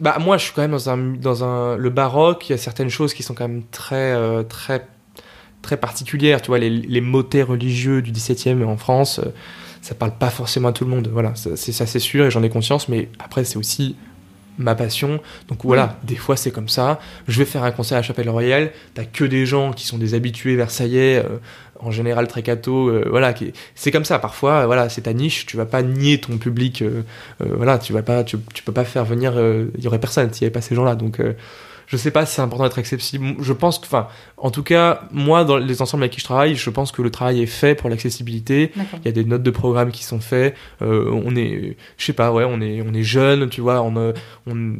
Bah 0.00 0.16
moi, 0.18 0.38
je 0.38 0.44
suis 0.44 0.52
quand 0.54 0.62
même 0.62 0.70
dans 0.70 0.88
un 0.88 0.96
dans 0.96 1.44
un 1.44 1.76
le 1.76 1.90
baroque. 1.90 2.48
Il 2.48 2.52
y 2.52 2.54
a 2.54 2.58
certaines 2.58 2.88
choses 2.88 3.12
qui 3.12 3.22
sont 3.22 3.34
quand 3.34 3.46
même 3.46 3.62
très 3.70 4.12
euh, 4.12 4.42
très 4.42 4.86
très 5.60 5.76
particulières. 5.76 6.40
Tu 6.40 6.48
vois, 6.48 6.58
les, 6.58 6.70
les 6.70 7.00
motets 7.02 7.42
religieux 7.42 8.00
du 8.00 8.10
XVIIe 8.10 8.64
en 8.64 8.78
France, 8.78 9.18
euh, 9.18 9.28
ça 9.82 9.94
parle 9.94 10.12
pas 10.16 10.30
forcément 10.30 10.68
à 10.68 10.72
tout 10.72 10.84
le 10.84 10.90
monde. 10.90 11.08
Voilà, 11.12 11.34
ça 11.34 11.54
c'est 11.56 11.98
sûr 11.98 12.24
et 12.24 12.30
j'en 12.30 12.42
ai 12.42 12.48
conscience. 12.48 12.88
Mais 12.88 13.10
après, 13.18 13.44
c'est 13.44 13.58
aussi 13.58 13.94
ma 14.60 14.74
passion. 14.74 15.20
Donc 15.48 15.64
voilà, 15.64 15.98
des 16.04 16.16
fois 16.16 16.36
c'est 16.36 16.50
comme 16.50 16.68
ça. 16.68 17.00
Je 17.28 17.38
vais 17.38 17.44
faire 17.44 17.64
un 17.64 17.70
concert 17.72 17.96
à 17.96 18.00
la 18.00 18.02
Chapelle 18.02 18.30
Royale. 18.30 18.70
T'as 18.94 19.04
que 19.04 19.24
des 19.24 19.46
gens 19.46 19.72
qui 19.72 19.86
sont 19.86 19.98
des 19.98 20.14
habitués 20.14 20.56
versaillais, 20.56 21.18
euh, 21.24 21.38
en 21.80 21.90
général 21.90 22.28
très 22.28 22.42
catho. 22.42 22.88
euh, 22.90 23.06
voilà, 23.10 23.32
qui- 23.32 23.52
c'est 23.74 23.90
comme 23.90 24.04
ça. 24.04 24.18
Parfois, 24.18 24.60
euh, 24.62 24.66
voilà, 24.66 24.88
c'est 24.88 25.02
ta 25.02 25.12
niche. 25.14 25.46
Tu 25.46 25.56
vas 25.56 25.64
pas 25.66 25.82
nier 25.82 26.18
ton 26.18 26.36
public. 26.38 26.82
euh, 26.82 27.02
euh, 27.42 27.46
voilà, 27.56 27.78
tu 27.78 27.92
vas 27.92 28.02
pas, 28.02 28.22
tu, 28.24 28.36
tu 28.54 28.62
peux 28.62 28.72
pas 28.72 28.84
faire 28.84 29.04
venir. 29.04 29.32
euh, 29.36 29.66
Il 29.78 29.84
y 29.84 29.86
aurait 29.88 29.98
personne 30.00 30.32
s'il 30.32 30.42
y 30.42 30.44
avait 30.46 30.52
pas 30.52 30.60
ces 30.60 30.74
gens-là. 30.74 30.94
Donc 30.94 31.20
euh, 31.20 31.32
je 31.90 31.96
sais 31.96 32.10
pas 32.12 32.24
si 32.24 32.36
c'est 32.36 32.40
important 32.42 32.62
d'être 32.64 32.78
accessible. 32.78 33.34
Je 33.40 33.52
pense 33.52 33.78
que, 33.80 33.84
enfin, 33.86 34.06
en 34.36 34.50
tout 34.52 34.62
cas, 34.62 35.02
moi, 35.10 35.44
dans 35.44 35.56
les 35.58 35.82
ensembles 35.82 36.04
avec 36.04 36.12
qui 36.12 36.20
je 36.20 36.24
travaille, 36.24 36.54
je 36.54 36.70
pense 36.70 36.92
que 36.92 37.02
le 37.02 37.10
travail 37.10 37.42
est 37.42 37.46
fait 37.46 37.74
pour 37.74 37.90
l'accessibilité. 37.90 38.70
Il 38.76 39.04
y 39.06 39.08
a 39.08 39.12
des 39.12 39.24
notes 39.24 39.42
de 39.42 39.50
programme 39.50 39.90
qui 39.90 40.04
sont 40.04 40.20
faites. 40.20 40.54
Euh, 40.82 41.10
on 41.12 41.34
est, 41.34 41.76
je 41.98 42.04
sais 42.04 42.12
pas, 42.12 42.30
ouais, 42.32 42.44
on 42.48 42.60
est, 42.60 42.80
on 42.88 42.94
est 42.94 43.02
jeune, 43.02 43.48
tu 43.50 43.60
vois. 43.60 43.82
On, 43.82 43.96
euh, 43.96 44.12
on, 44.46 44.76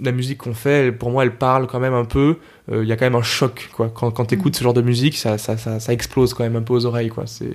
la 0.00 0.12
musique 0.12 0.38
qu'on 0.38 0.54
fait, 0.54 0.86
elle- 0.88 0.98
pour 0.98 1.10
moi, 1.10 1.22
elle 1.24 1.36
parle 1.36 1.66
quand 1.66 1.80
même 1.80 1.94
un 1.94 2.04
peu. 2.04 2.36
Euh, 2.70 2.82
Il 2.82 2.88
y 2.88 2.92
a 2.92 2.96
quand 2.96 3.06
même 3.06 3.14
un 3.14 3.22
choc, 3.22 3.70
quoi. 3.74 3.88
Quand, 3.94 4.10
quand 4.10 4.26
t'écoutes 4.26 4.52
Mm. 4.54 4.58
ce 4.58 4.64
genre 4.64 4.74
de 4.74 4.82
musique, 4.82 5.16
ça, 5.16 5.38
ça, 5.38 5.56
ça, 5.56 5.80
ça 5.80 5.92
explose 5.94 6.34
quand 6.34 6.44
même 6.44 6.56
un 6.56 6.62
peu 6.62 6.74
aux 6.74 6.84
oreilles, 6.84 7.08
quoi. 7.08 7.24
C'est, 7.26 7.52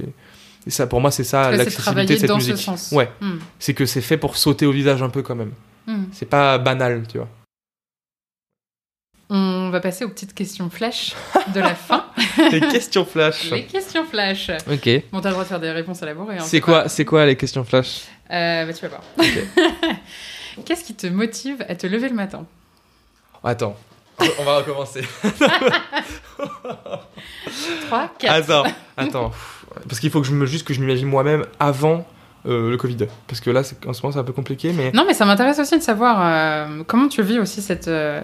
ça, 0.67 0.87
pour 0.87 0.99
moi, 1.01 1.11
c'est 1.11 1.23
ça 1.23 1.51
l'accessibilité 1.51 2.15
de 2.15 2.19
cette 2.19 2.29
dans 2.29 2.35
musique. 2.37 2.57
ce 2.57 2.63
sens. 2.63 2.91
Ouais, 2.91 3.09
Hmm. 3.21 3.37
c'est 3.59 3.73
que 3.73 3.85
c'est 3.85 4.01
fait 4.01 4.17
pour 4.17 4.35
sauter 4.35 4.65
au 4.65 4.71
visage 4.71 5.01
un 5.03 5.09
peu 5.09 5.21
quand 5.21 5.35
même. 5.35 5.51
Hmm. 5.87 6.05
C'est 6.11 6.27
pas 6.29 6.57
banal, 6.57 7.03
tu 7.11 7.17
vois. 7.17 7.27
On 9.31 9.69
va 9.69 9.79
passer 9.79 10.05
aux 10.05 10.09
petites 10.09 10.33
questions 10.33 10.69
flash 10.71 11.13
de 11.53 11.59
la 11.59 11.75
fin. 11.75 12.05
Les 12.51 12.61
questions 12.61 13.05
flash. 13.05 13.51
Les 13.51 13.65
questions 13.65 14.03
flash. 14.05 14.49
Ok. 14.71 14.89
Bon, 15.11 15.21
t'as 15.21 15.29
le 15.29 15.33
droit 15.33 15.43
de 15.43 15.49
faire 15.49 15.59
des 15.59 15.69
réponses 15.71 16.01
élaborées. 16.01 16.37
hein, 16.37 16.43
C'est 16.43 16.61
quoi, 16.61 16.89
c'est 16.89 17.05
quoi 17.05 17.25
les 17.27 17.35
questions 17.35 17.63
flash? 17.63 18.05
Euh, 18.31 18.65
bah, 18.65 18.73
tu 18.73 18.81
vas 18.81 18.87
voir. 18.87 19.03
Qu'est-ce 20.65 20.83
qui 20.83 20.95
te 20.95 21.05
motive 21.07 21.63
à 21.69 21.75
te 21.75 21.85
lever 21.85 22.09
le 22.09 22.15
matin? 22.15 22.45
Attends, 23.43 23.77
on 24.39 24.43
va 24.43 24.57
recommencer. 24.57 25.01
3, 27.87 28.13
4. 28.19 28.33
Attends, 28.33 28.63
attends. 28.97 29.31
Parce 29.87 29.99
qu'il 29.99 30.09
faut 30.09 30.21
que 30.21 30.27
je 30.27 30.33
me 30.33 30.45
juste 30.45 30.65
que 30.67 30.73
je 30.73 30.81
m'imagine 30.81 31.07
moi-même 31.07 31.45
avant 31.59 32.05
euh, 32.45 32.69
le 32.71 32.77
Covid. 32.77 32.97
Parce 33.27 33.39
que 33.41 33.49
là, 33.49 33.61
en 33.87 33.93
ce 33.93 34.01
moment, 34.01 34.13
c'est 34.13 34.19
un 34.19 34.23
peu 34.23 34.33
compliqué, 34.33 34.73
mais. 34.75 34.91
Non, 34.93 35.03
mais 35.07 35.13
ça 35.13 35.25
m'intéresse 35.25 35.59
aussi 35.59 35.77
de 35.77 35.83
savoir 35.83 36.17
euh, 36.21 36.83
comment 36.87 37.07
tu 37.07 37.21
vis 37.23 37.39
aussi 37.39 37.61
cette, 37.61 37.87
euh, 37.87 38.21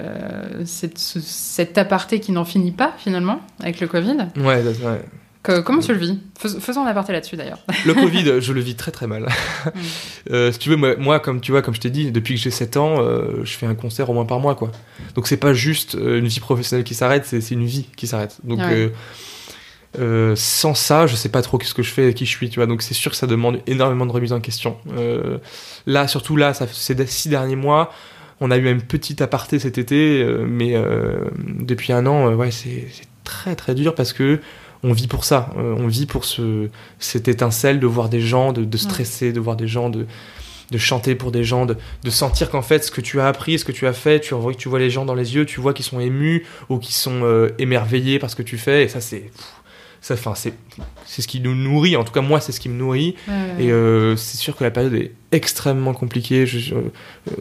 cette, 0.66 0.98
ce- 0.98 1.20
cet 1.20 1.78
aparté 1.78 2.20
qui 2.20 2.32
n'en 2.32 2.46
finit 2.46 2.72
pas 2.72 2.94
finalement 2.98 3.40
avec 3.62 3.80
le 3.80 3.88
Covid. 3.88 4.18
Ouais, 4.38 4.64
ouais. 4.64 5.02
Que- 5.44 5.60
comment 5.60 5.80
tu 5.80 5.94
le 5.94 6.00
vis? 6.00 6.18
Fais- 6.40 6.60
Faisons 6.60 6.84
un 6.84 6.88
aparté 6.88 7.14
là-dessus 7.14 7.36
d'ailleurs. 7.36 7.60
Le 7.86 7.94
Covid, 7.94 8.42
je 8.42 8.52
le 8.52 8.62
vis 8.62 8.76
très 8.76 8.92
très 8.92 9.06
mal. 9.06 9.28
Si 10.52 10.60
tu 10.60 10.70
veux, 10.70 10.76
moi, 10.76 10.96
moi, 10.98 11.20
comme 11.20 11.40
tu 11.42 11.52
vois, 11.52 11.62
comme 11.62 11.76
je 11.76 11.82
t'ai 11.82 11.90
dit, 11.92 12.12
depuis 12.12 12.36
que 12.36 12.42
j'ai 12.42 12.50
7 12.52 12.78
ans, 12.78 12.96
je 13.44 13.52
fais 13.56 13.68
un 13.68 13.76
concert 13.76 14.10
au 14.10 14.14
moins 14.14 14.26
par 14.26 14.40
mois, 14.40 14.56
quoi. 14.56 14.72
Donc 15.14 15.28
c'est 15.28 15.38
pas 15.38 15.54
juste 15.54 15.94
une 16.00 16.28
vie 16.28 16.40
professionnelle 16.40 16.84
qui 16.84 16.96
s'arrête, 16.96 17.26
c'est 17.26 17.42
c'est 17.42 17.54
une 17.54 17.66
vie 17.66 17.88
qui 17.96 18.08
s'arrête. 18.08 18.38
Donc 18.44 18.60
Ouais. 18.60 18.92
Euh, 20.00 20.36
sans 20.36 20.74
ça, 20.74 21.08
je 21.08 21.16
sais 21.16 21.30
pas 21.30 21.42
trop 21.42 21.60
ce 21.62 21.74
que 21.74 21.84
je 21.84 21.92
fais, 21.92 22.14
qui 22.14 22.26
je 22.26 22.32
suis, 22.32 22.50
tu 22.50 22.60
vois. 22.60 22.68
Donc 22.68 22.82
c'est 22.82 22.94
sûr 22.94 23.12
que 23.12 23.18
ça 23.18 23.28
demande 23.28 23.60
énormément 23.68 24.06
de 24.06 24.12
remise 24.12 24.34
en 24.34 24.40
question. 24.40 24.78
Euh, 24.98 25.38
là, 25.86 26.08
surtout 26.08 26.36
là, 26.36 26.54
ça, 26.54 26.68
ces 26.68 26.96
six 27.08 27.30
derniers 27.30 27.56
mois, 27.56 27.92
on 28.42 28.52
a 28.52 28.58
eu 28.58 28.68
un 28.70 28.80
petit 28.80 29.22
aparté 29.24 29.60
cet 29.60 29.78
été, 29.78 30.22
euh, 30.22 30.46
mais 30.48 30.76
euh, 30.76 31.16
depuis 31.60 31.94
un 31.94 32.06
an, 32.06 32.30
euh, 32.30 32.36
ouais, 32.36 32.52
c'est 32.52 32.88
c'est 32.92 33.08
très 33.24 33.56
très 33.56 33.76
dur 33.76 33.96
parce 33.96 34.14
que 34.14 34.40
on 34.84 34.94
vit 34.94 35.08
pour 35.08 35.24
ça. 35.24 35.52
Euh, 35.58 35.76
on 35.80 35.88
vit 35.88 36.06
pour 36.06 36.26
ce, 36.26 36.70
cette 37.00 37.28
étincelle 37.28 37.80
de 37.80 37.88
voir 37.88 38.08
des 38.10 38.22
gens, 38.22 38.54
de, 38.54 38.64
de 38.64 38.78
stresser, 38.78 39.32
de 39.32 39.40
voir 39.40 39.56
des 39.56 39.68
gens, 39.68 39.90
de, 39.90 40.06
de 40.70 40.78
chanter 40.78 41.16
pour 41.16 41.32
des 41.32 41.44
gens, 41.44 41.66
de, 41.66 41.76
de 42.04 42.10
sentir 42.10 42.52
qu'en 42.52 42.62
fait 42.62 42.84
ce 42.84 42.92
que 42.92 43.02
tu 43.02 43.20
as 43.20 43.28
appris, 43.28 43.58
ce 43.58 43.66
que 43.66 43.72
tu 43.72 43.88
as 43.88 43.94
fait, 43.94 44.20
tu 44.20 44.36
vois, 44.36 44.54
tu 44.54 44.70
vois 44.70 44.80
les 44.80 44.92
gens 44.92 45.06
dans 45.06 45.16
les 45.16 45.34
yeux, 45.36 45.46
tu 45.46 45.60
vois 45.60 45.74
qu'ils 45.74 45.86
sont 45.86 46.00
émus 46.00 46.46
ou 46.70 46.78
qu'ils 46.78 46.94
sont 46.94 47.22
euh, 47.24 47.50
émerveillés 47.58 48.20
par 48.20 48.30
ce 48.30 48.36
que 48.36 48.44
tu 48.44 48.58
fais. 48.58 48.84
Et 48.84 48.88
ça, 48.88 49.02
c'est. 49.02 49.32
Ça, 50.06 50.14
enfin, 50.14 50.36
c'est 50.36 50.54
c'est 51.08 51.24
ce 51.24 51.28
qui 51.28 51.40
nous 51.40 51.56
nourrit. 51.56 51.96
En 51.96 52.04
tout 52.04 52.14
cas, 52.14 52.22
moi, 52.22 52.40
c'est 52.40 52.52
ce 52.52 52.60
qui 52.60 52.70
me 52.70 52.76
nourrit. 52.76 53.16
Et 53.60 53.72
euh, 53.72 54.16
c'est 54.16 54.38
sûr 54.38 54.56
que 54.56 54.64
la 54.64 54.70
période 54.70 54.94
est 54.94 55.14
extrêmement 55.32 55.96
compliquée. 55.96 56.46
Je- 56.46 56.76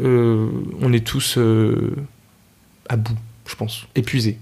euh, 0.00 0.48
on 0.80 0.90
est 0.94 1.06
tous 1.06 1.36
euh, 1.36 1.94
à 2.88 2.96
bout, 2.96 3.12
je 3.46 3.54
pense. 3.54 3.86
Épuisés. 3.94 4.38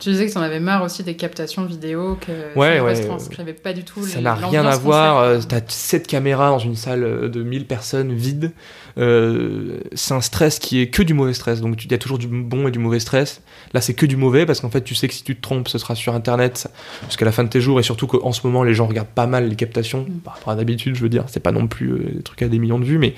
Tu 0.00 0.10
disais 0.10 0.26
que 0.26 0.32
tu 0.32 0.38
en 0.38 0.42
avais 0.42 0.60
marre 0.60 0.82
aussi 0.82 1.02
des 1.02 1.14
captations 1.16 1.64
vidéo, 1.64 2.18
que 2.20 2.32
Ouais, 2.58 2.80
ouais, 2.80 2.94
retranscrivait 2.94 3.54
pas 3.54 3.72
du 3.72 3.82
tout. 3.84 4.04
Ça 4.06 4.20
n'a 4.20 4.34
rien 4.34 4.64
à 4.66 4.76
voir. 4.76 5.18
euh, 5.20 5.34
concert. 5.36 5.48
T'as 5.48 5.60
7 5.68 6.06
caméras 6.06 6.50
dans 6.50 6.58
une 6.58 6.76
salle 6.76 7.02
euh, 7.04 7.28
de 7.28 7.42
1000 7.42 7.66
personnes 7.66 8.12
vide. 8.14 8.52
Euh, 8.98 9.80
c'est 9.94 10.14
un 10.14 10.20
stress 10.20 10.58
qui 10.58 10.80
est 10.80 10.88
que 10.88 11.02
du 11.02 11.14
mauvais 11.14 11.34
stress. 11.34 11.60
Donc 11.60 11.84
il 11.84 11.90
y 11.90 11.94
a 11.94 11.98
toujours 11.98 12.18
du 12.18 12.26
bon 12.26 12.68
et 12.68 12.70
du 12.70 12.78
mauvais 12.78 13.00
stress. 13.00 13.42
Là, 13.74 13.80
c'est 13.80 13.94
que 13.94 14.06
du 14.06 14.16
mauvais 14.16 14.46
parce 14.46 14.60
qu'en 14.60 14.70
fait, 14.70 14.82
tu 14.82 14.94
sais 14.94 15.08
que 15.08 15.14
si 15.14 15.22
tu 15.24 15.36
te 15.36 15.40
trompes, 15.40 15.68
ce 15.68 15.78
sera 15.78 15.94
sur 15.94 16.14
Internet 16.14 16.68
jusqu'à 17.08 17.24
la 17.24 17.32
fin 17.32 17.44
de 17.44 17.48
tes 17.48 17.60
jours. 17.60 17.80
Et 17.80 17.82
surtout 17.82 18.06
qu'en 18.06 18.32
ce 18.32 18.46
moment, 18.46 18.62
les 18.62 18.74
gens 18.74 18.86
regardent 18.86 19.06
pas 19.08 19.26
mal 19.26 19.48
les 19.48 19.56
captations 19.56 19.86
Mm. 20.06 20.18
par 20.24 20.34
rapport 20.34 20.52
à 20.52 20.56
d'habitude. 20.56 20.94
Je 20.94 21.00
veux 21.00 21.08
dire, 21.08 21.24
c'est 21.26 21.40
pas 21.40 21.52
non 21.52 21.66
plus 21.66 21.90
euh, 21.92 21.98
des 22.16 22.22
trucs 22.22 22.42
à 22.42 22.48
des 22.48 22.58
millions 22.58 22.78
de 22.78 22.84
vues, 22.84 22.98
mais 22.98 23.14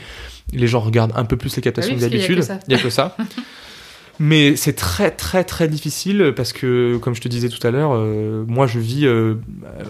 les 0.53 0.67
gens 0.67 0.81
regardent 0.81 1.13
un 1.17 1.25
peu 1.25 1.37
plus 1.37 1.55
les 1.57 1.63
captations 1.63 1.95
Bah 1.95 1.99
oui, 2.03 2.11
que 2.11 2.11
parce 2.11 2.27
qu'il 2.27 2.35
y 2.35 2.39
a 2.39 2.45
d'habitude. 2.45 2.65
Il 2.69 2.73
y 2.73 2.77
a 2.77 2.83
que 2.83 2.91
ça. 2.91 3.17
Mais 4.21 4.57
c'est 4.57 4.73
très 4.75 5.11
très 5.11 5.45
très 5.45 5.69
difficile 5.69 6.33
parce 6.37 6.53
que, 6.53 6.97
comme 6.97 7.15
je 7.15 7.21
te 7.21 7.29
disais 7.29 7.49
tout 7.49 7.65
à 7.67 7.71
l'heure, 7.71 7.93
euh, 7.95 8.45
moi 8.49 8.67
je 8.67 8.79
vis 8.81 9.07
euh, 9.07 9.35
euh, 9.65 9.85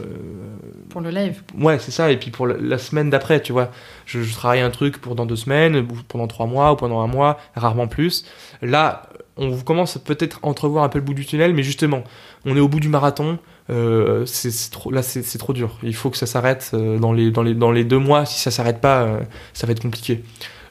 Pour 0.90 1.00
le 1.00 1.10
live. 1.10 1.42
Ouais, 1.58 1.78
c'est 1.78 1.90
ça. 1.90 2.10
Et 2.12 2.18
puis 2.18 2.30
pour 2.30 2.46
la, 2.46 2.56
la 2.58 2.78
semaine 2.78 3.08
d'après, 3.10 3.40
tu 3.40 3.52
vois, 3.52 3.70
je, 4.06 4.22
je 4.22 4.34
travaille 4.34 4.60
un 4.60 4.70
truc 4.70 4.98
pour 4.98 5.14
dans 5.14 5.26
deux 5.26 5.36
semaines, 5.36 5.76
ou 5.76 5.86
pendant 6.08 6.26
trois 6.26 6.46
mois, 6.46 6.72
ou 6.72 6.76
pendant 6.76 7.00
un 7.00 7.06
mois, 7.06 7.38
rarement 7.54 7.86
plus. 7.86 8.24
Là, 8.60 9.08
on 9.36 9.56
commence 9.58 9.96
peut-être 9.98 10.40
à 10.42 10.48
entrevoir 10.48 10.84
un 10.84 10.88
peu 10.88 10.98
le 10.98 11.04
bout 11.04 11.14
du 11.14 11.24
tunnel, 11.24 11.54
mais 11.54 11.62
justement, 11.62 12.02
on 12.44 12.56
est 12.56 12.60
au 12.60 12.68
bout 12.68 12.80
du 12.80 12.88
marathon. 12.88 13.38
Euh, 13.70 14.24
c'est 14.26 14.70
trop, 14.70 14.90
là, 14.90 15.02
c'est 15.02 15.22
c'est 15.22 15.38
trop 15.38 15.52
dur. 15.52 15.78
Il 15.82 15.94
faut 15.94 16.10
que 16.10 16.16
ça 16.16 16.26
s'arrête 16.26 16.70
euh, 16.74 16.98
dans 16.98 17.12
les, 17.12 17.30
dans, 17.30 17.42
les, 17.42 17.54
dans 17.54 17.70
les 17.70 17.84
deux 17.84 17.98
mois. 17.98 18.24
Si 18.26 18.40
ça 18.40 18.50
s'arrête 18.50 18.80
pas, 18.80 19.02
euh, 19.02 19.20
ça 19.52 19.66
va 19.66 19.72
être 19.72 19.82
compliqué. 19.82 20.22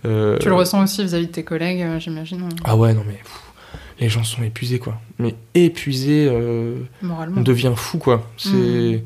Euh, 0.06 0.38
Tu 0.40 0.48
le 0.50 0.56
ressens 0.56 0.84
aussi 0.84 1.04
vis-à-vis 1.04 1.28
de 1.28 1.32
tes 1.32 1.44
collègues, 1.44 1.84
j'imagine, 2.00 2.48
Ah 2.64 2.76
ouais, 2.76 2.94
non 2.94 3.04
mais 3.08 3.16
pff, 3.16 3.42
les 4.00 4.10
gens 4.10 4.24
sont 4.24 4.44
épuisés 4.44 4.80
quoi. 4.80 5.00
Mais 5.20 5.36
épuisés. 5.54 6.28
euh, 6.30 6.80
moralement. 7.02 7.40
on 7.40 7.44
devient 7.44 7.74
fou 7.76 7.98
quoi. 7.98 8.30
C'est 8.38 8.50
Mm. 8.50 9.02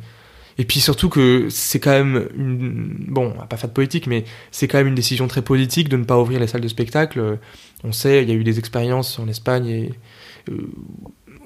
et 0.58 0.66
puis 0.66 0.80
surtout 0.80 1.10
que 1.10 1.48
c'est 1.50 1.80
quand 1.80 1.92
même 1.92 2.28
une 2.38 2.96
bon, 3.08 3.34
on 3.36 3.39
va 3.39 3.46
pas 3.46 3.58
faire 3.58 3.70
de 3.70 3.74
politique, 3.74 4.06
mais 4.08 4.26
c'est 4.52 4.68
quand 4.68 4.78
même 4.78 4.88
une 4.88 4.96
décision 4.96 5.28
très 5.28 5.42
politique 5.42 5.89
de 5.89 5.98
ne 5.98 6.04
pas 6.04 6.20
ouvrir 6.20 6.39
les 6.39 6.48
salles 6.48 6.62
de 6.62 6.68
spectacle. 6.68 7.39
On 7.84 7.92
sait, 7.92 8.22
il 8.24 8.30
y 8.30 8.32
a 8.32 8.36
eu 8.36 8.44
des 8.44 8.60
expériences 8.60 9.18
en 9.18 9.28
Espagne 9.28 9.68
et 9.68 9.94
euh, 10.50 10.70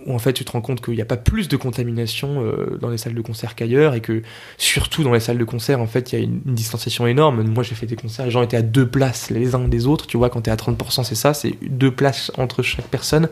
où 0.06 0.14
en 0.14 0.20
fait 0.20 0.34
tu 0.34 0.46
te 0.46 0.52
rends 0.52 0.62
compte 0.62 0.84
qu'il 0.84 0.94
n'y 0.94 1.02
a 1.02 1.06
pas 1.06 1.18
plus 1.18 1.48
de 1.48 1.58
contamination 1.58 2.44
euh, 2.44 2.78
dans 2.80 2.90
les 2.90 2.98
salles 2.98 3.16
de 3.16 3.22
concert 3.22 3.56
qu'ailleurs 3.56 3.94
et 3.96 4.02
que 4.02 4.22
surtout 4.58 5.04
dans 5.04 5.14
les 5.14 5.20
salles 5.20 5.38
de 5.38 5.44
concert 5.44 5.82
en 5.82 5.88
fait 5.88 6.12
il 6.12 6.20
y 6.20 6.22
a 6.22 6.24
une, 6.24 6.42
une 6.46 6.56
distanciation 6.56 7.08
énorme. 7.08 7.44
Moi 7.44 7.64
j'ai 7.64 7.76
fait 7.76 7.88
des 7.88 7.96
concerts, 7.96 8.26
les 8.26 8.32
gens 8.32 8.44
étaient 8.44 8.58
à 8.58 8.62
deux 8.62 8.88
places 8.88 9.30
les 9.30 9.56
uns 9.56 9.68
des 9.68 9.88
autres. 9.88 10.08
Tu 10.08 10.18
vois 10.18 10.30
quand 10.30 10.42
t'es 10.42 10.52
à 10.52 10.56
30% 10.56 11.04
c'est 11.04 11.16
ça, 11.16 11.34
c'est 11.34 11.58
deux 11.68 11.92
places 11.92 12.32
entre 12.38 12.62
chaque 12.62 12.88
personne. 12.88 13.30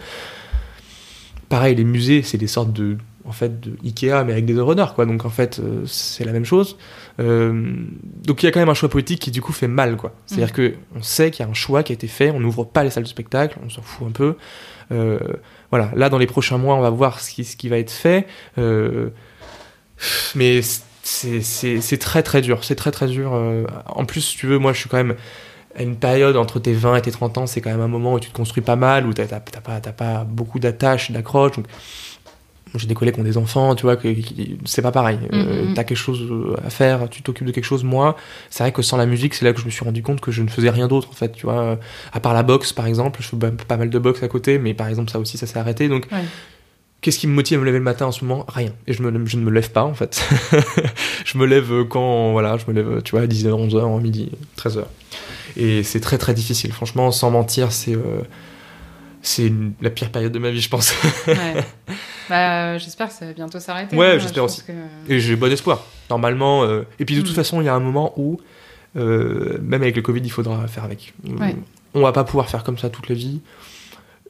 Pareil 1.50 1.76
les 1.76 1.84
musées 1.84 2.24
c'est 2.24 2.38
des 2.38 2.48
sortes 2.48 2.74
de 2.74 2.98
en 3.26 3.32
fait 3.32 3.60
de 3.62 3.78
Ikea 3.84 4.24
mais 4.26 4.34
avec 4.34 4.46
des 4.46 4.60
runners 4.60 4.94
quoi. 4.96 5.06
Donc 5.06 5.26
en 5.26 5.30
fait 5.30 5.60
euh, 5.60 5.84
c'est 5.86 6.26
la 6.26 6.32
même 6.32 6.46
chose. 6.46 6.78
Euh, 7.20 7.76
donc 8.26 8.42
il 8.42 8.48
y 8.48 8.50
a 8.50 8.52
quand 8.52 8.60
même 8.60 8.70
un 8.70 8.74
choix 8.74 8.90
politique 8.90 9.20
qui 9.20 9.32
du 9.32 9.42
coup 9.42 9.54
fait 9.54 9.68
mal 9.68 9.96
quoi. 9.96 10.14
C'est 10.26 10.36
à 10.36 10.38
dire 10.40 10.54
que 10.54 10.74
on 10.96 11.04
sait 11.04 11.30
qu'il 11.30 11.46
y 11.46 11.48
a 11.48 11.52
un 11.52 11.54
choix 11.54 11.84
qui 11.84 11.92
a 11.92 11.96
été 11.96 12.08
fait. 12.08 12.32
On 12.32 12.40
n'ouvre 12.40 12.64
pas 12.64 12.84
les 12.84 12.90
salles 12.90 13.04
de 13.04 13.10
spectacle. 13.10 13.58
On 13.64 13.70
s'en 13.70 13.84
fout 13.84 14.08
un 14.08 14.12
peu 14.12 14.36
voilà 15.74 15.90
là 15.96 16.10
dans 16.10 16.20
les 16.20 16.28
prochains 16.28 16.60
mois 16.60 16.76
on 16.76 16.82
va 16.82 16.92
voir 16.92 17.20
ce 17.20 17.32
qui, 17.32 17.68
va 17.68 17.80
être 17.80 17.90
fait 17.90 18.28
Euh, 18.60 19.10
mais 20.36 20.62
c'est 20.62 21.98
très 21.98 22.22
très 22.22 22.42
dur 22.42 22.64
c'est 22.64 22.76
très 22.76 22.92
très 22.92 23.08
dur 23.08 23.34
Euh, 23.34 23.66
en 23.88 24.06
plus 24.06 24.22
si 24.22 24.38
tu 24.38 24.46
veux 24.46 24.60
moi 24.60 24.72
je 24.72 24.82
suis 24.82 24.90
quand 24.90 24.98
même 24.98 25.16
à 25.76 25.82
une 25.82 25.96
période 25.96 26.38
entre 26.38 26.60
tes 26.60 26.74
20 26.74 26.98
et 26.98 27.02
tes 27.02 27.10
30 27.10 27.40
ans, 27.40 27.48
c'est 27.48 27.60
quand 27.60 27.72
même 27.72 27.82
un 27.82 27.88
moment 27.88 28.14
où 28.14 28.20
tu 28.20 28.30
te 28.30 28.36
construis 28.36 28.62
pas 28.62 28.76
mal, 28.76 29.08
où 29.08 29.14
t'as 29.14 29.26
pas, 29.26 29.80
pas 29.80 30.24
beaucoup 30.24 30.60
d'attaches, 30.60 31.10
d'accroches. 31.10 31.54
J'ai 32.76 32.88
des 32.88 32.94
collègues 32.96 33.16
qui 33.16 33.20
ont 33.22 33.24
des 33.24 33.38
enfants, 33.38 33.76
tu 33.76 33.84
vois, 33.84 33.96
que, 33.96 34.08
c'est 34.66 34.82
pas 34.82 34.92
pareil. 34.92 35.20
Euh, 35.34 35.66
Mhm. 35.68 35.74
t'as 35.74 35.84
quelque 35.84 35.98
chose 35.98 36.22
à 36.66 36.70
faire, 36.70 37.10
tu 37.10 37.22
t'occupes 37.22 37.48
de 37.48 37.52
quelque 37.52 37.64
chose. 37.66 37.84
Moi, 37.84 38.16
c'est 38.50 38.64
vrai 38.64 38.72
que 38.72 38.82
sans 38.82 38.98
la 38.98 39.06
musique, 39.06 39.34
c'est 39.36 39.46
là 39.46 39.54
que 39.54 39.60
je 39.60 39.66
me 39.66 39.70
suis 39.72 39.84
rendu 39.86 40.02
compte 40.04 40.22
que 40.22 40.32
je 40.32 40.42
ne 40.42 40.50
faisais 40.50 40.70
rien 40.70 40.88
d'autre, 40.88 41.10
en 41.12 41.14
fait, 41.14 41.32
tu 41.34 41.46
vois. 41.46 41.78
À 42.12 42.20
part 42.20 42.34
la 42.34 42.44
boxe, 42.44 42.74
par 42.74 42.88
exemple, 42.88 43.20
je 43.22 43.28
fais 43.30 43.38
pas- 43.38 43.52
pas 43.52 43.78
mal 43.78 43.90
de 43.90 44.00
boxe 44.00 44.24
à 44.24 44.28
côté, 44.28 44.58
mais 44.58 44.74
par 44.74 44.88
exemple, 44.88 45.12
ça 45.12 45.20
aussi, 45.20 45.38
ça 45.38 45.46
s'est 45.48 45.60
arrêté. 45.60 45.88
Donc, 45.90 46.08
Ouais. 46.12 46.20
Qu'est-ce 47.02 47.20
qui 47.20 47.28
me 47.28 47.34
motive 47.34 47.58
à 47.58 47.60
me 47.62 47.66
lever 47.66 47.80
le 47.80 47.84
matin 47.84 48.06
en 48.06 48.14
ce 48.14 48.24
moment? 48.24 48.46
Rien. 48.48 48.72
Et 48.88 48.94
je, 48.94 49.04
me, 49.04 49.26
je 49.26 49.36
ne 49.36 49.42
me 49.44 49.52
lève 49.52 49.72
pas, 49.72 49.84
en 49.84 49.94
fait. 49.94 50.24
je 51.26 51.38
me 51.38 51.46
lève 51.46 51.84
quand, 51.90 52.32
voilà, 52.32 52.56
je 52.58 52.64
me 52.66 52.74
lève, 52.74 53.02
tu 53.04 53.12
vois, 53.12 53.22
à 53.24 53.28
10h, 53.28 53.50
11h, 53.52 54.02
midi, 54.02 54.32
13h. 54.58 54.86
Et 55.58 55.84
c'est 55.84 56.00
très 56.00 56.18
très 56.18 56.34
difficile, 56.34 56.72
franchement, 56.72 57.12
sans 57.12 57.30
mentir, 57.30 57.74
c'est 57.74 57.94
euh, 57.94 58.22
c'est 59.24 59.52
la 59.82 59.90
pire 59.90 60.12
période 60.12 60.32
de 60.32 60.38
ma 60.40 60.52
vie, 60.52 60.62
je 60.62 60.70
pense. 60.70 60.94
Ouais. 61.28 61.56
Bah, 62.30 62.78
j'espère 62.78 63.10
que 63.10 63.14
ça 63.14 63.26
va 63.26 63.34
bientôt 63.34 63.60
s'arrêter. 63.60 63.98
Ouais, 63.98 64.12
hein, 64.14 64.18
j'espère 64.18 64.44
je 64.48 64.54
aussi. 64.54 64.64
que- 64.64 64.72
Et 65.12 65.20
j'ai 65.20 65.36
bon 65.36 65.52
espoir. 65.52 65.84
Normalement, 66.10 66.64
euh, 66.64 66.84
et 66.98 67.04
puis 67.04 67.16
de 67.18 67.22
toute 67.22 67.32
Mm. 67.32 67.36
façon, 67.36 67.60
il 67.62 67.66
y 67.66 67.68
a 67.68 67.76
un 67.76 67.82
moment 67.82 68.14
où, 68.16 68.40
euh, 68.96 69.58
même 69.62 69.82
avec 69.82 69.98
le 69.98 70.02
Covid, 70.02 70.22
il 70.24 70.32
faudra 70.32 70.66
faire 70.68 70.86
avec. 70.86 71.14
Ouais. 71.28 71.54
On 71.94 72.02
va 72.02 72.14
pas 72.14 72.24
pouvoir 72.24 72.50
faire 72.50 72.64
comme 72.64 72.78
ça 72.78 72.90
toute 72.90 73.10
la 73.10 73.16
vie. 73.16 73.42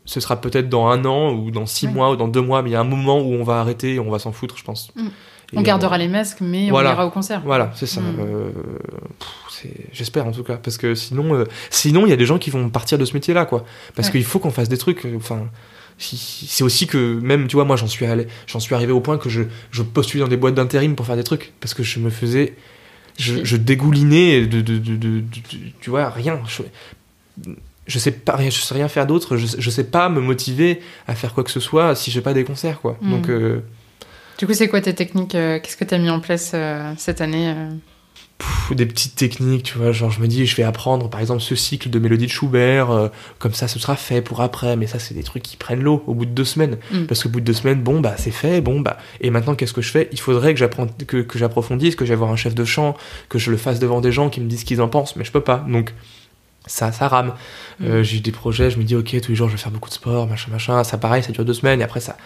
Ce 0.05 0.19
sera 0.19 0.41
peut-être 0.41 0.69
dans 0.69 0.87
un 0.87 1.05
an 1.05 1.31
ou 1.33 1.51
dans 1.51 1.67
six 1.67 1.85
Ouais. 1.85 1.93
mois 1.93 2.11
ou 2.11 2.15
dans 2.15 2.27
deux 2.27 2.41
mois, 2.41 2.63
mais 2.63 2.71
il 2.71 2.73
y 2.73 2.75
a 2.75 2.79
un 2.81 2.83
moment 2.83 3.19
où 3.19 3.31
on 3.33 3.43
va 3.43 3.59
arrêter 3.59 3.93
et 3.93 3.99
on 3.99 4.09
va 4.09 4.17
s'en 4.17 4.31
foutre, 4.31 4.57
je 4.57 4.63
pense. 4.63 4.89
Mm. 4.95 5.07
Et 5.53 5.57
On 5.57 5.61
gardera 5.61 5.97
les 5.97 6.07
masques, 6.07 6.39
mais 6.41 6.69
Voilà. 6.69 6.89
on 6.89 6.93
ira 6.93 7.05
au 7.07 7.11
concert. 7.11 7.41
Voilà, 7.45 7.71
c'est 7.75 7.85
ça. 7.85 8.01
Mm. 8.01 8.15
Euh, 8.19 8.49
J'espère 9.93 10.27
en 10.27 10.31
tout 10.33 10.43
cas, 10.43 10.57
parce 10.57 10.77
que 10.77 10.93
sinon, 10.93 11.33
euh, 11.35 11.45
sinon 11.69 12.05
il 12.05 12.09
y 12.09 12.13
a 12.13 12.17
des 12.17 12.25
gens 12.25 12.37
qui 12.37 12.49
vont 12.49 12.69
partir 12.69 12.97
de 12.97 13.05
ce 13.05 13.13
métier-là, 13.13 13.45
quoi. 13.45 13.63
Parce 13.95 14.09
Ouais. 14.09 14.13
qu'il 14.13 14.25
faut 14.25 14.39
qu'on 14.39 14.51
fasse 14.51 14.67
des 14.67 14.77
trucs. 14.77 15.05
euh, 15.05 15.13
Enfin, 15.15 15.47
c'est 15.97 16.63
aussi 16.65 16.85
que 16.85 17.17
même, 17.21 17.47
tu 17.47 17.55
vois, 17.55 17.63
moi 17.63 17.77
j'en 17.77 17.87
suis 17.87 18.05
allé, 18.05 18.27
j'en 18.45 18.59
suis 18.59 18.75
arrivé 18.75 18.91
au 18.91 18.99
point 18.99 19.17
que 19.17 19.29
je, 19.29 19.43
je 19.71 19.81
postulais 19.83 20.21
dans 20.21 20.27
des 20.29 20.35
boîtes 20.35 20.55
d'intérim 20.55 20.95
pour 20.95 21.05
faire 21.05 21.15
des 21.15 21.23
trucs, 21.23 21.53
parce 21.61 21.73
que 21.73 21.81
je 21.83 21.99
me 21.99 22.09
faisais, 22.09 22.55
je, 23.17 23.45
je 23.45 23.55
dégoulinais 23.55 24.47
de, 24.47 24.59
de, 24.59 24.77
de- 24.79 25.23
tu 25.79 25.89
vois, 25.89 26.09
rien. 26.09 26.41
Je, 26.47 26.63
je 27.87 27.99
sais 27.99 28.11
pas, 28.11 28.35
rien- 28.35 28.49
je 28.49 28.59
sais 28.59 28.73
rien 28.73 28.89
faire 28.89 29.07
d'autre. 29.07 29.37
Je, 29.37 29.47
je 29.57 29.69
sais 29.69 29.85
pas 29.85 30.09
me 30.09 30.19
motiver 30.19 30.81
à 31.07 31.15
faire 31.15 31.33
quoi 31.33 31.43
que 31.45 31.51
ce 31.51 31.59
soit 31.61 31.95
si 31.95 32.11
j'ai 32.11 32.21
pas 32.21 32.33
des 32.33 32.43
concerts, 32.43 32.81
quoi. 32.81 32.97
Mm. 33.01 33.09
Donc 33.11 33.29
euh, 33.29 33.59
Du 34.37 34.47
coup, 34.47 34.53
c'est 34.53 34.67
quoi 34.67 34.81
tes 34.81 34.93
techniques 34.93 35.35
euh, 35.35 35.59
Qu'est-ce 35.59 35.77
que 35.77 35.83
tu 35.85 35.93
as 35.93 35.99
mis 35.99 36.09
en 36.09 36.19
place 36.19 36.51
euh, 36.53 36.93
cette 36.97 37.21
année 37.21 37.53
euh 37.55 37.69
des 38.71 38.85
petites 38.85 39.15
techniques, 39.15 39.63
tu 39.63 39.77
vois, 39.77 39.91
genre 39.91 40.09
je 40.09 40.19
me 40.19 40.27
dis 40.27 40.45
je 40.45 40.55
vais 40.55 40.63
apprendre 40.63 41.09
par 41.09 41.21
exemple 41.21 41.41
ce 41.41 41.55
cycle 41.55 41.89
de 41.89 41.99
mélodie 41.99 42.25
de 42.25 42.31
Schubert, 42.31 42.91
euh, 42.91 43.07
comme 43.39 43.53
ça 43.53 43.67
ce 43.67 43.79
sera 43.79 43.95
fait 43.95 44.21
pour 44.21 44.41
après, 44.41 44.75
mais 44.75 44.87
ça 44.87 44.99
c'est 44.99 45.13
des 45.13 45.23
trucs 45.23 45.43
qui 45.43 45.57
prennent 45.57 45.81
l'eau 45.81 46.03
au 46.07 46.13
bout 46.13 46.25
de 46.25 46.31
deux 46.31 46.45
semaines, 46.45 46.77
Mm. 46.91 47.05
parce 47.05 47.23
qu'au 47.23 47.29
bout 47.29 47.39
de 47.39 47.45
deux 47.45 47.53
semaines, 47.53 47.81
bon 47.81 47.99
bah 47.99 48.15
c'est 48.17 48.31
fait, 48.31 48.61
bon 48.61 48.81
bah, 48.81 48.97
et 49.21 49.29
maintenant 49.29 49.55
qu'est-ce 49.55 49.73
que 49.73 49.81
je 49.81 49.89
fais? 49.91 50.09
Il 50.11 50.19
faudrait 50.19 50.53
que 50.53 51.03
que, 51.05 51.17
que 51.17 51.39
j'approfondisse, 51.39 51.95
que 51.95 52.05
j'aille 52.05 52.17
voir 52.17 52.31
un 52.31 52.35
chef 52.35 52.55
de 52.55 52.65
chant, 52.65 52.97
que 53.29 53.37
je 53.39 53.51
le 53.51 53.57
fasse 53.57 53.79
devant 53.79 54.01
des 54.01 54.11
gens 54.11 54.29
qui 54.29 54.41
me 54.41 54.47
disent 54.47 54.61
ce 54.61 54.65
qu'ils 54.65 54.81
en 54.81 54.87
pensent, 54.89 55.15
mais 55.15 55.23
je 55.23 55.31
peux 55.31 55.41
pas, 55.41 55.63
donc 55.67 55.93
ça, 56.65 56.91
ça 56.91 57.07
rame. 57.07 57.33
Euh, 57.81 58.03
j'ai 58.03 58.17
eu 58.17 58.21
des 58.21 58.31
projets, 58.31 58.69
je 58.71 58.77
me 58.77 58.83
dis 58.83 58.95
ok 58.95 59.19
tous 59.21 59.29
les 59.31 59.35
jours 59.35 59.47
je 59.47 59.55
vais 59.55 59.61
faire 59.61 59.71
beaucoup 59.71 59.89
de 59.89 59.93
sport, 59.95 60.27
machin 60.27 60.51
machin, 60.51 60.83
ça 60.83 60.97
pareil, 60.97 61.23
ça 61.23 61.31
dure 61.31 61.45
deux 61.45 61.53
semaines, 61.53 61.81
et 61.81 61.83
après 61.83 61.99
ça, 61.99 62.17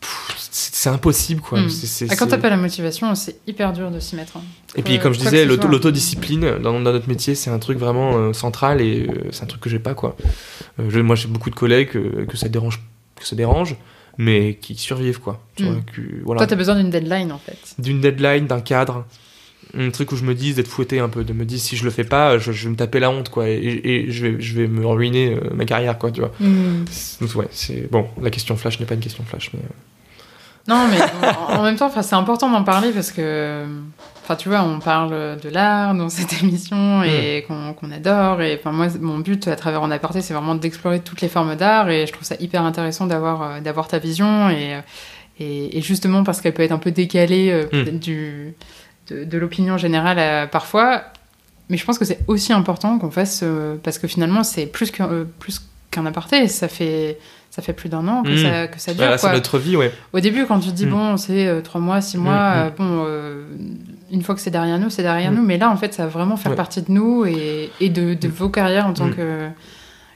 pff, 0.00 0.36
c'est 0.82 0.88
impossible 0.90 1.40
quoi. 1.40 1.60
Mm. 1.60 1.68
C'est- 1.70 2.06
Ah, 2.10 2.16
quand 2.16 2.24
c'est- 2.24 2.30
t'as 2.32 2.38
pas 2.38 2.50
la 2.50 2.56
motivation, 2.56 3.14
c'est 3.14 3.36
hyper 3.46 3.72
dur 3.72 3.90
de 3.92 4.00
s'y 4.00 4.16
mettre. 4.16 4.36
hein. 4.36 4.42
Et 4.74 4.82
puis 4.82 4.98
comme 4.98 5.12
je 5.14 5.20
disais, 5.20 5.44
l'autodiscipline 5.44 6.58
dans, 6.60 6.72
dans 6.80 6.92
notre 6.92 7.08
métier, 7.08 7.34
c'est 7.36 7.50
un 7.50 7.58
truc 7.60 7.78
vraiment 7.78 8.16
euh, 8.16 8.32
central 8.32 8.80
et 8.80 9.06
euh, 9.08 9.28
c'est 9.30 9.44
un 9.44 9.46
truc 9.46 9.60
que 9.60 9.70
j'ai 9.70 9.78
pas 9.78 9.94
quoi. 9.94 10.16
Euh, 10.80 10.88
je- 10.88 10.98
moi 11.00 11.14
j'ai 11.14 11.28
beaucoup 11.28 11.50
de 11.50 11.54
collègues 11.54 11.90
que 12.26 12.36
ça 12.36 12.48
dérange, 12.48 12.80
que 13.14 13.24
ça 13.26 13.36
dérange, 13.36 13.76
mais 14.18 14.58
qui 14.60 14.74
survivent 14.74 15.20
quoi. 15.20 15.40
Tu 15.56 15.62
Mm. 15.62 15.66
vois, 15.66 15.80
que, 15.94 16.00
voilà. 16.24 16.38
Toi, 16.40 16.46
t'as 16.48 16.56
besoin 16.56 16.74
d'une 16.74 16.90
deadline 16.90 17.30
en 17.30 17.38
fait. 17.38 17.58
D'une 17.78 18.00
deadline, 18.00 18.46
d'un 18.48 18.60
cadre, 18.60 19.04
un 19.78 19.90
truc 19.90 20.10
où 20.10 20.16
je 20.16 20.24
me 20.24 20.34
dise 20.34 20.56
d'être 20.56 20.68
fouetté 20.68 20.98
un 20.98 21.08
peu, 21.08 21.22
de 21.22 21.32
me 21.32 21.44
dire 21.44 21.60
si 21.60 21.76
je 21.76 21.84
le 21.84 21.90
fais 21.90 22.04
pas, 22.04 22.38
je, 22.38 22.50
je 22.50 22.64
vais 22.64 22.70
me 22.70 22.76
taper 22.76 22.98
la 22.98 23.10
honte 23.10 23.28
quoi, 23.28 23.48
et, 23.48 23.80
et 23.84 24.10
je, 24.10 24.26
vais, 24.26 24.40
je 24.40 24.54
vais 24.56 24.66
me 24.66 24.84
ruiner 24.84 25.36
ma 25.54 25.64
carrière 25.64 25.96
quoi, 25.98 26.10
tu 26.10 26.20
vois. 26.20 26.32
Donc 26.40 27.34
ouais, 27.36 27.46
c'est 27.52 27.88
bon. 27.90 28.06
La 28.20 28.30
question 28.30 28.56
flash 28.56 28.80
n'est 28.80 28.86
pas 28.86 28.94
une 28.94 29.00
question 29.00 29.22
flash, 29.24 29.50
mais 29.54 29.60
Non, 30.68 30.86
mais 30.88 30.98
en, 31.50 31.58
en 31.58 31.62
même 31.62 31.76
temps, 31.76 31.90
c'est 32.00 32.14
important 32.14 32.48
d'en 32.48 32.62
parler 32.62 32.92
parce 32.92 33.10
que, 33.10 33.64
enfin, 34.22 34.36
tu 34.36 34.48
vois, 34.48 34.62
on 34.62 34.78
parle 34.78 35.10
de 35.40 35.48
l'art 35.48 35.92
dans 35.94 36.08
cette 36.08 36.40
émission 36.42 37.02
et 37.02 37.44
qu'on 37.48 37.90
adore. 37.90 38.40
Et 38.42 38.58
enfin, 38.60 38.70
moi, 38.70 38.86
mon 39.00 39.18
but 39.18 39.48
à 39.48 39.56
travers 39.56 39.82
En 39.82 39.90
Aparté, 39.90 40.20
c'est 40.20 40.34
vraiment 40.34 40.54
d'explorer 40.54 41.00
toutes 41.00 41.20
les 41.20 41.28
formes 41.28 41.56
d'art 41.56 41.90
et 41.90 42.06
je 42.06 42.12
trouve 42.12 42.24
ça 42.24 42.36
hyper 42.38 42.62
intéressant 42.64 43.06
d'avoir 43.06 43.42
euh, 43.42 43.60
d'avoir 43.60 43.88
ta 43.88 43.98
vision 43.98 44.50
et, 44.50 44.80
et, 45.40 45.78
et 45.78 45.80
justement 45.82 46.22
parce 46.22 46.40
qu'elle 46.40 46.54
peut 46.54 46.62
être 46.62 46.72
un 46.72 46.78
peu 46.78 46.92
décalée 46.92 47.50
euh, 47.50 47.64
Mm. 47.64 47.68
peut-être 47.70 48.00
du 48.00 48.54
de, 49.10 49.24
de 49.24 49.38
l'opinion 49.38 49.78
générale 49.78 50.18
euh, 50.20 50.46
parfois. 50.46 51.02
Mais 51.68 51.76
je 51.76 51.84
pense 51.84 51.98
que 51.98 52.04
c'est 52.04 52.20
aussi 52.28 52.52
important 52.52 52.98
qu'on 52.98 53.10
fasse 53.10 53.42
parce 53.82 53.98
que 53.98 54.06
finalement, 54.06 54.44
c'est 54.44 54.66
plus 54.66 54.90
qu'un 54.92 55.08
euh, 55.10 55.24
plus 55.40 55.60
qu'un 55.90 56.06
aparté. 56.06 56.46
Ça 56.46 56.68
fait 56.68 57.18
ça 57.54 57.60
fait 57.60 57.74
plus 57.74 57.88
d'un 57.90 58.08
an 58.08 58.22
que 58.22 58.30
Mm. 58.30 58.36
ça 58.38 58.66
que 58.66 58.80
ça 58.80 58.92
dure. 58.92 59.02
voilà, 59.02 59.18
c'est 59.18 59.30
notre 59.32 59.58
vie, 59.58 59.76
ouais. 59.76 59.92
Au 60.14 60.20
début, 60.20 60.46
quand 60.46 60.58
tu 60.58 60.70
te 60.70 60.74
dis, 60.74 60.86
Mm. 60.86 60.90
bon, 60.90 61.16
c'est 61.18 61.46
euh, 61.46 61.60
trois 61.60 61.80
mois, 61.82 62.00
six 62.00 62.16
mois, 62.16 62.32
Mm, 62.32 62.56
mm. 62.56 62.62
euh, 62.64 62.70
bon, 62.78 63.04
euh, 63.06 63.44
une 64.10 64.22
fois 64.22 64.34
que 64.34 64.40
c'est 64.40 64.50
derrière 64.50 64.78
nous, 64.78 64.88
c'est 64.88 65.02
derrière 65.02 65.30
nous. 65.32 65.42
Mais 65.42 65.58
là, 65.58 65.68
en 65.70 65.76
fait, 65.76 65.92
ça 65.92 66.04
va 66.04 66.08
vraiment 66.08 66.36
faire 66.38 66.52
Ouais. 66.52 66.56
partie 66.56 66.80
de 66.82 66.90
nous 66.90 67.26
et, 67.26 67.70
et 67.80 67.90
de, 67.90 68.14
de 68.14 68.28
vos 68.28 68.48
carrières 68.48 68.86
en 68.86 68.94
tant 68.94 69.10
que 69.10 69.48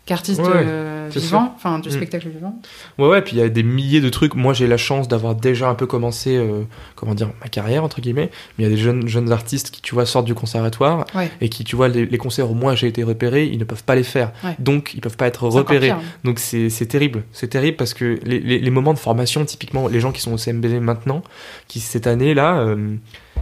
qu'artiste 0.07 0.41
Ouais, 0.41 0.49
euh, 0.55 1.09
vivant, 1.13 1.53
enfin, 1.57 1.79
du 1.81 1.89
Mm. 1.89 1.93
spectacle 1.93 2.29
vivant. 2.29 2.59
Ouais, 2.99 3.09
ouais, 3.09 3.23
puis 3.23 3.37
il 3.37 3.39
y 3.41 3.43
a 3.43 3.49
des 3.49 3.63
milliers 3.65 4.01
de 4.01 4.09
trucs. 4.09 4.35
Moi, 4.35 4.53
j'ai 4.55 4.67
la 4.67 4.77
chance 4.77 5.09
d'avoir 5.09 5.35
déjà 5.35 5.69
un 5.69 5.75
peu 5.75 5.87
commencé, 5.87 6.37
euh, 6.37 6.63
comment 6.95 7.15
dire, 7.15 7.31
ma 7.41 7.49
carrière, 7.49 7.83
entre 7.85 8.01
guillemets. 8.01 8.31
Mais 8.57 8.65
il 8.65 8.71
y 8.71 8.73
a 8.73 8.75
des 8.75 8.81
jeunes, 8.81 9.07
jeunes 9.09 9.33
artistes 9.33 9.71
qui, 9.71 9.83
tu 9.83 9.95
vois, 9.95 10.07
sortent 10.07 10.27
du 10.27 10.35
conservatoire 10.35 11.05
Ouais. 11.15 11.31
et 11.41 11.49
qui, 11.49 11.65
tu 11.65 11.75
vois, 11.77 11.89
les, 11.89 12.07
les 12.07 12.19
concerts 12.19 12.51
où 12.51 12.55
moi 12.55 12.75
j'ai 12.77 12.87
été 12.87 13.03
repéré, 13.03 13.45
ils 13.47 13.59
ne 13.59 13.65
peuvent 13.65 13.85
pas 13.85 13.95
les 13.97 14.05
faire. 14.05 14.33
Ouais. 14.45 14.55
Donc, 14.61 14.93
ils 14.95 15.01
peuvent 15.01 15.17
pas 15.17 15.27
être 15.27 15.47
repérés. 15.49 15.89
pire. 15.89 15.99
Donc, 16.25 16.39
c'est 16.39 16.69
terrible. 16.87 17.25
C'est 17.33 17.49
terrible 17.49 17.77
parce 17.77 17.93
que 17.93 18.19
les, 18.25 18.39
les, 18.41 18.59
les 18.61 18.71
moments 18.71 18.95
de 18.95 18.99
formation, 18.99 19.45
typiquement, 19.45 19.89
les 19.89 20.01
gens 20.01 20.13
qui 20.13 20.21
sont 20.23 20.33
au 20.33 20.39
CMBV 20.39 20.81
maintenant, 20.81 21.23
qui 21.69 21.81
cette 21.81 22.07
année-là, 22.07 22.61
euh, 22.61 22.95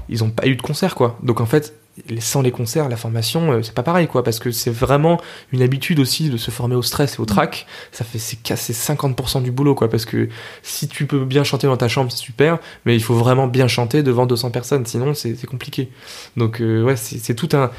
ils 0.09 0.25
ont 0.25 0.31
pas 0.31 0.47
eu 0.47 0.57
de 0.57 0.63
concert, 0.63 0.95
quoi. 0.95 1.19
Donc, 1.23 1.41
en 1.41 1.47
fait, 1.47 1.75
sans 2.19 2.43
les 2.43 2.51
concerts, 2.51 2.89
la 2.89 2.97
formation, 2.97 3.53
euh, 3.53 3.63
c'est 3.63 3.75
pas 3.75 3.83
pareil, 3.85 4.09
quoi, 4.09 4.25
parce 4.25 4.39
que 4.41 4.51
c'est 4.51 4.71
vraiment 4.71 5.21
une 5.53 5.63
habitude 5.63 6.01
aussi 6.01 6.29
de 6.29 6.37
se 6.37 6.51
former 6.51 6.75
au 6.75 6.83
stress 6.83 7.17
et 7.17 7.21
au 7.21 7.25
trac. 7.25 7.67
Ça 7.93 8.05
fait, 8.05 8.19
c'est 8.19 8.37
casser 8.43 8.73
50% 8.73 9.43
du 9.43 9.51
boulot, 9.53 9.75
quoi, 9.75 9.89
parce 9.89 10.05
que 10.05 10.29
si 10.63 10.89
tu 10.89 11.07
peux 11.07 11.25
bien 11.25 11.45
chanter 11.45 11.67
dans 11.69 11.77
ta 11.77 11.89
chambre, 11.89 12.11
c'est 12.11 12.19
super, 12.19 12.59
mais 12.85 12.97
il 12.97 13.03
faut 13.03 13.15
vraiment 13.15 13.47
bien 13.47 13.69
chanter 13.69 14.03
devant 14.03 14.27
200 14.27 14.51
personnes, 14.51 14.85
sinon 14.87 15.15
c'est 15.15 15.47
compliqué. 15.47 15.89
Donc, 16.37 16.61
euh, 16.61 16.83
ouais, 16.83 16.97
c'est 16.97 17.35
tout 17.35 17.49
un. 17.53 17.71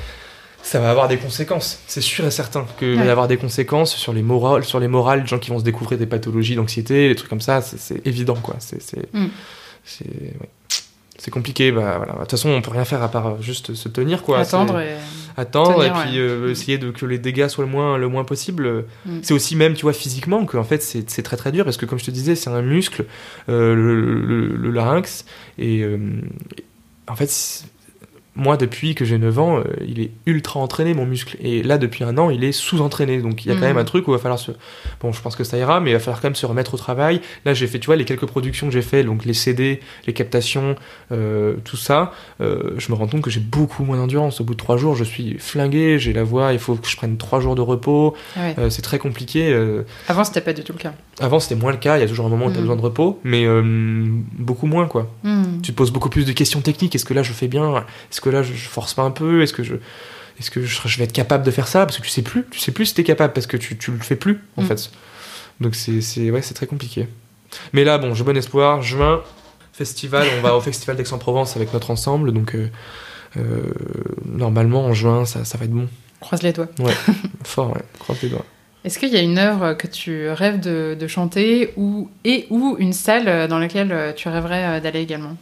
Ça 0.64 0.80
va 0.80 0.90
avoir 0.90 1.08
des 1.08 1.18
conséquences, 1.18 1.78
c'est 1.86 2.02
sûr 2.02 2.26
et 2.26 2.32
certain 2.32 2.66
qu'il 2.80 2.96
va 2.96 3.02
Ouais. 3.02 3.08
y 3.08 3.10
avoir 3.12 3.28
des 3.28 3.38
conséquences 3.38 3.96
sur 3.96 4.14
les 4.14 4.24
morales, 4.24 4.64
sur 4.64 4.80
les 4.80 4.88
morales, 4.88 5.22
des 5.22 5.28
gens 5.28 5.38
qui 5.38 5.52
vont 5.52 5.60
se 5.60 5.64
découvrir 5.64 6.00
des 6.00 6.08
pathologies 6.08 6.56
d'anxiété, 6.56 7.08
des 7.10 7.14
trucs 7.16 7.30
comme 7.30 7.42
ça, 7.42 7.62
c'est- 7.62 8.02
évident, 8.08 8.34
quoi. 8.42 8.56
C'est 8.60 8.82
c'est 8.82 9.14
Mm. 9.14 9.26
ouais. 10.42 10.50
C'est 11.26 11.32
compliqué, 11.32 11.72
bah 11.72 11.96
voilà. 11.98 12.14
De 12.14 12.20
toute 12.20 12.30
façon, 12.32 12.50
on 12.50 12.62
peut 12.62 12.70
rien 12.70 12.86
faire 12.86 13.02
à 13.02 13.10
part 13.10 13.42
juste 13.42 13.74
se 13.74 13.90
tenir, 13.90 14.22
quoi. 14.22 14.38
Attendre 14.38 14.80
et... 14.80 14.96
attendre 15.38 15.78
Tenir, 15.84 15.86
et 15.98 16.02
puis 16.04 16.12
ouais. 16.12 16.20
euh, 16.20 16.52
essayer 16.52 16.78
de 16.78 16.92
que 16.92 17.04
les 17.08 17.18
dégâts 17.18 17.48
soient 17.48 17.66
le 17.66 17.72
moins 17.72 17.98
le 17.98 18.08
moins 18.08 18.24
possible 18.26 18.86
Mm. 19.08 19.20
c'est 19.24 19.34
aussi 19.34 19.56
même 19.56 19.74
tu 19.74 19.82
vois 19.82 19.94
physiquement 19.94 20.46
que 20.46 20.56
en 20.58 20.64
fait 20.64 20.84
c'est 20.84 21.24
très 21.24 21.36
très 21.36 21.52
dur 21.52 21.64
parce 21.66 21.78
que 21.78 21.88
comme 21.88 21.98
je 21.98 22.06
te 22.06 22.12
disais 22.12 22.36
c'est 22.36 22.52
un 22.52 22.62
muscle 22.62 23.06
euh, 23.50 23.74
le, 23.74 24.20
le- 24.22 24.56
le 24.56 24.70
larynx 24.72 25.26
et 25.58 25.82
euh, 25.82 25.98
en 27.08 27.16
fait 27.16 27.64
moi 28.36 28.58
depuis 28.58 28.96
que 28.96 29.06
j'ai 29.06 29.18
9 29.18 29.40
ans 29.40 29.58
euh, 29.60 29.64
il 29.88 30.00
est 30.02 30.12
ultra 30.26 30.60
entraîné 30.60 30.94
mon 30.94 31.06
muscle 31.06 31.38
et 31.42 31.64
là 31.64 31.78
depuis 31.78 32.04
un 32.04 32.18
an 32.18 32.30
il 32.30 32.44
est 32.44 32.52
sous-entraîné 32.52 33.22
donc 33.22 33.46
il 33.46 33.50
y 33.50 33.52
a 33.52 33.56
quand 33.56 33.62
Mm. 33.62 33.64
même 33.68 33.78
un 33.78 33.84
truc 33.86 34.08
où 34.08 34.12
il 34.12 34.16
va 34.16 34.20
falloir 34.20 34.40
se 34.40 34.52
bon 35.02 35.12
je 35.14 35.22
pense 35.22 35.36
que 35.36 35.44
ça 35.44 35.58
ira 35.58 35.80
mais 35.80 35.92
il 35.92 35.94
va 35.94 36.00
falloir 36.00 36.22
quand 36.22 36.28
même 36.28 36.36
se 36.36 36.46
remettre 36.46 36.74
au 36.74 36.78
travail 36.78 37.22
là 37.46 37.54
j'ai 37.54 37.68
fait 37.68 37.80
tu 37.80 37.86
vois 37.86 37.96
les 37.96 38.06
quelques 38.06 38.26
productions 38.26 38.68
que 38.68 38.74
j'ai 38.74 38.82
fait 38.82 39.04
donc 39.04 39.26
les 39.26 39.34
CD 39.34 39.80
les 40.08 40.14
captations 40.14 40.76
euh, 41.12 41.56
tout 41.64 41.78
ça 41.78 42.12
euh, 42.42 42.72
je 42.78 42.92
me 42.92 42.96
rends 42.98 43.08
compte 43.08 43.22
que 43.22 43.30
j'ai 43.30 43.40
beaucoup 43.40 43.84
moins 43.84 43.98
d'endurance. 43.98 44.42
Au 44.42 44.44
bout 44.44 44.54
de 44.54 44.58
trois 44.60 44.78
jours, 44.78 44.96
je 44.96 45.04
suis 45.04 45.38
flingué, 45.40 45.98
j'ai 46.00 46.12
la 46.14 46.24
voix, 46.24 46.52
il 46.54 46.60
faut 46.60 46.76
que 46.76 46.88
je 46.88 46.98
prenne 46.98 47.18
trois 47.18 47.40
jours 47.40 47.56
de 47.56 47.62
repos. 47.62 48.14
Ouais. 48.36 48.54
C'est 48.70 48.82
très 48.82 49.00
compliqué. 49.00 49.54
Avant, 50.08 50.24
c'était 50.24 50.42
pas 50.42 50.54
du 50.54 50.64
tout 50.64 50.74
le 50.74 50.78
cas. 50.78 50.94
Avant, 51.20 51.40
c'était 51.40 51.56
moins 51.56 51.72
le 51.72 51.78
cas. 51.78 51.98
Il 51.98 52.02
y 52.02 52.04
a 52.04 52.08
toujours 52.08 52.26
un 52.26 52.30
moment 52.30 52.48
où 52.48 52.52
tu 52.52 52.56
as 52.58 52.60
Mm. 52.60 52.62
besoin 52.64 52.76
de 52.76 52.82
repos, 52.82 53.20
mais 53.24 53.46
beaucoup 54.38 54.68
moins, 54.68 54.88
quoi. 54.88 55.12
Mm. 55.24 55.62
Tu 55.62 55.72
te 55.72 55.78
poses 55.78 55.92
beaucoup 55.92 56.10
plus 56.10 56.26
de 56.26 56.32
questions 56.32 56.62
techniques. 56.62 56.96
Est-ce 56.96 57.06
que 57.06 57.14
là, 57.14 57.24
je 57.24 57.32
fais 57.34 57.48
bien? 57.48 57.86
Que 58.26 58.30
là, 58.30 58.44
je, 58.44 58.54
je 58.54 58.68
force 58.68 58.94
pas 58.94 59.04
un 59.04 59.12
peu 59.12 59.42
Est-ce 59.42 59.54
que 59.54 59.64
je 59.64 59.76
est-ce 60.38 60.52
que 60.52 60.66
je, 60.66 60.82
je 60.86 60.98
vais 60.98 61.06
être 61.06 61.14
capable 61.14 61.46
de 61.46 61.52
faire 61.52 61.68
ça? 61.70 61.86
Parce 61.86 61.98
que 61.98 62.04
tu 62.04 62.10
sais 62.10 62.22
plus. 62.22 62.44
Tu 62.52 62.60
sais 62.60 62.74
plus 62.74 62.88
si 62.88 62.94
t'es 62.94 63.06
capable 63.06 63.32
parce 63.32 63.48
que 63.48 63.56
tu, 63.56 63.78
tu 63.78 63.92
le 63.92 64.00
fais 64.00 64.18
plus, 64.18 64.42
en 64.58 64.64
Mm. 64.64 64.66
fait. 64.68 64.92
Donc 65.62 65.76
c'est 65.76 66.02
c'est- 66.02 66.30
ouais, 66.30 66.42
c'est 66.42 66.54
très 66.54 66.68
compliqué. 66.68 67.08
Mais 67.72 67.86
là, 67.86 67.98
bon, 67.98 68.14
j'ai 68.14 68.26
bon 68.26 68.36
espoir. 68.36 68.82
Juin, 68.82 69.22
festival. 69.72 70.28
on 70.38 70.42
va 70.42 70.56
au 70.58 70.60
festival 70.62 70.98
d'Aix-en-Provence 70.98 71.56
avec 71.56 71.72
notre 71.74 71.90
ensemble. 71.92 72.34
Donc 72.34 72.54
euh, 72.54 72.68
euh, 73.38 73.72
normalement, 74.26 74.86
en 74.86 74.94
juin, 74.94 75.24
ça, 75.26 75.46
ça 75.46 75.58
va 75.58 75.66
être 75.66 75.72
bon. 75.72 75.88
Croise 76.20 76.42
les 76.44 76.52
doigts. 76.54 76.68
Fort, 77.44 77.72
ouais. 77.74 77.82
Croise 78.00 78.22
les 78.22 78.30
doigts. 78.30 78.46
Est-ce 78.84 79.00
qu'il 79.00 79.10
y 79.14 79.18
a 79.18 79.22
une 79.22 79.38
œuvre 79.40 79.74
que 79.74 79.88
tu 79.88 80.30
rêves 80.30 80.60
de, 80.60 80.96
de 81.00 81.08
chanter 81.08 81.72
ou, 81.76 82.10
et 82.24 82.46
ou 82.52 82.76
une 82.78 82.94
salle 82.94 83.48
dans 83.48 83.58
laquelle 83.58 84.14
tu 84.16 84.28
rêverais 84.30 84.80
d'aller 84.82 85.00
également? 85.02 85.36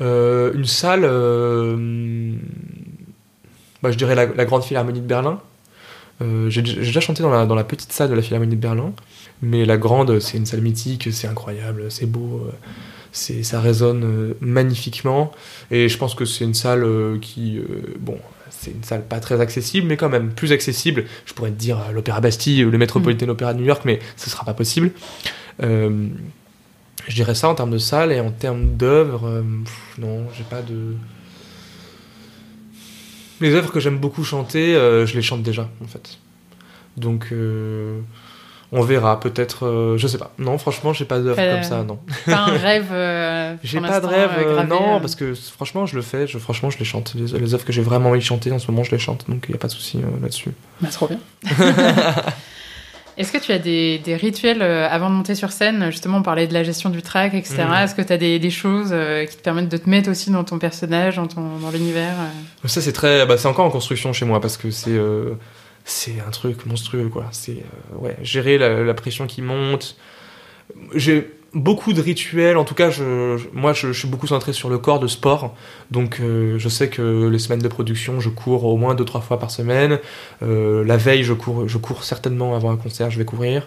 Euh, 0.00 0.52
une 0.54 0.66
salle, 0.66 1.04
euh, 1.04 2.34
bah, 3.82 3.90
je 3.90 3.96
dirais 3.96 4.14
la, 4.14 4.26
la 4.26 4.44
Grande 4.44 4.62
Philharmonie 4.62 5.00
de 5.00 5.06
Berlin. 5.06 5.40
Euh, 6.22 6.48
j'ai 6.48 6.62
déjà 6.62 7.00
chanté 7.00 7.22
dans 7.22 7.30
la, 7.30 7.46
dans 7.46 7.54
la 7.54 7.64
petite 7.64 7.92
salle 7.92 8.08
de 8.08 8.14
la 8.14 8.22
Philharmonie 8.22 8.56
de 8.56 8.60
Berlin, 8.60 8.92
mais 9.42 9.64
la 9.66 9.76
grande, 9.76 10.18
c'est 10.20 10.38
une 10.38 10.46
salle 10.46 10.62
mythique, 10.62 11.08
c'est 11.12 11.28
incroyable, 11.28 11.90
c'est 11.90 12.06
beau, 12.06 12.42
euh, 12.46 12.52
c'est 13.12 13.42
ça 13.42 13.60
résonne 13.60 14.34
magnifiquement, 14.40 15.30
et 15.70 15.90
je 15.90 15.98
pense 15.98 16.14
que 16.14 16.24
c'est 16.24 16.44
une 16.44 16.54
salle 16.54 16.86
qui, 17.20 17.60
bon, 18.00 18.18
c'est 18.48 18.70
une 18.70 18.82
salle 18.82 19.04
pas 19.04 19.20
très 19.20 19.42
accessible, 19.42 19.86
mais 19.86 19.98
quand 19.98 20.08
même 20.08 20.30
plus 20.30 20.52
accessible. 20.52 21.04
Je 21.26 21.34
pourrais 21.34 21.50
te 21.50 21.58
dire 21.58 21.78
l'Opéra 21.92 22.22
Bastille, 22.22 22.64
ou 22.64 22.70
le 22.70 22.78
Metropolitan 22.78 23.28
Opera 23.28 23.52
de 23.52 23.58
New 23.58 23.66
York, 23.66 23.82
mais 23.84 23.98
ce 24.16 24.30
sera 24.30 24.44
pas 24.44 24.54
possible. 24.54 24.92
Je 27.08 27.14
dirais 27.14 27.34
ça 27.34 27.48
en 27.48 27.54
termes 27.54 27.70
de 27.70 27.78
salle 27.78 28.12
et 28.12 28.20
en 28.20 28.30
termes 28.30 28.76
d'œuvres, 28.76 29.26
euh, 29.28 29.42
non, 29.98 30.26
j'ai 30.36 30.44
pas 30.44 30.62
de. 30.62 30.96
Les 33.40 33.54
œuvres 33.54 33.70
que 33.70 33.80
j'aime 33.80 33.98
beaucoup 33.98 34.24
chanter, 34.24 34.74
euh, 34.74 35.06
je 35.06 35.14
les 35.14 35.22
chante 35.22 35.42
déjà 35.42 35.68
en 35.82 35.86
fait. 35.86 36.18
Donc 36.96 37.28
euh, 37.32 38.00
on 38.72 38.82
verra 38.82 39.20
peut-être, 39.20 39.66
euh, 39.66 39.96
je 39.96 40.06
sais 40.06 40.18
pas. 40.18 40.32
Non, 40.38 40.58
franchement, 40.58 40.92
j'ai 40.92 41.04
pas 41.04 41.20
d'œuvre 41.20 41.36
comme 41.36 41.62
ça, 41.62 41.84
non. 41.84 41.98
Pas 42.24 42.38
un 42.38 42.46
rêve 42.56 42.88
euh, 42.90 43.54
J'ai 43.62 43.80
pas 43.80 44.00
de 44.00 44.06
rêve, 44.06 44.30
gravé, 44.30 44.68
non, 44.68 44.96
euh. 44.96 45.00
parce 45.00 45.14
que 45.14 45.34
franchement, 45.34 45.86
je 45.86 45.94
le 45.94 46.02
fais, 46.02 46.26
je, 46.26 46.38
franchement, 46.38 46.70
je 46.70 46.78
les 46.78 46.84
chante. 46.84 47.14
Les, 47.14 47.38
les 47.38 47.54
œuvres 47.54 47.64
que 47.64 47.72
j'ai 47.72 47.82
vraiment 47.82 48.10
envie 48.10 48.18
de 48.18 48.24
chanter 48.24 48.50
en 48.50 48.58
ce 48.58 48.70
moment, 48.70 48.82
je 48.82 48.90
les 48.90 48.98
chante, 48.98 49.24
donc 49.28 49.44
il 49.48 49.52
n'y 49.52 49.56
a 49.56 49.58
pas 49.58 49.68
de 49.68 49.72
souci 49.72 49.98
euh, 49.98 50.20
là-dessus. 50.20 50.50
Bah, 50.80 50.88
trop 50.90 51.08
bien. 51.08 51.18
Est-ce 53.18 53.32
que 53.32 53.38
tu 53.38 53.52
as 53.52 53.58
des, 53.58 53.98
des 53.98 54.14
rituels 54.16 54.60
euh, 54.62 54.88
avant 54.88 55.08
de 55.08 55.14
monter 55.14 55.34
sur 55.34 55.50
scène 55.50 55.90
Justement, 55.90 56.18
on 56.18 56.22
parlait 56.22 56.46
de 56.46 56.52
la 56.52 56.62
gestion 56.62 56.90
du 56.90 57.02
track, 57.02 57.34
etc. 57.34 57.64
Mhm. 57.66 57.74
Est-ce 57.74 57.94
que 57.94 58.02
tu 58.02 58.12
as 58.12 58.18
des, 58.18 58.38
des 58.38 58.50
choses 58.50 58.90
euh, 58.92 59.24
qui 59.24 59.36
te 59.36 59.42
permettent 59.42 59.68
de 59.68 59.76
te 59.76 59.88
mettre 59.88 60.10
aussi 60.10 60.30
dans 60.30 60.44
ton 60.44 60.58
personnage, 60.58 61.16
dans, 61.16 61.26
ton, 61.26 61.58
dans 61.58 61.70
l'univers 61.70 62.14
euh? 62.18 62.68
Ça, 62.68 62.80
c'est 62.80 62.92
très. 62.92 63.26
Bah, 63.26 63.38
c'est 63.38 63.48
encore 63.48 63.64
en 63.64 63.70
construction 63.70 64.12
chez 64.12 64.26
moi 64.26 64.40
parce 64.40 64.56
que 64.56 64.70
c'est. 64.70 64.98
c'est 65.84 66.16
un 66.26 66.30
truc 66.30 66.66
monstrueux, 66.66 67.08
quoi. 67.08 67.26
C'est. 67.32 67.62
ouais, 67.98 68.16
gérer 68.22 68.58
la, 68.58 68.82
la 68.84 68.94
pression 68.94 69.26
qui 69.26 69.40
monte. 69.40 69.96
J'ai 70.94 71.30
beaucoup 71.56 71.94
de 71.94 72.00
rituels. 72.00 72.58
En 72.58 72.64
tout 72.64 72.74
cas, 72.74 72.90
je, 72.90 73.38
moi, 73.52 73.72
je, 73.72 73.90
suis 73.92 74.06
beaucoup 74.06 74.26
centré 74.26 74.52
sur 74.52 74.68
le 74.68 74.78
corps 74.78 75.00
de 75.00 75.06
sport. 75.06 75.54
Donc, 75.90 76.20
euh, 76.20 76.58
je 76.58 76.68
sais 76.68 76.88
que 76.88 77.28
les 77.28 77.38
semaines 77.38 77.60
de 77.60 77.68
production, 77.68 78.20
je 78.20 78.28
cours 78.28 78.64
au 78.64 78.76
moins 78.76 78.94
deux, 78.94 79.04
trois 79.04 79.22
fois 79.22 79.38
par 79.38 79.50
semaine. 79.50 79.98
Euh, 80.42 80.84
la 80.84 80.98
veille, 80.98 81.24
je 81.24 81.32
cours, 81.32 81.66
je 81.66 81.78
cours 81.78 82.04
certainement 82.04 82.54
avant 82.54 82.70
un 82.70 82.76
concert, 82.76 83.10
je 83.10 83.18
vais 83.18 83.24
courir 83.24 83.66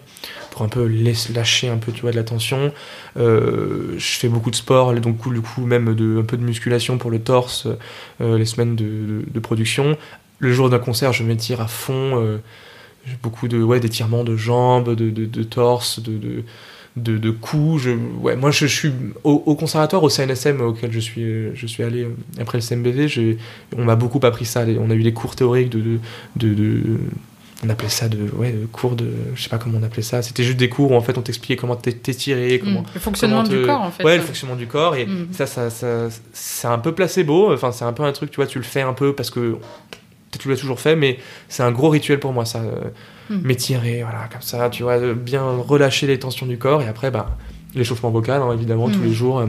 pour 0.52 0.62
un 0.62 0.70
peu 0.70 0.88
lâcher 1.34 1.70
un 1.70 1.78
peu, 1.78 1.92
tu 1.92 2.02
vois, 2.02 2.12
de 2.12 2.16
la 2.16 2.24
tension. 2.24 2.72
Euh, 3.18 3.96
je 3.98 4.18
fais 4.18 4.30
beaucoup 4.30 4.52
de 4.52 4.56
sport, 4.56 4.94
donc 4.94 5.32
du 5.34 5.42
coup, 5.42 5.66
même 5.66 5.96
de, 5.96 6.20
un 6.20 6.24
peu 6.24 6.38
de 6.38 6.44
musculation 6.44 6.98
pour 6.98 7.10
le 7.10 7.20
torse, 7.20 7.68
les 8.20 8.46
semaines 8.46 8.76
de, 8.76 9.40
production. 9.40 9.98
Le 10.38 10.54
jour 10.54 10.70
d'un 10.70 10.80
concert, 10.80 11.12
je 11.12 11.24
m'étire 11.24 11.62
à 11.62 11.68
fond. 11.68 12.40
beaucoup 13.24 13.48
de 13.48 13.62
ouais, 13.62 13.80
d'étirements 13.80 14.24
de 14.24 14.36
jambes, 14.36 14.94
de, 14.96 15.10
de, 15.10 15.26
de 15.26 15.44
torse, 15.44 16.02
de, 16.02 16.44
de, 16.96 17.18
de, 17.18 17.32
coups. 17.32 17.84
Je, 17.84 17.92
ouais, 18.22 18.36
moi, 18.36 18.52
je, 18.52 18.66
je 18.68 18.76
suis 18.76 18.92
au, 19.24 19.44
au 19.46 19.56
conservatoire, 19.56 20.04
au 20.04 20.10
CNSM 20.10 20.62
auquel 20.62 20.92
je 20.92 21.00
suis, 21.00 21.24
je 21.56 21.68
suis 21.68 21.84
allé 21.84 22.04
euh, 22.04 22.10
après 22.42 22.58
le 22.58 22.62
CMBV. 22.62 23.38
On 23.78 23.84
m'a 23.86 23.96
beaucoup 23.96 24.20
appris 24.26 24.46
ça. 24.46 24.66
On 24.80 24.90
a 24.90 24.94
eu 24.96 25.04
des 25.04 25.14
cours 25.14 25.36
théoriques 25.36 25.70
de, 25.70 26.00
de, 26.36 26.82
on 27.64 27.70
appelait 27.70 27.90
ça 27.90 28.08
de, 28.08 28.18
ouais, 28.36 28.52
de 28.54 28.66
cours 28.68 28.96
de, 28.96 29.08
je 29.36 29.42
sais 29.44 29.50
pas 29.50 29.58
comment 29.58 29.80
on 29.80 29.84
appelait 29.84 30.02
ça. 30.02 30.22
C'était 30.22 30.44
juste 30.44 30.58
des 30.58 30.70
cours 30.70 30.92
où 30.92 30.96
en 30.96 31.02
fait 31.02 31.18
on 31.18 31.22
t'expliquait 31.22 31.58
comment 31.58 31.76
t'é- 31.76 31.92
t'étirer, 31.94 32.60
comment 32.60 32.82
Mm. 32.82 32.86
Le 32.94 33.00
fonctionnement 33.02 33.44
comment 33.44 33.56
du 33.60 33.66
corps, 33.66 33.82
en 33.82 33.92
fait. 33.92 34.04
Ouais, 34.04 34.16
le 34.18 34.24
fonctionnement 34.24 34.56
du 34.56 34.66
corps. 34.68 34.96
Et 34.96 35.06
Mm. 35.06 35.28
ça, 35.34 35.46
ça, 35.46 35.70
ça- 35.70 36.08
c'est 36.34 36.68
un 36.68 36.78
peu 36.80 36.94
placebo. 36.94 37.54
Enfin, 37.54 37.72
c'est 37.72 37.86
un 37.86 37.94
peu 37.94 38.04
un 38.04 38.12
truc, 38.14 38.32
tu 38.32 38.38
vois, 38.38 38.48
tu 38.48 38.58
le 38.60 38.64
fais 38.64 38.82
un 38.82 38.94
peu 38.94 39.14
parce 39.14 39.30
que 39.30 39.52
peut-être 40.32 40.42
tu 40.42 40.50
l'as 40.50 40.56
toujours 40.58 40.80
fait, 40.80 40.96
mais 40.96 41.20
c'est 41.50 41.64
un 41.64 41.72
gros 41.72 41.90
rituel 41.90 42.20
pour 42.20 42.32
moi, 42.34 42.46
ça. 42.46 42.62
Euh, 43.32 43.36
Mm. 43.36 43.42
M'étirer, 43.44 44.02
voilà, 44.04 44.28
comme 44.32 44.42
ça, 44.42 44.70
tu 44.70 44.84
vois, 44.84 45.00
de 45.00 45.14
bien 45.14 45.44
relâcher 45.44 46.08
les 46.08 46.18
tensions 46.20 46.46
du 46.46 46.58
corps. 46.58 46.82
Et 46.82 46.88
après, 46.88 47.12
bah, 47.12 47.38
l'échauffement 47.76 48.10
vocal, 48.10 48.42
hein, 48.42 48.52
évidemment, 48.54 48.88
Mm. 48.88 48.92
tous 48.94 49.04
les 49.04 49.14
jours. 49.14 49.40
euh, 49.40 49.48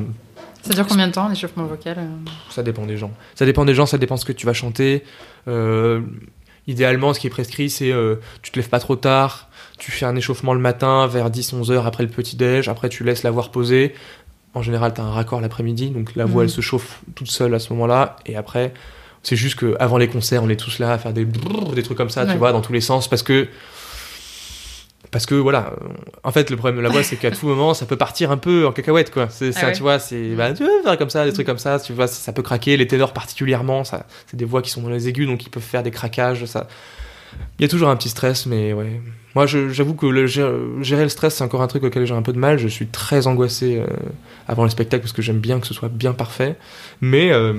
Ça 0.62 0.74
dure 0.74 0.86
combien 0.86 1.06
de 1.08 1.12
temps, 1.12 1.28
l'échauffement 1.28 1.64
vocal 1.64 1.96
euh 1.98 2.30
ça 2.50 2.62
dépend 2.62 2.84
des 2.84 2.96
gens. 2.98 3.10
Ça 3.34 3.46
dépend 3.46 3.64
des 3.64 3.74
gens, 3.74 3.86
ça 3.86 3.96
dépend 3.98 4.16
ce 4.18 4.24
que 4.26 4.32
tu 4.32 4.44
vas 4.46 4.52
chanter. 4.52 5.04
Euh, 5.48 6.00
idéalement, 6.66 7.14
ce 7.14 7.20
qui 7.20 7.26
est 7.26 7.30
prescrit, 7.30 7.70
c'est 7.70 7.90
euh, 7.92 8.16
tu 8.42 8.50
te 8.50 8.58
lèves 8.58 8.68
pas 8.68 8.78
trop 8.80 8.96
tard, 8.96 9.48
tu 9.78 9.90
fais 9.90 10.04
un 10.04 10.14
échauffement 10.16 10.52
le 10.52 10.60
matin 10.60 11.06
vers 11.06 11.30
10-11 11.30 11.70
heures 11.70 11.86
après 11.86 12.02
le 12.02 12.10
petit-déj, 12.10 12.68
après 12.68 12.88
tu 12.90 13.04
laisses 13.04 13.22
la 13.22 13.30
voix 13.30 13.44
reposer. 13.44 13.94
En 14.52 14.62
général, 14.62 14.92
tu 14.92 15.00
as 15.00 15.04
un 15.04 15.10
raccord 15.12 15.40
l'après-midi, 15.40 15.90
donc 15.90 16.14
la 16.16 16.24
voix 16.26 16.42
Mhm. 16.42 16.48
elle 16.48 16.50
se 16.50 16.60
chauffe 16.60 17.00
toute 17.14 17.30
seule 17.30 17.54
à 17.54 17.58
ce 17.58 17.72
moment-là. 17.72 18.16
Et 18.26 18.36
après, 18.36 18.74
c'est 19.22 19.36
juste 19.36 19.58
qu'avant 19.58 19.98
les 19.98 20.08
concerts, 20.08 20.42
on 20.42 20.48
est 20.48 20.56
tous 20.56 20.78
là 20.78 20.92
à 20.92 20.98
faire 20.98 21.12
des, 21.12 21.24
brrr, 21.24 21.72
des 21.74 21.82
trucs 21.82 21.98
comme 21.98 22.10
ça, 22.10 22.24
Ouais. 22.24 22.32
tu 22.32 22.38
vois, 22.38 22.52
dans 22.52 22.60
tous 22.62 22.72
les 22.72 22.80
sens, 22.80 23.08
parce 23.08 23.22
que. 23.22 23.48
Parce 25.10 25.26
que 25.26 25.34
voilà, 25.34 25.72
euh, 25.82 25.86
en 26.22 26.30
fait, 26.30 26.50
le 26.50 26.56
problème 26.56 26.76
de 26.76 26.82
la 26.82 26.88
voix, 26.88 27.02
c'est 27.02 27.16
qu'à 27.16 27.32
tout 27.32 27.46
moment, 27.48 27.74
ça 27.74 27.84
peut 27.84 27.96
partir 27.96 28.30
un 28.30 28.36
peu 28.36 28.64
en 28.66 28.70
cacahuète, 28.72 29.10
quoi. 29.10 29.26
C'est, 29.28 29.50
ça, 29.50 29.60
Ah 29.62 29.66
ouais. 29.66 29.72
tu 29.72 29.82
vois, 29.82 29.98
c'est, 29.98 30.36
bah, 30.36 30.52
tu 30.52 30.62
veux 30.62 30.70
faire 30.84 30.96
comme 30.96 31.10
ça, 31.10 31.24
des 31.24 31.32
trucs 31.32 31.46
comme 31.46 31.58
ça, 31.58 31.80
tu 31.80 31.92
vois, 31.92 32.06
ça, 32.06 32.32
peut 32.32 32.42
craquer. 32.42 32.76
Les 32.76 32.86
ténors 32.86 33.12
particulièrement, 33.12 33.82
ça, 33.82 34.06
c'est 34.28 34.36
des 34.36 34.44
voix 34.44 34.62
qui 34.62 34.70
sont 34.70 34.82
dans 34.82 34.88
les 34.88 35.08
aigus, 35.08 35.26
donc 35.26 35.44
ils 35.44 35.50
peuvent 35.50 35.62
faire 35.64 35.82
des 35.82 35.90
craquages. 35.90 36.44
Ça, 36.44 36.68
il 37.58 37.62
y 37.62 37.64
a 37.64 37.68
toujours 37.68 37.88
un 37.88 37.96
petit 37.96 38.08
stress, 38.08 38.46
mais 38.46 38.72
ouais. 38.72 39.00
Moi, 39.34 39.46
j'avoue 39.46 39.94
que 39.94 40.06
le, 40.06 40.26
gérer 40.26 41.02
le 41.02 41.08
stress, 41.08 41.34
c'est 41.36 41.44
encore 41.44 41.62
un 41.62 41.68
truc 41.68 41.82
auquel 41.84 42.04
j'ai 42.04 42.14
un 42.14 42.22
peu 42.22 42.32
de 42.32 42.38
mal. 42.38 42.58
Je 42.58 42.68
suis 42.68 42.86
très 42.86 43.26
angoissé 43.26 43.78
euh, 43.78 43.86
avant 44.48 44.64
le 44.64 44.70
spectacle 44.70 45.02
parce 45.02 45.12
que 45.12 45.22
j'aime 45.22 45.38
bien 45.38 45.60
que 45.60 45.66
ce 45.66 45.74
soit 45.74 45.88
bien 45.88 46.12
parfait, 46.12 46.56
mais 47.00 47.32
euh, 47.32 47.52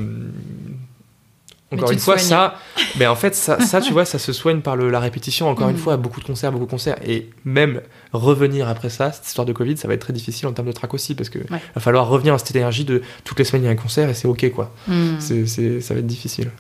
encore 1.72 1.92
une 1.92 2.00
fois, 2.00 2.18
soignes. 2.18 2.30
ça, 2.30 2.60
mais 3.00 3.08
en 3.08 3.16
fait, 3.16 3.34
ça, 3.36 3.60
ça, 3.62 3.80
tu 3.82 3.92
vois, 3.94 4.06
ça 4.06 4.20
se 4.20 4.34
soigne 4.34 4.62
par 4.62 4.76
le- 4.76 4.90
la 4.90 5.00
répétition. 5.00 5.50
Encore 5.50 5.70
une 5.70 5.76
Mhm. 5.76 5.82
fois, 5.82 5.98
beaucoup 5.98 6.20
de 6.20 6.26
concerts, 6.26 6.52
beaucoup 6.52 6.66
de 6.66 6.70
concerts, 6.72 6.98
et 7.08 7.30
même 7.46 7.82
revenir 8.14 8.68
après 8.68 8.90
ça, 8.90 9.12
cette 9.12 9.26
histoire 9.28 9.46
de 9.46 9.54
Covid, 9.54 9.78
ça 9.78 9.88
va 9.88 9.94
être 9.94 10.02
très 10.02 10.14
difficile 10.14 10.48
en 10.48 10.54
termes 10.54 10.68
de 10.68 10.74
track 10.74 10.94
aussi, 10.94 11.16
parce 11.16 11.30
que 11.30 11.40
Ouais. 11.40 11.62
va 11.76 11.82
falloir 11.82 12.08
revenir 12.08 12.34
à 12.34 12.38
cette 12.38 12.56
énergie 12.56 12.84
de 12.86 13.02
toutes 13.24 13.40
les 13.40 13.46
semaines 13.46 13.64
il 13.64 13.66
y 13.66 13.70
a 13.70 13.72
un 13.72 13.76
concert 13.76 14.10
et 14.10 14.14
c'est 14.14 14.28
ok 14.28 14.52
quoi. 14.52 14.74
Mm. 14.88 15.20
C'est, 15.20 15.46
c'est- 15.48 15.82
ça 15.82 15.94
va 15.94 16.00
être 16.02 16.08
difficile. 16.08 16.52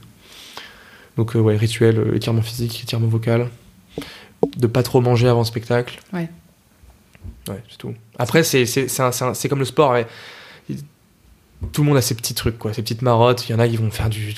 Donc 1.17 1.35
euh, 1.35 1.39
ouais, 1.39 1.57
rituel, 1.57 1.99
euh, 1.99 2.15
étirement 2.15 2.41
physique, 2.41 2.81
étirement 2.83 3.07
vocal, 3.07 3.49
de 4.57 4.67
pas 4.67 4.81
trop 4.83 5.01
manger 5.01 5.27
avant 5.27 5.39
le 5.41 5.45
spectacle. 5.45 5.99
Ouais. 6.13 6.29
Ouais, 7.49 7.61
c'est 7.69 7.77
tout. 7.77 7.93
Après, 8.17 8.43
c'est, 8.43 8.65
c'est, 8.65 8.87
c'est, 8.87 9.01
un- 9.03 9.11
c'est 9.11 9.25
un- 9.25 9.33
c'est 9.33 9.49
comme 9.49 9.59
le 9.59 9.65
sport. 9.65 9.91
ouais. 9.91 10.07
Tout 11.71 11.83
le 11.83 11.89
monde 11.89 11.97
a 11.97 12.01
ses 12.01 12.15
petits 12.15 12.33
trucs, 12.33 12.57
quoi, 12.57 12.73
ses 12.73 12.81
petites 12.81 13.01
marottes. 13.03 13.47
Il 13.47 13.51
y 13.51 13.55
en 13.55 13.59
a, 13.59 13.67
ils 13.67 13.77
vont 13.77 13.91
faire 13.91 14.09
du, 14.09 14.33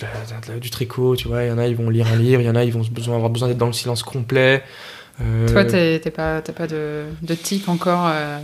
du 0.59 0.69
tricot, 0.69 1.15
tu 1.15 1.27
vois. 1.29 1.43
Il 1.43 1.47
y 1.49 1.51
en 1.51 1.57
a, 1.57 1.67
ils 1.67 1.75
vont 1.75 1.89
lire 1.89 2.07
un 2.07 2.17
livre. 2.17 2.41
Il 2.41 2.45
y 2.45 2.49
en 2.49 2.55
a, 2.55 2.63
ils 2.63 2.73
vont 2.73 2.81
besoin, 2.91 3.15
avoir 3.15 3.29
besoin 3.29 3.47
d'être 3.47 3.57
dans 3.57 3.67
le 3.67 3.73
silence 3.73 4.03
complet. 4.03 4.61
Euh, 5.21 5.47
Toi, 5.47 5.63
t'es 5.65 5.99
pas, 6.13 6.41
t'as 6.41 6.53
pas 6.53 6.67
de, 6.67 7.05
de 7.21 7.33
tic 7.35 7.69
encore 7.69 8.07
euh, 8.07 8.39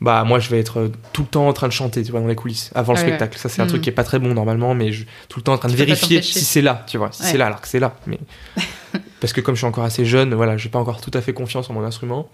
Bah 0.00 0.24
moi 0.24 0.38
je 0.40 0.50
vais 0.50 0.58
être 0.58 0.80
euh, 0.80 0.92
tout 1.12 1.22
le 1.22 1.28
temps 1.28 1.46
en 1.48 1.52
train 1.52 1.68
de 1.68 1.72
chanter, 1.72 2.02
tu 2.02 2.10
vois, 2.10 2.20
dans 2.20 2.26
les 2.26 2.34
coulisses, 2.34 2.70
avant 2.74 2.94
le 2.94 2.98
Ouais, 2.98 3.06
spectacle. 3.06 3.38
Ça 3.38 3.48
c'est 3.48 3.62
un 3.62 3.66
truc 3.68 3.82
qui 3.82 3.88
est 3.88 3.92
pas 3.92 4.02
très 4.04 4.18
bon 4.18 4.34
normalement, 4.34 4.74
mais 4.74 4.92
je, 4.92 5.04
tout 5.28 5.38
le 5.38 5.44
temps 5.44 5.52
en 5.52 5.58
train 5.58 5.68
de 5.68 5.74
Tu 5.74 5.78
vérifier 5.78 6.20
si 6.20 6.40
c'est 6.44 6.62
là, 6.62 6.84
tu 6.88 6.98
vois, 6.98 7.10
si 7.12 7.22
Ouais. 7.22 7.28
c'est 7.30 7.38
là 7.38 7.46
alors 7.46 7.60
que 7.60 7.68
c'est 7.68 7.78
là. 7.78 7.94
Mais 8.06 8.18
parce 9.20 9.32
que 9.32 9.40
comme 9.40 9.54
je 9.54 9.60
suis 9.60 9.66
encore 9.66 9.84
assez 9.84 10.04
jeune, 10.04 10.34
voilà, 10.34 10.56
j'ai 10.56 10.68
pas 10.68 10.80
encore 10.80 11.00
tout 11.00 11.12
à 11.14 11.20
fait 11.20 11.32
confiance 11.32 11.70
en 11.70 11.74
mon 11.74 11.84
instrument. 11.84 12.28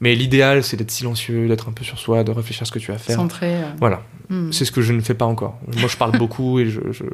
Mais 0.00 0.14
l'idéal 0.14 0.62
c'est 0.64 0.76
d'être 0.76 0.90
silencieux, 0.90 1.48
d'être 1.48 1.68
un 1.68 1.72
peu 1.72 1.84
sur 1.84 1.98
soi, 1.98 2.24
de 2.24 2.30
réfléchir 2.30 2.62
à 2.62 2.64
ce 2.66 2.72
que 2.72 2.78
tu 2.78 2.90
vas 2.92 2.98
faire. 2.98 3.16
centré. 3.16 3.54
euh. 3.56 3.62
Voilà, 3.78 4.02
Mm. 4.30 4.52
c'est 4.52 4.64
ce 4.64 4.72
que 4.72 4.80
je 4.82 4.92
ne 4.94 5.00
fais 5.02 5.14
pas 5.14 5.26
encore. 5.26 5.58
Moi 5.78 5.88
je 5.88 5.96
parle 5.96 6.16
beaucoup 6.18 6.58
et 6.58 6.66
je, 6.70 6.80
je, 6.92 7.04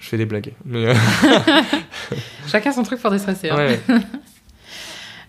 je 0.00 0.08
fais 0.08 0.16
des 0.16 0.26
blagues. 0.26 0.52
Mais, 0.66 0.86
euh, 0.86 0.94
Chacun 2.48 2.72
son 2.72 2.82
truc 2.82 3.00
pour 3.00 3.10
déstresser. 3.10 3.50
hein. 3.50 3.56
ouais. 3.56 3.80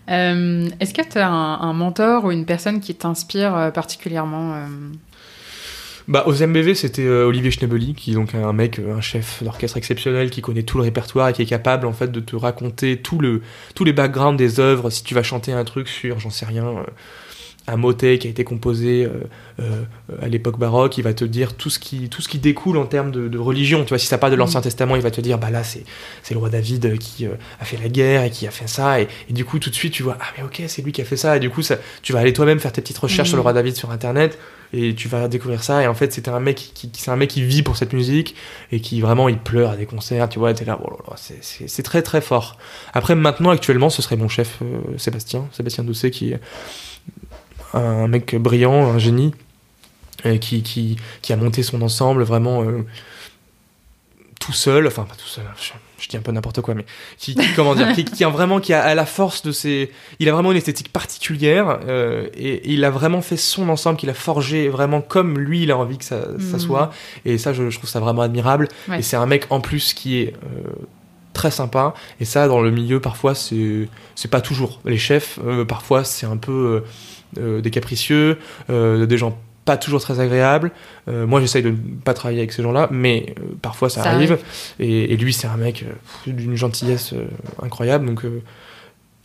Euh, 0.08 0.68
Est-ce 0.78 0.94
que 0.94 1.02
tu 1.02 1.18
as 1.18 1.28
un, 1.28 1.60
un 1.60 1.72
mentor 1.72 2.24
ou 2.26 2.30
une 2.30 2.44
personne 2.44 2.78
qui 2.80 2.94
t'inspire 2.94 3.72
particulièrement 3.74 4.54
Bah, 6.08 6.22
aux 6.26 6.34
MBV, 6.34 6.76
c'était 6.76 7.02
euh, 7.02 7.26
Olivier 7.26 7.50
Schnebeli, 7.50 7.94
qui 7.94 8.12
est 8.12 8.14
donc 8.14 8.32
un 8.36 8.52
mec, 8.52 8.78
euh, 8.78 8.94
un 8.96 9.00
chef 9.00 9.42
d'orchestre 9.42 9.76
exceptionnel, 9.76 10.30
qui 10.30 10.40
connaît 10.40 10.62
tout 10.62 10.78
le 10.78 10.84
répertoire 10.84 11.28
et 11.28 11.32
qui 11.32 11.42
est 11.42 11.46
capable 11.46 11.84
en 11.84 11.92
fait 11.92 12.12
de 12.12 12.20
te 12.20 12.36
raconter 12.36 12.98
tout 12.98 13.18
le, 13.18 13.42
tous 13.74 13.82
les 13.82 13.92
backgrounds 13.92 14.38
des 14.38 14.60
œuvres. 14.60 14.88
Si 14.90 15.02
tu 15.02 15.14
vas 15.14 15.24
chanter 15.24 15.52
un 15.52 15.64
truc 15.64 15.88
sur, 15.88 16.20
j'en 16.20 16.30
sais 16.30 16.46
rien, 16.46 16.64
euh, 16.64 16.82
un 17.66 17.76
motet 17.76 18.18
qui 18.18 18.28
a 18.28 18.30
été 18.30 18.44
composé 18.44 19.08
à 20.22 20.28
l'époque 20.28 20.56
baroque, 20.56 20.98
il 20.98 21.02
va 21.02 21.12
te 21.14 21.24
dire 21.24 21.54
tout 21.54 21.68
ce 21.68 21.80
qui, 21.80 22.08
tout 22.08 22.22
ce 22.22 22.28
qui 22.28 22.38
découle 22.38 22.76
en 22.76 22.86
termes 22.86 23.10
de, 23.10 23.26
de 23.26 23.38
religion. 23.38 23.82
Tu 23.82 23.88
vois, 23.88 23.98
si 23.98 24.06
ça 24.06 24.18
part 24.18 24.30
de 24.30 24.36
l'Ancien 24.36 24.60
Testament, 24.60 24.94
il 24.94 25.02
va 25.02 25.10
te 25.10 25.20
dire, 25.20 25.36
bah 25.36 25.50
là, 25.50 25.64
c'est, 25.64 25.82
c'est 26.22 26.32
le 26.34 26.38
roi 26.38 26.48
David 26.48 26.96
qui 26.98 27.26
a 27.26 27.64
fait 27.64 27.76
la 27.82 27.88
guerre 27.88 28.22
et 28.22 28.30
qui 28.30 28.46
a 28.46 28.52
fait 28.52 28.68
ça. 28.68 29.00
Et, 29.00 29.08
et 29.28 29.32
du 29.32 29.44
coup, 29.44 29.58
tout 29.58 29.68
de 29.70 29.74
suite, 29.74 29.92
tu 29.92 30.04
vois, 30.04 30.16
ah 30.20 30.26
mais 30.38 30.44
ok, 30.44 30.62
c'est 30.68 30.80
lui 30.82 30.92
qui 30.92 31.02
a 31.02 31.04
fait 31.04 31.16
ça. 31.16 31.38
Et 31.38 31.40
du 31.40 31.50
coup, 31.50 31.62
ça, 31.62 31.74
tu 32.02 32.12
vas 32.12 32.20
aller 32.20 32.32
toi-même 32.32 32.60
faire 32.60 32.70
tes 32.70 32.82
petites 32.82 32.98
recherches 32.98 33.26
Mhm. 33.26 33.30
sur 33.30 33.36
le 33.36 33.42
roi 33.42 33.52
David 33.52 33.74
sur 33.74 33.90
Internet 33.90 34.38
et 34.72 34.94
tu 34.94 35.08
vas 35.08 35.28
découvrir 35.28 35.62
ça. 35.62 35.82
Et 35.82 35.86
en 35.86 35.94
fait 35.94 36.12
c'était 36.12 36.30
un 36.30 36.40
mec 36.40 36.56
qui, 36.74 36.90
c'est 36.94 37.10
un 37.10 37.16
mec 37.16 37.30
qui 37.30 37.42
vit 37.42 37.62
pour 37.62 37.76
cette 37.76 37.92
musique 37.92 38.34
et 38.72 38.80
qui 38.80 39.00
vraiment 39.00 39.28
il 39.28 39.38
pleure 39.38 39.70
à 39.70 39.76
des 39.76 39.86
concerts 39.86 40.28
tu 40.28 40.38
vois 40.38 40.54
t'es 40.54 40.64
là 40.64 40.78
oh 40.82 41.14
c'est- 41.16 41.82
très 41.82 42.02
très 42.02 42.20
fort. 42.20 42.56
Après 42.94 43.14
maintenant 43.14 43.50
actuellement 43.50 43.90
ce 43.90 44.02
serait 44.02 44.16
mon 44.16 44.28
chef 44.28 44.58
euh, 44.62 44.98
Sébastien 44.98 45.48
Sébastien 45.52 45.84
Doucet 45.84 46.10
qui 46.10 46.32
est 46.32 46.40
un 47.74 48.08
mec 48.08 48.34
brillant 48.36 48.90
un 48.90 48.98
génie 48.98 49.34
qui, 50.40 50.96
a 51.28 51.36
monté 51.36 51.62
son 51.62 51.82
ensemble 51.82 52.22
vraiment 52.22 52.62
euh, 52.62 52.84
tout 54.40 54.52
seul 54.52 54.86
enfin 54.86 55.04
pas 55.04 55.14
tout 55.14 55.26
seul 55.26 55.44
je, 55.60 55.72
je 55.98 56.08
dis 56.08 56.16
un 56.16 56.20
peu 56.20 56.30
n'importe 56.32 56.60
quoi 56.60 56.74
mais 56.74 56.84
qui, 57.16 57.34
qui- 57.34 57.46
comment 57.56 57.74
dire 57.74 57.92
qui, 57.94 58.04
qui 58.04 58.22
a 58.24 58.28
vraiment 58.28 58.60
qui 58.60 58.72
a 58.74 58.94
la 58.94 59.06
force 59.06 59.42
de 59.42 59.52
ses 59.52 59.90
il 60.18 60.28
a 60.28 60.32
vraiment 60.32 60.50
une 60.52 60.58
esthétique 60.58 60.92
particulière 60.92 61.78
euh, 61.88 62.28
et, 62.36 62.70
il 62.72 62.84
a 62.84 62.90
vraiment 62.90 63.22
fait 63.22 63.36
son 63.38 63.68
ensemble 63.68 63.98
qu'il 63.98 64.10
a 64.10 64.14
forgé 64.14 64.68
vraiment 64.68 65.00
comme 65.00 65.38
lui 65.38 65.62
il 65.62 65.70
a 65.70 65.76
envie 65.78 65.96
que 65.98 66.04
ça, 66.04 66.20
ça 66.38 66.56
Mhm. 66.56 66.58
soit 66.58 66.90
et 67.24 67.38
ça 67.38 67.52
je, 67.52 67.70
je 67.70 67.78
trouve 67.78 67.88
ça 67.90 68.00
vraiment 68.00 68.22
admirable 68.22 68.68
Ouais. 68.88 68.98
et 68.98 69.02
c'est 69.02 69.16
un 69.16 69.26
mec 69.26 69.46
en 69.50 69.60
plus 69.60 69.94
qui 69.94 70.18
est 70.18 70.34
euh, 70.44 70.68
très 71.32 71.50
sympa 71.50 71.94
et 72.20 72.24
ça 72.24 72.48
dans 72.48 72.60
le 72.60 72.70
milieu 72.70 73.00
parfois 73.00 73.34
c'est 73.34 73.88
c'est 74.14 74.30
pas 74.30 74.40
toujours 74.40 74.80
les 74.84 74.98
chefs 74.98 75.38
euh, 75.46 75.64
parfois 75.64 76.04
c'est 76.04 76.26
un 76.26 76.36
peu 76.36 76.84
des 77.36 77.70
capricieux 77.70 78.38
des 78.68 79.18
gens 79.18 79.36
pas 79.66 79.76
toujours 79.76 80.00
très 80.00 80.18
agréables 80.20 80.70
Euh, 81.08 81.26
moi 81.26 81.40
j'essaye 81.42 81.62
de 81.62 81.70
ne 81.70 81.76
pas 82.04 82.14
travailler 82.14 82.40
avec 82.40 82.52
ces 82.52 82.62
gens 82.62 82.72
là 82.72 82.88
mais 82.90 83.34
euh, 83.38 83.42
parfois 83.60 83.90
ça, 83.90 84.02
Ça 84.02 84.10
arrive, 84.12 84.32
arrive. 84.32 84.44
Et, 84.80 85.12
et 85.12 85.16
lui 85.18 85.32
c'est 85.34 85.46
un 85.48 85.58
mec 85.58 85.84
euh, 85.84 86.32
d'une 86.32 86.56
gentillesse 86.56 87.12
incroyable 87.62 88.06
donc 88.06 88.22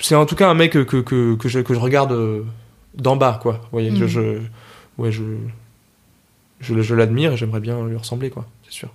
c'est 0.02 0.16
en 0.16 0.26
tout 0.26 0.36
cas 0.36 0.50
un 0.50 0.54
mec 0.56 0.72
que, 0.74 0.80
que, 0.80 0.98
que, 0.98 1.36
que 1.36 1.48
je, 1.48 1.60
que 1.62 1.74
je 1.74 1.80
regarde 1.80 2.14
d'en 2.96 3.16
bas 3.16 3.40
quoi 3.42 3.54
vous 3.64 3.70
voyez 3.72 3.92
je, 3.96 4.04
Mhm. 4.04 4.08
je 4.08 4.22
ouais 4.98 5.12
je 5.12 5.24
je, 6.60 6.82
je 6.82 6.96
l'admire 6.96 7.34
et 7.34 7.38
j'aimerais 7.38 7.60
bien 7.62 7.86
lui 7.88 7.96
ressembler 7.98 8.30
quoi 8.30 8.46
c'est 8.66 8.74
sûr 8.74 8.90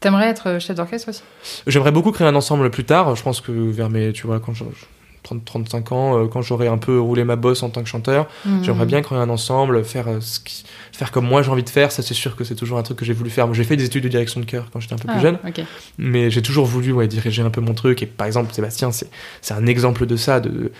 T'aimerais 0.00 0.28
être 0.28 0.60
chef 0.60 0.76
d'orchestre 0.76 1.08
aussi? 1.08 1.22
J'aimerais 1.66 1.90
beaucoup 1.90 2.12
créer 2.12 2.28
un 2.28 2.36
ensemble 2.36 2.70
plus 2.70 2.84
tard. 2.84 3.16
Je 3.16 3.22
pense 3.24 3.40
que 3.40 3.50
vers 3.50 3.90
mes, 3.90 4.12
tu 4.12 4.28
vois, 4.28 4.38
quand 4.38 4.54
je, 4.54 4.62
30, 5.22 5.44
35 5.44 5.92
ans, 5.92 6.18
euh, 6.18 6.26
quand 6.26 6.42
j'aurai 6.42 6.68
un 6.68 6.78
peu 6.78 6.98
roulé 7.00 7.24
ma 7.24 7.36
bosse 7.36 7.62
en 7.62 7.70
tant 7.70 7.82
que 7.82 7.88
chanteur, 7.88 8.26
Mm. 8.44 8.62
j'aimerais 8.64 8.86
bien 8.86 9.02
créer 9.02 9.18
un 9.18 9.28
ensemble, 9.30 9.84
faire, 9.84 10.08
euh, 10.08 10.20
ce 10.20 10.40
qui- 10.40 10.64
faire 10.92 11.10
comme 11.12 11.26
moi 11.26 11.42
j'ai 11.42 11.50
envie 11.50 11.62
de 11.62 11.68
faire. 11.70 11.92
Ça, 11.92 12.02
c'est 12.02 12.14
sûr 12.14 12.34
que 12.36 12.44
c'est 12.44 12.54
toujours 12.54 12.78
un 12.78 12.82
truc 12.82 12.98
que 12.98 13.04
j'ai 13.04 13.12
voulu 13.12 13.30
faire. 13.30 13.52
J'ai 13.54 13.64
fait 13.64 13.76
des 13.76 13.84
études 13.84 14.04
de 14.04 14.08
direction 14.08 14.40
de 14.40 14.46
chœur 14.46 14.68
quand 14.72 14.80
j'étais 14.80 14.94
un 14.94 14.98
peu 14.98 15.08
Ah, 15.08 15.12
plus 15.12 15.20
jeune, 15.20 15.38
ok. 15.46 15.60
mais 15.98 16.30
j'ai 16.30 16.42
toujours 16.42 16.66
voulu 16.66 16.92
ouais, 16.92 17.06
diriger 17.08 17.42
un 17.42 17.50
peu 17.50 17.60
mon 17.60 17.74
truc. 17.74 18.02
Et 18.02 18.06
par 18.06 18.26
exemple, 18.26 18.52
Sébastien, 18.52 18.90
c'est 18.92 19.10
c'est 19.40 19.54
un 19.54 19.66
exemple 19.66 20.06
de 20.06 20.16
ça, 20.16 20.40
de, 20.40 20.72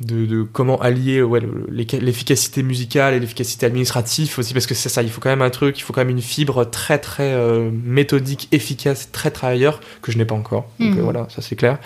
de, 0.00 0.26
de 0.26 0.42
comment 0.42 0.80
allier 0.80 1.22
ouais, 1.22 1.40
le- 1.40 1.66
l'efficacité 1.70 2.62
musicale 2.62 3.14
et 3.14 3.20
l'efficacité 3.20 3.64
administrative 3.66 4.34
aussi, 4.38 4.52
parce 4.52 4.66
que 4.66 4.74
c'est 4.74 4.88
ça, 4.88 5.02
il 5.02 5.10
faut 5.10 5.20
quand 5.20 5.30
même 5.30 5.42
un 5.42 5.50
truc, 5.50 5.78
il 5.78 5.82
faut 5.82 5.92
quand 5.92 6.00
même 6.00 6.10
une 6.10 6.20
fibre 6.22 6.64
très 6.64 6.98
très 6.98 7.32
euh, 7.32 7.70
méthodique, 7.72 8.48
efficace, 8.50 9.10
très 9.12 9.30
travailleur, 9.30 9.80
que 10.02 10.10
je 10.10 10.18
n'ai 10.18 10.24
pas 10.24 10.34
encore. 10.34 10.66
Donc 10.80 10.90
Mhm. 10.94 10.98
euh, 10.98 11.02
voilà, 11.02 11.26
ça 11.30 11.42
c'est 11.42 11.56
clair. 11.56 11.78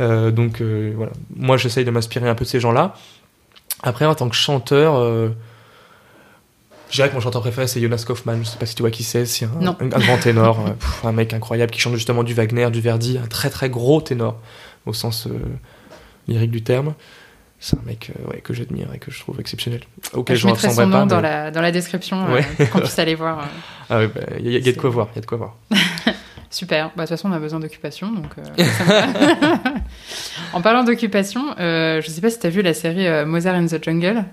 Euh, 0.00 0.30
donc 0.30 0.60
voilà, 0.62 1.12
moi 1.34 1.56
j'essaye 1.56 1.84
de 1.84 1.90
m'inspirer 1.90 2.28
un 2.28 2.34
peu 2.36 2.44
de 2.44 2.50
ces 2.50 2.60
gens-là. 2.60 2.94
Après, 3.82 4.06
en 4.06 4.14
tant 4.14 4.28
que 4.28 4.36
chanteur, 4.36 4.94
je 6.88 6.94
dirais 6.96 7.08
que 7.10 7.14
mon 7.14 7.20
chanteur 7.20 7.42
préféré 7.42 7.66
c'est 7.66 7.80
Jonas 7.80 8.04
Kaufmann. 8.06 8.38
Je 8.44 8.48
sais 8.48 8.58
pas 8.58 8.66
si 8.66 8.74
tu 8.76 8.82
vois 8.82 8.90
qui 8.92 9.02
c'est. 9.02 9.26
C'est 9.26 9.44
un, 9.44 9.60
Non. 9.60 9.76
un- 9.80 9.86
un 9.92 9.98
grand 9.98 10.18
ténor, 10.18 10.64
pff, 10.78 11.04
un 11.04 11.12
mec 11.12 11.34
incroyable 11.34 11.72
qui 11.72 11.80
chante 11.80 11.94
justement 11.94 12.22
du 12.22 12.32
Wagner, 12.32 12.70
du 12.70 12.80
Verdi, 12.80 13.18
un 13.18 13.26
très 13.26 13.50
très 13.50 13.68
gros 13.68 14.00
ténor 14.00 14.40
au 14.86 14.92
sens 14.92 15.26
lyrique 16.28 16.52
du 16.52 16.62
terme. 16.62 16.94
C'est 17.58 17.76
un 17.76 17.82
mec 17.86 18.10
euh, 18.10 18.30
ouais, 18.30 18.40
que 18.40 18.52
j'admire 18.52 18.88
et 18.94 18.98
que 18.98 19.10
je 19.10 19.18
trouve 19.18 19.40
exceptionnel. 19.40 19.80
Auquel 20.12 20.36
je 20.36 20.46
mettrai 20.46 20.70
son 20.70 20.86
nom 20.86 21.06
dans, 21.06 21.20
la, 21.20 21.50
dans 21.50 21.62
la 21.62 21.72
description 21.72 22.26
euh, 22.28 22.40
pour 22.56 22.70
qu'on 22.70 22.80
puisse 22.80 22.98
aller 22.98 23.14
voir. 23.14 23.40
Euh. 23.40 23.42
Ah 23.88 24.02
il 24.02 24.08
bah, 24.08 24.20
y, 24.40 24.48
y, 24.50 24.68
a 24.68 24.72
de 24.72 24.76
quoi 24.76 24.90
voir, 24.90 25.06
il 25.12 25.16
y 25.16 25.18
a 25.18 25.20
de 25.20 25.26
quoi 25.26 25.38
voir. 25.38 25.54
Super. 26.50 26.86
Bah, 26.96 27.04
de 27.04 27.08
toute 27.08 27.10
façon, 27.10 27.28
on 27.28 27.32
a 27.32 27.38
besoin 27.38 27.60
d'occupation. 27.60 28.10
Donc, 28.10 28.34
en 30.52 30.60
parlant 30.60 30.82
d'occupation, 30.82 31.54
je 31.56 32.04
sais 32.04 32.20
pas 32.20 32.30
si 32.30 32.40
tu 32.40 32.48
as 32.48 32.50
vu 32.50 32.62
la 32.62 32.74
série 32.74 33.24
Mozart 33.24 33.54
in 33.54 33.66
the 33.66 33.80
Jungle. 33.80 34.24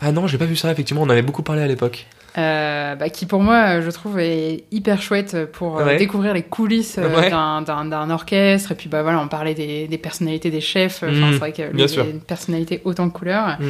Ah 0.00 0.10
non, 0.10 0.26
j'ai 0.26 0.38
pas 0.38 0.44
vu 0.44 0.56
ça, 0.56 0.72
effectivement. 0.72 1.02
On 1.02 1.08
avait 1.08 1.22
beaucoup 1.22 1.44
parlé 1.44 1.62
à 1.62 1.68
l'époque. 1.68 2.06
Euh, 2.38 2.94
bah, 2.96 3.08
qui 3.08 3.24
pour 3.24 3.40
moi, 3.40 3.80
je 3.80 3.90
trouve, 3.90 4.18
est 4.18 4.64
hyper 4.70 5.00
chouette 5.00 5.50
pour 5.52 5.78
euh, 5.78 5.96
découvrir 5.96 6.34
les 6.34 6.42
coulisses 6.42 6.98
euh, 6.98 7.30
d'un 7.30 8.10
orchestre. 8.10 8.72
Et 8.72 8.74
puis, 8.74 8.88
bah, 8.88 9.02
voilà, 9.02 9.20
on 9.20 9.28
parlait 9.28 9.54
des, 9.54 9.88
des 9.88 9.98
personnalités 9.98 10.50
des 10.50 10.60
chefs. 10.60 11.02
Mmh. 11.02 11.32
c'est 11.32 11.38
vrai 11.38 11.52
que 11.52 11.62
y 11.62 12.00
a 12.00 12.04
une 12.04 12.20
personnalité 12.20 12.82
autant 12.84 13.06
de 13.06 13.12
couleurs. 13.12 13.58
Mmh. 13.58 13.64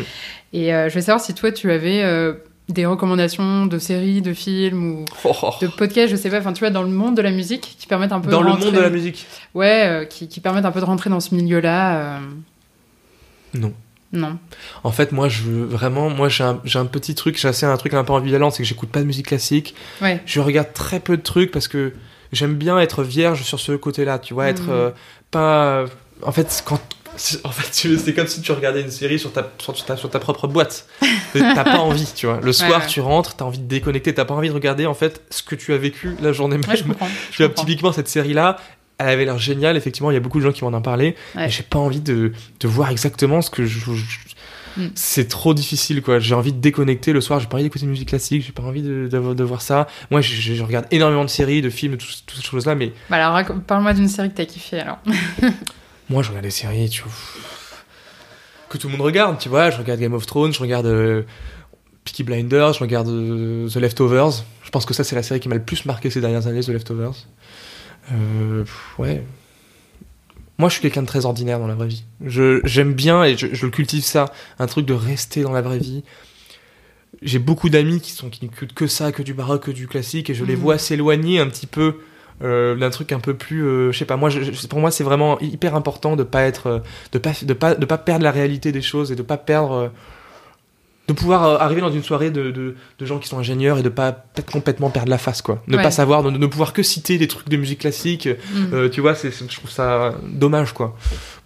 Et 0.55 0.71
je 0.71 0.95
veux 0.95 1.01
savoir 1.01 1.21
si 1.21 1.35
toi, 1.35 1.53
tu 1.53 1.71
avais 1.71 2.03
des 2.69 2.87
recommandations 2.87 3.67
de 3.67 3.79
séries, 3.79 4.23
de 4.23 4.33
films 4.33 4.97
ou 4.97 5.05
oh. 5.25 5.51
de 5.63 5.69
podcasts, 5.69 6.11
je 6.11 6.17
sais 6.17 6.31
pas, 6.31 6.39
enfin 6.41 6.53
tu 6.53 6.61
vois, 6.61 6.71
dans 6.71 6.83
le 6.83 6.89
monde 6.89 7.17
de 7.17 7.23
la 7.23 7.31
musique 7.31 7.77
qui 7.79 7.87
permettent 7.87 8.11
un 8.11 8.19
peu 8.19 8.29
dans 8.29 8.41
de 8.41 8.47
le 8.47 8.51
monde 8.51 8.75
de 8.75 8.81
la 8.81 8.91
musique. 8.91 9.27
Ouais, 9.55 10.09
qui, 10.11 10.27
qui, 10.27 10.41
permettent 10.41 10.65
un 10.65 10.73
peu 10.73 10.81
de 10.81 10.85
rentrer 10.85 11.09
dans 11.09 11.21
ce 11.21 11.33
milieu-là. 11.37 12.19
Non. 13.55 13.73
Non. 14.17 14.39
En 14.83 14.91
fait, 14.91 15.13
moi, 15.13 15.29
je 15.29 15.43
veux 15.43 15.65
vraiment, 15.65 16.11
moi, 16.11 16.29
j'ai 16.29 16.45
un, 16.45 16.61
un, 16.75 16.87
petit 16.87 17.15
truc, 17.15 17.39
j'ai 17.39 17.49
assez 17.49 17.67
un 17.67 17.77
truc 17.77 17.95
un 17.95 18.03
peu 18.03 18.13
ambivalent, 18.13 18.51
c'est 18.51 18.63
que 18.63 18.69
j'écoute 18.69 18.89
pas 18.89 19.01
de 19.01 19.05
musique 19.05 19.27
classique. 19.27 19.75
Ouais. 20.01 20.21
Je 20.27 20.41
regarde 20.41 20.73
très 20.73 21.01
peu 21.01 21.17
de 21.17 21.23
trucs 21.23 21.51
parce 21.51 21.69
que 21.69 21.93
j'aime 22.33 22.55
bien 22.55 22.79
être 22.79 23.03
vierge 23.03 23.43
sur 23.43 23.61
ce 23.61 23.73
côté-là, 23.73 24.19
tu 24.19 24.35
vois, 24.35 24.49
être 24.49 24.69
mm. 24.69 24.71
euh, 24.71 24.91
pas. 25.31 25.85
En 26.23 26.33
fait, 26.33 26.63
quand. 26.65 26.81
En 27.45 27.51
fait, 27.51 27.69
c'est 27.73 28.13
comme 28.13 28.27
si 28.27 28.43
tu 28.43 28.53
regardais 28.53 28.83
une 28.83 28.91
série 28.91 29.19
sur 29.19 29.33
ta, 29.33 29.51
sur 29.59 29.73
ta, 29.87 29.97
sur 29.97 30.11
ta 30.11 30.19
propre 30.19 30.49
boîte. 30.49 30.87
t'as 31.33 31.65
pas 31.65 31.79
envie, 31.79 32.07
tu 32.15 32.27
vois. 32.27 32.41
Le 32.43 32.53
soir, 32.53 32.87
tu 32.87 33.01
rentres, 33.01 33.37
t'as 33.37 33.47
envie 33.47 33.59
de 33.59 33.67
déconnecter, 33.67 34.13
t'as 34.13 34.27
pas 34.27 34.35
envie 34.35 34.51
de 34.51 34.55
regarder, 34.55 34.85
en 34.85 34.93
fait, 34.93 35.23
ce 35.31 35.43
que 35.43 35.55
tu 35.55 35.73
as 35.73 35.79
vécu 35.79 36.15
la 36.21 36.33
journée 36.33 36.59
même. 36.59 36.77
je 36.77 36.83
comprends. 36.83 37.09
Je 37.31 37.43
vois, 37.43 37.55
typiquement, 37.55 37.91
cette 37.91 38.09
série-là, 38.09 38.59
elle 38.99 39.09
avait 39.09 39.25
l'air 39.25 39.39
géniale, 39.39 39.77
effectivement, 39.77 40.11
il 40.11 40.15
y 40.15 40.17
a 40.17 40.21
beaucoup 40.21 40.39
de 40.39 40.45
gens 40.45 40.53
qui 40.53 40.63
vont 40.63 40.73
en 40.73 40.83
parler, 40.83 41.17
mais 41.35 41.51
j'ai 41.51 41.63
pas 41.63 41.79
envie 41.79 42.01
de, 42.01 42.33
de, 42.61 42.69
voir 42.69 42.91
exactement 42.91 43.43
ce 43.43 43.51
que 43.51 43.67
je... 43.67 43.79
Mm. 44.77 44.89
C'est 44.95 45.29
trop 45.29 45.55
difficile, 45.55 46.03
quoi. 46.03 46.19
J'ai 46.19 46.35
envie 46.35 46.53
de 46.53 46.61
déconnecter 46.61 47.13
le 47.13 47.21
soir, 47.21 47.41
j'ai 47.41 47.47
pas 47.47 47.55
envie 47.55 47.65
d'écouter 47.65 47.87
de 47.87 47.91
musique 47.91 48.09
classique, 48.09 48.45
j'ai 48.45 48.53
pas 48.53 48.63
envie 48.63 48.83
de, 48.83 49.09
de, 49.09 49.45
voir 49.45 49.63
ça. 49.63 49.87
Moi, 50.11 50.21
je, 50.21 50.35
je, 50.35 50.63
regarde 50.63 50.87
énormément 50.91 51.25
de 51.25 51.31
séries, 51.31 51.63
de 51.63 51.71
films, 51.71 51.97
toutes, 51.97 52.25
toutes 52.27 52.39
ces 52.39 52.45
choses-là, 52.45 52.75
mais... 52.75 52.93
Bah 53.11 53.27
alors, 53.27 53.61
parle-moi 53.67 53.95
d'une 53.95 54.09
série 54.09 54.31
que 54.31 54.37
t'as 54.37 54.45
kiffé, 54.45 54.81
alors. 54.81 54.99
Moi, 56.09 56.23
je 56.23 56.29
regarde 56.29 56.45
des 56.45 56.51
séries, 56.51 56.89
tu 56.89 57.03
vois... 57.03 57.13
Que 58.69 58.79
tout 58.79 58.89
le 58.89 58.93
monde 58.93 59.03
regarde, 59.03 59.39
tu 59.39 59.49
vois. 59.49 59.71
Je 59.71 59.79
regarde 59.79 60.01
Game 60.01 60.15
of 60.15 60.27
Thrones, 60.27 60.53
je 60.53 60.61
regarde... 60.61 60.87
Euh, 60.87 61.23
Peaky 62.07 62.23
Blinders, 62.23 62.75
je 62.75 62.81
regarde 62.81 63.09
euh, 63.09 63.69
The 63.69 63.77
Leftovers. 63.77 64.45
Je 64.63 64.71
pense 64.71 64.87
que 64.87 64.95
ça, 64.95 65.05
c'est 65.05 65.17
la 65.17 65.23
série 65.23 65.41
qui 65.41 65.49
m'a 65.49 65.57
le 65.57 65.63
plus 65.63 65.85
marqué 65.85 66.09
ces 66.09 66.21
dernières 66.21 66.47
années, 66.47 66.61
The 66.61 66.69
Leftovers. 66.69 67.27
Euh, 68.13 68.65
ouais. 68.99 69.25
Moi, 70.59 70.69
je 70.69 70.75
suis 70.75 70.83
quelqu'un 70.83 71.03
de 71.03 71.07
très 71.07 71.27
ordinaire 71.27 71.59
dans 71.59 71.67
la 71.67 71.75
vraie 71.75 71.89
vie. 71.89 72.05
J'aime 72.25 72.95
bien, 72.95 73.25
et 73.25 73.37
je, 73.37 73.47
le 73.47 73.71
cultive 73.71 74.05
ça, 74.05 74.33
un 74.59 74.67
truc 74.67 74.87
de 74.87 74.95
rester 74.95 75.43
dans 75.43 75.53
la 75.53 75.61
vraie 75.61 75.79
vie. 75.79 76.03
J'ai 77.23 77.39
beaucoup 77.39 77.69
d'amis 77.69 78.01
qui 78.01 78.13
sont 78.13 78.31
qui 78.31 78.45
n'écoutent 78.45 78.73
que 78.73 78.87
ça, 78.87 79.13
que 79.13 79.23
du 79.23 79.35
baroque, 79.35 79.65
que 79.65 79.71
du 79.71 79.87
classique, 79.87 80.31
et 80.31 80.35
je 80.35 80.45
les 80.45 80.57
mhm. 80.57 80.63
vois 80.63 80.79
s'éloigner 80.79 81.41
un 81.41 81.49
petit 81.49 81.67
peu 81.67 82.01
euh, 82.43 82.75
d'un 82.75 82.91
truc 82.91 83.13
un 83.13 83.21
peu 83.21 83.35
plus, 83.35 83.65
euh, 83.65 83.93
je 83.93 83.99
sais 83.99 84.05
pas. 84.05 84.17
Moi, 84.17 84.31
pour 84.69 84.81
moi, 84.81 84.91
c'est 84.91 85.05
vraiment 85.05 85.39
hyper 85.41 85.75
important 85.75 86.17
de 86.17 86.23
pas 86.23 86.43
être, 86.43 86.83
de 87.13 87.19
pas, 87.19 87.33
de 87.43 87.53
pas, 87.53 87.75
de 87.75 87.85
pas 87.85 87.99
perdre 87.99 88.25
la 88.25 88.33
réalité 88.33 88.73
des 88.73 88.83
choses 88.83 89.13
et 89.13 89.17
de 89.17 89.23
pas 89.23 89.39
perdre 89.39 89.93
de 91.09 91.13
pouvoir 91.13 91.45
euh, 91.45 91.59
arriver 91.59 91.81
dans 91.81 91.91
une 91.91 92.03
soirée 92.03 92.31
de, 92.31 92.51
de, 92.51 92.75
de, 92.99 93.07
gens 93.07 93.19
qui 93.19 93.29
sont 93.29 93.39
ingénieurs 93.39 93.79
et 93.79 93.83
de 93.83 93.89
pas 93.89 94.13
peut-être 94.13 94.51
complètement 94.51 94.91
perdre 94.91 95.11
la 95.11 95.19
face 95.19 95.43
quoi. 95.43 95.63
Ne 95.69 95.77
pas 95.77 95.91
savoir 95.91 96.23
de 96.23 96.31
ne 96.31 96.47
pouvoir 96.47 96.73
que 96.73 96.83
citer 96.83 97.19
des 97.19 97.29
trucs 97.29 97.49
de 97.49 97.57
musique 97.57 97.81
classique 97.81 98.27
mm. 98.27 98.75
euh, 98.75 98.89
tu 98.89 99.01
vois 99.01 99.15
c'est 99.15 99.31
je 99.31 99.57
trouve 99.57 99.71
ça 99.71 100.15
dommage 100.25 100.73
quoi. 100.73 100.97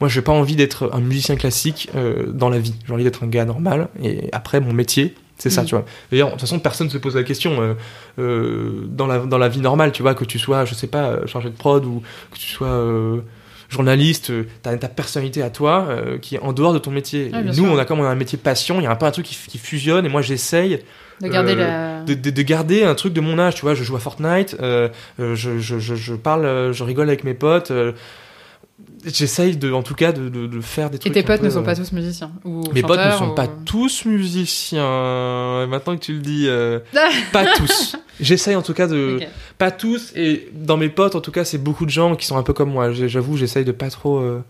Moi 0.01 0.09
j'ai 0.09 0.23
pas 0.23 0.33
envie 0.33 0.57
d'être 0.57 0.91
un 0.93 1.01
musicien 1.01 1.37
classique 1.37 1.91
euh, 1.95 2.27
dans 2.29 2.49
la 2.49 2.59
vie. 2.59 2.75
J'ai 2.87 2.93
envie 2.93 3.05
d'être 3.05 3.23
un 3.23 3.29
gars 3.29 3.45
normal 3.45 3.89
et 4.03 4.29
après 4.33 4.61
mon 4.61 4.73
métier 4.73 5.15
c'est 5.37 5.51
ça 5.51 5.63
mm. 5.63 5.67
tu 5.67 5.75
vois. 5.75 5.85
D'ailleurs 6.11 6.29
de 6.29 6.33
toute 6.33 6.41
façon 6.41 6.59
personne 6.59 6.89
se 6.89 6.99
pose 6.99 7.17
la 7.17 7.23
question 7.23 7.77
dans 8.17 9.07
la 9.07 9.19
dans 9.19 9.39
la 9.39 9.49
vie 9.49 9.61
normale 9.61 9.93
tu 9.93 10.03
vois 10.03 10.15
que 10.15 10.25
tu 10.25 10.39
sois 10.39 10.65
je 10.65 10.75
sais 10.75 10.87
pas 10.87 11.27
chargé 11.27 11.51
de 11.51 11.57
prod 11.57 11.85
ou 11.85 12.03
que 12.33 12.39
tu 12.39 12.49
sois 12.49 12.83
journaliste, 13.71 14.31
euh, 14.31 14.47
tu 14.63 14.69
as 14.69 14.77
ta 14.77 14.89
personnalité 14.89 15.43
à 15.43 15.51
toi 15.51 15.87
euh, 15.89 16.19
qui 16.19 16.35
est 16.35 16.41
en 16.41 16.53
dehors 16.53 16.75
de 16.75 16.79
ton 16.79 16.91
métier. 16.91 17.31
nous, 17.57 17.65
on 17.65 17.79
a 17.79 17.85
comme 17.85 18.01
on 18.01 18.05
a 18.05 18.09
un 18.09 18.17
métier 18.17 18.37
passion, 18.37 18.81
il 18.81 18.85
y 18.85 18.87
a 18.87 18.91
un 18.91 18.97
peu 18.97 19.07
un 19.07 19.11
truc 19.11 19.27
qui, 19.27 19.59
fusionne 19.59 20.05
et 20.05 20.09
moi 20.09 20.23
j'essaye 20.23 20.81
de 21.21 21.29
garder, 21.29 21.55
euh, 21.57 22.05
de, 22.05 22.43
garder 22.43 22.83
un 22.83 22.95
truc 22.95 23.13
de 23.13 23.21
mon 23.21 23.39
âge. 23.39 23.55
Tu 23.55 23.63
vois, 23.63 23.75
je 23.75 23.85
joue 23.85 23.95
à 23.95 24.01
Fortnite, 24.01 24.57
je, 24.61 25.35
je, 25.35 25.79
je, 25.79 26.15
parle, 26.15 26.73
je 26.73 26.85
rigole 26.85 27.09
avec 27.09 27.25
mes 27.25 27.35
potes 27.35 27.73
j'essaye 29.05 29.57
de 29.57 29.73
en 29.73 29.83
tout 29.83 29.95
cas 29.95 30.13
de, 30.13 30.29
de, 30.29 30.61
faire 30.61 30.91
des 30.91 30.99
trucs 30.99 31.11
et 31.11 31.15
tes 31.15 31.27
potes 31.27 31.43
ne 31.43 31.51
sont 31.51 31.63
pas 31.63 31.75
tous 31.75 31.93
musiciens 31.93 32.33
ou 32.45 32.63
mes 32.73 32.83
potes 32.83 33.01
ne 33.01 33.13
sont 33.13 33.35
pas 33.35 33.49
tous 33.49 34.05
musiciens. 34.05 35.67
Maintenant 35.67 35.97
que 35.97 36.03
tu 36.03 36.15
le 36.15 36.21
dis 36.21 36.49
pas 37.33 37.47
tous. 37.57 37.97
J'essaye 38.21 38.57
en 38.57 38.63
tout 38.63 38.75
cas 38.75 38.87
de 38.87 39.21
pas 39.59 39.71
tous. 39.71 40.13
Et 40.15 40.51
dans 40.53 40.77
mes 40.77 40.89
potes 40.89 41.15
en 41.15 41.21
tout 41.21 41.33
cas 41.33 41.45
c'est 41.45 41.59
beaucoup 41.59 41.87
de 41.87 41.91
gens 41.91 42.17
qui 42.17 42.27
sont 42.27 42.37
un 42.37 42.43
peu 42.43 42.53
comme 42.53 42.71
moi. 42.71 42.93
J'avoue 42.93 43.37
j'essaye 43.37 43.65
de 43.65 43.73
pas 43.73 43.91
trop 43.91 44.19
euh, 44.19 44.43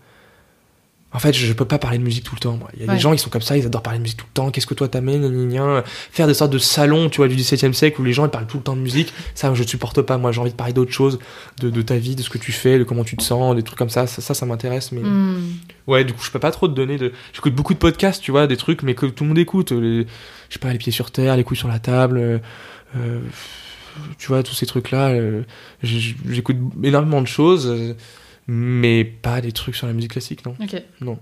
en 1.13 1.19
fait, 1.19 1.33
je, 1.33 1.51
peux 1.51 1.65
pas 1.65 1.77
parler 1.77 1.97
de 1.97 2.03
musique 2.03 2.23
tout 2.23 2.35
le 2.35 2.39
temps. 2.39 2.55
Moi. 2.55 2.69
Il 2.73 2.85
y 2.85 2.89
a 2.89 2.93
des 2.93 2.99
gens, 2.99 3.11
ils 3.11 3.19
sont 3.19 3.29
comme 3.29 3.41
ça, 3.41 3.57
ils 3.57 3.65
adorent 3.65 3.83
parler 3.83 3.99
de 3.99 4.03
musique 4.03 4.19
tout 4.19 4.27
le 4.29 4.33
temps. 4.33 4.49
Qu'est-ce 4.49 4.65
que 4.65 4.73
toi 4.73 4.87
t'amènes 4.87 5.83
Faire 6.11 6.25
des 6.25 6.33
sortes 6.33 6.53
de 6.53 6.57
salons, 6.57 7.09
tu 7.09 7.17
vois, 7.17 7.27
du 7.27 7.35
17 7.35 7.73
siècle 7.73 7.99
où 7.99 8.03
les 8.05 8.13
gens 8.13 8.25
ils 8.25 8.31
parlent 8.31 8.47
tout 8.47 8.57
le 8.57 8.63
temps 8.63 8.77
de 8.77 8.81
musique, 8.81 9.13
ça, 9.35 9.53
je 9.53 9.61
ne 9.61 9.67
supporte 9.67 10.01
pas. 10.03 10.17
Moi, 10.17 10.31
j'ai 10.31 10.39
envie 10.39 10.51
de 10.51 10.55
parler 10.55 10.71
d'autres 10.71 10.93
choses, 10.93 11.19
de, 11.59 11.69
de, 11.69 11.81
ta 11.81 11.97
vie, 11.97 12.15
de 12.15 12.21
ce 12.21 12.29
que 12.29 12.37
tu 12.37 12.53
fais, 12.53 12.79
de 12.79 12.85
comment 12.85 13.03
tu 13.03 13.17
te 13.17 13.23
sens, 13.23 13.55
des 13.55 13.63
trucs 13.63 13.77
comme 13.77 13.89
ça. 13.89 14.07
Ça, 14.07 14.33
ça, 14.33 14.45
m'intéresse. 14.45 14.93
Mais 14.93 15.01
hmm. 15.01 15.41
ouais, 15.87 16.05
du 16.05 16.13
coup, 16.13 16.23
je 16.23 16.31
peux 16.31 16.39
pas 16.39 16.51
trop 16.51 16.69
te 16.69 16.73
donner 16.73 16.97
de. 16.97 17.11
J'écoute 17.33 17.55
beaucoup 17.55 17.73
de 17.73 17.79
podcasts, 17.79 18.23
tu 18.23 18.31
vois, 18.31 18.47
des 18.47 18.57
trucs, 18.57 18.81
mais 18.81 18.95
que 18.95 19.05
tout 19.05 19.25
le 19.25 19.29
monde 19.29 19.39
écoute. 19.39 19.71
Les... 19.71 20.07
Je 20.47 20.53
sais 20.53 20.59
pas, 20.59 20.71
les 20.71 20.77
pieds 20.77 20.93
sur 20.93 21.11
terre, 21.11 21.35
les 21.35 21.43
couilles 21.43 21.57
sur 21.57 21.67
la 21.67 21.79
table. 21.79 22.17
Euh... 22.17 22.37
euh 22.95 23.19
tu 24.17 24.27
vois, 24.27 24.41
tous 24.41 24.53
ces 24.53 24.65
trucs-là. 24.65 25.09
Euh... 25.09 25.41
J'écoute 25.83 26.55
énormément 26.81 27.21
de 27.21 27.27
choses 27.27 27.95
mais 28.47 29.03
pas 29.03 29.41
des 29.41 29.51
trucs 29.51 29.75
sur 29.75 29.87
la 29.87 29.93
musique 29.93 30.11
classique, 30.11 30.45
non. 30.45 30.55
Ok. 30.61 30.81
Non. 31.01 31.19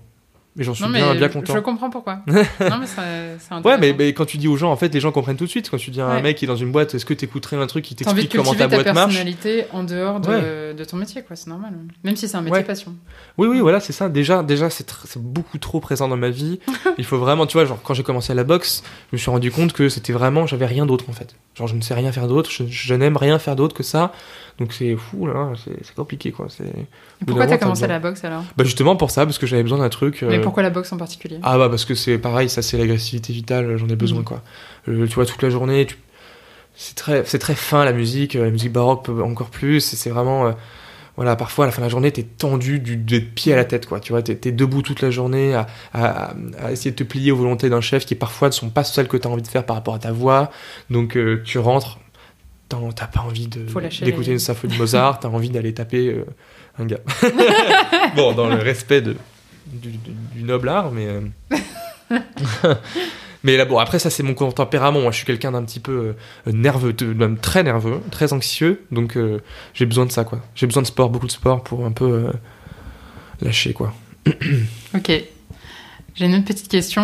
Mais 0.56 0.64
j'en 0.64 0.74
suis 0.74 0.84
bien, 0.88 1.14
bien 1.14 1.28
content. 1.28 1.54
Je 1.54 1.60
comprends 1.60 1.90
pourquoi. 1.90 2.22
non, 2.26 2.78
mais 2.80 2.86
c'est 2.86 3.54
Ouais, 3.64 3.78
mais, 3.78 3.94
mais, 3.96 4.12
quand 4.12 4.24
tu 4.24 4.36
dis 4.36 4.48
aux 4.48 4.56
gens, 4.56 4.72
en 4.72 4.76
fait, 4.76 4.92
les 4.92 4.98
gens 4.98 5.12
comprennent 5.12 5.36
tout 5.36 5.44
de 5.44 5.50
suite. 5.50 5.70
Quand 5.70 5.76
tu 5.76 5.92
dis 5.92 6.00
à 6.00 6.06
un 6.06 6.20
mec 6.20 6.36
qui 6.36 6.44
est 6.44 6.48
dans 6.48 6.56
une 6.56 6.72
boîte, 6.72 6.92
est-ce 6.94 7.04
que 7.04 7.14
tu 7.14 7.24
écouterais 7.24 7.56
un 7.56 7.68
truc 7.68 7.84
qui 7.84 7.94
t'explique 7.94 8.34
comment 8.34 8.54
ta 8.54 8.66
boîte 8.66 8.86
marche 8.86 8.94
ta 8.94 9.04
personnalité 9.04 9.64
en 9.72 9.84
dehors 9.84 10.18
de, 10.18 10.72
de 10.72 10.84
ton 10.84 10.96
métier, 10.96 11.22
quoi. 11.22 11.36
C'est 11.36 11.46
normal. 11.46 11.74
Même 12.02 12.16
si 12.16 12.26
c'est 12.26 12.36
un 12.36 12.42
métier 12.42 12.64
passion. 12.64 12.94
Oui, 13.38 13.46
oui, 13.46 13.60
voilà, 13.60 13.78
c'est 13.78 13.92
ça. 13.92 14.08
Déjà, 14.08 14.42
déjà 14.42 14.70
c'est 14.70 15.18
beaucoup 15.18 15.58
trop 15.58 15.78
présent 15.78 16.08
dans 16.08 16.16
ma 16.16 16.30
vie. 16.30 16.58
Il 16.98 17.04
faut 17.04 17.18
vraiment, 17.18 17.46
tu 17.46 17.52
vois, 17.52 17.64
genre, 17.64 17.80
quand 17.82 17.94
j'ai 17.94 18.02
commencé 18.02 18.32
à 18.32 18.34
la 18.34 18.44
boxe, 18.44 18.82
je 19.12 19.16
me 19.16 19.18
suis 19.18 19.30
rendu 19.30 19.52
compte 19.52 19.72
que 19.72 19.88
c'était 19.88 20.12
vraiment, 20.12 20.46
j'avais 20.46 20.66
rien 20.66 20.84
d'autre, 20.84 21.04
en 21.08 21.12
fait. 21.12 21.36
Genre, 21.54 21.68
je 21.68 21.76
ne 21.76 21.80
sais 21.80 21.94
rien 21.94 22.10
faire 22.10 22.26
d'autre, 22.26 22.50
je, 22.50 22.64
je 22.68 22.94
n'aime 22.94 23.16
rien 23.16 23.38
faire 23.38 23.54
d'autre 23.54 23.76
que 23.76 23.84
ça. 23.84 24.12
Donc 24.60 24.74
c'est 24.74 24.94
fou, 24.94 25.26
là, 25.26 25.52
c'est 25.64 25.94
compliqué, 25.94 26.32
quoi. 26.32 26.46
Pourquoi 27.26 27.46
t'as 27.46 27.56
commencé 27.56 27.86
la 27.86 27.98
boxe 27.98 28.22
alors? 28.24 28.44
Bah 28.58 28.64
justement 28.64 28.94
pour 28.94 29.10
ça, 29.10 29.24
parce 29.24 29.38
que 29.38 29.46
j'avais 29.46 29.62
besoin 29.62 29.78
d'un 29.78 29.88
truc. 29.88 30.20
Mais 30.20 30.36
euh, 30.36 30.42
pourquoi 30.42 30.62
la 30.62 30.68
boxe 30.68 30.92
en 30.92 30.98
particulier? 30.98 31.38
Ah 31.42 31.56
bah 31.56 31.70
parce 31.70 31.86
que 31.86 31.94
c'est 31.94 32.18
pareil, 32.18 32.50
ça 32.50 32.60
c'est 32.60 32.76
l'agressivité 32.76 33.32
vitale, 33.32 33.78
j'en 33.78 33.88
ai 33.88 33.96
besoin, 33.96 34.18
mhm. 34.18 34.24
quoi. 34.26 34.42
Euh, 34.88 35.06
tu 35.06 35.14
vois, 35.14 35.24
toute 35.24 35.40
la 35.42 35.48
journée, 35.48 35.86
tu... 35.86 35.96
c'est 36.74 36.94
très, 36.94 37.22
très 37.22 37.54
fin 37.54 37.86
la 37.86 37.94
musique, 37.94 38.36
euh, 38.36 38.44
la 38.44 38.50
musique 38.50 38.70
baroque 38.70 39.08
encore 39.08 39.48
plus, 39.48 39.80
c'est 39.80 40.10
vraiment... 40.10 40.54
voilà, 41.16 41.36
parfois 41.36 41.64
à 41.64 41.68
la 41.68 41.72
fin 41.72 41.80
de 41.80 41.86
la 41.86 41.90
journée, 41.90 42.12
t'es 42.12 42.24
tendu 42.24 42.80
du, 42.80 42.98
des 42.98 43.22
pieds 43.22 43.54
à 43.54 43.56
la 43.56 43.64
tête, 43.64 43.86
quoi. 43.86 43.98
Tu 43.98 44.12
vois, 44.12 44.20
t'es 44.20 44.38
es 44.46 44.52
debout 44.52 44.82
toute 44.82 45.00
la 45.00 45.10
journée 45.10 45.54
à, 45.54 45.68
à, 45.94 46.34
à, 46.62 46.70
essayer 46.70 46.90
de 46.90 46.96
te 46.96 47.04
plier 47.04 47.32
aux 47.32 47.36
volontés 47.36 47.70
d'un 47.70 47.80
chef 47.80 48.04
qui 48.04 48.14
parfois 48.14 48.48
ne 48.48 48.52
sont 48.52 48.68
pas 48.68 48.84
celles 48.84 49.08
que 49.08 49.16
t'as 49.16 49.30
envie 49.30 49.40
de 49.40 49.48
faire 49.48 49.64
par 49.64 49.76
rapport 49.76 49.94
à 49.94 49.98
ta 49.98 50.12
voix. 50.12 50.50
Donc 50.90 51.16
tu 51.44 51.58
rentres, 51.58 51.98
t'as 52.94 53.06
pas 53.06 53.20
envie 53.20 53.48
d'écouter 53.48 54.32
une 54.32 54.38
symphonie 54.38 54.74
de 54.74 54.78
Mozart, 54.78 55.20
t'as 55.20 55.28
envie 55.28 55.50
d'aller 55.50 55.74
taper 55.74 56.08
euh, 56.08 56.24
un 56.78 56.86
gars. 56.86 57.00
bon, 58.16 58.32
dans 58.32 58.48
le 58.48 58.56
respect 58.56 59.02
de, 59.02 59.16
du, 59.66 60.42
noble 60.42 60.68
art, 60.68 60.90
mais. 60.92 61.06
Euh, 61.06 62.18
mais 63.44 63.56
là, 63.56 63.64
bon, 63.64 63.78
après, 63.78 63.98
ça, 63.98 64.10
c'est 64.10 64.22
mon 64.22 64.34
tempérament. 64.34 65.00
Moi, 65.00 65.10
je 65.10 65.18
suis 65.18 65.26
quelqu'un 65.26 65.52
d'un 65.52 65.64
petit 65.64 65.80
peu 65.80 66.14
euh, 66.46 66.52
nerveux, 66.52 66.94
même 67.14 67.38
très 67.38 67.62
nerveux, 67.62 68.00
très 68.10 68.32
anxieux. 68.32 68.84
Donc, 68.90 69.18
j'ai 69.74 69.86
besoin 69.86 70.06
de 70.06 70.12
ça, 70.12 70.24
quoi. 70.24 70.40
J'ai 70.54 70.66
besoin 70.66 70.82
de 70.82 70.88
sport, 70.88 71.10
beaucoup 71.10 71.26
de 71.26 71.32
sport 71.32 71.62
pour 71.62 71.84
un 71.84 71.92
peu 71.92 72.30
lâcher, 73.42 73.72
quoi. 73.72 73.92
ok. 74.94 75.12
J'ai 76.14 76.26
une 76.26 76.34
autre 76.34 76.44
petite 76.44 76.68
question. 76.68 77.02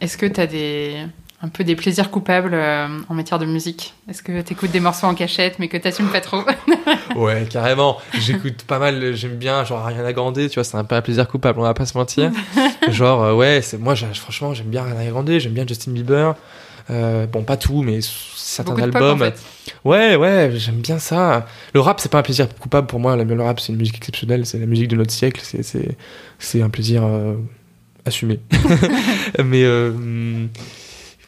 Est-ce 0.00 0.16
que 0.16 0.26
tu 0.26 0.40
as 0.40 0.46
des 0.46 1.06
un 1.42 1.48
peu 1.48 1.64
des 1.64 1.76
plaisirs 1.76 2.10
coupables 2.10 2.54
euh, 2.54 2.88
en 3.08 3.14
matière 3.14 3.38
de 3.38 3.44
musique 3.44 3.94
Est-ce 4.08 4.22
que 4.22 4.40
tu 4.40 4.54
écoutes 4.54 4.70
des 4.70 4.80
morceaux 4.80 5.06
en 5.06 5.14
cachette 5.14 5.58
mais 5.58 5.68
que 5.68 5.76
t'assumes 5.76 6.08
pas 6.08 6.22
trop 6.22 6.42
Ouais, 7.16 7.46
carrément. 7.50 7.98
J'écoute 8.14 8.62
pas 8.66 8.78
mal, 8.78 9.14
j'aime 9.14 9.36
bien, 9.36 9.62
genre 9.64 9.80
Ariana 9.80 10.12
Grande, 10.12 10.48
tu 10.48 10.54
vois, 10.54 10.64
c'est 10.64 10.78
un 10.78 10.84
peu 10.84 10.94
un 10.94 11.02
plaisir 11.02 11.28
coupable, 11.28 11.60
on 11.60 11.64
va 11.64 11.74
pas 11.74 11.84
se 11.84 11.96
mentir. 11.96 12.30
genre, 12.88 13.22
euh, 13.22 13.34
ouais, 13.34 13.60
c'est 13.60 13.78
moi, 13.78 13.94
franchement, 13.94 14.54
j'aime 14.54 14.68
bien 14.68 14.82
Ariana 14.82 15.10
Grande, 15.10 15.30
j'aime 15.38 15.52
bien 15.52 15.66
Justin 15.66 15.92
Bieber. 15.92 16.34
Euh, 16.88 17.26
bon, 17.26 17.42
pas 17.42 17.56
tout, 17.56 17.82
mais 17.82 17.98
certains 18.00 18.76
albums. 18.76 19.30
Ouais, 19.84 20.16
ouais, 20.16 20.52
j'aime 20.54 20.76
bien 20.76 20.98
ça. 20.98 21.46
Le 21.74 21.80
rap, 21.80 22.00
c'est 22.00 22.10
pas 22.10 22.18
un 22.18 22.22
plaisir 22.22 22.48
coupable 22.60 22.86
pour 22.86 23.00
moi. 23.00 23.16
Le 23.16 23.42
rap, 23.42 23.60
c'est 23.60 23.72
une 23.72 23.78
musique 23.78 23.96
exceptionnelle, 23.96 24.46
c'est 24.46 24.58
la 24.58 24.66
musique 24.66 24.88
de 24.88 24.96
notre 24.96 25.10
siècle, 25.10 25.42
c'est 26.38 26.62
un 26.62 26.70
plaisir 26.70 27.02
assumé. 28.04 28.38
mais 29.44 29.64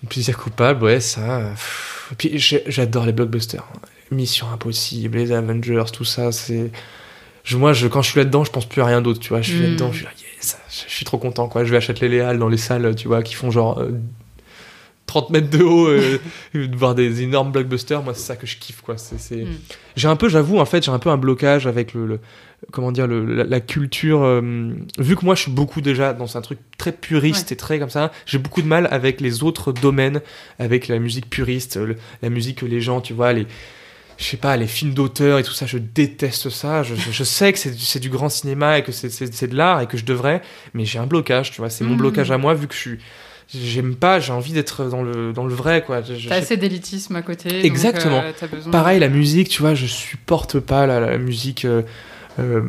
Plaisir 0.08 0.38
coupable, 0.38 0.84
ouais, 0.84 1.00
ça. 1.00 1.42
puis 2.16 2.38
j'adore 2.38 3.06
les 3.06 3.12
blockbusters. 3.12 3.66
Mission 4.10 4.46
Impossible, 4.52 5.18
les 5.18 5.32
Avengers, 5.32 5.84
tout 5.92 6.04
ça, 6.04 6.32
c'est. 6.32 6.70
Moi, 7.52 7.72
je, 7.72 7.88
quand 7.88 8.02
je 8.02 8.10
suis 8.10 8.18
là-dedans, 8.18 8.44
je 8.44 8.50
pense 8.50 8.66
plus 8.66 8.82
à 8.82 8.86
rien 8.86 9.00
d'autre, 9.00 9.20
tu 9.20 9.30
vois. 9.30 9.40
Je 9.40 9.50
suis 9.50 9.62
là-dedans, 9.62 9.88
hmm. 9.88 9.92
je 9.92 9.96
suis 9.96 10.04
là, 10.04 10.10
yes, 10.36 10.58
je 10.86 10.92
suis 10.92 11.04
trop 11.04 11.18
content, 11.18 11.48
quoi. 11.48 11.64
Je 11.64 11.70
vais 11.70 11.78
acheter 11.78 12.08
les 12.08 12.20
Halles 12.20 12.38
dans 12.38 12.48
les 12.48 12.58
salles, 12.58 12.94
tu 12.94 13.08
vois, 13.08 13.22
qui 13.22 13.34
font 13.34 13.50
genre 13.50 13.82
30 15.09 15.30
euh, 15.30 15.32
mètres 15.32 15.51
de 15.51 15.64
haut, 15.64 15.89
euh, 15.89 16.18
voir 16.76 16.94
des 16.94 17.22
énormes 17.22 17.51
blockbusters. 17.51 18.02
Moi, 18.02 18.14
c'est 18.14 18.26
ça 18.26 18.36
que 18.36 18.47
je 18.47 18.56
kiffe, 18.56 18.82
quoi. 18.82 18.97
C'est, 18.97 19.36
hmm. 19.36 19.56
J'ai 19.97 20.06
un 20.06 20.14
peu, 20.14 20.28
j'avoue, 20.28 20.59
en 20.59 20.64
fait, 20.64 20.85
j'ai 20.85 20.93
un 20.93 21.01
peu 21.01 21.10
un 21.10 21.16
blocage 21.16 21.66
avec 21.66 21.94
le 21.94 22.20
comment 22.72 22.90
dire 22.90 23.06
le, 23.06 23.44
la, 23.44 23.60
culture 23.60 24.24
euh, 24.24 24.40
vu 24.98 25.14
que 25.14 25.24
moi 25.24 25.36
je 25.36 25.43
suis 25.43 25.51
beaucoup 25.52 25.80
déjà 25.80 26.12
dans 26.12 26.36
un 26.36 26.40
truc 26.40 26.59
très 26.76 26.90
puriste 26.90 27.52
et 27.52 27.56
très 27.56 27.78
comme 27.78 27.89
ça 27.89 28.10
j'ai 28.26 28.39
beaucoup 28.39 28.62
de 28.62 28.66
mal 28.66 28.89
avec 28.90 29.20
les 29.20 29.44
autres 29.44 29.70
domaines 29.70 30.20
avec 30.59 30.89
la 30.89 30.98
musique 30.98 31.30
puriste 31.30 31.78
la 32.20 32.30
musique 32.30 32.59
que 32.59 32.66
les 32.66 32.80
gens 32.80 33.01
tu 33.01 33.12
vois 33.12 33.32
les 33.32 33.47
je 34.16 34.24
sais 34.24 34.36
pas 34.36 34.56
les 34.56 34.66
films 34.66 34.93
d'auteur 34.93 35.39
et 35.39 35.44
tout 35.44 35.52
ça 35.52 35.66
je 35.66 35.78
déteste 35.78 36.51
ça 36.51 36.82
je, 36.82 36.97
je, 36.97 37.24
sais 37.24 37.52
que 37.52 37.60
c'est 37.60 38.01
du 38.01 38.09
grand 38.10 38.28
cinéma 38.28 38.78
et 38.78 38.82
que 38.82 38.90
c'est 38.90 39.47
de 39.47 39.56
l'art 39.56 39.80
et 39.80 39.86
que 39.86 39.97
je 39.97 40.05
devrais 40.05 40.43
mais 40.74 40.85
j'ai 40.85 40.98
un 40.98 41.06
blocage 41.06 41.52
tu 41.52 41.60
vois 41.60 41.70
c'est 41.70 41.85
mon 41.85 41.94
mmh. 41.94 41.98
blocage 41.98 42.30
à 42.32 42.39
moi 42.39 42.55
vu 42.55 42.66
que 42.66 42.74
je 42.74 42.80
suis 42.80 42.98
j'aime 43.54 43.96
pas, 43.96 44.20
j'ai 44.20 44.32
envie 44.32 44.52
d'être 44.52 44.84
dans 44.84 45.02
le, 45.02 45.32
dans 45.32 45.46
le 45.46 45.54
vrai, 45.54 45.82
quoi. 45.82 46.02
T'as 46.02 46.36
assez 46.36 46.56
d'élitisme 46.56 47.16
à 47.16 47.22
côté. 47.22 47.64
Exactement. 47.64 48.22
Euh, 48.22 48.70
Pareil, 48.70 49.00
la 49.00 49.08
musique, 49.08 49.48
tu 49.48 49.62
vois, 49.62 49.74
je 49.74 49.86
supporte 49.86 50.60
pas 50.60 50.86
la, 50.86 51.00
la 51.00 51.18
musique. 51.18 51.64
Euh, 51.64 51.82
euh, 52.38 52.62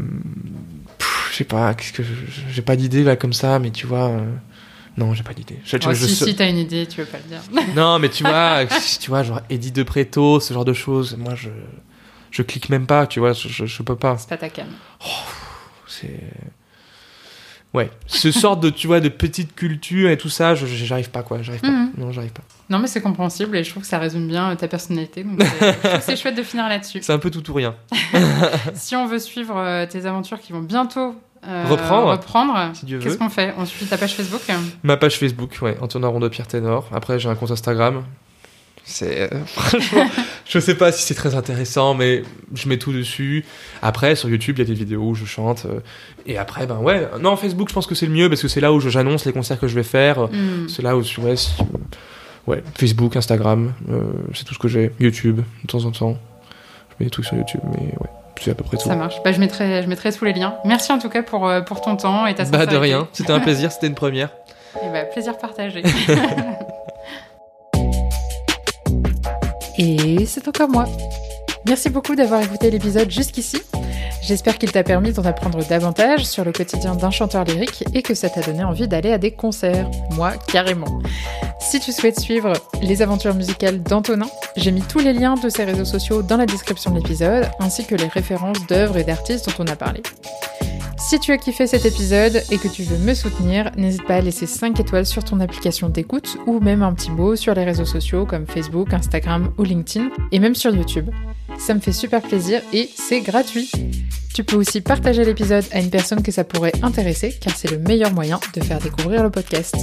je 1.32 1.36
sais 1.36 1.44
pas, 1.44 1.74
qu'est-ce 1.74 1.94
que 1.94 2.04
j'ai 2.52 2.62
pas 2.62 2.76
d'idée 2.76 3.04
là 3.04 3.16
comme 3.16 3.34
ça, 3.34 3.60
mais 3.60 3.72
tu 3.72 3.88
vois. 3.88 4.12
Non, 4.98 5.14
j'ai 5.14 5.24
pas 5.24 5.34
d'idée. 5.34 5.60
Je, 5.64 5.78
oh, 5.88 5.94
si, 5.94 6.14
si 6.14 6.36
t'as 6.36 6.50
une 6.50 6.58
idée, 6.58 6.86
tu 6.86 7.02
veux 7.02 7.08
pas 7.08 7.20
le 7.20 7.24
dire. 7.24 7.74
non, 7.76 8.00
mais 8.00 8.10
tu 8.10 8.24
vois, 8.24 8.66
tu 9.00 9.10
vois, 9.10 9.24
genre 9.24 9.42
Eddie 9.50 9.72
de 9.72 9.84
Preto, 9.84 10.40
ce 10.40 10.54
genre 10.54 10.66
de 10.66 10.74
choses. 10.74 11.16
Moi, 11.18 11.36
je, 11.36 11.50
je 12.32 12.42
clique 12.42 12.70
même 12.70 12.86
pas, 12.86 13.08
tu 13.08 13.20
vois, 13.20 13.34
je, 13.34 13.66
je, 13.66 13.84
peux 13.84 13.96
pas. 13.96 14.18
C'est 14.18 14.30
pas 14.30 14.38
ta 14.38 14.50
cam. 14.50 14.68
Oh, 15.06 15.10
c'est. 15.88 16.20
Ouais, 17.74 17.92
ce 18.08 18.32
sort 18.34 18.58
de, 18.58 18.70
tu 18.70 18.88
vois, 18.88 19.00
de 19.00 19.10
petite 19.10 19.54
culture 19.56 20.10
et 20.10 20.18
tout 20.18 20.30
ça, 20.30 20.56
j'arrive 20.56 21.12
pas, 21.12 21.24
quoi. 21.24 21.42
J'arrive 21.42 21.62
pas. 21.62 21.70
Mhm. 21.70 21.92
Non, 21.98 22.12
j'arrive 22.12 22.32
pas. 22.32 22.44
Non, 22.70 22.80
mais 22.80 22.88
c'est 22.88 23.02
compréhensible 23.02 23.58
et 23.58 23.64
je 23.64 23.70
trouve 23.70 23.84
que 23.84 23.90
ça 23.90 24.00
résume 24.00 24.28
bien 24.28 24.52
euh, 24.52 24.56
ta 24.56 24.68
personnalité. 24.68 25.24
Donc 25.24 25.42
c'est 26.02 26.16
chouette 26.16 26.36
de 26.36 26.44
finir 26.44 26.68
là-dessus. 26.68 27.00
C'est 27.02 27.14
un 27.14 27.20
peu 27.20 27.32
tout 27.32 27.48
ou 27.50 27.54
rien. 27.54 27.76
si 28.74 28.96
on 28.96 29.08
veut 29.08 29.20
suivre 29.20 29.58
euh, 29.58 29.86
tes 29.86 30.06
aventures 30.06 30.40
qui 30.40 30.52
vont 30.52 30.62
bientôt 30.62 31.16
euh, 31.48 31.66
reprendre, 31.70 32.12
reprendre 32.12 32.74
qu'est-ce 32.86 33.18
qu'on 33.18 33.30
fait? 33.30 33.54
On 33.58 33.66
suit 33.66 33.86
ta 33.86 33.98
page 33.98 34.14
Facebook? 34.14 34.42
Ma 34.84 34.98
page 34.98 35.18
Facebook, 35.18 35.58
ouais, 35.62 35.78
Antonin 35.82 36.08
Rondeau 36.08 36.30
Pierre 36.30 36.48
Ténor. 36.48 36.90
Après, 36.94 37.18
j'ai 37.18 37.30
un 37.30 37.36
compte 37.36 37.52
Instagram. 37.52 38.04
C'est 38.90 39.30
franchement, 39.46 40.06
je 40.46 40.60
sais 40.60 40.76
pas 40.76 40.92
si 40.92 41.04
c'est 41.04 41.14
très 41.14 41.36
intéressant, 41.36 41.94
mais 41.94 42.24
je 42.54 42.68
mets 42.68 42.78
tout 42.78 42.92
dessus. 42.92 43.46
Après, 43.82 44.16
sur 44.16 44.30
YouTube, 44.30 44.56
il 44.58 44.60
y 44.60 44.66
a 44.66 44.68
des 44.68 44.74
vidéos 44.74 45.04
où 45.04 45.16
je 45.16 45.26
chante. 45.26 45.68
et 46.26 46.38
après, 46.38 46.66
ben 46.66 46.78
ouais, 46.78 47.08
non, 47.22 47.36
Facebook, 47.36 47.70
je 47.70 47.74
pense 47.74 47.88
que 47.88 47.96
c'est 47.96 48.08
le 48.08 48.14
mieux 48.14 48.30
parce 48.30 48.42
que 48.42 48.48
c'est 48.48 48.62
là 48.62 48.74
où 48.74 48.80
j'annonce 48.80 49.26
les 49.26 49.34
concerts 49.34 49.60
que 49.60 49.68
je 49.68 49.76
vais 49.76 49.84
faire. 49.84 50.24
Hmm. 50.24 50.68
C'est 50.68 50.82
là 50.82 50.98
où, 50.98 51.02
ouais, 51.22 51.36
ouais, 52.48 52.64
Facebook, 52.76 53.16
Instagram, 53.16 53.74
euh, 53.90 54.02
c'est 54.34 54.44
tout 54.44 54.54
ce 54.54 54.60
que 54.60 54.68
j'ai. 54.68 54.92
YouTube, 55.00 55.42
de 55.64 55.68
temps 55.68 55.86
en 55.86 55.92
temps. 55.92 56.18
Je 56.90 56.96
mets 57.00 57.06
des 57.06 57.12
trucs 57.12 57.26
sur 57.26 57.38
YouTube, 57.38 57.62
mais 57.72 57.86
ouais. 57.86 58.10
C'est 58.42 58.52
à 58.52 58.56
peu 58.56 58.64
près 58.64 58.78
tout. 58.78 58.88
Ça 58.88 58.96
marche. 58.96 59.22
Bah, 59.24 59.32
je, 59.32 59.40
mettrai, 59.40 59.84
je 59.84 59.88
mettrai 59.88 60.14
tous 60.14 60.24
les 60.26 60.34
liens. 60.34 60.56
Merci 60.66 60.92
en 60.92 61.00
tout 61.00 61.10
cas 61.10 61.24
pour, 61.24 61.48
euh, 61.48 61.62
pour 61.62 61.82
ton 61.82 61.98
temps 61.98 62.26
et 62.26 62.36
ta 62.36 62.46
Bah 62.46 62.66
de 62.66 62.78
rien. 62.78 63.08
C'était 63.12 63.34
un 63.34 63.40
plaisir. 63.40 63.72
C'était 63.72 63.88
une 63.88 63.96
première. 63.96 64.30
Et 64.84 64.90
bah, 64.94 65.04
plaisir 65.04 65.38
partagé. 65.38 65.84
et 69.80 70.26
c'est 70.26 70.48
encore 70.48 70.70
moi. 70.70 70.86
Merci 71.66 71.90
beaucoup 71.90 72.16
d'avoir 72.16 72.42
écouté 72.42 72.70
l'épisode 72.70 73.10
jusqu'ici. 73.10 73.62
J'espère 74.22 74.58
qu'il 74.58 74.72
t'a 74.72 74.84
permis 74.84 75.14
d'en 75.14 75.24
apprendre 75.24 75.66
davantage 75.66 76.26
sur 76.26 76.44
le 76.44 76.52
quotidien 76.52 76.96
d'un 76.96 77.12
chanteur 77.12 77.46
lyrique 77.46 77.86
et 77.94 78.02
que 78.02 78.14
ça 78.14 78.30
t'a 78.30 78.42
donné 78.42 78.64
envie 78.64 78.88
d'aller 78.88 79.12
à 79.12 79.18
des 79.18 79.32
concerts. 79.32 79.90
Moi, 80.12 80.34
carrément. 80.52 81.00
Si 81.60 81.80
tu 81.80 81.92
souhaites 81.92 82.20
suivre 82.20 82.54
les 82.82 83.02
aventures 83.02 83.34
musicales 83.34 83.82
d'Antonin, 83.82 84.28
j'ai 84.58 84.72
mis 84.72 84.82
tous 84.82 85.00
les 85.00 85.14
liens 85.14 85.36
de 85.36 85.50
ses 85.50 85.64
réseaux 85.64 85.86
sociaux 85.86 86.22
dans 86.22 86.38
la 86.38 86.46
description 86.46 86.92
de 86.92 86.98
l'épisode, 86.98 87.50
ainsi 87.60 87.86
que 87.86 87.96
les 87.96 88.08
références 88.08 88.66
d'œuvres 88.68 88.98
et 88.98 89.04
d'artistes 89.04 89.48
dont 89.48 89.64
on 89.64 89.68
a 89.68 89.76
parlé. 89.76 90.02
Si 91.00 91.18
tu 91.18 91.32
as 91.32 91.38
kiffé 91.38 91.66
cet 91.66 91.86
épisode 91.86 92.44
et 92.52 92.58
que 92.58 92.68
tu 92.68 92.84
veux 92.84 92.98
me 92.98 93.14
soutenir, 93.14 93.72
n'hésite 93.78 94.06
pas 94.06 94.16
à 94.16 94.22
laisser 94.22 94.46
5 94.46 94.80
étoiles 94.80 95.06
sur 95.06 95.24
ton 95.24 95.40
application 95.40 95.88
d'écoute 95.88 96.38
ou 96.46 96.60
même 96.60 96.84
un 96.84 96.94
petit 96.94 97.10
mot 97.10 97.38
sur 97.38 97.54
les 97.54 97.64
réseaux 97.64 97.86
sociaux 97.86 98.26
comme 98.26 98.46
Facebook, 98.46 98.94
Instagram 98.94 99.54
ou 99.58 99.64
LinkedIn 99.64 100.10
et 100.34 100.40
même 100.40 100.56
sur 100.56 100.76
YouTube. 100.76 101.10
Ça 101.58 101.74
me 101.74 101.80
fait 101.80 101.94
super 101.94 102.22
plaisir 102.22 102.62
et 102.74 102.90
c'est 102.94 103.22
gratuit. 103.22 103.72
Tu 104.34 104.44
peux 104.44 104.58
aussi 104.58 104.82
partager 104.82 105.24
l'épisode 105.24 105.64
à 105.72 105.80
une 105.80 105.90
personne 105.90 106.22
que 106.22 106.32
ça 106.32 106.44
pourrait 106.44 106.74
intéresser 106.84 107.34
car 107.40 107.56
c'est 107.56 107.72
le 107.72 107.80
meilleur 107.80 108.14
moyen 108.14 108.40
de 108.54 108.62
faire 108.62 108.80
découvrir 108.80 109.24
le 109.24 109.32
podcast. 109.32 109.76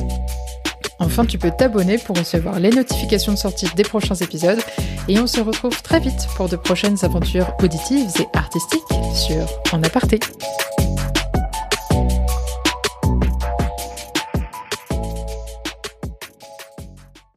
Enfin, 0.98 1.24
tu 1.27 1.39
peux 1.39 1.51
t'abonner 1.51 1.98
pour 1.98 2.16
recevoir 2.16 2.59
les 2.59 2.70
notifications 2.70 3.32
de 3.32 3.39
sortie 3.39 3.66
des 3.77 3.82
prochains 3.82 4.14
épisodes 4.14 4.60
et 5.09 5.18
on 5.18 5.27
se 5.27 5.40
retrouve 5.40 5.82
très 5.82 6.01
vite 6.01 6.27
pour 6.36 6.48
de 6.48 6.56
prochaines 6.56 6.97
aventures 7.05 7.52
auditives 7.62 8.09
et 8.18 8.36
artistiques 8.36 8.82
sur 9.14 9.47
En 9.73 9.82
aparté. 9.82 10.20